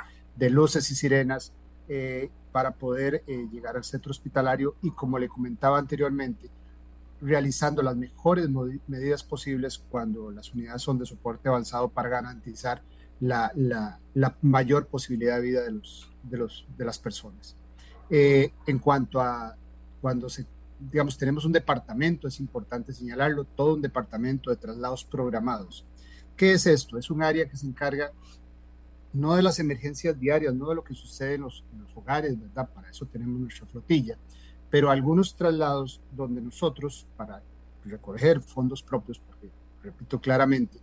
luces 0.50 0.90
y 0.92 0.96
sirenas 0.96 1.54
eh, 1.88 2.30
para 2.52 2.72
poder 2.72 3.24
eh, 3.28 3.48
llegar 3.52 3.76
al 3.78 3.84
centro 3.84 4.12
hospitalario 4.12 4.76
y 4.82 4.92
como 4.92 5.18
le 5.20 5.28
comentaba 5.28 5.78
anteriormente, 5.78 6.50
realizando 7.22 7.82
las 7.82 7.96
mejores 7.96 8.50
medidas 8.88 9.24
posibles 9.24 9.82
cuando 9.90 10.32
las 10.32 10.54
unidades 10.54 10.82
son 10.82 11.00
de 11.00 11.06
soporte 11.06 11.48
avanzado 11.48 11.90
para 11.90 12.10
garantizar 12.10 12.82
la 13.20 14.00
mayor 14.42 14.88
posibilidad 14.88 15.38
de 15.38 15.42
vida 15.42 15.64
de, 15.64 15.72
los, 15.72 16.12
de, 16.24 16.38
los, 16.38 16.66
de 16.78 16.86
las 16.86 17.00
personas. 17.00 17.56
Eh, 18.10 18.52
en 18.68 18.80
cuanto 18.80 19.20
a 19.20 19.56
cuando 20.00 20.30
se 20.30 20.46
digamos, 20.80 21.18
tenemos 21.18 21.46
un 21.46 21.52
departamento, 21.52 22.28
es 22.28 22.40
importante 22.40 22.94
señalarlo, 22.94 23.44
todo 23.44 23.76
un 23.76 23.82
departamento 23.82 24.50
de 24.50 24.58
traslados 24.58 25.04
programados. 25.04 25.86
¿Qué 26.36 26.54
es 26.54 26.66
esto? 26.66 26.98
Es 26.98 27.10
un 27.10 27.24
área 27.24 27.48
que 27.48 27.58
se 27.58 27.66
encarga 27.66 28.12
no 29.14 29.36
de 29.36 29.42
las 29.42 29.60
emergencias 29.60 30.20
diarias, 30.20 30.54
no 30.54 30.70
de 30.70 30.76
lo 30.76 30.84
que 30.84 30.94
sucede 30.94 31.36
en 31.36 31.42
los, 31.42 31.64
hogares, 31.96 32.40
¿verdad? 32.40 32.70
Para 32.74 32.90
eso 32.90 33.06
tenemos 33.06 33.40
nuestra 33.40 33.66
flotilla, 33.66 34.18
pero 34.70 34.92
algunos 34.92 35.36
traslados 35.36 36.02
donde 36.12 36.42
nosotros, 36.42 37.08
para 37.16 37.42
recoger 37.86 38.42
fondos 38.42 38.84
propios, 38.84 39.20
porque, 39.20 39.50
repito 39.82 40.20
claramente, 40.20 40.78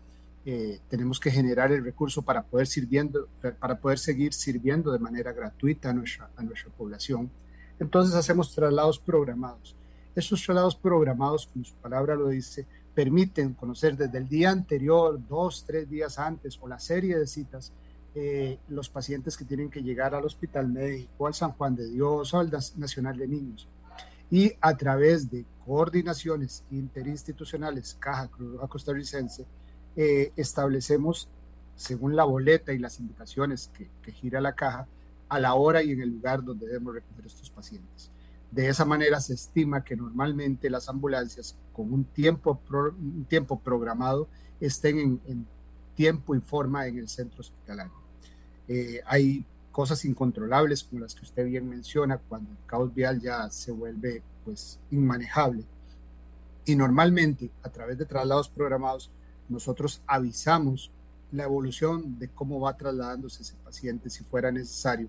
eh, 0.47 0.81
tenemos 0.89 1.21
que 1.21 1.31
generar 1.31 1.71
el 1.71 1.85
recurso 1.85 2.23
para 2.23 2.43
poder, 2.43 2.67
sirviendo, 2.67 3.29
para 3.61 3.79
poder 3.79 3.99
seguir 3.99 4.33
sirviendo 4.33 4.91
de 4.91 4.99
manera 4.99 5.33
gratuita 5.33 5.91
a 5.91 5.93
nuestra, 5.93 6.31
a 6.35 6.43
nuestra 6.43 6.71
población. 6.71 7.31
Entonces 7.79 8.15
hacemos 8.15 8.55
traslados 8.55 8.99
programados. 8.99 9.77
Esos 10.15 10.43
traslados 10.45 10.77
programados, 10.77 11.47
como 11.47 11.65
su 11.65 11.75
palabra 11.77 12.15
lo 12.15 12.29
dice, 12.29 12.67
permiten 12.95 13.55
conocer 13.55 13.97
desde 13.97 14.19
el 14.19 14.29
día 14.29 14.51
anterior, 14.51 15.19
dos, 15.27 15.65
tres 15.67 15.89
días 15.89 16.19
antes 16.19 16.59
o 16.61 16.69
la 16.69 16.79
serie 16.79 17.19
de 17.19 17.27
citas, 17.27 17.73
eh, 18.15 18.59
los 18.69 18.91
pacientes 18.91 19.39
que 19.39 19.47
tienen 19.47 19.71
que 19.71 19.83
llegar 19.83 20.15
al 20.15 20.27
Hospital 20.27 20.69
Médico, 20.69 21.27
al 21.27 21.33
San 21.33 21.53
Juan 21.53 21.75
de 21.75 21.89
Dios 21.89 22.35
o 22.35 22.39
al 22.39 22.51
Nacional 22.51 23.17
de 23.17 23.27
Niños. 23.27 23.69
Y 24.31 24.53
a 24.61 24.77
través 24.77 25.31
de 25.31 25.47
coordinaciones 25.65 26.65
interinstitucionales, 26.71 27.97
Caja 27.99 28.29
Cruz 28.29 28.53
Roja 28.53 28.69
Costarricense, 28.69 29.47
eh, 29.97 30.33
establecemos, 30.37 31.29
según 31.75 32.17
la 32.17 32.25
boleta 32.25 32.73
y 32.75 32.79
las 32.79 33.01
indicaciones 33.01 33.71
que, 33.73 33.89
que 34.03 34.13
gira 34.13 34.43
la 34.43 34.55
caja, 34.55 34.87
a 35.31 35.41
la 35.41 35.55
hora 35.55 35.83
y 35.83 35.93
en 35.93 36.03
el 36.03 36.11
lugar 36.11 36.45
donde 36.45 36.67
debemos 36.67 36.93
recoger 36.93 37.25
estos 37.25 37.49
pacientes. 37.49 38.12
De 38.53 38.69
esa 38.69 38.85
manera 38.85 39.19
se 39.21 39.33
estima 39.33 39.83
que 39.83 39.97
normalmente 39.97 40.69
las 40.69 40.91
ambulancias 40.91 41.57
con 41.73 41.91
un 41.91 42.05
tiempo, 42.05 42.61
tiempo 43.27 43.59
programado 43.59 44.29
estén 44.61 45.21
en, 45.27 45.47
tiempo 45.95 46.35
y 46.35 46.41
forma 46.41 46.87
en 46.87 46.99
el 46.99 47.09
centro 47.09 47.41
hospitalario. 47.41 47.93
Eh, 48.69 49.01
hay 49.07 49.45
cosas 49.71 50.05
incontrolables 50.05 50.85
como 50.85 51.01
las 51.01 51.15
que 51.15 51.25
usted 51.25 51.47
bien 51.47 51.69
menciona 51.69 52.19
cuando 52.19 52.51
el 52.51 52.59
caos 52.67 52.95
vial 52.95 53.21
ya 53.21 53.51
se 53.51 53.73
vuelve 53.73 54.23
pues 54.45 54.79
inmanejable. 54.91 55.65
Y 56.67 56.77
normalmente 56.77 57.51
a 57.63 57.71
través 57.71 57.97
de 57.97 58.05
traslados 58.05 58.51
programados 58.51 59.11
nosotros 59.49 60.03
avisamos 60.07 60.91
la 61.31 61.45
evolución 61.45 62.19
de 62.19 62.29
cómo 62.29 62.61
va 62.61 62.77
trasladándose 62.77 63.43
ese 63.43 63.55
paciente 63.65 64.11
si 64.11 64.23
fuera 64.25 64.53
necesario 64.53 65.09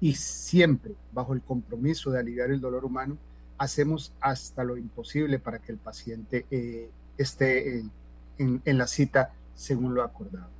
y 0.00 0.14
siempre 0.14 0.94
bajo 1.12 1.34
el 1.34 1.42
compromiso 1.42 2.10
de 2.10 2.20
aliviar 2.20 2.50
el 2.50 2.60
dolor 2.60 2.84
humano, 2.84 3.18
hacemos 3.58 4.12
hasta 4.20 4.62
lo 4.62 4.76
imposible 4.76 5.38
para 5.38 5.58
que 5.58 5.72
el 5.72 5.78
paciente 5.78 6.46
eh, 6.50 6.90
esté 7.16 7.82
en, 8.38 8.62
la 8.64 8.86
cita 8.86 9.32
según 9.54 9.94
lo 9.94 10.04
acordado. 10.04 10.50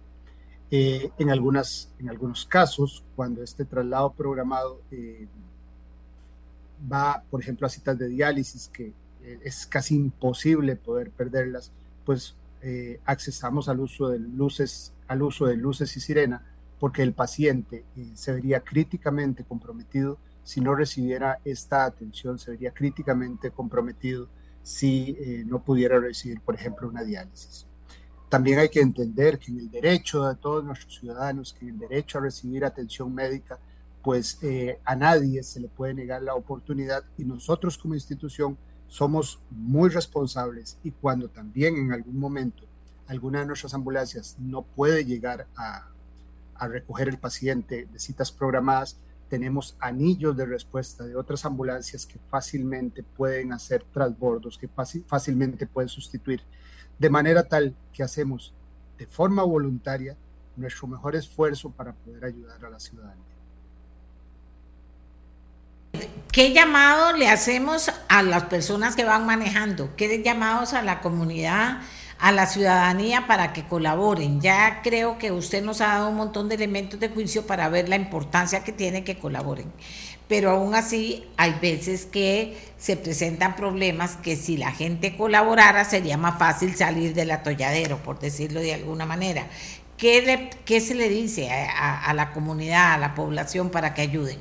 Eh, 0.70 1.10
en, 1.18 1.30
algunas, 1.30 1.92
en 2.00 2.10
algunos 2.10 2.44
casos, 2.44 3.04
cuando 3.14 3.42
este 3.42 3.64
traslado 3.64 4.12
programado 4.12 4.82
eh, 4.90 5.28
va, 6.92 7.22
por 7.30 7.40
ejemplo, 7.40 7.66
a 7.66 7.70
citas 7.70 7.96
de 7.96 8.08
diálisis, 8.08 8.68
que 8.68 8.92
es 9.44 9.66
casi 9.66 9.94
imposible 9.94 10.74
poder 10.74 11.10
perderlas, 11.10 11.70
pues 12.04 12.34
accesamos 13.04 13.68
al 13.68 13.78
uso 13.78 14.08
de 14.08 14.18
luces, 14.18 14.92
al 15.06 15.22
uso 15.22 15.46
de 15.46 15.56
luces 15.56 15.96
y 15.96 16.00
sirena 16.00 16.42
porque 16.78 17.02
el 17.02 17.12
paciente 17.12 17.84
eh, 17.96 18.10
se 18.14 18.32
vería 18.32 18.60
críticamente 18.60 19.44
comprometido 19.44 20.18
si 20.42 20.60
no 20.62 20.74
recibiera 20.74 21.40
esta 21.44 21.84
atención, 21.84 22.38
se 22.38 22.52
vería 22.52 22.72
críticamente 22.72 23.50
comprometido 23.50 24.28
si 24.62 25.16
eh, 25.18 25.44
no 25.46 25.62
pudiera 25.62 25.98
recibir, 25.98 26.40
por 26.40 26.54
ejemplo, 26.54 26.88
una 26.88 27.04
diálisis. 27.04 27.66
También 28.28 28.58
hay 28.58 28.68
que 28.68 28.80
entender 28.80 29.38
que 29.38 29.50
en 29.50 29.58
el 29.58 29.70
derecho 29.70 30.24
de 30.24 30.36
todos 30.36 30.64
nuestros 30.64 30.98
ciudadanos, 30.98 31.52
que 31.52 31.66
en 31.66 31.74
el 31.74 31.78
derecho 31.78 32.18
a 32.18 32.22
recibir 32.22 32.64
atención 32.64 33.14
médica, 33.14 33.58
pues 34.02 34.38
eh, 34.42 34.78
a 34.84 34.96
nadie 34.96 35.42
se 35.42 35.60
le 35.60 35.68
puede 35.68 35.92
negar 35.92 36.22
la 36.22 36.34
oportunidad 36.34 37.04
y 37.18 37.24
nosotros 37.24 37.76
como 37.76 37.94
institución 37.94 38.56
somos 38.86 39.40
muy 39.50 39.90
responsables 39.90 40.78
y 40.82 40.92
cuando 40.92 41.28
también 41.28 41.76
en 41.76 41.92
algún 41.92 42.18
momento 42.18 42.64
alguna 43.06 43.40
de 43.40 43.46
nuestras 43.46 43.74
ambulancias 43.74 44.36
no 44.38 44.62
puede 44.62 45.04
llegar 45.04 45.46
a, 45.56 45.88
a 46.58 46.68
recoger 46.68 47.08
el 47.08 47.18
paciente 47.18 47.86
de 47.90 47.98
citas 47.98 48.32
programadas, 48.32 48.98
tenemos 49.28 49.76
anillos 49.78 50.36
de 50.36 50.46
respuesta 50.46 51.04
de 51.04 51.16
otras 51.16 51.44
ambulancias 51.44 52.06
que 52.06 52.18
fácilmente 52.30 53.02
pueden 53.02 53.52
hacer 53.52 53.84
transbordos, 53.92 54.58
que 54.58 54.68
fácilmente 55.06 55.66
pueden 55.66 55.88
sustituir, 55.88 56.42
de 56.98 57.10
manera 57.10 57.42
tal 57.44 57.74
que 57.92 58.02
hacemos 58.02 58.54
de 58.96 59.06
forma 59.06 59.42
voluntaria 59.42 60.16
nuestro 60.56 60.88
mejor 60.88 61.14
esfuerzo 61.14 61.70
para 61.70 61.92
poder 61.92 62.24
ayudar 62.24 62.64
a 62.64 62.70
la 62.70 62.80
ciudadanía. 62.80 63.24
¿Qué 66.32 66.52
llamado 66.52 67.16
le 67.16 67.28
hacemos 67.28 67.90
a 68.08 68.22
las 68.22 68.44
personas 68.44 68.94
que 68.94 69.04
van 69.04 69.26
manejando? 69.26 69.94
¿Qué 69.96 70.22
llamados 70.22 70.74
a 70.74 70.82
la 70.82 71.00
comunidad? 71.00 71.80
A 72.18 72.32
la 72.32 72.46
ciudadanía 72.46 73.26
para 73.26 73.52
que 73.52 73.64
colaboren. 73.64 74.40
Ya 74.40 74.80
creo 74.82 75.18
que 75.18 75.32
usted 75.32 75.62
nos 75.62 75.80
ha 75.80 75.88
dado 75.88 76.08
un 76.08 76.16
montón 76.16 76.48
de 76.48 76.56
elementos 76.56 76.98
de 76.98 77.08
juicio 77.08 77.46
para 77.46 77.68
ver 77.68 77.88
la 77.88 77.96
importancia 77.96 78.64
que 78.64 78.72
tiene 78.72 79.04
que 79.04 79.18
colaboren. 79.18 79.72
Pero 80.26 80.50
aún 80.50 80.74
así 80.74 81.26
hay 81.36 81.54
veces 81.60 82.04
que 82.04 82.58
se 82.76 82.96
presentan 82.96 83.56
problemas 83.56 84.16
que 84.16 84.36
si 84.36 84.56
la 84.58 84.72
gente 84.72 85.16
colaborara 85.16 85.84
sería 85.84 86.18
más 86.18 86.38
fácil 86.38 86.76
salir 86.76 87.14
del 87.14 87.30
atolladero, 87.30 87.98
por 87.98 88.18
decirlo 88.18 88.60
de 88.60 88.74
alguna 88.74 89.06
manera. 89.06 89.46
¿Qué, 89.96 90.50
qué 90.64 90.80
se 90.80 90.94
le 90.94 91.08
dice 91.08 91.50
a, 91.50 92.12
la 92.14 92.32
comunidad, 92.32 92.92
a 92.92 92.98
la 92.98 93.14
población 93.14 93.70
para 93.70 93.94
que 93.94 94.02
ayuden? 94.02 94.38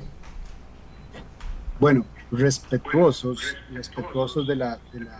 Bueno, 1.80 2.04
respetuosos, 2.30 3.56
respetuosos 3.72 4.46
de 4.46 4.56
la, 4.56 4.78
de 4.92 5.00
la 5.00 5.16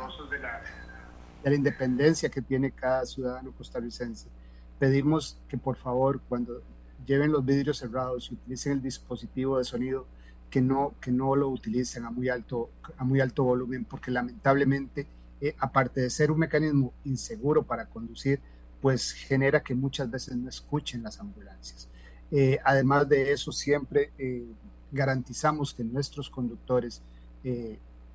la 1.49 1.57
independencia 1.57 2.29
que 2.29 2.43
tiene 2.43 2.71
cada 2.73 3.05
ciudadano 3.07 3.53
costarricense. 3.53 4.29
Pedimos 4.79 5.39
que 5.49 5.59
por 5.59 5.77
favor 5.77 6.21
cuando 6.29 6.63
lleven 7.07 7.33
los 7.33 7.45
vidrios 7.45 7.79
cerrados 7.79 8.31
y 8.31 8.35
utilicen 8.35 8.73
el 8.75 8.83
dispositivo 8.83 9.59
de 9.59 9.65
sonido, 9.65 10.07
que 10.51 10.61
no, 10.61 10.95
que 11.01 11.11
no 11.11 11.37
lo 11.37 11.49
utilicen 11.49 12.05
a 12.05 12.11
muy 12.11 12.29
alto, 12.29 12.71
a 12.97 13.05
muy 13.05 13.21
alto 13.21 13.45
volumen, 13.45 13.85
porque 13.85 14.11
lamentablemente, 14.11 15.07
eh, 15.41 15.55
aparte 15.59 16.01
de 16.01 16.11
ser 16.11 16.31
un 16.31 16.39
mecanismo 16.39 16.93
inseguro 17.05 17.63
para 17.63 17.87
conducir, 17.87 18.41
pues 18.81 19.13
genera 19.13 19.63
que 19.63 19.75
muchas 19.75 20.11
veces 20.11 20.37
no 20.37 20.49
escuchen 20.49 21.03
las 21.03 21.19
ambulancias. 21.19 21.89
Eh, 22.31 22.59
además 22.65 23.09
de 23.09 23.33
eso, 23.33 23.53
siempre 23.53 24.13
eh, 24.19 24.47
garantizamos 24.93 25.75
que 25.75 25.85
nuestros 25.85 26.31
conductores 26.31 27.03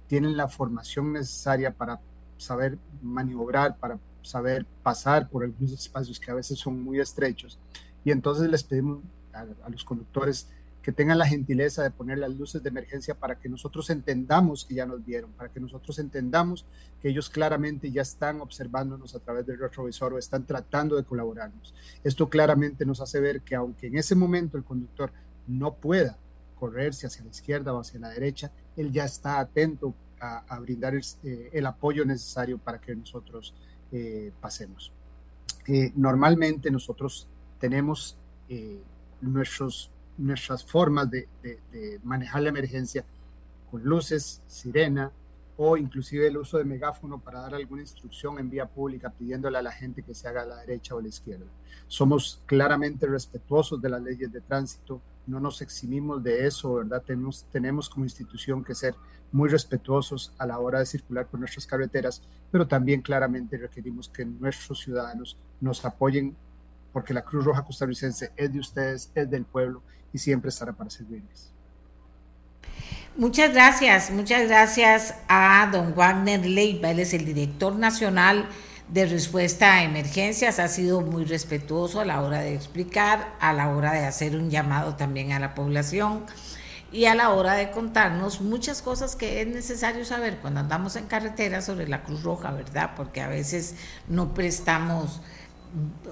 tienen 0.08 0.38
la 0.38 0.48
formación 0.48 1.14
necesaria 1.14 1.72
para 1.72 2.00
saber 2.38 2.78
maniobrar, 3.02 3.78
para 3.78 4.00
saber 4.22 4.66
pasar 4.82 5.30
por 5.30 5.44
algunos 5.44 5.74
espacios 5.74 6.20
que 6.20 6.32
a 6.32 6.36
veces 6.36 6.60
son 6.60 6.82
muy 6.82 7.00
estrechos. 7.00 7.60
Y 8.04 8.12
entonces 8.12 8.50
les 8.50 8.64
pedimos 8.64 9.00
a, 9.34 9.70
los 9.70 9.84
conductores 9.84 10.48
que 10.82 10.92
tengan 10.92 11.18
la 11.18 11.26
gentileza 11.26 11.82
de 11.82 11.92
poner 11.92 12.18
las 12.18 12.36
luces 12.36 12.62
de 12.62 12.68
emergencia 12.68 13.16
para 13.16 13.40
que 13.40 13.48
nosotros 13.48 13.90
entendamos 13.90 14.66
que 14.66 14.76
ya 14.76 14.86
nos 14.86 15.06
vieron, 15.06 15.32
para 15.32 15.50
que 15.50 15.62
nosotros 15.62 15.98
entendamos 15.98 16.66
que 17.02 17.08
ellos 17.08 17.30
claramente 17.30 17.90
ya 17.90 18.02
están 18.02 18.42
observándonos 18.42 19.16
a 19.16 19.20
través 19.20 19.46
del 19.46 19.60
retrovisor 19.60 20.14
o 20.14 20.18
están 20.18 20.46
tratando 20.46 20.98
de 20.98 21.06
colaborarnos. 21.06 21.74
Esto 22.04 22.30
claramente 22.30 22.86
nos 22.86 23.00
hace 23.00 23.22
ver 23.22 23.42
que 23.42 23.56
aunque 23.56 23.88
en 23.88 23.98
ese 23.98 24.14
momento 24.14 24.58
el 24.58 24.66
conductor 24.66 25.12
no 25.48 25.74
pueda 25.76 26.18
correrse 26.60 27.08
hacia 27.08 27.24
la 27.24 27.32
izquierda 27.32 27.74
o 27.74 27.80
hacia 27.80 28.02
la 28.02 28.10
derecha, 28.10 28.52
él 28.76 28.92
ya 28.92 29.06
está 29.06 29.40
atento 29.40 29.94
a, 30.24 30.60
brindar 30.60 30.96
eh, 30.96 31.50
el, 31.52 31.66
apoyo 31.66 32.06
necesario 32.06 32.58
para 32.58 32.80
que 32.80 32.96
nosotros 32.96 33.54
eh, 33.92 34.32
pasemos. 34.40 34.92
Eh, 35.68 35.92
normalmente 35.96 36.72
nosotros 36.72 37.28
tenemos 37.60 38.18
nuestros, 39.22 39.90
nuestras 40.18 40.64
formas 40.64 41.10
de, 41.10 41.28
de, 41.42 42.00
manejar 42.04 42.44
la 42.44 42.50
emergencia 42.50 43.04
con 43.72 43.84
luces, 43.84 44.44
sirena 44.48 45.12
o 45.58 45.78
inclusive 45.78 46.28
el 46.28 46.38
uso 46.38 46.58
de 46.58 46.66
megáfono 46.66 47.20
para 47.20 47.40
dar 47.40 47.56
alguna 47.56 47.82
instrucción 47.82 48.38
en 48.38 48.50
vía 48.50 48.68
pública 48.68 49.10
pidiéndole 49.10 49.58
a 49.58 49.62
la 49.62 49.72
gente 49.72 50.04
que 50.04 50.14
se 50.14 50.28
haga 50.28 50.44
a 50.44 50.46
la 50.46 50.58
derecha 50.58 50.94
o 50.94 51.00
a 51.00 51.02
la 51.02 51.08
izquierda. 51.08 51.46
Somos 51.88 52.42
claramente 52.46 53.08
respetuosos 53.08 53.82
de 53.82 53.90
las 53.90 54.02
leyes 54.02 54.32
de 54.32 54.42
tránsito, 54.42 55.02
no 55.28 55.40
nos 55.40 55.62
eximimos 55.62 56.24
de 56.24 56.46
eso, 56.48 56.76
¿verdad? 56.76 57.02
Tenemos, 57.06 57.46
tenemos 57.52 57.90
como 57.90 58.06
institución 58.06 58.64
que 58.64 58.76
ser 58.76 58.96
muy 59.32 59.50
respetuosos 59.50 60.34
a 60.38 60.46
la 60.46 60.60
hora 60.60 60.80
de 60.80 60.86
circular 60.86 61.28
por 61.28 61.40
nuestras 61.40 61.66
carreteras, 61.66 62.22
pero 62.52 62.68
también 62.68 63.02
claramente 63.02 63.58
requerimos 63.58 64.10
que 64.10 64.26
nuestros 64.26 64.80
ciudadanos 64.80 65.38
nos 65.60 65.84
apoyen 65.86 66.36
porque 66.92 67.14
la 67.14 67.24
Cruz 67.24 67.44
Roja 67.44 67.64
costarricense 67.64 68.32
es 68.38 68.54
de 68.54 68.60
ustedes, 68.60 69.12
es 69.16 69.30
del 69.30 69.46
pueblo 69.46 69.82
y 70.14 70.20
siempre 70.20 70.50
estará 70.50 70.72
para 70.74 70.92
servirles. 70.92 71.52
Muchas 73.18 73.54
gracias, 73.54 74.12
muchas 74.12 74.48
gracias 74.48 75.16
a 75.28 75.70
don 75.72 75.94
Wagner 75.96 76.46
Leiva, 76.46 76.92
él 76.92 77.00
es 77.00 77.14
el 77.14 77.26
director 77.26 77.76
nacional 77.76 78.48
de 78.94 79.08
respuesta 79.08 79.74
a 79.74 79.84
emergencias, 79.84 80.60
ha 80.60 80.68
sido 80.68 81.02
muy 81.02 81.26
respetuoso 81.26 82.00
a 82.00 82.06
la 82.06 82.22
hora 82.22 82.42
de 82.42 82.54
explicar, 82.54 83.34
a 83.40 83.52
la 83.52 83.70
hora 83.70 83.92
de 83.94 84.06
hacer 84.06 84.36
un 84.36 84.52
llamado 84.52 84.96
también 84.96 85.32
a 85.32 85.40
la 85.40 85.56
población 85.56 86.26
y 86.92 87.06
a 87.06 87.16
la 87.16 87.32
hora 87.32 87.56
de 87.56 87.72
contarnos 87.72 88.40
muchas 88.42 88.84
cosas 88.84 89.16
que 89.16 89.42
es 89.42 89.48
necesario 89.48 90.06
saber 90.06 90.38
cuando 90.38 90.60
andamos 90.60 90.96
en 90.96 91.08
carretera 91.08 91.64
sobre 91.64 91.88
la 91.88 92.04
Cruz 92.04 92.22
Roja, 92.22 92.52
¿verdad? 92.52 92.92
Porque 92.96 93.22
a 93.22 93.28
veces 93.28 93.74
no 94.08 94.36
prestamos 94.36 95.22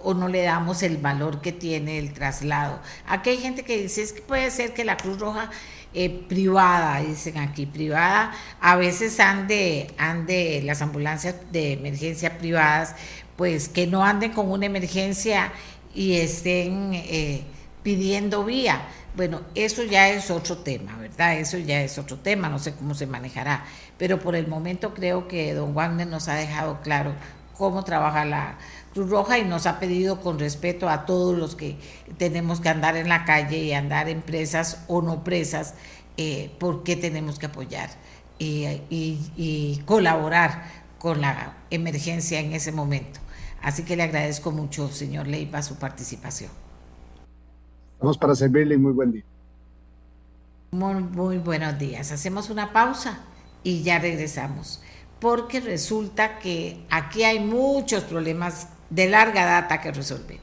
o 0.01 0.15
no 0.15 0.27
le 0.27 0.41
damos 0.41 0.81
el 0.81 0.97
valor 0.97 1.39
que 1.39 1.51
tiene 1.51 1.99
el 1.99 2.13
traslado. 2.13 2.79
Aquí 3.05 3.29
hay 3.29 3.37
gente 3.37 3.63
que 3.63 3.77
dice, 3.77 4.01
es 4.01 4.11
que 4.11 4.23
puede 4.23 4.49
ser 4.49 4.73
que 4.73 4.85
la 4.85 4.97
Cruz 4.97 5.19
Roja 5.19 5.51
eh, 5.93 6.09
privada, 6.09 7.01
dicen 7.01 7.37
aquí, 7.37 7.65
privada, 7.65 8.31
a 8.59 8.75
veces 8.75 9.19
ande, 9.19 9.93
ande 9.97 10.61
las 10.63 10.81
ambulancias 10.81 11.35
de 11.51 11.73
emergencia 11.73 12.37
privadas, 12.37 12.95
pues 13.35 13.67
que 13.67 13.87
no 13.87 14.05
anden 14.05 14.31
con 14.31 14.49
una 14.51 14.65
emergencia 14.65 15.51
y 15.93 16.13
estén 16.13 16.93
eh, 16.93 17.43
pidiendo 17.83 18.45
vía. 18.45 18.81
Bueno, 19.15 19.41
eso 19.55 19.83
ya 19.83 20.09
es 20.09 20.31
otro 20.31 20.59
tema, 20.59 20.95
¿verdad? 20.97 21.37
Eso 21.37 21.57
ya 21.57 21.81
es 21.81 21.97
otro 21.97 22.17
tema, 22.17 22.47
no 22.47 22.59
sé 22.59 22.73
cómo 22.73 22.95
se 22.95 23.05
manejará, 23.05 23.65
pero 23.97 24.19
por 24.19 24.35
el 24.35 24.47
momento 24.47 24.93
creo 24.93 25.27
que 25.27 25.53
don 25.53 25.73
Wagner 25.73 26.07
nos 26.07 26.29
ha 26.29 26.35
dejado 26.35 26.79
claro 26.81 27.13
cómo 27.57 27.83
trabaja 27.83 28.23
la 28.23 28.55
Cruz 28.93 29.09
Roja 29.09 29.39
y 29.39 29.45
nos 29.45 29.67
ha 29.67 29.79
pedido 29.79 30.19
con 30.19 30.37
respeto 30.37 30.89
a 30.89 31.05
todos 31.05 31.37
los 31.37 31.55
que 31.55 31.77
tenemos 32.17 32.59
que 32.59 32.69
andar 32.69 32.97
en 32.97 33.07
la 33.07 33.23
calle 33.23 33.57
y 33.59 33.71
andar 33.71 34.09
en 34.09 34.21
presas 34.21 34.83
o 34.87 35.01
no 35.01 35.23
presas, 35.23 35.75
eh, 36.17 36.51
por 36.59 36.83
qué 36.83 36.97
tenemos 36.97 37.39
que 37.39 37.45
apoyar 37.45 37.89
y, 38.37 39.81
colaborar 39.85 40.63
con 40.99 41.21
la 41.21 41.57
emergencia 41.69 42.39
en 42.39 42.53
ese 42.53 42.71
momento. 42.71 43.19
Así 43.61 43.83
que 43.83 43.95
le 43.95 44.03
agradezco 44.03 44.51
mucho, 44.51 44.89
señor 44.89 45.27
Leiva, 45.27 45.61
su 45.61 45.77
participación. 45.77 46.51
Vamos 47.99 48.17
para 48.17 48.35
servirle 48.35 48.75
y 48.75 48.77
muy 48.77 48.91
buen 48.91 49.11
día. 49.11 49.23
Muy, 50.71 50.95
muy 50.95 51.37
buenos 51.37 51.77
días. 51.77 52.11
Hacemos 52.11 52.49
una 52.49 52.73
pausa 52.73 53.19
y 53.63 53.83
ya 53.83 53.99
regresamos. 53.99 54.81
Porque 55.19 55.59
resulta 55.59 56.39
que 56.39 56.83
aquí 56.89 57.23
hay 57.23 57.39
muchos 57.39 58.03
problemas 58.03 58.69
de 58.91 59.07
larga 59.09 59.45
data 59.45 59.81
que 59.81 59.91
resolver. 59.91 60.39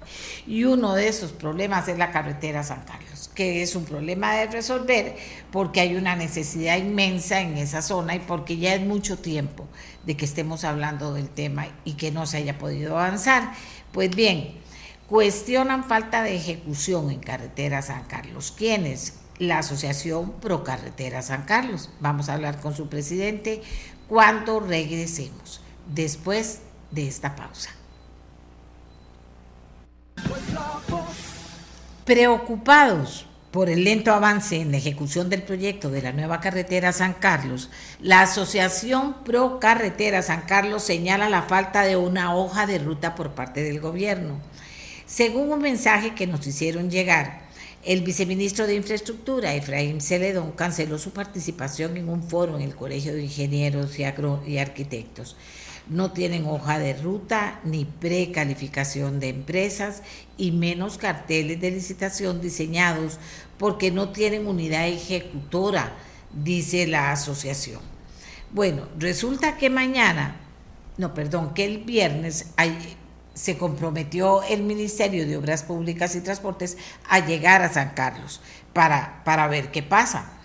Y 0.46 0.64
uno 0.64 0.94
de 0.94 1.06
esos 1.06 1.32
problemas 1.32 1.86
es 1.86 1.98
la 1.98 2.10
carretera 2.10 2.64
San 2.64 2.82
Carlos, 2.82 3.30
que 3.34 3.62
es 3.62 3.76
un 3.76 3.84
problema 3.84 4.34
de 4.34 4.46
resolver 4.46 5.16
porque 5.52 5.80
hay 5.80 5.94
una 5.94 6.16
necesidad 6.16 6.78
inmensa 6.78 7.40
en 7.40 7.58
esa 7.58 7.82
zona 7.82 8.16
y 8.16 8.20
porque 8.20 8.56
ya 8.56 8.74
es 8.74 8.80
mucho 8.80 9.18
tiempo 9.18 9.68
de 10.04 10.16
que 10.16 10.24
estemos 10.24 10.64
hablando 10.64 11.12
del 11.12 11.28
tema 11.28 11.68
y 11.84 11.92
que 11.92 12.10
no 12.10 12.26
se 12.26 12.38
haya 12.38 12.58
podido 12.58 12.98
avanzar. 12.98 13.52
Pues 13.92 14.16
bien, 14.16 14.54
cuestionan 15.06 15.84
falta 15.84 16.22
de 16.22 16.34
ejecución 16.34 17.10
en 17.10 17.20
Carretera 17.20 17.82
San 17.82 18.04
Carlos. 18.04 18.52
¿Quiénes? 18.56 19.20
La 19.38 19.58
Asociación 19.58 20.32
Pro 20.40 20.64
Carretera 20.64 21.20
San 21.20 21.44
Carlos. 21.44 21.90
Vamos 22.00 22.28
a 22.28 22.34
hablar 22.34 22.60
con 22.60 22.74
su 22.74 22.88
presidente 22.88 23.62
cuando 24.08 24.58
regresemos, 24.58 25.60
después 25.94 26.60
de 26.90 27.06
esta 27.06 27.36
pausa. 27.36 27.77
Preocupados 32.04 33.26
por 33.50 33.70
el 33.70 33.84
lento 33.84 34.12
avance 34.12 34.60
en 34.60 34.70
la 34.70 34.76
ejecución 34.76 35.30
del 35.30 35.42
proyecto 35.42 35.90
de 35.90 36.02
la 36.02 36.12
nueva 36.12 36.40
carretera 36.40 36.92
San 36.92 37.14
Carlos, 37.14 37.70
la 38.00 38.22
Asociación 38.22 39.24
Pro 39.24 39.58
Carretera 39.58 40.22
San 40.22 40.42
Carlos 40.42 40.82
señala 40.82 41.28
la 41.28 41.42
falta 41.42 41.82
de 41.82 41.96
una 41.96 42.34
hoja 42.34 42.66
de 42.66 42.78
ruta 42.78 43.14
por 43.14 43.32
parte 43.32 43.62
del 43.62 43.80
gobierno. 43.80 44.38
Según 45.06 45.50
un 45.50 45.60
mensaje 45.60 46.14
que 46.14 46.26
nos 46.26 46.46
hicieron 46.46 46.90
llegar, 46.90 47.48
el 47.84 48.02
viceministro 48.02 48.66
de 48.66 48.74
Infraestructura, 48.74 49.54
Efraín 49.54 50.00
Celedón, 50.00 50.52
canceló 50.52 50.98
su 50.98 51.12
participación 51.12 51.96
en 51.96 52.08
un 52.08 52.22
foro 52.22 52.56
en 52.56 52.62
el 52.62 52.74
Colegio 52.74 53.14
de 53.14 53.22
Ingenieros 53.22 53.98
y, 53.98 54.02
y 54.46 54.58
Arquitectos. 54.58 55.36
No 55.88 56.12
tienen 56.12 56.46
hoja 56.46 56.78
de 56.78 56.94
ruta 56.94 57.60
ni 57.64 57.84
precalificación 57.84 59.20
de 59.20 59.30
empresas 59.30 60.02
y 60.36 60.52
menos 60.52 60.98
carteles 60.98 61.60
de 61.60 61.70
licitación 61.70 62.40
diseñados 62.40 63.18
porque 63.58 63.90
no 63.90 64.10
tienen 64.10 64.46
unidad 64.46 64.86
ejecutora, 64.86 65.94
dice 66.32 66.86
la 66.86 67.12
asociación. 67.12 67.80
Bueno, 68.50 68.88
resulta 68.98 69.56
que 69.56 69.70
mañana, 69.70 70.36
no, 70.96 71.14
perdón, 71.14 71.54
que 71.54 71.64
el 71.64 71.78
viernes 71.78 72.52
se 73.34 73.56
comprometió 73.56 74.42
el 74.42 74.62
Ministerio 74.62 75.26
de 75.26 75.36
Obras 75.36 75.62
Públicas 75.62 76.14
y 76.16 76.20
Transportes 76.20 76.76
a 77.08 77.20
llegar 77.20 77.62
a 77.62 77.72
San 77.72 77.90
Carlos 77.90 78.40
para, 78.72 79.22
para 79.24 79.48
ver 79.48 79.70
qué 79.70 79.82
pasa. 79.82 80.37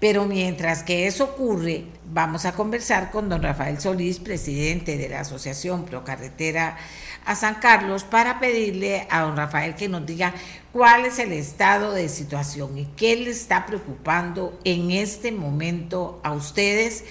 Pero 0.00 0.24
mientras 0.24 0.82
que 0.82 1.06
eso 1.06 1.24
ocurre, 1.24 1.84
vamos 2.10 2.46
a 2.46 2.52
conversar 2.52 3.10
con 3.10 3.28
don 3.28 3.42
Rafael 3.42 3.78
Solís, 3.78 4.18
presidente 4.18 4.96
de 4.96 5.10
la 5.10 5.20
Asociación 5.20 5.84
Procarretera 5.84 6.78
a 7.26 7.34
San 7.34 7.56
Carlos, 7.56 8.04
para 8.04 8.40
pedirle 8.40 9.06
a 9.10 9.20
don 9.20 9.36
Rafael 9.36 9.74
que 9.74 9.90
nos 9.90 10.06
diga 10.06 10.32
cuál 10.72 11.04
es 11.04 11.18
el 11.18 11.32
estado 11.32 11.92
de 11.92 12.08
situación 12.08 12.78
y 12.78 12.86
qué 12.96 13.14
le 13.14 13.30
está 13.30 13.66
preocupando 13.66 14.58
en 14.64 14.90
este 14.90 15.32
momento 15.32 16.18
a 16.24 16.32
ustedes 16.32 17.04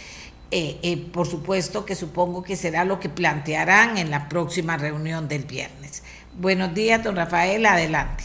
eh, 0.52 0.80
eh, 0.82 0.98
por 1.14 1.28
supuesto 1.28 1.86
que 1.86 1.94
supongo 1.94 2.41
que 2.41 2.56
será 2.56 2.84
lo 2.84 2.99
que 2.99 3.07
plantearán 3.07 3.99
en 3.99 4.10
la 4.10 4.28
próxima 4.28 4.78
reunión 4.78 5.28
del 5.28 5.44
viernes. 5.44 6.03
Buenos 6.40 6.74
días, 6.74 7.03
don 7.03 7.16
Rafael, 7.16 7.64
adelante. 7.68 8.24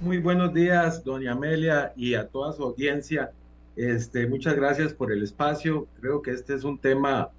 Muy 0.00 0.18
buenos 0.18 0.52
días, 0.52 1.04
doña 1.04 1.32
Amelia, 1.32 1.92
y 1.94 2.14
a 2.14 2.26
toda 2.26 2.52
su 2.52 2.64
audiencia. 2.64 3.30
Este, 3.76 4.26
muchas 4.26 4.54
gracias 4.56 4.92
por 4.92 5.12
el 5.12 5.22
espacio. 5.22 5.86
Creo 6.00 6.22
que 6.22 6.32
este 6.32 6.54
es 6.54 6.64
un 6.64 6.78
tema 6.78 7.30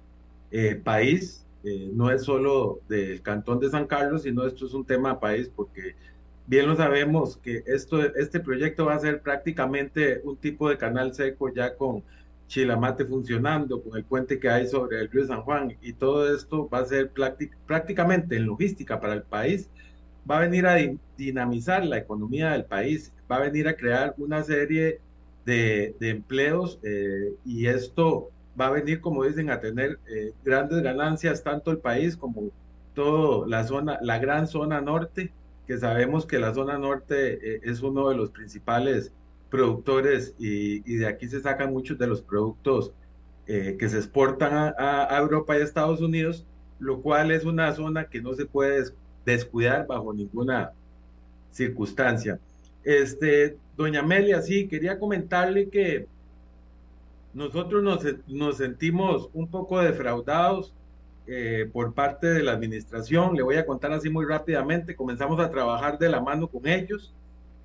eh, 0.50 0.74
país, 0.74 1.46
no 1.94 2.10
es 2.10 2.24
solo 2.24 2.80
del 2.88 3.22
Cantón 3.22 3.58
de 3.58 3.70
San 3.70 3.86
Carlos, 3.86 4.24
sino 4.24 4.46
esto 4.46 4.66
es 4.66 4.74
un 4.74 4.84
tema 4.84 5.18
país 5.18 5.50
porque 5.54 5.94
bien 6.46 6.66
lo 6.66 6.76
sabemos 6.76 7.38
que 7.38 7.62
esto, 7.66 8.02
este 8.16 8.40
proyecto 8.40 8.84
va 8.84 8.94
a 8.94 8.98
ser 8.98 9.22
prácticamente 9.22 10.20
un 10.24 10.36
tipo 10.36 10.68
de 10.68 10.76
canal 10.76 11.14
seco 11.14 11.52
ya 11.52 11.74
con 11.74 12.02
Chilamate 12.46 13.06
funcionando, 13.06 13.82
con 13.82 13.96
el 13.96 14.04
puente 14.04 14.38
que 14.38 14.50
hay 14.50 14.68
sobre 14.68 15.00
el 15.00 15.10
río 15.10 15.26
San 15.26 15.42
Juan, 15.42 15.76
y 15.80 15.94
todo 15.94 16.34
esto 16.34 16.68
va 16.68 16.80
a 16.80 16.84
ser 16.84 17.10
prácticamente 17.66 18.36
en 18.36 18.46
logística 18.46 19.00
para 19.00 19.14
el 19.14 19.22
país, 19.22 19.70
va 20.30 20.38
a 20.38 20.40
venir 20.40 20.66
a 20.66 20.76
dinamizar 21.16 21.84
la 21.84 21.98
economía 21.98 22.52
del 22.52 22.64
país, 22.64 23.12
va 23.30 23.36
a 23.36 23.40
venir 23.40 23.66
a 23.66 23.76
crear 23.76 24.14
una 24.18 24.42
serie 24.42 24.82
de, 24.82 25.00
empleos 25.46 26.78
eh, 26.82 27.34
y 27.44 27.66
esto 27.66 28.30
va 28.58 28.68
a 28.68 28.70
venir, 28.70 29.00
como 29.00 29.24
dicen, 29.24 29.50
a 29.50 29.60
tener 29.60 29.98
eh, 30.08 30.32
grandes 30.44 30.82
ganancias 30.82 31.42
tanto 31.42 31.70
el 31.70 31.78
país 31.78 32.16
como 32.16 32.50
toda 32.94 33.46
la 33.48 33.64
zona, 33.64 33.98
la 34.00 34.18
gran 34.18 34.46
zona 34.46 34.80
norte, 34.80 35.32
que 35.66 35.78
sabemos 35.78 36.26
que 36.26 36.38
la 36.38 36.54
zona 36.54 36.78
norte 36.78 37.54
eh, 37.56 37.60
es 37.64 37.82
uno 37.82 38.08
de 38.08 38.16
los 38.16 38.30
principales 38.30 39.12
productores 39.50 40.34
y, 40.38 40.80
de 40.96 41.06
aquí 41.06 41.28
se 41.28 41.40
sacan 41.40 41.72
muchos 41.72 41.98
de 41.98 42.06
los 42.06 42.22
productos 42.22 42.92
que 43.46 43.88
se 43.90 43.98
exportan 43.98 44.74
a, 44.78 45.18
Europa 45.18 45.56
y 45.56 45.60
a 45.60 45.64
Estados 45.64 46.00
Unidos, 46.00 46.46
lo 46.78 47.02
cual 47.02 47.30
es 47.30 47.44
una 47.44 47.70
zona 47.74 48.06
que 48.06 48.22
no 48.22 48.32
se 48.32 48.46
puede 48.46 48.84
descuidar 49.26 49.86
bajo 49.86 50.14
ninguna 50.14 50.72
circunstancia. 51.50 52.40
Este, 52.84 53.56
doña 53.76 54.00
Amelia, 54.00 54.42
sí, 54.42 54.68
quería 54.68 54.98
comentarle 54.98 55.68
que 55.68 56.06
nosotros 57.32 57.82
nos, 58.26 58.56
sentimos 58.56 59.28
un 59.32 59.48
poco 59.48 59.80
defraudados 59.80 60.72
eh, 61.26 61.68
por 61.72 61.94
parte 61.94 62.28
de 62.28 62.42
la 62.42 62.52
administración. 62.52 63.34
Le 63.34 63.42
voy 63.42 63.56
a 63.56 63.66
contar 63.66 63.92
así 63.92 64.08
muy 64.10 64.24
rápidamente. 64.24 64.94
Comenzamos 64.94 65.40
a 65.40 65.50
trabajar 65.50 65.98
de 65.98 66.08
la 66.08 66.20
mano 66.20 66.46
con 66.48 66.66
ellos 66.68 67.14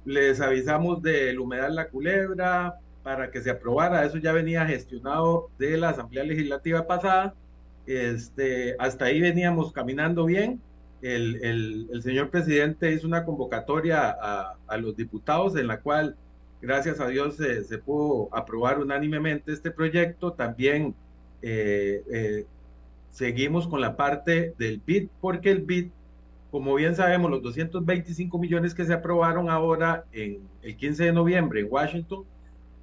les 0.06 0.42
avisamos 0.42 1.02
del 1.02 1.40
humedal 1.40 1.76
La 1.76 1.90
Culebra 1.90 2.80
para 3.04 3.32
que 3.32 3.42
se 3.42 3.50
aprobara, 3.50 4.06
eso 4.06 4.18
ya 4.18 4.32
venía 4.32 4.66
gestionado 4.66 5.50
de 5.58 5.78
la 5.78 5.90
Asamblea 5.90 6.24
Legislativa 6.24 6.86
pasada, 6.86 7.34
este, 7.86 8.76
hasta 8.78 9.06
ahí 9.06 9.22
veníamos 9.22 9.72
caminando 9.72 10.26
bien, 10.26 10.62
el, 11.02 11.88
el, 11.92 12.02
señor 12.02 12.30
presidente 12.30 12.92
hizo 12.92 13.08
una 13.08 13.26
convocatoria 13.26 14.10
a, 14.10 14.56
a, 14.68 14.78
los 14.78 14.96
diputados 14.96 15.56
en 15.56 15.68
la 15.68 15.80
cual, 15.82 16.16
gracias 16.62 17.00
a 17.00 17.08
Dios, 17.08 17.38
se, 17.38 17.78
pudo 17.78 18.30
aprobar 18.32 18.80
unánimemente 18.80 19.52
este 19.52 19.72
proyecto, 19.72 20.34
también 20.34 20.96
eh, 21.42 22.04
eh, 22.12 22.46
seguimos 23.12 23.68
con 23.68 23.82
la 23.82 23.96
parte 23.96 24.54
del 24.58 24.82
BID, 24.86 25.10
porque 25.22 25.52
el 25.52 25.62
BID 25.62 25.90
como 26.52 26.74
bien 26.76 26.96
sabemos, 26.96 27.30
los 27.30 27.44
225 27.44 28.40
millones 28.40 28.74
que 28.74 28.86
se 28.86 28.94
aprobaron 28.94 29.50
ahora 29.50 30.06
en 30.12 30.40
el 30.64 30.76
15 30.76 31.06
de 31.06 31.14
noviembre 31.14 31.62
en 31.62 31.68
Washington, 31.70 32.26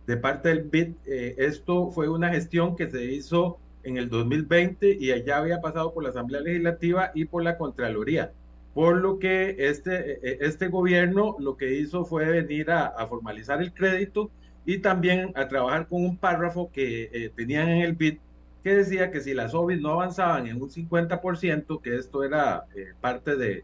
de 0.07 0.17
parte 0.17 0.51
del 0.51 0.63
BID, 0.63 0.93
eh, 1.07 1.35
esto 1.39 1.91
fue 1.91 2.09
una 2.09 2.29
gestión 2.29 2.77
que 2.77 2.89
se 2.89 3.05
hizo 3.05 3.59
en 3.87 3.97
el 3.97 4.09
2020 4.09 4.97
y 5.01 5.13
allá 5.13 5.39
había 5.39 5.61
pasado 5.61 5.95
por 5.95 6.03
la 6.03 6.11
Asamblea 6.11 6.41
Legislativa 6.41 7.11
y 7.15 7.25
por 7.25 7.43
la 7.43 7.57
Contraloría. 7.57 8.33
Por 8.75 8.99
lo 8.99 9.19
que 9.19 9.57
este, 9.59 10.13
eh, 10.13 10.19
eh, 10.23 10.39
este 10.43 10.69
gobierno 10.69 11.37
lo 11.39 11.57
que 11.57 11.75
hizo 11.75 12.05
fue 12.05 12.27
venir 12.27 12.71
a, 12.71 13.07
formalizar 13.07 13.63
el 13.63 13.73
crédito 13.73 14.31
y 14.65 14.79
también 14.79 15.33
a 15.35 15.49
trabajar 15.49 15.89
con 15.89 16.05
un 16.05 16.17
párrafo 16.19 16.71
que 16.73 17.33
tenían 17.37 17.69
en 17.69 17.83
el 17.83 17.95
BID 17.95 18.19
que 18.67 18.75
decía 18.75 19.13
que 19.13 19.21
si 19.21 19.33
las 19.33 19.55
OBIs 19.55 19.81
no 19.81 19.93
avanzaban 19.93 20.49
en 20.49 20.61
un 20.61 20.69
50%, 20.69 21.81
que 21.81 21.95
esto 21.95 22.25
era 22.25 22.65
eh, 22.75 22.95
parte 23.01 23.37
de 23.37 23.63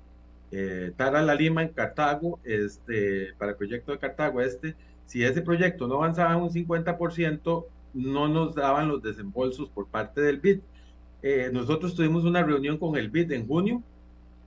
eh, 0.52 0.92
Tara 0.96 1.22
La 1.22 1.34
Lima 1.34 1.60
en 1.64 1.70
Cartago, 1.70 2.38
este, 2.44 3.34
para 3.36 3.50
el 3.50 3.56
proyecto 3.56 3.90
de 3.90 3.98
Cartago 3.98 4.40
este, 4.40 4.76
si 5.06 5.24
ese 5.24 5.42
proyecto 5.42 5.88
no 5.88 5.96
avanzaba 5.96 6.34
en 6.34 6.42
un 6.42 6.50
50%, 6.50 7.64
no 7.94 8.28
nos 8.28 8.54
daban 8.54 8.88
los 8.88 9.02
desembolsos 9.02 9.68
por 9.68 9.86
parte 9.86 10.20
del 10.20 10.40
BID. 10.40 10.60
Eh, 11.22 11.50
nosotros 11.52 11.94
tuvimos 11.94 12.24
una 12.24 12.42
reunión 12.42 12.78
con 12.78 12.96
el 12.96 13.10
BID 13.10 13.32
en 13.32 13.46
junio. 13.46 13.82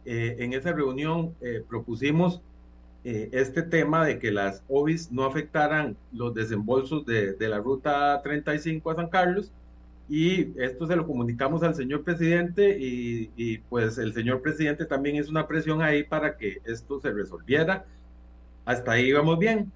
Eh, 0.06 0.36
en 0.40 0.54
esa 0.54 0.72
reunión 0.72 1.34
propusimos 1.68 2.42
este 3.04 3.62
tema 3.62 4.04
de 4.04 4.18
que 4.18 4.32
las 4.32 4.64
OBIs 4.68 5.12
no 5.12 5.26
afectaran 5.26 5.96
los 6.12 6.34
desembolsos 6.34 7.06
de, 7.06 7.34
de 7.34 7.50
la 7.50 7.60
ruta 7.60 8.20
35 8.24 8.90
a 8.90 8.96
San 8.96 9.10
Carlos 9.10 9.52
y 10.08 10.62
esto 10.62 10.86
se 10.86 10.96
lo 10.96 11.08
comunicamos 11.08 11.64
al 11.64 11.74
señor 11.74 12.04
presidente 12.04 12.78
y, 12.80 13.58
pues 13.70 13.98
el 13.98 14.14
señor 14.14 14.42
presidente 14.42 14.86
también 14.86 15.16
hizo 15.16 15.32
una 15.32 15.48
presión 15.48 15.82
ahí 15.82 16.04
para 16.04 16.38
que 16.38 16.62
esto 16.66 17.00
se 17.00 17.12
resolviera. 17.12 17.86
Hasta 18.66 18.92
ahí 18.94 19.12
vamos 19.12 19.40
bien. 19.40 19.72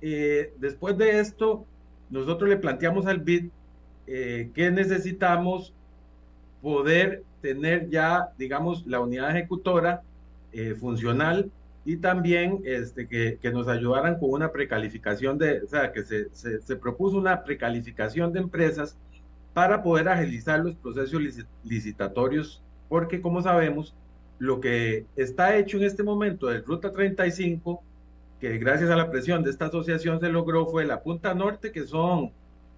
Eh, 0.00 0.54
después 0.58 0.96
de 0.96 1.20
esto, 1.20 1.66
nosotros 2.10 2.48
le 2.48 2.56
planteamos 2.56 3.06
al 3.06 3.18
BID 3.18 3.48
eh, 4.06 4.50
que 4.54 4.70
necesitamos 4.70 5.72
poder 6.62 7.22
tener 7.40 7.90
ya, 7.90 8.30
digamos, 8.38 8.86
la 8.86 9.00
unidad 9.00 9.30
ejecutora 9.30 10.02
eh, 10.52 10.74
funcional 10.74 11.50
y 11.84 11.96
también 11.98 12.60
este, 12.64 13.06
que, 13.06 13.38
que, 13.40 13.50
nos 13.50 13.68
ayudaran 13.68 14.18
con 14.18 14.30
una 14.30 14.50
precalificación 14.50 15.36
de, 15.36 15.62
o 15.62 15.68
sea, 15.68 15.92
que 15.92 16.02
se, 16.02 16.28
se, 16.32 16.60
se 16.60 16.76
propuso 16.76 17.18
una 17.18 17.44
precalificación 17.44 18.32
de 18.32 18.40
empresas 18.40 18.96
para 19.52 19.82
poder 19.82 20.08
agilizar 20.08 20.60
los 20.60 20.74
procesos 20.74 21.22
licitatorios, 21.62 22.62
porque 22.88 23.20
como 23.20 23.42
sabemos, 23.42 23.94
lo 24.38 24.60
que 24.60 25.06
está 25.16 25.56
hecho 25.56 25.76
en 25.76 25.84
este 25.84 26.02
momento 26.02 26.48
del 26.48 26.64
Ruta 26.64 26.92
35, 26.92 27.82
que 28.50 28.58
gracias 28.58 28.90
a 28.90 28.96
la 28.96 29.10
presión 29.10 29.42
de 29.42 29.50
esta 29.50 29.66
asociación 29.66 30.20
se 30.20 30.28
logró, 30.28 30.66
fue 30.66 30.84
la 30.84 31.02
Punta 31.02 31.34
Norte, 31.34 31.72
que 31.72 31.86
son 31.86 32.30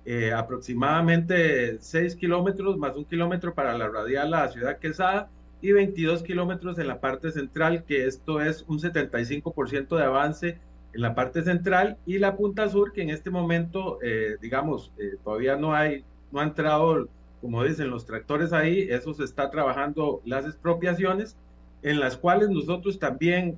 eh, 0.04 0.32
aproximadamente 0.32 1.78
6 1.80 2.14
kilómetros 2.14 2.76
más 2.76 2.96
un 2.96 3.04
kilómetro 3.04 3.52
para 3.52 3.76
la 3.76 3.88
radial 3.88 4.32
a 4.34 4.42
la 4.42 4.48
ciudad 4.48 4.78
Quesada 4.78 5.28
y 5.60 5.72
22 5.72 6.22
kilómetros 6.22 6.78
en 6.78 6.86
la 6.86 7.00
parte 7.00 7.32
central, 7.32 7.82
que 7.82 8.06
esto 8.06 8.40
es 8.40 8.64
un 8.68 8.78
75% 8.78 9.96
de 9.96 10.04
avance 10.04 10.58
en 10.92 11.00
la 11.00 11.16
parte 11.16 11.42
central, 11.42 11.96
y 12.06 12.18
la 12.18 12.36
Punta 12.36 12.68
Sur, 12.68 12.92
que 12.92 13.02
en 13.02 13.10
este 13.10 13.30
momento, 13.30 13.98
eh, 14.02 14.36
digamos, 14.40 14.92
eh, 14.98 15.16
todavía 15.24 15.56
no 15.56 15.74
hay 15.74 16.04
no 16.30 16.40
ha 16.40 16.44
entrado, 16.44 17.08
como 17.40 17.64
dicen 17.64 17.90
los 17.90 18.06
tractores 18.06 18.52
ahí, 18.52 18.86
eso 18.88 19.14
se 19.14 19.24
está 19.24 19.50
trabajando 19.50 20.22
las 20.24 20.44
expropiaciones, 20.44 21.36
en 21.82 21.98
las 21.98 22.16
cuales 22.16 22.50
nosotros 22.50 23.00
también 23.00 23.56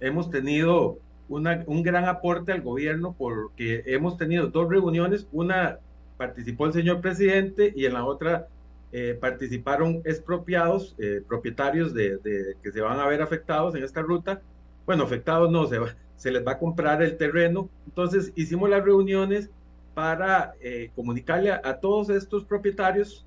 hemos 0.00 0.30
tenido 0.30 0.98
un 1.28 1.82
gran 1.82 2.06
aporte 2.06 2.52
al 2.52 2.62
gobierno 2.62 3.14
porque 3.16 3.82
hemos 3.86 4.16
tenido 4.16 4.46
dos 4.46 4.68
reuniones, 4.68 5.28
una 5.30 5.78
participó 6.16 6.66
el 6.66 6.72
señor 6.72 7.00
presidente 7.00 7.72
y 7.76 7.84
en 7.84 7.92
la 7.94 8.04
otra 8.04 8.48
eh, 8.90 9.16
participaron 9.20 10.00
expropiados, 10.04 10.94
eh, 10.98 11.22
propietarios 11.26 11.92
de, 11.92 12.18
que 12.62 12.72
se 12.72 12.80
van 12.80 12.98
a 12.98 13.06
ver 13.06 13.20
afectados 13.20 13.74
en 13.74 13.84
esta 13.84 14.00
ruta. 14.00 14.40
Bueno, 14.86 15.04
afectados 15.04 15.50
no, 15.50 15.66
se, 15.66 15.78
se 16.16 16.30
les 16.30 16.46
va 16.46 16.52
a 16.52 16.58
comprar 16.58 17.02
el 17.02 17.16
terreno. 17.16 17.68
Entonces 17.86 18.32
hicimos 18.34 18.70
las 18.70 18.82
reuniones 18.82 19.50
para 19.94 20.54
eh, 20.60 20.90
comunicarle 20.94 21.50
a, 21.50 21.80
todos 21.80 22.08
estos 22.10 22.44
propietarios 22.44 23.26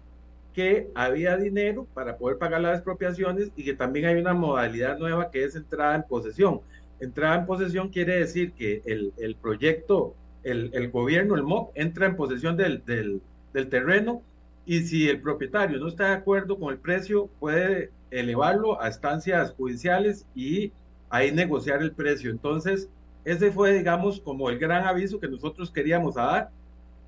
que 0.53 0.89
había 0.95 1.37
dinero 1.37 1.87
para 1.93 2.17
poder 2.17 2.37
pagar 2.37 2.61
las 2.61 2.75
expropiaciones 2.75 3.51
y 3.55 3.63
que 3.63 3.73
también 3.73 4.05
hay 4.05 4.15
una 4.15 4.33
modalidad 4.33 4.97
nueva 4.97 5.31
que 5.31 5.43
es 5.43 5.55
entrada 5.55 5.95
en 5.95 6.03
posesión. 6.03 6.61
Entrada 6.99 7.35
en 7.35 7.45
posesión 7.45 7.89
quiere 7.89 8.19
decir 8.19 8.53
que 8.53 8.81
el, 8.85 9.13
el 9.17 9.35
proyecto, 9.35 10.15
el, 10.43 10.69
el, 10.73 10.91
gobierno, 10.91 11.35
el 11.35 11.43
MOP, 11.43 11.71
entra 11.75 12.05
en 12.05 12.15
posesión 12.15 12.57
del, 12.57 12.83
del, 12.85 13.21
del 13.53 13.69
terreno 13.69 14.21
y 14.65 14.81
si 14.81 15.09
el 15.09 15.21
propietario 15.21 15.79
no 15.79 15.87
está 15.87 16.09
de 16.09 16.15
acuerdo 16.15 16.59
con 16.59 16.71
el 16.71 16.79
precio, 16.79 17.29
puede 17.39 17.91
elevarlo 18.11 18.81
a 18.81 18.89
estancias 18.89 19.51
judiciales 19.53 20.25
y 20.35 20.71
ahí 21.09 21.31
negociar 21.31 21.81
el 21.81 21.91
precio. 21.91 22.29
Entonces, 22.29 22.89
ese 23.25 23.51
fue, 23.51 23.73
digamos, 23.73 24.19
como 24.19 24.49
el 24.49 24.59
gran 24.59 24.85
aviso 24.85 25.19
que 25.19 25.27
nosotros 25.27 25.71
queríamos 25.71 26.15
dar. 26.15 26.49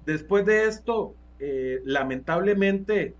Después 0.05 0.45
de 0.45 0.65
esto, 0.65 1.15
eh, 1.39 1.81
lamentablemente, 1.85 3.15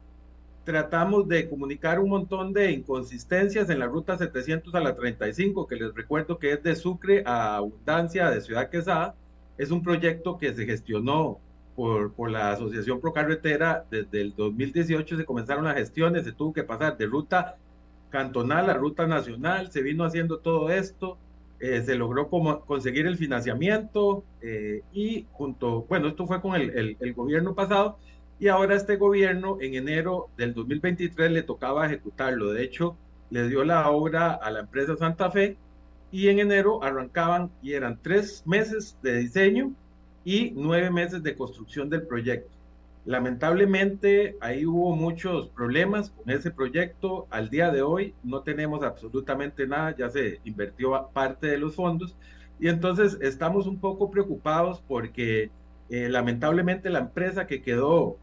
tratamos 0.63 1.27
de 1.27 1.49
comunicar 1.49 1.99
un 1.99 2.09
montón 2.09 2.53
de 2.53 2.71
inconsistencias 2.71 3.69
en 3.69 3.79
la 3.79 3.87
ruta 3.87 4.17
700 4.17 4.73
a 4.75 4.79
la 4.79 4.95
35, 4.95 5.67
que 5.67 5.75
les 5.75 5.93
recuerdo 5.93 6.39
que 6.39 6.53
es 6.53 6.63
de 6.63 6.75
Sucre 6.75 7.23
a 7.25 7.57
Abundancia 7.57 8.29
de 8.29 8.41
Ciudad 8.41 8.69
Quesada. 8.69 9.15
Es 9.57 9.71
un 9.71 9.83
proyecto 9.83 10.37
que 10.37 10.53
se 10.53 10.65
gestionó 10.65 11.39
por, 11.75 12.13
por 12.13 12.31
la 12.31 12.51
Asociación 12.51 13.01
Pro 13.01 13.13
Carretera, 13.13 13.85
desde 13.89 14.21
el 14.21 14.35
2018 14.35 15.17
se 15.17 15.25
comenzaron 15.25 15.65
las 15.65 15.75
gestiones, 15.75 16.23
se 16.23 16.31
tuvo 16.31 16.53
que 16.53 16.63
pasar 16.63 16.97
de 16.97 17.05
ruta 17.07 17.57
cantonal 18.09 18.69
a 18.69 18.73
ruta 18.73 19.07
nacional, 19.07 19.71
se 19.71 19.81
vino 19.81 20.03
haciendo 20.05 20.37
todo 20.37 20.69
esto, 20.69 21.17
eh, 21.59 21.81
se 21.81 21.95
logró 21.95 22.29
como 22.29 22.61
conseguir 22.61 23.07
el 23.07 23.17
financiamiento 23.17 24.23
eh, 24.41 24.81
y 24.93 25.25
junto, 25.31 25.83
bueno, 25.83 26.09
esto 26.09 26.27
fue 26.27 26.41
con 26.41 26.55
el, 26.55 26.69
el, 26.71 26.97
el, 26.99 27.13
gobierno 27.13 27.55
pasado 27.55 27.97
y 28.43 28.49
ahora 28.49 28.75
este 28.75 28.97
gobierno 28.97 29.57
en 29.61 29.75
enero 29.75 30.27
del 30.35 30.53
2023 30.53 31.31
le 31.31 31.43
tocaba 31.43 31.85
ejecutarlo. 31.85 32.51
De 32.51 32.61
hecho, 32.61 32.97
le 33.29 33.47
dio 33.47 33.63
la 33.63 33.89
obra 33.89 34.33
a 34.33 34.51
la 34.51 34.59
empresa 34.59 34.97
Santa 34.97 35.31
Fe 35.31 35.55
y 36.11 36.27
en 36.27 36.39
enero 36.39 36.83
arrancaban 36.83 37.51
y 37.61 37.71
eran 37.71 37.99
tres 38.01 38.43
meses 38.45 38.97
de 39.01 39.19
diseño 39.19 39.71
y 40.25 40.51
nueve 40.57 40.91
meses 40.91 41.23
de 41.23 41.37
construcción 41.37 41.89
del 41.89 42.05
proyecto. 42.05 42.51
Lamentablemente 43.05 44.35
ahí 44.41 44.65
hubo 44.65 44.93
muchos 44.93 45.47
problemas 45.47 46.09
con 46.09 46.29
ese 46.29 46.51
proyecto. 46.51 47.27
Al 47.29 47.49
día 47.49 47.71
de 47.71 47.81
hoy 47.81 48.13
no 48.25 48.41
tenemos 48.41 48.83
absolutamente 48.83 49.67
nada, 49.67 49.95
ya 49.95 50.09
se 50.09 50.41
invirtió 50.43 51.07
parte 51.13 51.47
de 51.47 51.59
los 51.59 51.75
fondos 51.75 52.17
y 52.59 52.67
entonces 52.67 53.17
estamos 53.21 53.67
un 53.67 53.79
poco 53.79 54.11
preocupados 54.11 54.83
porque 54.85 55.49
eh, 55.89 56.09
lamentablemente 56.09 56.89
la 56.89 56.99
empresa 56.99 57.47
que 57.47 57.61
quedó 57.61 58.17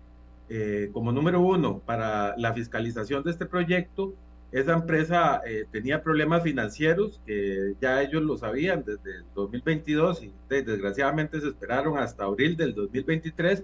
eh, 0.51 0.90
como 0.93 1.12
número 1.12 1.40
uno 1.40 1.78
para 1.86 2.36
la 2.36 2.52
fiscalización 2.52 3.22
de 3.22 3.31
este 3.31 3.47
proyecto 3.47 4.12
esa 4.52 4.72
empresa 4.72 5.40
eh, 5.47 5.64
tenía 5.70 6.02
problemas 6.02 6.43
financieros 6.43 7.20
que 7.24 7.74
ya 7.81 8.02
ellos 8.02 8.22
lo 8.22 8.36
sabían 8.36 8.85
desde 8.85 9.18
el 9.18 9.24
2022 9.35 10.24
y 10.24 10.32
desgraciadamente 10.48 11.40
se 11.40 11.48
esperaron 11.48 11.97
hasta 11.98 12.24
abril 12.24 12.56
del 12.56 12.74
2023 12.74 13.62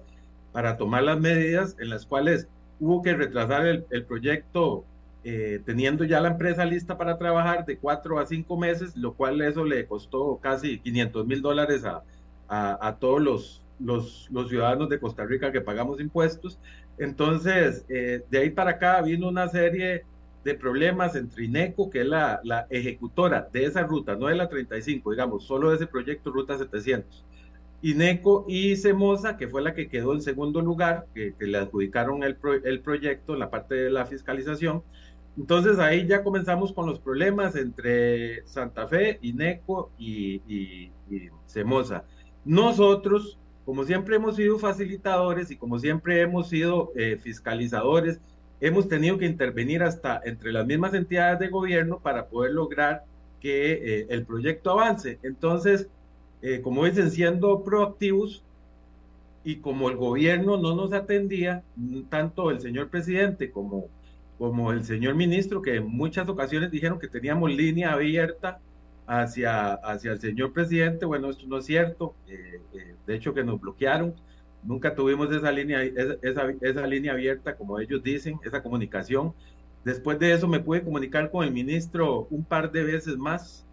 para 0.52 0.76
tomar 0.76 1.02
las 1.02 1.18
medidas 1.18 1.76
en 1.80 1.90
las 1.90 2.06
cuales 2.06 2.46
hubo 2.78 3.02
que 3.02 3.14
retrasar 3.14 3.66
el, 3.66 3.84
el 3.90 4.04
proyecto 4.04 4.84
eh, 5.24 5.60
teniendo 5.66 6.04
ya 6.04 6.20
la 6.20 6.28
empresa 6.28 6.64
lista 6.64 6.96
para 6.96 7.18
trabajar 7.18 7.66
de 7.66 7.78
cuatro 7.78 8.20
a 8.20 8.26
cinco 8.26 8.56
meses, 8.56 8.96
lo 8.96 9.14
cual 9.14 9.40
eso 9.40 9.64
le 9.64 9.84
costó 9.86 10.38
casi 10.40 10.78
500 10.78 11.26
mil 11.26 11.42
dólares 11.42 11.84
a, 11.84 12.04
a, 12.46 12.86
a, 12.86 12.96
todos 12.96 13.20
los, 13.20 13.62
los, 13.78 14.28
ciudadanos 14.48 14.88
de 14.88 14.98
Costa 14.98 15.24
Rica 15.24 15.52
que 15.52 15.60
pagamos 15.60 16.00
impuestos. 16.00 16.58
Entonces, 16.98 17.84
eh, 17.88 18.22
de 18.30 18.38
ahí 18.38 18.50
para 18.50 18.72
acá 18.72 19.00
vino 19.02 19.28
una 19.28 19.48
serie 19.48 20.04
de 20.44 20.54
problemas 20.54 21.16
entre 21.16 21.44
INECO, 21.44 21.90
que 21.90 22.02
es 22.02 22.06
la, 22.06 22.66
ejecutora 22.70 23.48
de 23.52 23.64
esa 23.64 23.82
ruta, 23.82 24.14
no 24.16 24.28
de 24.28 24.36
la 24.36 24.48
35, 24.48 25.10
digamos, 25.10 25.44
solo 25.44 25.70
de 25.70 25.76
ese 25.76 25.86
proyecto 25.86 26.30
Ruta 26.30 26.56
700. 26.56 27.24
INECO 27.82 28.46
y 28.48 28.76
CEMOSA, 28.76 29.36
que 29.36 29.48
fue 29.48 29.60
la 29.60 29.74
que 29.74 29.88
quedó 29.88 30.14
en 30.14 30.22
segundo 30.22 30.60
lugar, 30.60 31.06
que, 31.14 31.34
que 31.34 31.46
le 31.46 31.58
adjudicaron 31.58 32.22
el, 32.22 32.36
pro, 32.36 32.54
el 32.54 32.80
proyecto, 32.80 33.34
la 33.36 33.50
parte 33.50 33.74
de 33.74 33.90
la 33.90 34.06
fiscalización. 34.06 34.82
Entonces 35.36 35.78
ahí 35.78 36.06
ya 36.06 36.22
comenzamos 36.22 36.72
con 36.72 36.86
los 36.86 36.98
problemas 36.98 37.56
entre 37.56 38.46
Santa 38.46 38.86
Fe, 38.86 39.18
INECO 39.20 39.90
y, 39.98 40.40
y, 40.48 40.92
y 41.10 41.28
CEMOSA. 41.46 42.04
Nosotros, 42.44 43.38
como 43.66 43.84
siempre 43.84 44.14
hemos 44.14 44.36
sido 44.36 44.60
facilitadores 44.60 45.50
y 45.50 45.56
como 45.56 45.80
siempre 45.80 46.20
hemos 46.20 46.48
sido 46.48 46.92
eh, 46.94 47.18
fiscalizadores, 47.20 48.20
hemos 48.60 48.88
tenido 48.88 49.18
que 49.18 49.26
intervenir 49.26 49.82
hasta 49.82 50.22
entre 50.24 50.52
las 50.52 50.64
mismas 50.64 50.94
entidades 50.94 51.40
de 51.40 51.48
gobierno 51.48 51.98
para 51.98 52.28
poder 52.28 52.52
lograr 52.52 53.04
que 53.40 53.72
eh, 53.72 54.06
el 54.08 54.24
proyecto 54.24 54.70
avance. 54.70 55.18
Entonces, 55.24 55.88
eh, 56.42 56.60
como 56.62 56.84
dicen, 56.84 57.10
siendo 57.10 57.64
proactivos 57.64 58.44
y 59.42 59.56
como 59.56 59.90
el 59.90 59.96
gobierno 59.96 60.56
no 60.56 60.76
nos 60.76 60.92
atendía, 60.92 61.64
tanto 62.08 62.52
el 62.52 62.60
señor 62.60 62.88
presidente 62.88 63.50
como, 63.50 63.88
como 64.38 64.70
el 64.70 64.84
señor 64.84 65.16
ministro, 65.16 65.60
que 65.60 65.74
en 65.74 65.88
muchas 65.88 66.28
ocasiones 66.28 66.70
dijeron 66.70 67.00
que 67.00 67.08
teníamos 67.08 67.50
línea 67.50 67.94
abierta 67.94 68.60
hacia, 69.06 69.74
hacia 69.74 70.12
el 70.12 70.20
señor 70.20 70.52
presidente, 70.52 71.06
bueno, 71.06 71.30
esto 71.30 71.46
no 71.46 71.58
es 71.58 71.66
cierto, 71.66 72.14
eh, 72.28 72.60
eh, 72.74 72.94
de 73.06 73.14
hecho 73.14 73.32
que 73.32 73.44
nos 73.44 73.60
bloquearon, 73.60 74.14
nunca 74.62 74.94
tuvimos 74.94 75.32
esa 75.32 75.52
línea, 75.52 75.82
esa, 75.82 76.50
esa 76.60 76.86
línea 76.86 77.12
abierta, 77.12 77.56
como 77.56 77.78
ellos 77.78 78.02
dicen, 78.02 78.38
esa 78.44 78.62
comunicación. 78.62 79.32
Después 79.84 80.18
de 80.18 80.32
eso 80.32 80.48
me 80.48 80.58
pude 80.58 80.82
comunicar 80.82 81.30
con 81.30 81.44
el 81.44 81.52
ministro 81.52 82.26
un 82.30 82.44
par 82.44 82.72
de 82.72 82.82
veces 82.82 83.16
más 83.16 83.64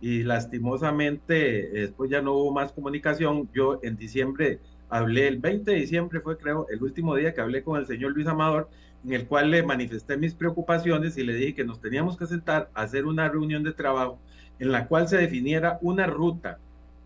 y 0.00 0.22
lastimosamente 0.22 1.68
después 1.72 2.08
ya 2.10 2.22
no 2.22 2.34
hubo 2.34 2.52
más 2.52 2.72
comunicación. 2.72 3.48
Yo 3.52 3.80
en 3.82 3.96
diciembre 3.96 4.60
hablé, 4.88 5.26
el 5.26 5.38
20 5.38 5.68
de 5.68 5.76
diciembre 5.78 6.20
fue 6.20 6.38
creo 6.38 6.68
el 6.70 6.80
último 6.82 7.16
día 7.16 7.34
que 7.34 7.40
hablé 7.40 7.64
con 7.64 7.80
el 7.80 7.86
señor 7.86 8.12
Luis 8.12 8.28
Amador, 8.28 8.68
en 9.04 9.12
el 9.14 9.26
cual 9.26 9.50
le 9.50 9.64
manifesté 9.64 10.16
mis 10.16 10.34
preocupaciones 10.34 11.16
y 11.16 11.24
le 11.24 11.34
dije 11.34 11.54
que 11.56 11.64
nos 11.64 11.80
teníamos 11.80 12.16
que 12.16 12.26
sentar 12.26 12.70
a 12.74 12.82
hacer 12.82 13.04
una 13.04 13.28
reunión 13.28 13.64
de 13.64 13.72
trabajo 13.72 14.20
en 14.58 14.72
la 14.72 14.86
cual 14.86 15.08
se 15.08 15.16
definiera 15.16 15.78
una 15.82 16.06
ruta 16.06 16.58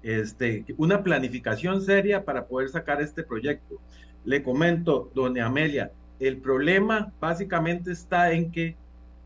este, 0.02 0.64
una 0.78 1.02
planificación 1.02 1.82
seria 1.82 2.24
para 2.24 2.46
poder 2.46 2.68
sacar 2.70 3.00
este 3.02 3.22
proyecto. 3.22 3.80
Le 4.24 4.42
comento, 4.42 5.10
doña 5.14 5.46
Amelia, 5.46 5.92
el 6.18 6.38
problema 6.38 7.12
básicamente 7.20 7.92
está 7.92 8.32
en 8.32 8.50
que 8.50 8.76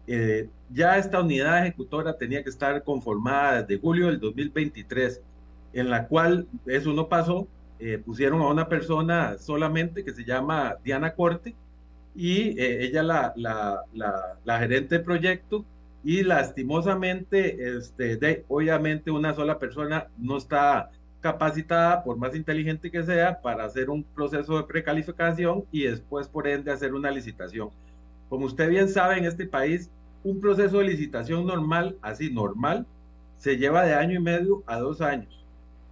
eh, 0.07 0.49
ya 0.71 0.99
esta 0.99 1.21
unidad 1.21 1.63
ejecutora 1.63 2.17
tenía 2.17 2.43
que 2.43 2.51
estar 2.51 2.83
conformada 2.83 3.63
desde 3.63 3.81
julio 3.81 4.07
del 4.07 4.21
2023, 4.21 5.21
en 5.73 5.91
la 5.91 6.07
cual 6.07 6.47
eso 6.67 6.93
no 6.93 7.09
pasó, 7.09 7.49
eh, 7.79 7.99
pusieron 7.99 8.41
a 8.43 8.49
una 8.49 8.69
persona 8.69 9.37
solamente 9.39 10.05
que 10.05 10.13
se 10.13 10.25
llama 10.25 10.77
Diana 10.85 11.15
Corte 11.15 11.55
y 12.15 12.59
eh, 12.61 12.85
ella 12.85 13.03
la, 13.03 13.33
la, 13.37 13.81
la, 13.93 14.39
la 14.45 14.59
gerente 14.61 14.99
de 14.99 15.05
proyecto 15.05 15.65
y 16.05 16.23
lastimosamente, 16.23 17.77
este, 17.77 18.45
obviamente 18.49 19.11
una 19.11 19.35
sola 19.35 19.59
persona 19.59 20.09
no 20.19 20.37
está 20.37 20.91
capacitada, 21.23 22.05
por 22.05 22.19
más 22.19 22.37
inteligente 22.37 22.91
que 22.91 23.03
sea, 23.03 23.41
para 23.41 23.65
hacer 23.65 23.89
un 23.89 24.05
proceso 24.05 24.59
de 24.59 24.65
precalificación 24.65 25.65
y 25.73 25.85
después, 25.85 26.29
por 26.29 26.47
ende, 26.47 26.71
hacer 26.71 26.93
una 26.93 27.11
licitación. 27.11 27.71
Como 28.29 28.45
usted 28.45 28.69
bien 28.69 28.91
sabe, 28.91 29.17
en 29.17 29.25
este 29.25 29.47
país, 29.47 29.91
un 30.23 30.43
proceso 30.43 30.79
de 30.79 30.85
licitación 30.85 31.47
normal, 31.47 31.97
así 32.03 32.31
normal, 32.31 32.87
se 33.39 33.57
lleva 33.57 33.85
de 33.85 33.95
año 33.95 34.21
y 34.21 34.23
medio 34.23 34.63
a 34.67 34.79
dos 34.79 35.01
años. 35.01 35.43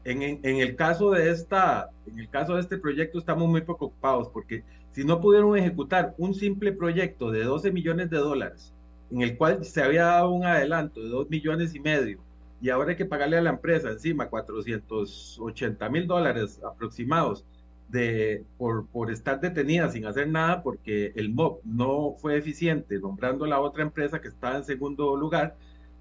En, 0.04 0.20
el 0.44 0.76
caso 0.76 1.12
de 1.12 1.30
esta, 1.30 1.88
en 2.06 2.18
el 2.18 2.28
caso 2.28 2.56
de 2.56 2.60
este 2.60 2.76
proyecto 2.76 3.18
estamos 3.18 3.48
muy 3.48 3.60
preocupados 3.60 4.28
porque 4.28 4.64
si 4.90 5.04
no 5.04 5.20
pudieron 5.20 5.56
ejecutar 5.56 6.12
un 6.18 6.34
simple 6.34 6.72
proyecto 6.72 7.30
de 7.30 7.44
12 7.44 7.70
millones 7.70 8.10
de 8.10 8.16
dólares 8.16 8.74
en 9.12 9.22
el 9.22 9.36
cual 9.36 9.64
se 9.64 9.82
había 9.82 10.04
dado 10.04 10.30
un 10.30 10.44
adelanto 10.44 11.02
de 11.02 11.08
2 11.08 11.28
millones 11.28 11.74
y 11.74 11.80
medio 11.80 12.18
y 12.62 12.70
ahora 12.70 12.90
hay 12.90 12.96
que 12.96 13.04
pagarle 13.04 13.36
a 13.36 13.42
la 13.42 13.50
empresa 13.50 13.90
encima 13.90 14.28
480 14.28 15.88
mil 15.90 16.06
dólares 16.06 16.60
aproximados 16.64 17.44
de, 17.88 18.44
por, 18.56 18.86
por 18.86 19.10
estar 19.10 19.40
detenida 19.40 19.90
sin 19.90 20.06
hacer 20.06 20.28
nada 20.28 20.62
porque 20.62 21.12
el 21.16 21.30
MOB 21.30 21.58
no 21.64 22.14
fue 22.18 22.38
eficiente 22.38 22.98
nombrando 22.98 23.44
la 23.46 23.60
otra 23.60 23.82
empresa 23.82 24.20
que 24.20 24.28
estaba 24.28 24.56
en 24.56 24.64
segundo 24.64 25.14
lugar. 25.16 25.56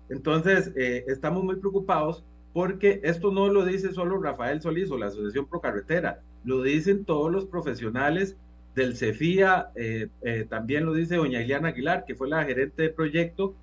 Entonces, 0.09 0.71
eh, 0.77 1.03
estamos 1.07 1.43
muy 1.43 1.57
preocupados 1.57 2.23
porque 2.53 3.01
esto 3.03 3.31
no 3.31 3.49
lo 3.49 3.65
dice 3.65 3.91
solo 3.91 4.21
Rafael 4.21 4.61
Solís 4.61 4.91
o 4.91 4.97
la 4.97 5.07
Asociación 5.07 5.47
Pro 5.47 5.59
Carretera, 5.59 6.21
lo 6.45 6.61
dicen 6.61 7.05
todos 7.05 7.31
los 7.31 7.45
profesionales 7.45 8.37
del 8.75 8.95
CEFIA, 8.95 9.71
eh, 9.75 10.07
eh, 10.21 10.45
también 10.49 10.85
lo 10.85 10.93
dice 10.93 11.17
doña 11.17 11.41
Ileana 11.41 11.69
Aguilar, 11.69 12.05
que 12.05 12.15
fue 12.15 12.29
la 12.29 12.43
gerente 12.45 12.83
de 12.83 12.89
proyecto, 12.89 13.53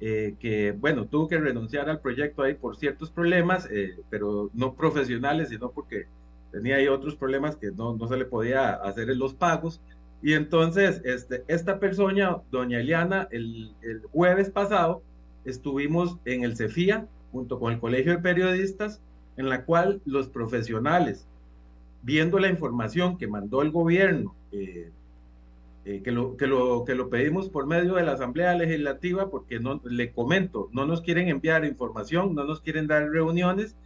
eh, 0.00 0.34
que, 0.38 0.72
bueno, 0.72 1.06
tuvo 1.06 1.28
que 1.28 1.38
renunciar 1.38 1.88
al 1.88 2.00
proyecto 2.00 2.42
ahí 2.42 2.54
por 2.54 2.76
ciertos 2.76 3.10
problemas, 3.10 3.68
pero 4.10 4.50
no 4.54 4.74
profesionales, 4.74 5.48
sino 5.48 5.70
porque 5.70 6.06
tenía 6.52 6.76
ahí 6.76 6.88
otros 6.88 7.16
problemas 7.16 7.56
que 7.56 7.70
no, 7.70 7.96
no 7.96 8.06
se 8.08 8.16
le 8.16 8.24
podía 8.24 8.74
hacer 8.74 9.10
en 9.10 9.18
los 9.18 9.34
pagos. 9.34 9.80
Y 10.22 10.34
entonces, 10.34 11.00
este, 11.04 11.44
esta 11.48 11.78
persona, 11.78 12.38
doña 12.50 12.80
Eliana, 12.80 13.28
el, 13.30 13.72
el 13.82 14.02
jueves 14.12 14.50
pasado 14.50 15.02
estuvimos 15.44 16.18
en 16.24 16.44
el 16.44 16.56
CEFIA 16.56 17.06
junto 17.32 17.58
con 17.58 17.72
el 17.72 17.80
Colegio 17.80 18.12
de 18.12 18.18
Periodistas, 18.18 19.00
en 19.36 19.48
la 19.48 19.64
cual 19.64 20.00
los 20.04 20.28
profesionales, 20.28 21.26
viendo 22.08 22.38
la 22.38 22.48
información 22.48 23.18
que 23.18 23.26
mandó 23.26 23.60
el 23.60 23.70
gobierno, 23.70 24.34
eh, 24.50 24.90
eh, 25.84 26.00
que, 26.02 26.10
lo, 26.10 26.38
que, 26.38 26.46
lo, 26.46 26.86
que 26.86 26.94
lo 26.94 27.10
pedimos 27.10 27.50
por 27.50 27.66
medio 27.66 27.96
de 27.96 28.02
la 28.02 28.12
Asamblea 28.12 28.54
Legislativa, 28.54 29.28
porque 29.28 29.60
no, 29.60 29.78
le 29.84 30.10
comento, 30.10 30.70
no 30.72 30.86
nos 30.86 31.02
quieren 31.02 31.28
enviar 31.28 31.66
información, 31.66 32.34
no 32.34 32.44
nos 32.44 32.62
quieren 32.62 32.86
dar 32.86 33.10
reuniones 33.10 33.76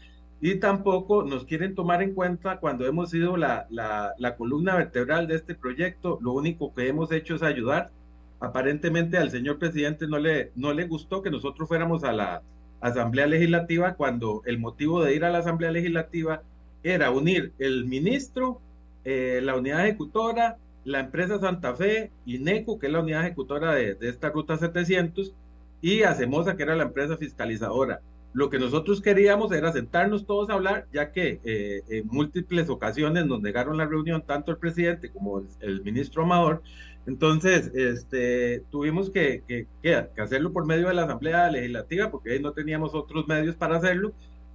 y 0.41 0.55
tampoco 0.61 1.25
nos 1.25 1.47
quieren 1.47 1.75
tomar 1.75 2.01
en 2.01 2.15
cuenta 2.15 2.61
cuando 2.61 2.87
hemos 2.87 3.11
sido 3.11 3.37
la, 3.37 3.67
la, 3.71 4.13
la 4.17 4.37
columna 4.37 4.77
vertebral 4.77 5.27
de 5.27 5.35
este 5.35 5.57
proyecto. 5.57 6.21
Lo 6.23 6.31
único 6.31 6.73
que 6.73 6.87
hemos 6.87 7.11
hecho 7.11 7.35
es 7.35 7.43
ayudar. 7.43 7.91
Aparentemente 8.39 9.19
al 9.19 9.33
señor 9.33 9.59
presidente 9.59 10.07
no 10.07 10.21
le, 10.21 10.53
no 10.55 10.73
le 10.73 10.87
gustó 10.87 11.23
que 11.23 11.31
nosotros 11.33 11.67
fuéramos 11.67 12.05
a 12.05 12.13
la 12.13 12.43
Asamblea 12.81 13.27
Legislativa 13.27 13.95
cuando 13.95 14.43
el 14.45 14.61
motivo 14.61 15.03
de 15.03 15.13
ir 15.17 15.25
a 15.25 15.31
la 15.31 15.39
Asamblea 15.39 15.73
Legislativa 15.73 16.43
era 16.83 17.11
unir 17.11 17.53
el 17.59 17.85
ministro 17.85 18.61
eh, 19.05 19.41
la 19.43 19.57
unidad 19.57 19.85
ejecutora, 19.87 20.59
la 20.85 21.01
empresa 21.01 21.41
Santa 21.41 21.75
Fe, 21.75 22.11
INECO, 22.25 22.79
que 22.79 22.87
es 22.87 22.93
la 22.93 23.01
unidad 23.01 23.23
ejecutora 23.23 23.75
de, 23.75 23.97
esta 24.01 24.31
ruta 24.31 24.57
700, 24.57 25.35
y 25.81 26.03
Hacemosa, 26.03 26.57
que 26.57 26.63
era 26.63 26.77
la 26.77 26.85
empresa 26.85 27.17
fiscalizadora. 27.17 28.01
Lo 28.33 28.49
que 28.49 28.59
nosotros 28.59 29.03
queríamos 29.03 29.53
era 29.53 29.73
sentarnos 29.73 30.25
todos 30.25 30.49
a 30.49 30.55
hablar, 30.55 30.87
ya 30.93 31.11
que 31.11 31.41
eh, 31.45 31.83
en 31.89 32.07
múltiples 32.07 32.69
ocasiones 32.71 33.27
nos 33.27 33.43
negaron 33.43 33.77
la 33.77 33.87
reunión, 33.87 34.23
tanto 34.23 34.53
el 34.53 34.59
presidente 34.59 35.11
como 35.11 35.43
el, 35.61 35.83
ministro 35.83 36.23
Amador. 36.23 36.63
Entonces, 37.05 37.73
este, 37.75 38.63
tuvimos 38.71 39.11
que, 39.11 39.43
que, 39.83 40.07
hacerlo 40.17 40.53
por 40.53 40.65
medio 40.65 40.87
de 40.89 40.95
la 40.95 41.03
Asamblea 41.03 41.51
Legislativa, 41.51 42.11
porque 42.11 42.33
ahí 42.33 42.41
no 42.41 42.53
teníamos 42.53 42.95
otros 42.95 43.27
medios 43.27 43.57
para 43.57 43.77
hacerlo. 43.77 44.13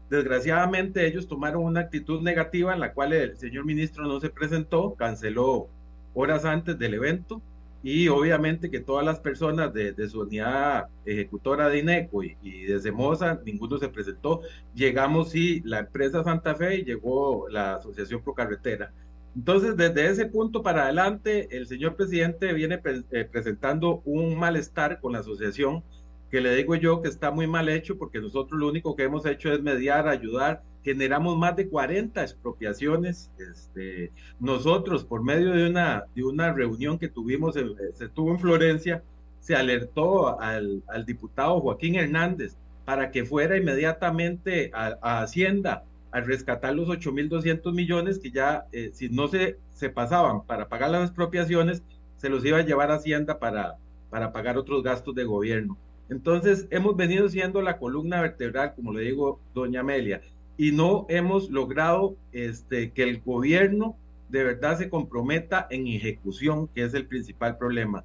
Desgraciadamente 0.10 1.06
ellos 1.06 1.28
tomaron 1.28 1.64
una 1.64 1.82
actitud 1.82 2.22
negativa 2.22 2.74
en 2.74 2.80
la 2.80 2.94
cual 2.94 3.14
el 3.14 3.38
señor 3.38 3.66
ministro 3.66 4.06
no 4.06 4.20
se 4.20 4.30
presentó, 4.30 4.94
canceló 4.96 5.68
horas 6.14 6.46
antes 6.46 6.80
del 6.80 6.94
evento 6.94 7.42
y 7.84 8.08
obviamente 8.08 8.72
que 8.72 8.80
todas 8.80 9.06
las 9.06 9.20
personas 9.20 9.74
de, 9.74 10.10
su 10.10 10.22
unidad 10.22 10.88
ejecutora 11.06 11.70
de 11.70 11.80
INECO 11.80 12.24
y, 12.24 12.64
de 12.66 12.80
Semosa, 12.80 13.40
ninguno 13.46 13.78
se 13.78 13.88
presentó. 13.90 14.42
Llegamos 14.74 15.30
sí 15.32 15.62
la 15.64 15.80
empresa 15.80 16.24
Santa 16.24 16.56
Fe 16.56 16.78
y 16.78 16.84
llegó 16.86 17.48
la 17.50 17.76
Asociación 17.76 18.22
Pro 18.22 18.34
Carretera. 18.34 18.92
Entonces, 19.36 19.78
desde 19.78 20.08
ese 20.10 20.26
punto 20.26 20.64
para 20.64 20.84
adelante, 20.86 21.48
el 21.56 21.68
señor 21.68 21.96
presidente 21.96 22.54
viene 22.54 22.82
eh, 23.12 23.26
presentando 23.32 24.02
un 24.04 24.36
malestar 24.38 25.00
con 25.00 25.14
la 25.14 25.20
asociación 25.20 25.84
que 26.30 26.42
le 26.42 26.56
digo 26.56 26.76
yo 26.76 27.02
que 27.02 27.10
está 27.10 27.32
muy 27.32 27.48
mal 27.48 27.70
hecho 27.70 27.98
porque 27.98 28.20
nosotros 28.20 28.60
lo 28.60 28.68
único 28.68 28.96
que 28.96 29.04
hemos 29.04 29.26
hecho 29.26 29.52
es 29.52 29.62
mediar, 29.62 30.08
ayudar, 30.08 30.62
generamos 30.84 31.38
más 31.38 31.56
de 31.56 31.68
40 31.70 32.22
expropiaciones. 32.22 33.32
Este, 33.38 34.12
nosotros, 34.40 35.06
por 35.06 35.24
medio 35.24 35.52
de 35.52 35.70
una, 35.70 36.06
de 36.16 36.24
una 36.24 36.54
reunión 36.54 36.98
que 36.98 37.08
tuvimos, 37.08 37.56
se 37.94 38.10
tuvo 38.10 38.32
en 38.32 38.40
Florencia, 38.40 39.04
se 39.40 39.56
alertó 39.56 40.40
al, 40.40 40.84
al 40.88 41.06
diputado 41.06 41.62
Joaquín 41.62 41.96
Hernández 41.96 42.58
para 42.84 43.12
que 43.12 43.26
fuera 43.26 43.58
inmediatamente 43.58 44.72
a, 44.74 45.22
Hacienda 45.22 45.84
a 46.12 46.22
rescatar 46.22 46.74
los 46.74 46.88
8.200 46.88 47.74
millones 47.74 48.18
que 48.18 48.32
ya, 48.32 48.66
eh, 48.72 48.92
si 48.94 49.10
no 49.10 49.28
se, 49.28 49.58
se 49.72 49.90
pasaban 49.90 50.44
para 50.44 50.70
pagar 50.70 50.92
las 50.92 51.04
expropiaciones, 51.04 51.84
se 52.16 52.30
los 52.30 52.46
iba 52.46 52.60
a 52.60 52.66
llevar 52.66 52.92
a 52.92 52.96
Hacienda 52.96 53.40
para, 53.40 53.76
para 54.10 54.32
pagar 54.32 54.58
otros 54.58 54.84
gastos 54.84 55.14
de 55.16 55.26
gobierno. 55.26 55.78
Entonces, 56.10 56.68
hemos 56.70 56.96
venido 56.96 57.28
siendo 57.30 57.62
la 57.62 57.78
columna 57.78 58.22
vertebral, 58.22 58.74
como 58.76 58.94
le 58.94 59.02
digo, 59.02 59.40
doña 59.54 59.82
Amelia, 59.82 60.22
y 60.58 60.72
no 60.72 61.06
hemos 61.10 61.50
logrado 61.50 62.16
este, 62.32 62.92
que 62.92 63.04
el 63.04 63.22
gobierno 63.22 63.98
de 64.30 64.44
verdad 64.44 64.78
se 64.78 64.90
comprometa 64.90 65.68
en 65.70 65.88
ejecución, 65.88 66.68
que 66.70 66.84
es 66.84 66.94
el 66.94 67.06
principal 67.06 67.58
problema. 67.58 68.04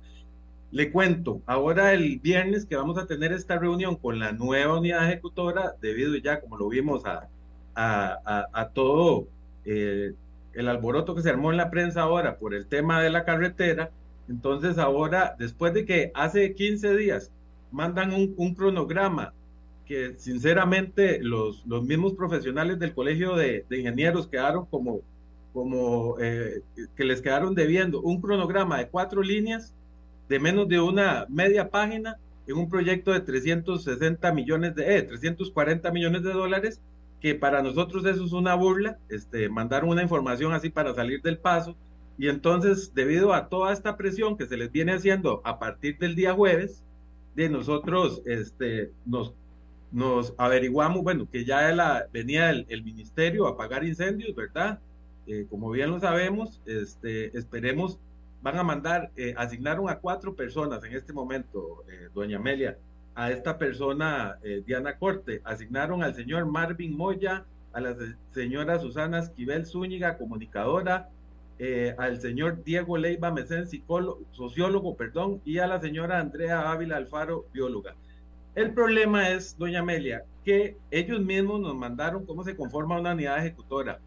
Le 0.70 0.90
cuento, 0.90 1.42
ahora 1.46 1.92
el 1.92 2.18
viernes 2.18 2.64
que 2.64 2.76
vamos 2.76 2.98
a 2.98 3.06
tener 3.06 3.32
esta 3.32 3.58
reunión 3.58 3.96
con 3.96 4.18
la 4.18 4.32
nueva 4.32 4.78
unidad 4.78 5.06
ejecutora, 5.06 5.74
debido 5.80 6.16
ya, 6.16 6.40
como 6.40 6.56
lo 6.56 6.68
vimos, 6.68 7.02
a, 7.04 7.28
todo 8.74 9.28
eh, 9.64 10.14
el 10.54 10.68
alboroto 10.68 11.14
que 11.14 11.22
se 11.22 11.30
armó 11.30 11.50
en 11.50 11.56
la 11.56 11.70
prensa 11.70 12.02
ahora 12.02 12.38
por 12.38 12.54
el 12.54 12.66
tema 12.66 13.02
de 13.02 13.10
la 13.10 13.24
carretera, 13.24 13.90
entonces 14.28 14.78
ahora, 14.78 15.36
después 15.38 15.74
de 15.74 15.84
que 15.84 16.10
hace 16.14 16.54
15 16.54 16.96
días 16.96 17.30
mandan 17.72 18.12
un, 18.12 18.54
cronograma 18.54 19.32
que 19.86 20.14
sinceramente 20.18 21.18
los, 21.20 21.66
los, 21.66 21.84
mismos 21.84 22.14
profesionales 22.14 22.78
del 22.78 22.94
Colegio 22.94 23.34
de, 23.34 23.64
Ingenieros 23.70 24.28
quedaron 24.28 24.66
como, 24.66 25.00
como 25.52 26.16
eh, 26.20 26.62
que 26.96 27.04
les 27.04 27.20
quedaron 27.20 27.54
debiendo 27.54 28.00
un 28.00 28.20
cronograma 28.20 28.78
de 28.78 28.88
cuatro 28.88 29.22
líneas 29.22 29.74
de 30.28 30.38
menos 30.38 30.68
de 30.68 30.80
una 30.80 31.26
media 31.28 31.68
página 31.68 32.16
en 32.46 32.56
un 32.56 32.68
proyecto 32.68 33.12
de 33.12 33.20
360 33.20 34.32
millones 34.32 34.74
de, 34.74 34.98
eh, 34.98 35.02
340 35.02 35.90
millones 35.90 36.22
de 36.22 36.32
dólares, 36.32 36.80
que 37.20 37.34
para 37.34 37.62
nosotros 37.62 38.04
eso 38.04 38.24
es 38.24 38.32
una 38.32 38.54
burla, 38.54 38.98
este, 39.08 39.48
mandaron 39.48 39.90
una 39.90 40.02
información 40.02 40.52
así 40.52 40.70
para 40.70 40.94
salir 40.94 41.22
del 41.22 41.38
paso, 41.38 41.76
y 42.18 42.28
entonces 42.28 42.92
debido 42.94 43.32
a 43.32 43.48
toda 43.48 43.72
esta 43.72 43.96
presión 43.96 44.36
que 44.36 44.46
se 44.46 44.56
les 44.56 44.70
viene 44.72 44.92
haciendo 44.92 45.40
a 45.44 45.58
partir 45.58 45.98
del 45.98 46.14
día 46.14 46.34
jueves, 46.34 46.82
de 47.34 47.48
nosotros 47.48 48.22
este, 48.26 48.92
nos, 49.06 49.34
nos 49.90 50.34
averiguamos, 50.38 51.02
bueno, 51.02 51.28
que 51.30 51.44
ya 51.44 52.06
venía 52.12 52.50
el, 52.50 52.82
ministerio 52.82 53.46
a 53.46 53.56
pagar 53.56 53.84
incendios, 53.84 54.34
¿verdad? 54.34 54.80
Eh, 55.26 55.46
como 55.48 55.70
bien 55.70 55.90
lo 55.90 56.00
sabemos, 56.00 56.60
este, 56.66 57.36
esperemos, 57.36 57.98
van 58.42 58.58
a 58.58 58.64
mandar, 58.64 59.10
eh, 59.16 59.34
asignaron 59.36 59.88
a 59.88 59.98
cuatro 59.98 60.34
personas 60.34 60.82
en 60.84 60.94
este 60.94 61.12
momento, 61.12 61.84
eh, 61.88 62.08
doña 62.14 62.38
Amelia, 62.38 62.76
a 63.14 63.30
esta 63.30 63.58
persona, 63.58 64.38
Diana 64.64 64.96
Corte, 64.96 65.42
asignaron 65.44 66.02
al 66.02 66.14
señor 66.14 66.46
Marvin 66.46 66.96
Moya, 66.96 67.44
a 67.74 67.80
la 67.82 67.94
señora 68.32 68.78
Susana 68.78 69.18
Esquivel 69.18 69.66
Zúñiga, 69.66 70.16
comunicadora, 70.16 71.10
eh, 71.64 71.94
al 71.96 72.20
señor 72.20 72.64
Diego 72.64 72.98
Leiva 72.98 73.30
Mesén, 73.30 73.68
sociólogo, 74.32 74.96
perdón, 74.96 75.40
y 75.44 75.58
a 75.58 75.68
la 75.68 75.80
señora 75.80 76.18
Andrea 76.18 76.72
Ávila 76.72 76.96
Alfaro, 76.96 77.46
bióloga. 77.52 77.94
El 78.56 78.74
problema 78.74 79.30
es, 79.30 79.56
doña 79.56 79.78
Amelia, 79.78 80.24
que 80.44 80.76
ellos 80.90 81.20
mismos 81.20 81.60
nos 81.60 81.76
mandaron 81.76 82.26
cómo 82.26 82.42
se 82.42 82.56
conforma 82.56 82.98
una 82.98 83.12
unidad 83.12 83.38
ejecutora. 83.38 84.00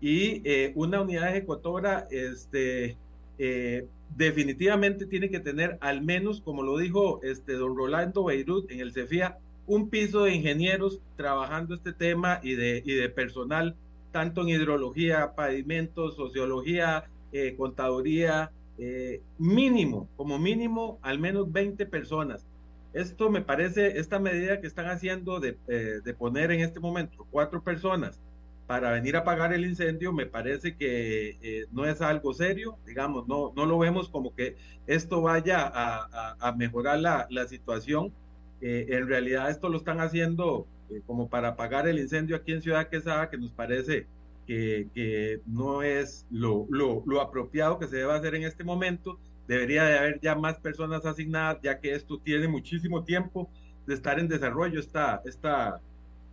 Y 0.00 0.48
eh, 0.48 0.70
una 0.76 1.00
unidad 1.00 1.30
ejecutora, 1.30 2.06
este, 2.12 2.96
eh, 3.36 3.84
definitivamente 4.16 5.06
tiene 5.06 5.28
que 5.28 5.40
tener 5.40 5.78
al 5.80 6.02
menos, 6.02 6.40
como 6.40 6.62
lo 6.62 6.78
dijo 6.78 7.20
este 7.24 7.54
don 7.54 7.76
Rolando 7.76 8.26
Beirut 8.26 8.70
en 8.70 8.78
el 8.78 8.92
CEFIA, 8.92 9.38
un 9.66 9.90
piso 9.90 10.22
de 10.22 10.36
ingenieros 10.36 11.00
trabajando 11.16 11.74
este 11.74 11.92
tema 11.92 12.38
y 12.44 12.54
de, 12.54 12.80
y 12.86 12.94
de 12.94 13.08
personal 13.08 13.74
tanto 14.12 14.42
en 14.42 14.50
hidrología, 14.50 15.34
pavimentos, 15.34 16.14
sociología, 16.14 17.04
eh, 17.32 17.56
contaduría, 17.56 18.52
eh, 18.78 19.22
mínimo, 19.38 20.08
como 20.16 20.38
mínimo, 20.38 20.98
al 21.02 21.18
menos 21.18 21.50
20 21.50 21.86
personas. 21.86 22.46
Esto 22.92 23.30
me 23.30 23.40
parece, 23.40 23.98
esta 23.98 24.18
medida 24.18 24.60
que 24.60 24.66
están 24.66 24.86
haciendo 24.86 25.40
de, 25.40 25.56
eh, 25.66 26.00
de 26.04 26.14
poner 26.14 26.52
en 26.52 26.60
este 26.60 26.78
momento 26.78 27.26
cuatro 27.30 27.62
personas 27.62 28.20
para 28.66 28.92
venir 28.92 29.16
a 29.16 29.24
pagar 29.24 29.52
el 29.54 29.64
incendio, 29.64 30.12
me 30.12 30.26
parece 30.26 30.76
que 30.76 31.66
no 31.72 31.84
es 31.84 32.00
algo 32.00 32.32
serio, 32.32 32.78
digamos, 32.86 33.26
no, 33.26 33.52
no 33.56 33.66
lo 33.66 33.78
vemos 33.78 34.08
como 34.08 34.34
que 34.34 34.56
esto 34.86 35.20
vaya 35.20 35.70
a, 35.74 36.36
a, 36.38 36.52
mejorar 36.52 37.00
la, 37.00 37.26
la 37.28 37.46
situación. 37.46 38.12
en 38.60 39.08
realidad 39.08 39.50
esto 39.50 39.68
lo 39.68 39.78
están 39.78 40.00
haciendo 40.00 40.66
eh, 40.92 41.02
como 41.06 41.28
para 41.28 41.48
apagar 41.48 41.88
el 41.88 41.98
incendio 41.98 42.36
aquí 42.36 42.52
en 42.52 42.62
Ciudad 42.62 42.88
Quesada, 42.88 43.30
que 43.30 43.38
nos 43.38 43.50
parece 43.50 44.06
que, 44.46 44.88
que 44.94 45.40
no 45.46 45.82
es 45.82 46.26
lo, 46.30 46.66
lo, 46.68 47.02
lo, 47.06 47.20
apropiado 47.20 47.78
que 47.78 47.86
se 47.86 47.96
debe 47.96 48.12
hacer 48.12 48.34
en 48.34 48.42
este 48.42 48.64
momento. 48.64 49.18
Debería 49.48 49.84
de 49.84 49.98
haber 49.98 50.20
ya 50.20 50.34
más 50.34 50.58
personas 50.58 51.04
asignadas, 51.06 51.58
ya 51.62 51.78
que 51.80 51.94
esto 51.94 52.18
tiene 52.18 52.48
muchísimo 52.48 53.04
tiempo 53.04 53.48
de 53.86 53.94
estar 53.94 54.18
en 54.18 54.28
desarrollo, 54.28 54.80
esta, 54.80 55.22
esta, 55.24 55.80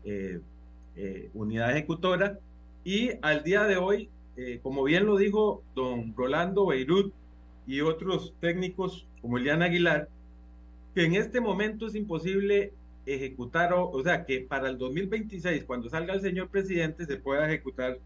eh, 0.04 0.40
eh, 0.96 1.30
unidad 1.34 1.72
ejecutora. 1.72 2.40
Y 2.84 3.12
al 3.22 3.44
día 3.44 3.64
de 3.64 3.78
hoy, 3.78 4.10
como 4.64 4.84
bien 4.84 5.06
lo 5.06 5.18
dijo 5.18 5.64
don 5.76 6.16
Rolando 6.16 6.68
Beirut 6.68 7.14
y 7.68 7.82
otros 7.82 8.34
técnicos 8.40 9.06
como 9.22 9.38
Eliana 9.38 9.66
Aguilar, 9.66 10.08
que 10.96 11.04
en 11.04 11.16
este 11.16 11.42
momento 11.42 11.88
es 11.88 11.96
imposible 11.96 12.72
ejecutar, 13.06 13.74
o, 13.74 14.04
sea, 14.04 14.26
que 14.26 14.42
para 14.42 14.70
el 14.70 14.78
2026, 14.78 15.64
cuando 15.66 15.90
salga 15.90 16.14
el 16.14 16.22
señor 16.22 16.50
presidente, 16.50 17.06
se 17.06 17.18
pueda 17.18 17.48
ejecutar 17.48 17.98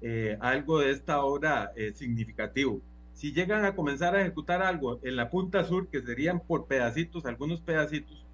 eh, 0.00 0.36
algo 0.40 0.80
de 0.80 0.90
esta 0.90 1.24
obra 1.24 1.72
significativo. 1.94 2.80
Si 3.14 3.32
llegan 3.32 3.64
a 3.64 3.74
comenzar 3.74 4.14
a 4.14 4.22
ejecutar 4.22 4.62
algo 4.62 5.00
en 5.02 5.16
la 5.16 5.30
punta 5.30 5.64
sur, 5.64 5.88
que 5.88 6.00
serían 6.00 6.40
por 6.40 6.66
pedacitos, 6.66 7.26
algunos 7.26 7.60
pedacitos, 7.60 8.24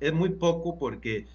es 0.00 0.12
muy 0.12 0.30
poco 0.30 0.78
porque 0.78 1.26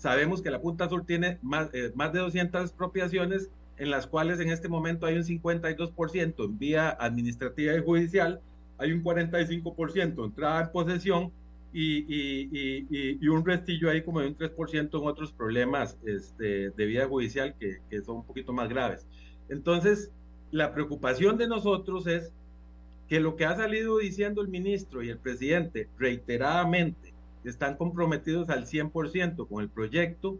Sabemos 0.00 0.40
que 0.40 0.50
la 0.50 0.62
Punta 0.62 0.88
Sur 0.88 1.04
tiene 1.04 1.36
más, 1.42 1.68
eh, 1.74 1.92
más 1.94 2.10
de 2.14 2.20
200 2.20 2.62
expropiaciones, 2.62 3.50
en 3.76 3.90
las 3.90 4.06
cuales 4.06 4.40
en 4.40 4.48
este 4.48 4.66
momento 4.66 5.04
hay 5.04 5.16
un 5.16 5.24
52% 5.24 6.42
en 6.42 6.58
vía 6.58 6.88
administrativa 6.88 7.74
y 7.74 7.82
judicial, 7.82 8.40
hay 8.78 8.92
un 8.92 9.04
45% 9.04 10.24
entrada 10.24 10.62
en 10.62 10.72
posesión 10.72 11.32
y, 11.72 13.28
un 13.28 13.44
restillo 13.44 13.90
ahí 13.90 14.02
como 14.02 14.20
de 14.20 14.28
un 14.28 14.36
3% 14.36 15.00
en 15.00 15.06
otros 15.06 15.32
problemas 15.32 15.96
este, 16.04 16.70
de 16.70 16.86
vía 16.86 17.06
judicial 17.06 17.54
que, 17.58 17.78
que 17.88 18.02
son 18.02 18.16
un 18.16 18.24
poquito 18.24 18.52
más 18.52 18.68
graves. 18.68 19.06
Entonces, 19.48 20.10
la 20.50 20.72
preocupación 20.72 21.38
de 21.38 21.48
nosotros 21.48 22.06
es 22.06 22.32
que 23.08 23.20
lo 23.20 23.36
que 23.36 23.44
ha 23.44 23.56
salido 23.56 23.98
diciendo 23.98 24.40
el 24.40 24.48
ministro 24.48 25.02
y 25.02 25.10
el 25.10 25.18
presidente 25.18 25.88
reiteradamente 25.98 27.12
están 27.44 27.76
comprometidos 27.76 28.50
al 28.50 28.66
100% 28.66 29.48
con 29.48 29.62
el 29.62 29.68
proyecto, 29.68 30.38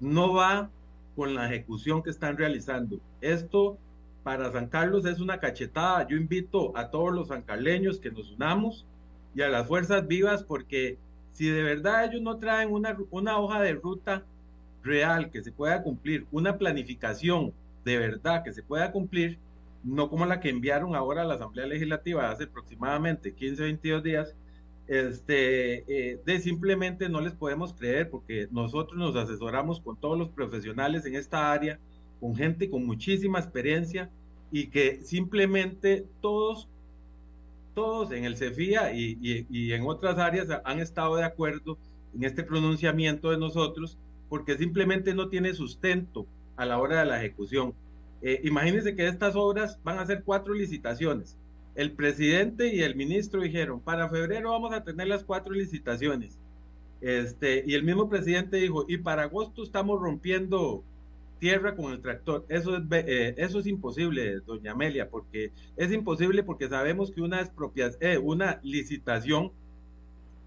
no 0.00 0.34
va 0.34 0.70
con 1.16 1.34
la 1.34 1.46
ejecución 1.46 2.02
que 2.02 2.10
están 2.10 2.36
realizando. 2.36 3.00
Esto 3.20 3.78
para 4.22 4.52
San 4.52 4.68
Carlos 4.68 5.06
es 5.06 5.20
una 5.20 5.40
cachetada. 5.40 6.06
Yo 6.06 6.16
invito 6.16 6.76
a 6.76 6.90
todos 6.90 7.14
los 7.14 7.28
sancarleños 7.28 7.98
que 7.98 8.10
nos 8.10 8.30
unamos 8.32 8.86
y 9.36 9.42
a 9.42 9.48
las 9.48 9.68
fuerzas 9.68 10.08
vivas 10.08 10.42
porque 10.42 10.96
si 11.32 11.46
de 11.46 11.62
verdad 11.62 12.06
ellos 12.06 12.22
no 12.22 12.38
traen 12.38 12.72
una, 12.72 12.96
una 13.10 13.38
hoja 13.38 13.60
de 13.60 13.74
ruta 13.74 14.24
real 14.82 15.30
que 15.30 15.42
se 15.42 15.52
pueda 15.52 15.82
cumplir, 15.82 16.26
una 16.32 16.56
planificación 16.56 17.52
de 17.84 17.98
verdad 17.98 18.42
que 18.42 18.54
se 18.54 18.62
pueda 18.62 18.90
cumplir, 18.90 19.38
no 19.84 20.08
como 20.08 20.24
la 20.24 20.40
que 20.40 20.48
enviaron 20.48 20.96
ahora 20.96 21.22
a 21.22 21.24
la 21.26 21.34
Asamblea 21.34 21.66
Legislativa 21.66 22.30
hace 22.30 22.44
aproximadamente 22.44 23.34
15 23.34 23.62
o 23.62 23.64
22 23.66 24.02
días, 24.02 24.34
este, 24.88 25.84
eh, 25.88 26.20
de 26.24 26.40
simplemente 26.40 27.08
no 27.08 27.20
les 27.20 27.34
podemos 27.34 27.74
creer 27.74 28.08
porque 28.08 28.48
nosotros 28.50 28.98
nos 28.98 29.16
asesoramos 29.16 29.80
con 29.80 29.96
todos 29.96 30.18
los 30.18 30.30
profesionales 30.30 31.04
en 31.04 31.16
esta 31.16 31.52
área, 31.52 31.78
con 32.20 32.34
gente 32.34 32.70
con 32.70 32.86
muchísima 32.86 33.38
experiencia 33.38 34.08
y 34.50 34.68
que 34.68 35.02
simplemente 35.02 36.06
todos, 36.22 36.68
todos 37.76 38.10
en 38.10 38.24
el 38.24 38.36
CEFIA 38.36 38.92
y, 38.92 39.46
en 39.72 39.86
otras 39.86 40.18
áreas 40.18 40.48
han 40.64 40.80
estado 40.80 41.14
de 41.14 41.24
acuerdo 41.24 41.78
en 42.14 42.24
este 42.24 42.42
pronunciamiento 42.42 43.30
de 43.30 43.38
nosotros 43.38 43.98
porque 44.28 44.58
simplemente 44.58 45.14
no 45.14 45.28
tiene 45.28 45.54
sustento 45.54 46.26
a 46.56 46.64
la 46.64 46.78
hora 46.78 47.00
de 47.00 47.06
la 47.06 47.18
ejecución. 47.18 47.74
Eh, 48.22 48.40
imagínense 48.42 48.96
que 48.96 49.06
estas 49.06 49.36
obras 49.36 49.78
van 49.84 49.98
a 49.98 50.06
ser 50.06 50.24
cuatro 50.24 50.54
licitaciones 50.54 51.36
el 51.76 51.92
presidente 51.92 52.74
y 52.74 52.82
el 52.82 52.96
ministro 52.96 53.42
dijeron, 53.42 53.80
para 53.80 54.08
febrero 54.08 54.50
vamos 54.50 54.72
a 54.72 54.82
tener 54.82 55.06
las 55.08 55.22
cuatro 55.22 55.52
licitaciones. 55.52 56.38
Este, 57.02 57.62
y 57.66 57.74
el 57.74 57.84
mismo 57.84 58.08
presidente 58.08 58.56
dijo, 58.56 58.86
y 58.88 58.96
para 58.96 59.24
agosto 59.24 59.62
estamos 59.62 60.00
rompiendo 60.00 60.82
tierra 61.38 61.76
con 61.76 61.92
el 61.92 62.00
tractor. 62.00 62.44
Eso 62.48 62.76
es, 62.76 62.82
eh, 62.90 63.34
eso 63.36 63.58
es 63.58 63.66
imposible, 63.66 64.40
doña 64.40 64.72
Amelia, 64.72 65.08
porque 65.08 65.52
es 65.76 65.92
imposible 65.92 66.42
porque 66.42 66.68
sabemos 66.68 67.10
que 67.10 67.20
una 67.20 67.50
eh, 68.00 68.18
una 68.18 68.60
licitación 68.62 69.52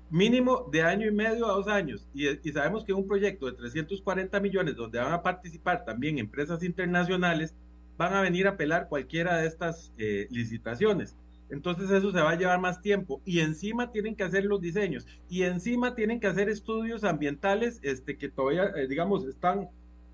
mínimo 0.10 0.68
de 0.72 0.82
año 0.82 1.08
y 1.08 1.12
medio 1.12 1.46
a 1.46 1.54
dos 1.54 1.68
años, 1.68 2.08
y, 2.14 2.26
sabemos 2.52 2.84
que 2.84 2.94
un 2.94 3.08
proyecto 3.08 3.46
de 3.46 3.54
340 3.54 4.40
millones 4.40 4.76
donde 4.76 5.00
van 5.00 5.14
a 5.14 5.22
participar 5.22 5.86
también 5.86 6.18
empresas 6.18 6.64
internacionales, 6.64 7.54
van 7.98 8.14
a 8.14 8.22
venir 8.22 8.48
a 8.48 8.52
apelar 8.52 8.88
cualquiera 8.88 9.38
de 9.38 9.48
estas 9.48 9.94
eh, 9.98 10.28
licitaciones. 10.32 11.16
Entonces 11.50 11.90
eso 11.90 12.12
se 12.12 12.22
va 12.22 12.32
a 12.32 12.36
llevar 12.36 12.60
más 12.60 12.82
tiempo 12.82 13.22
y 13.26 13.40
encima 13.40 13.92
tienen 13.92 14.16
que 14.16 14.24
hacer 14.24 14.46
los 14.46 14.62
diseños 14.62 15.08
y 15.30 15.44
encima 15.44 15.96
tienen 15.96 16.20
que 16.20 16.28
hacer 16.28 16.48
estudios 16.48 17.04
ambientales 17.04 17.80
este, 17.82 18.18
que 18.18 18.30
todavía, 18.30 18.66
eh, 18.76 18.88
digamos, 18.88 19.26
están 19.26 19.68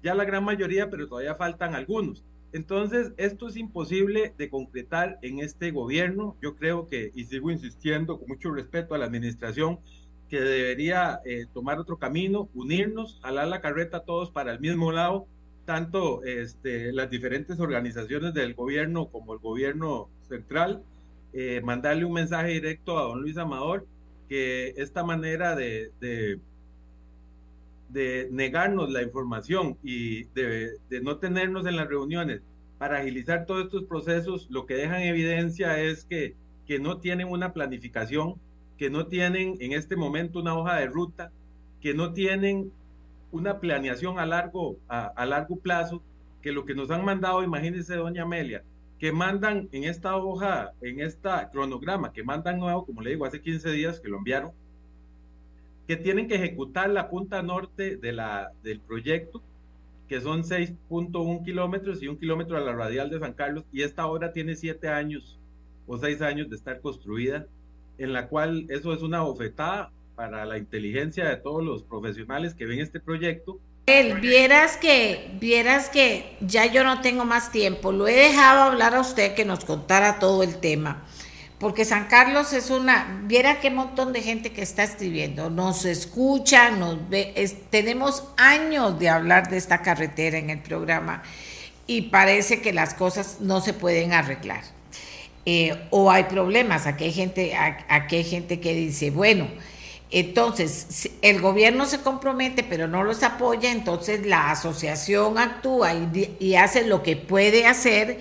ya 0.05 0.15
la 0.15 0.23
gran 0.23 0.43
mayoría, 0.43 0.89
pero 0.89 1.07
todavía 1.07 1.35
faltan 1.35 1.73
algunos. 1.75 2.23
Entonces, 2.53 3.11
esto 3.17 3.49
es 3.49 3.57
imposible 3.57 4.33
de 4.37 4.49
concretar 4.49 5.17
en 5.23 5.39
este 5.39 5.71
gobierno. 5.71 6.37
Yo 6.41 6.55
creo 6.55 6.87
que, 6.87 7.11
y 7.13 7.25
sigo 7.25 7.49
insistiendo 7.51 8.19
con 8.19 8.27
mucho 8.29 8.51
respeto 8.51 8.93
a 8.93 8.97
la 8.99 9.05
administración, 9.05 9.79
que 10.29 10.39
debería 10.39 11.21
eh, 11.25 11.47
tomar 11.53 11.79
otro 11.79 11.97
camino, 11.97 12.49
unirnos, 12.53 13.19
jalar 13.21 13.47
la 13.47 13.61
carreta 13.61 14.01
todos 14.01 14.29
para 14.31 14.53
el 14.53 14.59
mismo 14.59 14.91
lado 14.91 15.27
tanto 15.65 16.23
este, 16.23 16.93
las 16.93 17.09
diferentes 17.09 17.59
organizaciones 17.59 18.33
del 18.33 18.53
gobierno 18.53 19.07
como 19.07 19.33
el 19.33 19.39
gobierno 19.39 20.09
central, 20.29 20.83
eh, 21.33 21.61
mandarle 21.63 22.05
un 22.05 22.13
mensaje 22.13 22.49
directo 22.49 22.99
a 22.99 23.03
don 23.03 23.21
Luis 23.21 23.37
Amador 23.37 23.85
que 24.29 24.73
esta 24.77 25.03
manera 25.03 25.55
de, 25.55 25.91
de, 25.99 26.39
negarnos 27.89 28.89
la 28.91 29.01
información 29.01 29.77
y 29.83 30.25
de, 30.35 30.77
de, 30.89 31.01
no 31.01 31.17
tenernos 31.17 31.65
en 31.65 31.75
las 31.77 31.87
reuniones 31.87 32.41
para 32.77 32.99
agilizar 32.99 33.45
todos 33.45 33.65
estos 33.65 33.85
procesos, 33.85 34.47
lo 34.49 34.65
que 34.65 34.75
dejan 34.75 35.01
evidencia 35.01 35.79
es 35.79 36.05
que, 36.05 36.35
que 36.67 36.79
no 36.79 36.97
tienen 36.99 37.29
una 37.29 37.53
planificación, 37.53 38.35
que 38.77 38.89
no 38.89 39.07
tienen 39.07 39.55
en 39.59 39.71
este 39.71 39.95
momento 39.95 40.39
una 40.39 40.57
hoja 40.57 40.75
de 40.75 40.87
ruta, 40.87 41.31
que 41.81 41.93
no 41.93 42.13
tienen 42.13 42.71
una 43.31 43.59
planeación 43.59 44.19
a 44.19 44.25
largo, 44.25 44.77
a, 44.87 45.25
largo 45.25 45.57
plazo, 45.57 46.01
que 46.41 46.51
lo 46.51 46.65
que 46.65 46.75
nos 46.75 46.91
han 46.91 47.05
mandado, 47.05 47.43
imagínense, 47.43 47.95
doña 47.95 48.23
Amelia, 48.23 48.63
que 48.99 49.11
mandan 49.11 49.67
en 49.71 49.83
esta 49.83 50.15
hoja, 50.15 50.71
en 50.81 50.99
esta 51.01 51.49
cronograma, 51.49 52.13
que 52.13 52.23
mandan 52.23 52.59
nuevo, 52.59 52.85
como 52.85 53.01
le 53.01 53.11
digo, 53.11 53.25
hace 53.25 53.41
15 53.41 53.71
días 53.71 53.99
que 53.99 54.09
lo 54.09 54.17
enviaron, 54.17 54.51
que 55.87 55.95
tienen 55.95 56.27
que 56.27 56.35
ejecutar 56.35 56.89
la 56.89 57.09
punta 57.09 57.41
norte 57.41 57.97
de 57.97 58.11
la, 58.11 58.51
del 58.63 58.79
proyecto, 58.79 59.41
que 60.07 60.21
son 60.21 60.43
6.1 60.43 61.43
kilómetros 61.43 62.01
y 62.01 62.07
un 62.07 62.17
kilómetro 62.17 62.57
a 62.57 62.61
la 62.61 62.73
radial 62.73 63.09
de 63.09 63.19
San 63.19 63.33
Carlos, 63.33 63.63
y 63.71 63.83
esta 63.83 64.05
obra 64.07 64.33
tiene 64.33 64.55
siete 64.55 64.87
años 64.87 65.37
o 65.87 65.97
seis 65.97 66.21
años 66.21 66.49
de 66.49 66.55
estar 66.55 66.79
construida, 66.81 67.45
en 67.97 68.13
la 68.13 68.27
cual 68.27 68.65
eso 68.69 68.93
es 68.93 69.01
una 69.01 69.21
bofetada 69.21 69.91
para 70.15 70.45
la 70.45 70.57
inteligencia 70.57 71.27
de 71.27 71.37
todos 71.37 71.63
los 71.63 71.83
profesionales 71.83 72.53
que 72.53 72.65
ven 72.65 72.79
este 72.79 72.99
proyecto. 72.99 73.59
El, 73.85 74.19
vieras 74.19 74.77
que, 74.77 75.29
vieras 75.39 75.89
que 75.89 76.37
ya 76.41 76.65
yo 76.65 76.83
no 76.83 77.01
tengo 77.01 77.23
más 77.23 77.51
tiempo, 77.51 77.91
lo 77.91 78.07
he 78.07 78.15
dejado 78.15 78.63
hablar 78.63 78.95
a 78.95 79.01
usted 79.01 79.35
que 79.35 79.45
nos 79.45 79.63
contara 79.63 80.17
todo 80.17 80.41
el 80.41 80.59
tema, 80.59 81.05
porque 81.59 81.85
San 81.85 82.07
Carlos 82.07 82.53
es 82.53 82.69
una, 82.69 83.21
viera 83.23 83.59
qué 83.59 83.69
montón 83.69 84.13
de 84.13 84.21
gente 84.21 84.51
que 84.51 84.61
está 84.61 84.83
escribiendo, 84.83 85.49
nos 85.49 85.85
escucha, 85.85 86.71
nos 86.71 87.09
ve, 87.09 87.33
tenemos 87.69 88.23
años 88.37 88.99
de 88.99 89.09
hablar 89.09 89.49
de 89.49 89.57
esta 89.57 89.81
carretera 89.81 90.37
en 90.37 90.49
el 90.49 90.59
programa 90.59 91.23
y 91.87 92.03
parece 92.03 92.61
que 92.61 92.73
las 92.73 92.93
cosas 92.93 93.37
no 93.39 93.61
se 93.61 93.73
pueden 93.73 94.13
arreglar. 94.13 94.63
Eh, 95.47 95.87
o 95.91 96.09
hay 96.09 96.23
problemas, 96.23 96.87
aquí 96.87 97.05
hay 97.05 97.13
gente, 97.13 97.55
aquí 97.55 98.15
hay 98.15 98.23
gente 98.23 98.59
que 98.59 98.73
dice, 98.73 99.11
bueno, 99.11 99.47
entonces, 100.11 101.09
el 101.21 101.41
gobierno 101.41 101.85
se 101.85 101.99
compromete, 101.99 102.63
pero 102.63 102.87
no 102.87 103.03
los 103.03 103.23
apoya, 103.23 103.71
entonces 103.71 104.25
la 104.25 104.51
asociación 104.51 105.37
actúa 105.37 105.93
y, 105.93 106.55
hace 106.55 106.85
lo 106.85 107.03
que 107.03 107.17
puede 107.17 107.65
hacer 107.65 108.19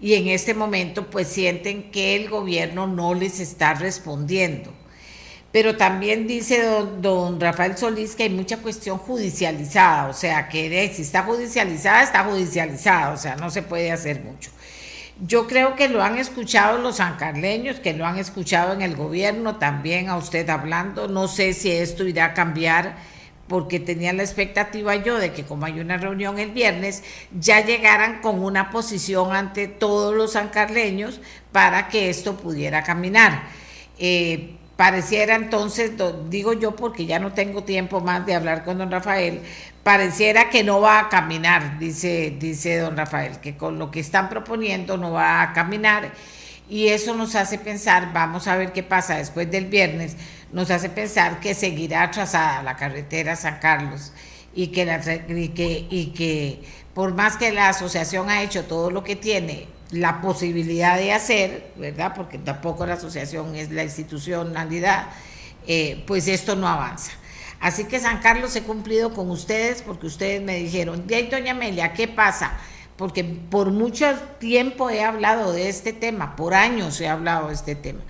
y 0.00 0.14
en 0.14 0.28
este 0.28 0.54
momento 0.54 1.08
pues 1.10 1.28
sienten 1.28 1.90
que 1.90 2.16
el 2.16 2.28
gobierno 2.28 2.86
no 2.86 3.14
les 3.14 3.40
está 3.40 3.74
respondiendo. 3.74 4.72
Pero 5.52 5.76
también 5.76 6.26
dice 6.26 6.62
don, 6.62 7.00
don 7.00 7.40
Rafael 7.40 7.78
Solís 7.78 8.14
que 8.14 8.24
hay 8.24 8.30
mucha 8.30 8.58
cuestión 8.58 8.98
judicializada, 8.98 10.08
o 10.08 10.12
sea, 10.12 10.48
que 10.48 10.92
si 10.94 11.02
está 11.02 11.22
judicializada, 11.22 12.02
está 12.02 12.24
judicializada, 12.24 13.12
o 13.12 13.16
sea, 13.16 13.36
no 13.36 13.50
se 13.50 13.62
puede 13.62 13.90
hacer 13.90 14.20
mucho. 14.22 14.50
Yo 15.24 15.46
creo 15.46 15.74
que 15.76 15.88
lo 15.88 16.02
han 16.02 16.18
escuchado 16.18 16.76
los 16.76 16.96
sancarleños, 16.96 17.80
que 17.80 17.94
lo 17.94 18.04
han 18.04 18.18
escuchado 18.18 18.74
en 18.74 18.82
el 18.82 18.96
gobierno 18.96 19.56
también 19.56 20.10
a 20.10 20.18
usted 20.18 20.46
hablando. 20.50 21.08
No 21.08 21.26
sé 21.26 21.54
si 21.54 21.70
esto 21.70 22.06
irá 22.06 22.26
a 22.26 22.34
cambiar 22.34 22.96
porque 23.48 23.80
tenía 23.80 24.12
la 24.12 24.22
expectativa 24.22 24.96
yo 24.96 25.18
de 25.18 25.32
que 25.32 25.44
como 25.44 25.66
hay 25.66 25.80
una 25.80 25.96
reunión 25.96 26.38
el 26.38 26.50
viernes, 26.50 27.02
ya 27.38 27.64
llegaran 27.64 28.20
con 28.20 28.42
una 28.42 28.70
posición 28.70 29.34
ante 29.34 29.68
todos 29.68 30.14
los 30.14 30.32
sancarleños 30.32 31.20
para 31.52 31.88
que 31.88 32.10
esto 32.10 32.36
pudiera 32.36 32.82
caminar. 32.82 33.44
Eh, 33.98 34.56
pareciera 34.76 35.36
entonces, 35.36 35.92
digo 36.28 36.52
yo 36.52 36.76
porque 36.76 37.06
ya 37.06 37.18
no 37.18 37.32
tengo 37.32 37.64
tiempo 37.64 38.00
más 38.00 38.26
de 38.26 38.34
hablar 38.34 38.64
con 38.64 38.78
don 38.78 38.90
Rafael, 38.90 39.40
pareciera 39.82 40.50
que 40.50 40.64
no 40.64 40.80
va 40.80 41.00
a 41.00 41.08
caminar, 41.08 41.78
dice, 41.78 42.34
dice 42.38 42.78
don 42.78 42.96
Rafael, 42.96 43.40
que 43.40 43.56
con 43.56 43.78
lo 43.78 43.90
que 43.90 44.00
están 44.00 44.28
proponiendo 44.28 44.96
no 44.96 45.12
va 45.12 45.42
a 45.42 45.52
caminar 45.52 46.10
y 46.68 46.88
eso 46.88 47.14
nos 47.14 47.34
hace 47.34 47.58
pensar, 47.58 48.12
vamos 48.12 48.48
a 48.48 48.56
ver 48.56 48.72
qué 48.72 48.82
pasa 48.82 49.16
después 49.16 49.50
del 49.50 49.66
viernes, 49.66 50.16
nos 50.52 50.70
hace 50.70 50.88
pensar 50.88 51.40
que 51.40 51.54
seguirá 51.54 52.02
atrasada 52.02 52.62
la 52.62 52.76
carretera 52.76 53.36
San 53.36 53.58
Carlos 53.58 54.12
y 54.54 54.68
que, 54.68 54.84
que, 55.54 55.86
y 55.90 56.06
que 56.06 56.62
por 56.94 57.14
más 57.14 57.36
que 57.36 57.52
la 57.52 57.68
asociación 57.68 58.30
ha 58.30 58.42
hecho 58.42 58.64
todo 58.64 58.90
lo 58.90 59.04
que 59.04 59.16
tiene 59.16 59.68
la 59.90 60.20
posibilidad 60.20 60.96
de 60.96 61.12
hacer, 61.12 61.72
¿verdad? 61.76 62.12
Porque 62.14 62.38
tampoco 62.38 62.86
la 62.86 62.94
asociación 62.94 63.54
es 63.54 63.70
la 63.70 63.84
institucionalidad, 63.84 65.08
eh, 65.66 66.02
pues 66.06 66.26
esto 66.26 66.56
no 66.56 66.68
avanza. 66.68 67.12
Así 67.60 67.84
que 67.84 67.98
San 67.98 68.20
Carlos 68.20 68.54
he 68.56 68.62
cumplido 68.62 69.14
con 69.14 69.30
ustedes 69.30 69.82
porque 69.82 70.06
ustedes 70.06 70.42
me 70.42 70.56
dijeron, 70.56 71.04
y 71.08 71.22
doña 71.22 71.52
Amelia, 71.52 71.92
¿qué 71.92 72.08
pasa? 72.08 72.58
Porque 72.96 73.24
por 73.24 73.70
mucho 73.70 74.06
tiempo 74.38 74.90
he 74.90 75.02
hablado 75.02 75.52
de 75.52 75.68
este 75.68 75.92
tema, 75.92 76.36
por 76.36 76.54
años 76.54 77.00
he 77.00 77.08
hablado 77.08 77.48
de 77.48 77.54
este 77.54 77.74
tema. 77.74 78.00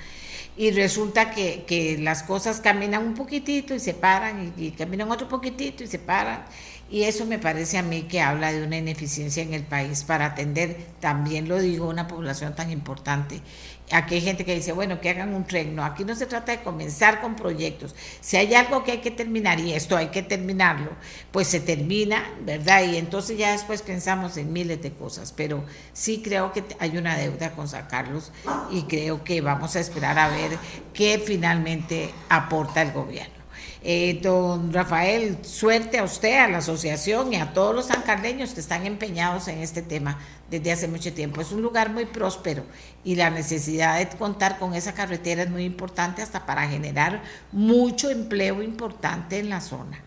Y 0.56 0.70
resulta 0.70 1.32
que, 1.32 1.98
las 2.00 2.22
cosas 2.22 2.60
caminan 2.60 3.06
un 3.06 3.14
poquitito 3.14 3.74
y 3.74 3.80
se 3.80 3.94
paran, 3.94 4.54
y 4.56 4.70
caminan 4.70 5.10
otro 5.10 5.28
poquitito 5.28 5.84
y 5.84 5.86
se 5.86 5.98
paran. 5.98 6.44
Y 6.88 7.02
eso 7.02 7.26
me 7.26 7.40
parece 7.40 7.78
a 7.78 7.82
mí 7.82 8.02
que 8.02 8.20
habla 8.20 8.52
de 8.52 8.62
una 8.62 8.76
ineficiencia 8.76 9.42
en 9.42 9.54
el 9.54 9.64
país 9.64 10.04
para 10.04 10.26
atender, 10.26 10.76
también 11.00 11.48
lo 11.48 11.58
digo, 11.58 11.88
una 11.88 12.06
población 12.06 12.54
tan 12.54 12.70
importante. 12.70 13.42
Aquí 13.90 14.16
hay 14.16 14.20
gente 14.20 14.44
que 14.44 14.54
dice, 14.54 14.72
bueno, 14.72 15.00
que 15.00 15.10
hagan 15.10 15.34
un 15.34 15.44
tren. 15.44 15.74
No, 15.74 15.84
aquí 15.84 16.04
no 16.04 16.14
se 16.14 16.26
trata 16.26 16.52
de 16.52 16.62
comenzar 16.62 17.20
con 17.20 17.34
proyectos. 17.34 17.94
Si 18.20 18.36
hay 18.36 18.54
algo 18.54 18.84
que 18.84 18.92
hay 18.92 18.98
que 18.98 19.10
terminar 19.10 19.58
y 19.58 19.72
esto 19.72 19.96
hay 19.96 20.08
que 20.08 20.22
terminarlo, 20.22 20.90
pues 21.32 21.48
se 21.48 21.60
termina, 21.60 22.24
¿verdad? 22.44 22.84
Y 22.84 22.96
entonces 22.96 23.36
ya 23.36 23.52
después 23.52 23.82
pensamos 23.82 24.36
en 24.36 24.52
miles 24.52 24.80
de 24.80 24.92
cosas. 24.92 25.32
Pero 25.32 25.64
sí 25.92 26.20
creo 26.22 26.52
que 26.52 26.64
hay 26.78 26.98
una 26.98 27.16
deuda 27.16 27.52
con 27.52 27.68
San 27.68 27.86
Carlos 27.86 28.32
y 28.70 28.82
creo 28.82 29.24
que 29.24 29.40
vamos 29.40 29.74
a 29.74 29.80
esperar 29.80 30.18
a 30.18 30.28
ver 30.28 30.56
qué 30.94 31.22
finalmente 31.24 32.10
aporta 32.28 32.82
el 32.82 32.92
gobierno. 32.92 33.45
Eh, 33.88 34.18
don 34.20 34.72
Rafael, 34.72 35.38
suerte 35.42 36.00
a 36.00 36.02
usted, 36.02 36.40
a 36.40 36.48
la 36.48 36.58
asociación 36.58 37.32
y 37.32 37.36
a 37.36 37.52
todos 37.52 37.72
los 37.72 37.86
sancarleños 37.86 38.52
que 38.52 38.58
están 38.58 38.84
empeñados 38.84 39.46
en 39.46 39.60
este 39.60 39.80
tema 39.80 40.18
desde 40.50 40.72
hace 40.72 40.88
mucho 40.88 41.12
tiempo. 41.12 41.40
Es 41.40 41.52
un 41.52 41.62
lugar 41.62 41.90
muy 41.90 42.04
próspero 42.04 42.64
y 43.04 43.14
la 43.14 43.30
necesidad 43.30 43.98
de 43.98 44.08
contar 44.08 44.58
con 44.58 44.74
esa 44.74 44.92
carretera 44.92 45.44
es 45.44 45.50
muy 45.50 45.62
importante 45.62 46.20
hasta 46.20 46.46
para 46.46 46.66
generar 46.66 47.22
mucho 47.52 48.10
empleo 48.10 48.60
importante 48.60 49.38
en 49.38 49.50
la 49.50 49.60
zona. 49.60 50.02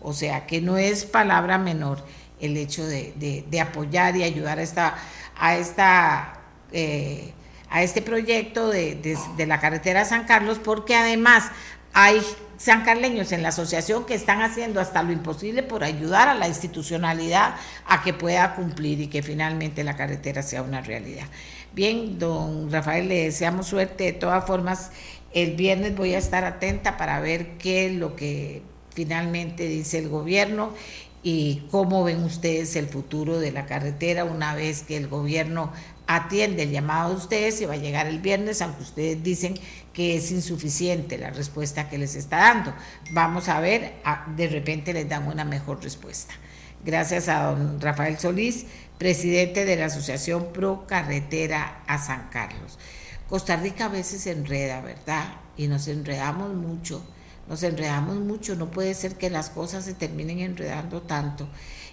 O 0.00 0.12
sea 0.12 0.46
que 0.46 0.60
no 0.60 0.76
es 0.76 1.04
palabra 1.04 1.58
menor 1.58 2.04
el 2.38 2.56
hecho 2.56 2.86
de, 2.86 3.60
apoyar 3.60 4.16
y 4.16 4.22
ayudar 4.22 4.60
a 4.60 4.62
esta, 4.62 4.94
a 5.36 5.56
esta 5.56 6.40
eh, 6.70 7.34
a 7.74 7.82
este 7.82 8.02
proyecto 8.02 8.68
de, 8.68 9.18
de 9.36 9.46
la 9.46 9.58
carretera 9.58 10.04
San 10.04 10.26
Carlos, 10.26 10.60
porque 10.62 10.94
además 10.94 11.50
hay 11.94 12.20
sancarleños 12.58 13.32
en 13.32 13.42
la 13.42 13.48
asociación 13.48 14.04
que 14.04 14.14
están 14.14 14.42
haciendo 14.42 14.80
hasta 14.80 15.02
lo 15.02 15.12
imposible 15.12 15.62
por 15.62 15.84
ayudar 15.84 16.28
a 16.28 16.34
la 16.34 16.48
institucionalidad 16.48 17.54
a 17.86 18.02
que 18.02 18.12
pueda 18.12 18.54
cumplir 18.54 19.00
y 19.00 19.06
que 19.06 19.22
finalmente 19.22 19.84
la 19.84 19.96
carretera 19.96 20.42
sea 20.42 20.62
una 20.62 20.80
realidad. 20.80 21.26
Bien, 21.72 22.18
don 22.18 22.70
Rafael, 22.70 23.08
le 23.08 23.24
deseamos 23.24 23.66
suerte. 23.68 24.04
De 24.04 24.12
todas 24.12 24.44
formas, 24.44 24.90
el 25.32 25.54
viernes 25.54 25.96
voy 25.96 26.14
a 26.14 26.18
estar 26.18 26.44
atenta 26.44 26.96
para 26.96 27.20
ver 27.20 27.58
qué 27.58 27.86
es 27.86 27.92
lo 27.92 28.16
que 28.16 28.62
finalmente 28.90 29.66
dice 29.66 29.98
el 29.98 30.08
gobierno 30.08 30.72
y 31.22 31.62
cómo 31.70 32.04
ven 32.04 32.22
ustedes 32.22 32.76
el 32.76 32.86
futuro 32.86 33.38
de 33.38 33.50
la 33.50 33.66
carretera 33.66 34.24
una 34.24 34.54
vez 34.54 34.82
que 34.82 34.96
el 34.96 35.08
gobierno 35.08 35.72
atiende 36.06 36.64
el 36.64 36.70
llamado 36.70 37.10
de 37.10 37.16
ustedes 37.16 37.60
y 37.60 37.64
va 37.64 37.74
a 37.74 37.78
llegar 37.78 38.06
el 38.06 38.18
viernes, 38.18 38.60
aunque 38.62 38.82
ustedes 38.82 39.22
dicen 39.22 39.54
que 39.94 40.16
es 40.16 40.30
insuficiente 40.32 41.16
la 41.16 41.30
respuesta 41.30 41.88
que 41.88 41.96
les 41.96 42.16
está 42.16 42.38
dando. 42.38 42.74
Vamos 43.12 43.48
a 43.48 43.60
ver, 43.60 43.94
de 44.36 44.48
repente 44.48 44.92
les 44.92 45.08
dan 45.08 45.26
una 45.26 45.44
mejor 45.44 45.82
respuesta. 45.82 46.34
Gracias 46.84 47.28
a 47.28 47.44
don 47.44 47.80
Rafael 47.80 48.18
Solís, 48.18 48.66
presidente 48.98 49.64
de 49.64 49.76
la 49.76 49.86
Asociación 49.86 50.52
Pro 50.52 50.86
Carretera 50.86 51.82
a 51.86 51.98
San 51.98 52.28
Carlos. 52.28 52.78
Costa 53.28 53.56
Rica 53.56 53.86
a 53.86 53.88
veces 53.88 54.22
se 54.22 54.32
enreda, 54.32 54.82
¿verdad? 54.82 55.24
Y 55.56 55.68
nos 55.68 55.88
enredamos 55.88 56.52
mucho, 56.52 57.02
nos 57.48 57.62
enredamos 57.62 58.16
mucho, 58.16 58.54
no 58.54 58.70
puede 58.70 58.92
ser 58.94 59.16
que 59.16 59.30
las 59.30 59.48
cosas 59.48 59.84
se 59.84 59.94
terminen 59.94 60.40
enredando 60.40 61.00
tanto. 61.02 61.48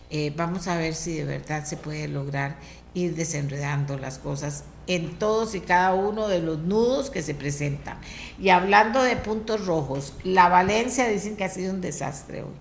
Eh, 0.10 0.34
vamos 0.36 0.68
a 0.68 0.76
ver 0.76 0.94
si 0.94 1.16
de 1.16 1.24
verdad 1.24 1.64
se 1.64 1.78
puede 1.78 2.10
lograr 2.10 2.58
ir 2.94 3.16
desenredando 3.16 3.98
las 3.98 4.18
cosas 4.18 4.66
en 4.96 5.18
todos 5.18 5.56
y 5.56 5.62
cada 5.62 5.94
uno 5.94 6.28
de 6.28 6.40
los 6.40 6.60
nudos 6.60 7.10
que 7.10 7.22
se 7.22 7.34
presentan. 7.34 7.98
Y 8.40 8.50
hablando 8.50 9.04
de 9.04 9.16
puntos 9.16 9.66
rojos, 9.66 10.14
la 10.24 10.50
Valencia 10.50 11.08
dicen 11.08 11.36
que 11.36 11.44
ha 11.44 11.50
sido 11.50 11.74
un 11.74 11.82
desastre 11.82 12.44
hoy. 12.44 12.54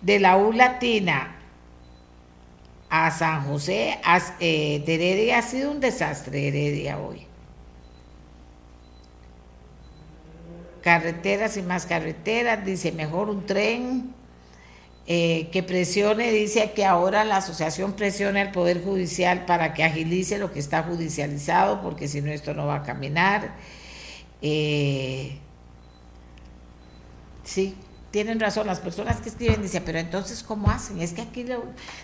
De 0.00 0.20
la 0.20 0.36
U 0.36 0.52
Latina 0.52 1.36
a 2.90 3.10
San 3.10 3.44
José, 3.46 3.98
eh, 4.40 4.82
de 4.86 4.94
Heredia 4.94 5.38
ha 5.38 5.42
sido 5.42 5.70
un 5.70 5.80
desastre 5.80 6.48
Heredia 6.48 6.98
hoy. 6.98 7.26
Carreteras 10.82 11.56
y 11.56 11.62
más 11.62 11.86
carreteras, 11.86 12.64
dice 12.64 12.92
mejor 12.92 13.30
un 13.30 13.46
tren 13.46 14.14
eh, 15.06 15.50
que 15.52 15.62
presione, 15.62 16.32
dice 16.32 16.72
que 16.72 16.86
ahora 16.86 17.24
la 17.24 17.36
asociación 17.36 17.92
presione 17.92 18.40
al 18.40 18.52
Poder 18.52 18.82
Judicial 18.82 19.44
para 19.44 19.74
que 19.74 19.84
agilice 19.84 20.38
lo 20.38 20.50
que 20.50 20.60
está 20.60 20.82
judicializado, 20.82 21.82
porque 21.82 22.08
si 22.08 22.22
no 22.22 22.30
esto 22.30 22.54
no 22.54 22.66
va 22.66 22.76
a 22.76 22.82
caminar. 22.82 23.54
Eh, 24.40 25.38
sí, 27.44 27.76
tienen 28.10 28.40
razón, 28.40 28.66
las 28.66 28.80
personas 28.80 29.20
que 29.20 29.28
escriben 29.28 29.60
dicen, 29.60 29.82
pero 29.84 29.98
entonces 29.98 30.42
¿cómo 30.42 30.70
hacen? 30.70 31.00
Es 31.00 31.12
que 31.12 31.22
aquí 31.22 31.44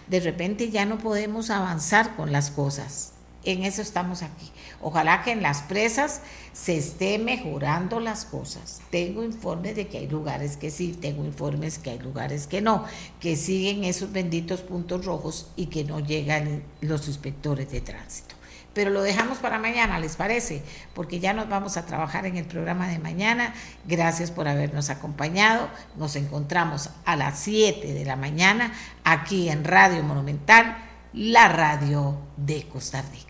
de 0.09 0.20
repente 0.20 0.68
ya 0.70 0.85
no 0.85 0.98
podemos 0.98 1.48
avanzar 1.48 2.16
con 2.16 2.32
las 2.32 2.51
cosas. 2.51 3.12
En 3.44 3.64
eso 3.64 3.80
estamos 3.80 4.22
aquí. 4.22 4.50
Ojalá 4.82 5.22
que 5.22 5.32
en 5.32 5.42
las 5.42 5.62
presas 5.62 6.20
se 6.52 6.76
esté 6.76 7.18
mejorando 7.18 8.00
las 8.00 8.24
cosas. 8.24 8.80
Tengo 8.90 9.24
informes 9.24 9.76
de 9.76 9.88
que 9.88 9.98
hay 9.98 10.08
lugares 10.08 10.56
que 10.56 10.70
sí, 10.70 10.96
tengo 11.00 11.24
informes 11.24 11.78
que 11.78 11.90
hay 11.90 11.98
lugares 11.98 12.46
que 12.46 12.60
no, 12.60 12.84
que 13.18 13.36
siguen 13.36 13.84
esos 13.84 14.12
benditos 14.12 14.60
puntos 14.60 15.06
rojos 15.06 15.50
y 15.56 15.66
que 15.66 15.84
no 15.84 16.00
llegan 16.00 16.62
los 16.80 17.08
inspectores 17.08 17.70
de 17.70 17.80
tránsito. 17.80 18.34
Pero 18.74 18.90
lo 18.90 19.02
dejamos 19.02 19.38
para 19.38 19.58
mañana, 19.58 19.98
¿les 19.98 20.16
parece? 20.16 20.62
Porque 20.94 21.18
ya 21.18 21.32
nos 21.32 21.48
vamos 21.48 21.76
a 21.76 21.86
trabajar 21.86 22.26
en 22.26 22.36
el 22.36 22.44
programa 22.44 22.88
de 22.88 23.00
mañana. 23.00 23.52
Gracias 23.84 24.30
por 24.30 24.46
habernos 24.46 24.90
acompañado. 24.90 25.68
Nos 25.96 26.14
encontramos 26.14 26.90
a 27.04 27.16
las 27.16 27.38
7 27.40 27.94
de 27.94 28.04
la 28.04 28.16
mañana 28.16 28.72
aquí 29.02 29.48
en 29.48 29.64
Radio 29.64 30.04
Monumental, 30.04 30.76
la 31.12 31.48
radio 31.48 32.16
de 32.36 32.68
Costa 32.68 33.02
Rica. 33.02 33.30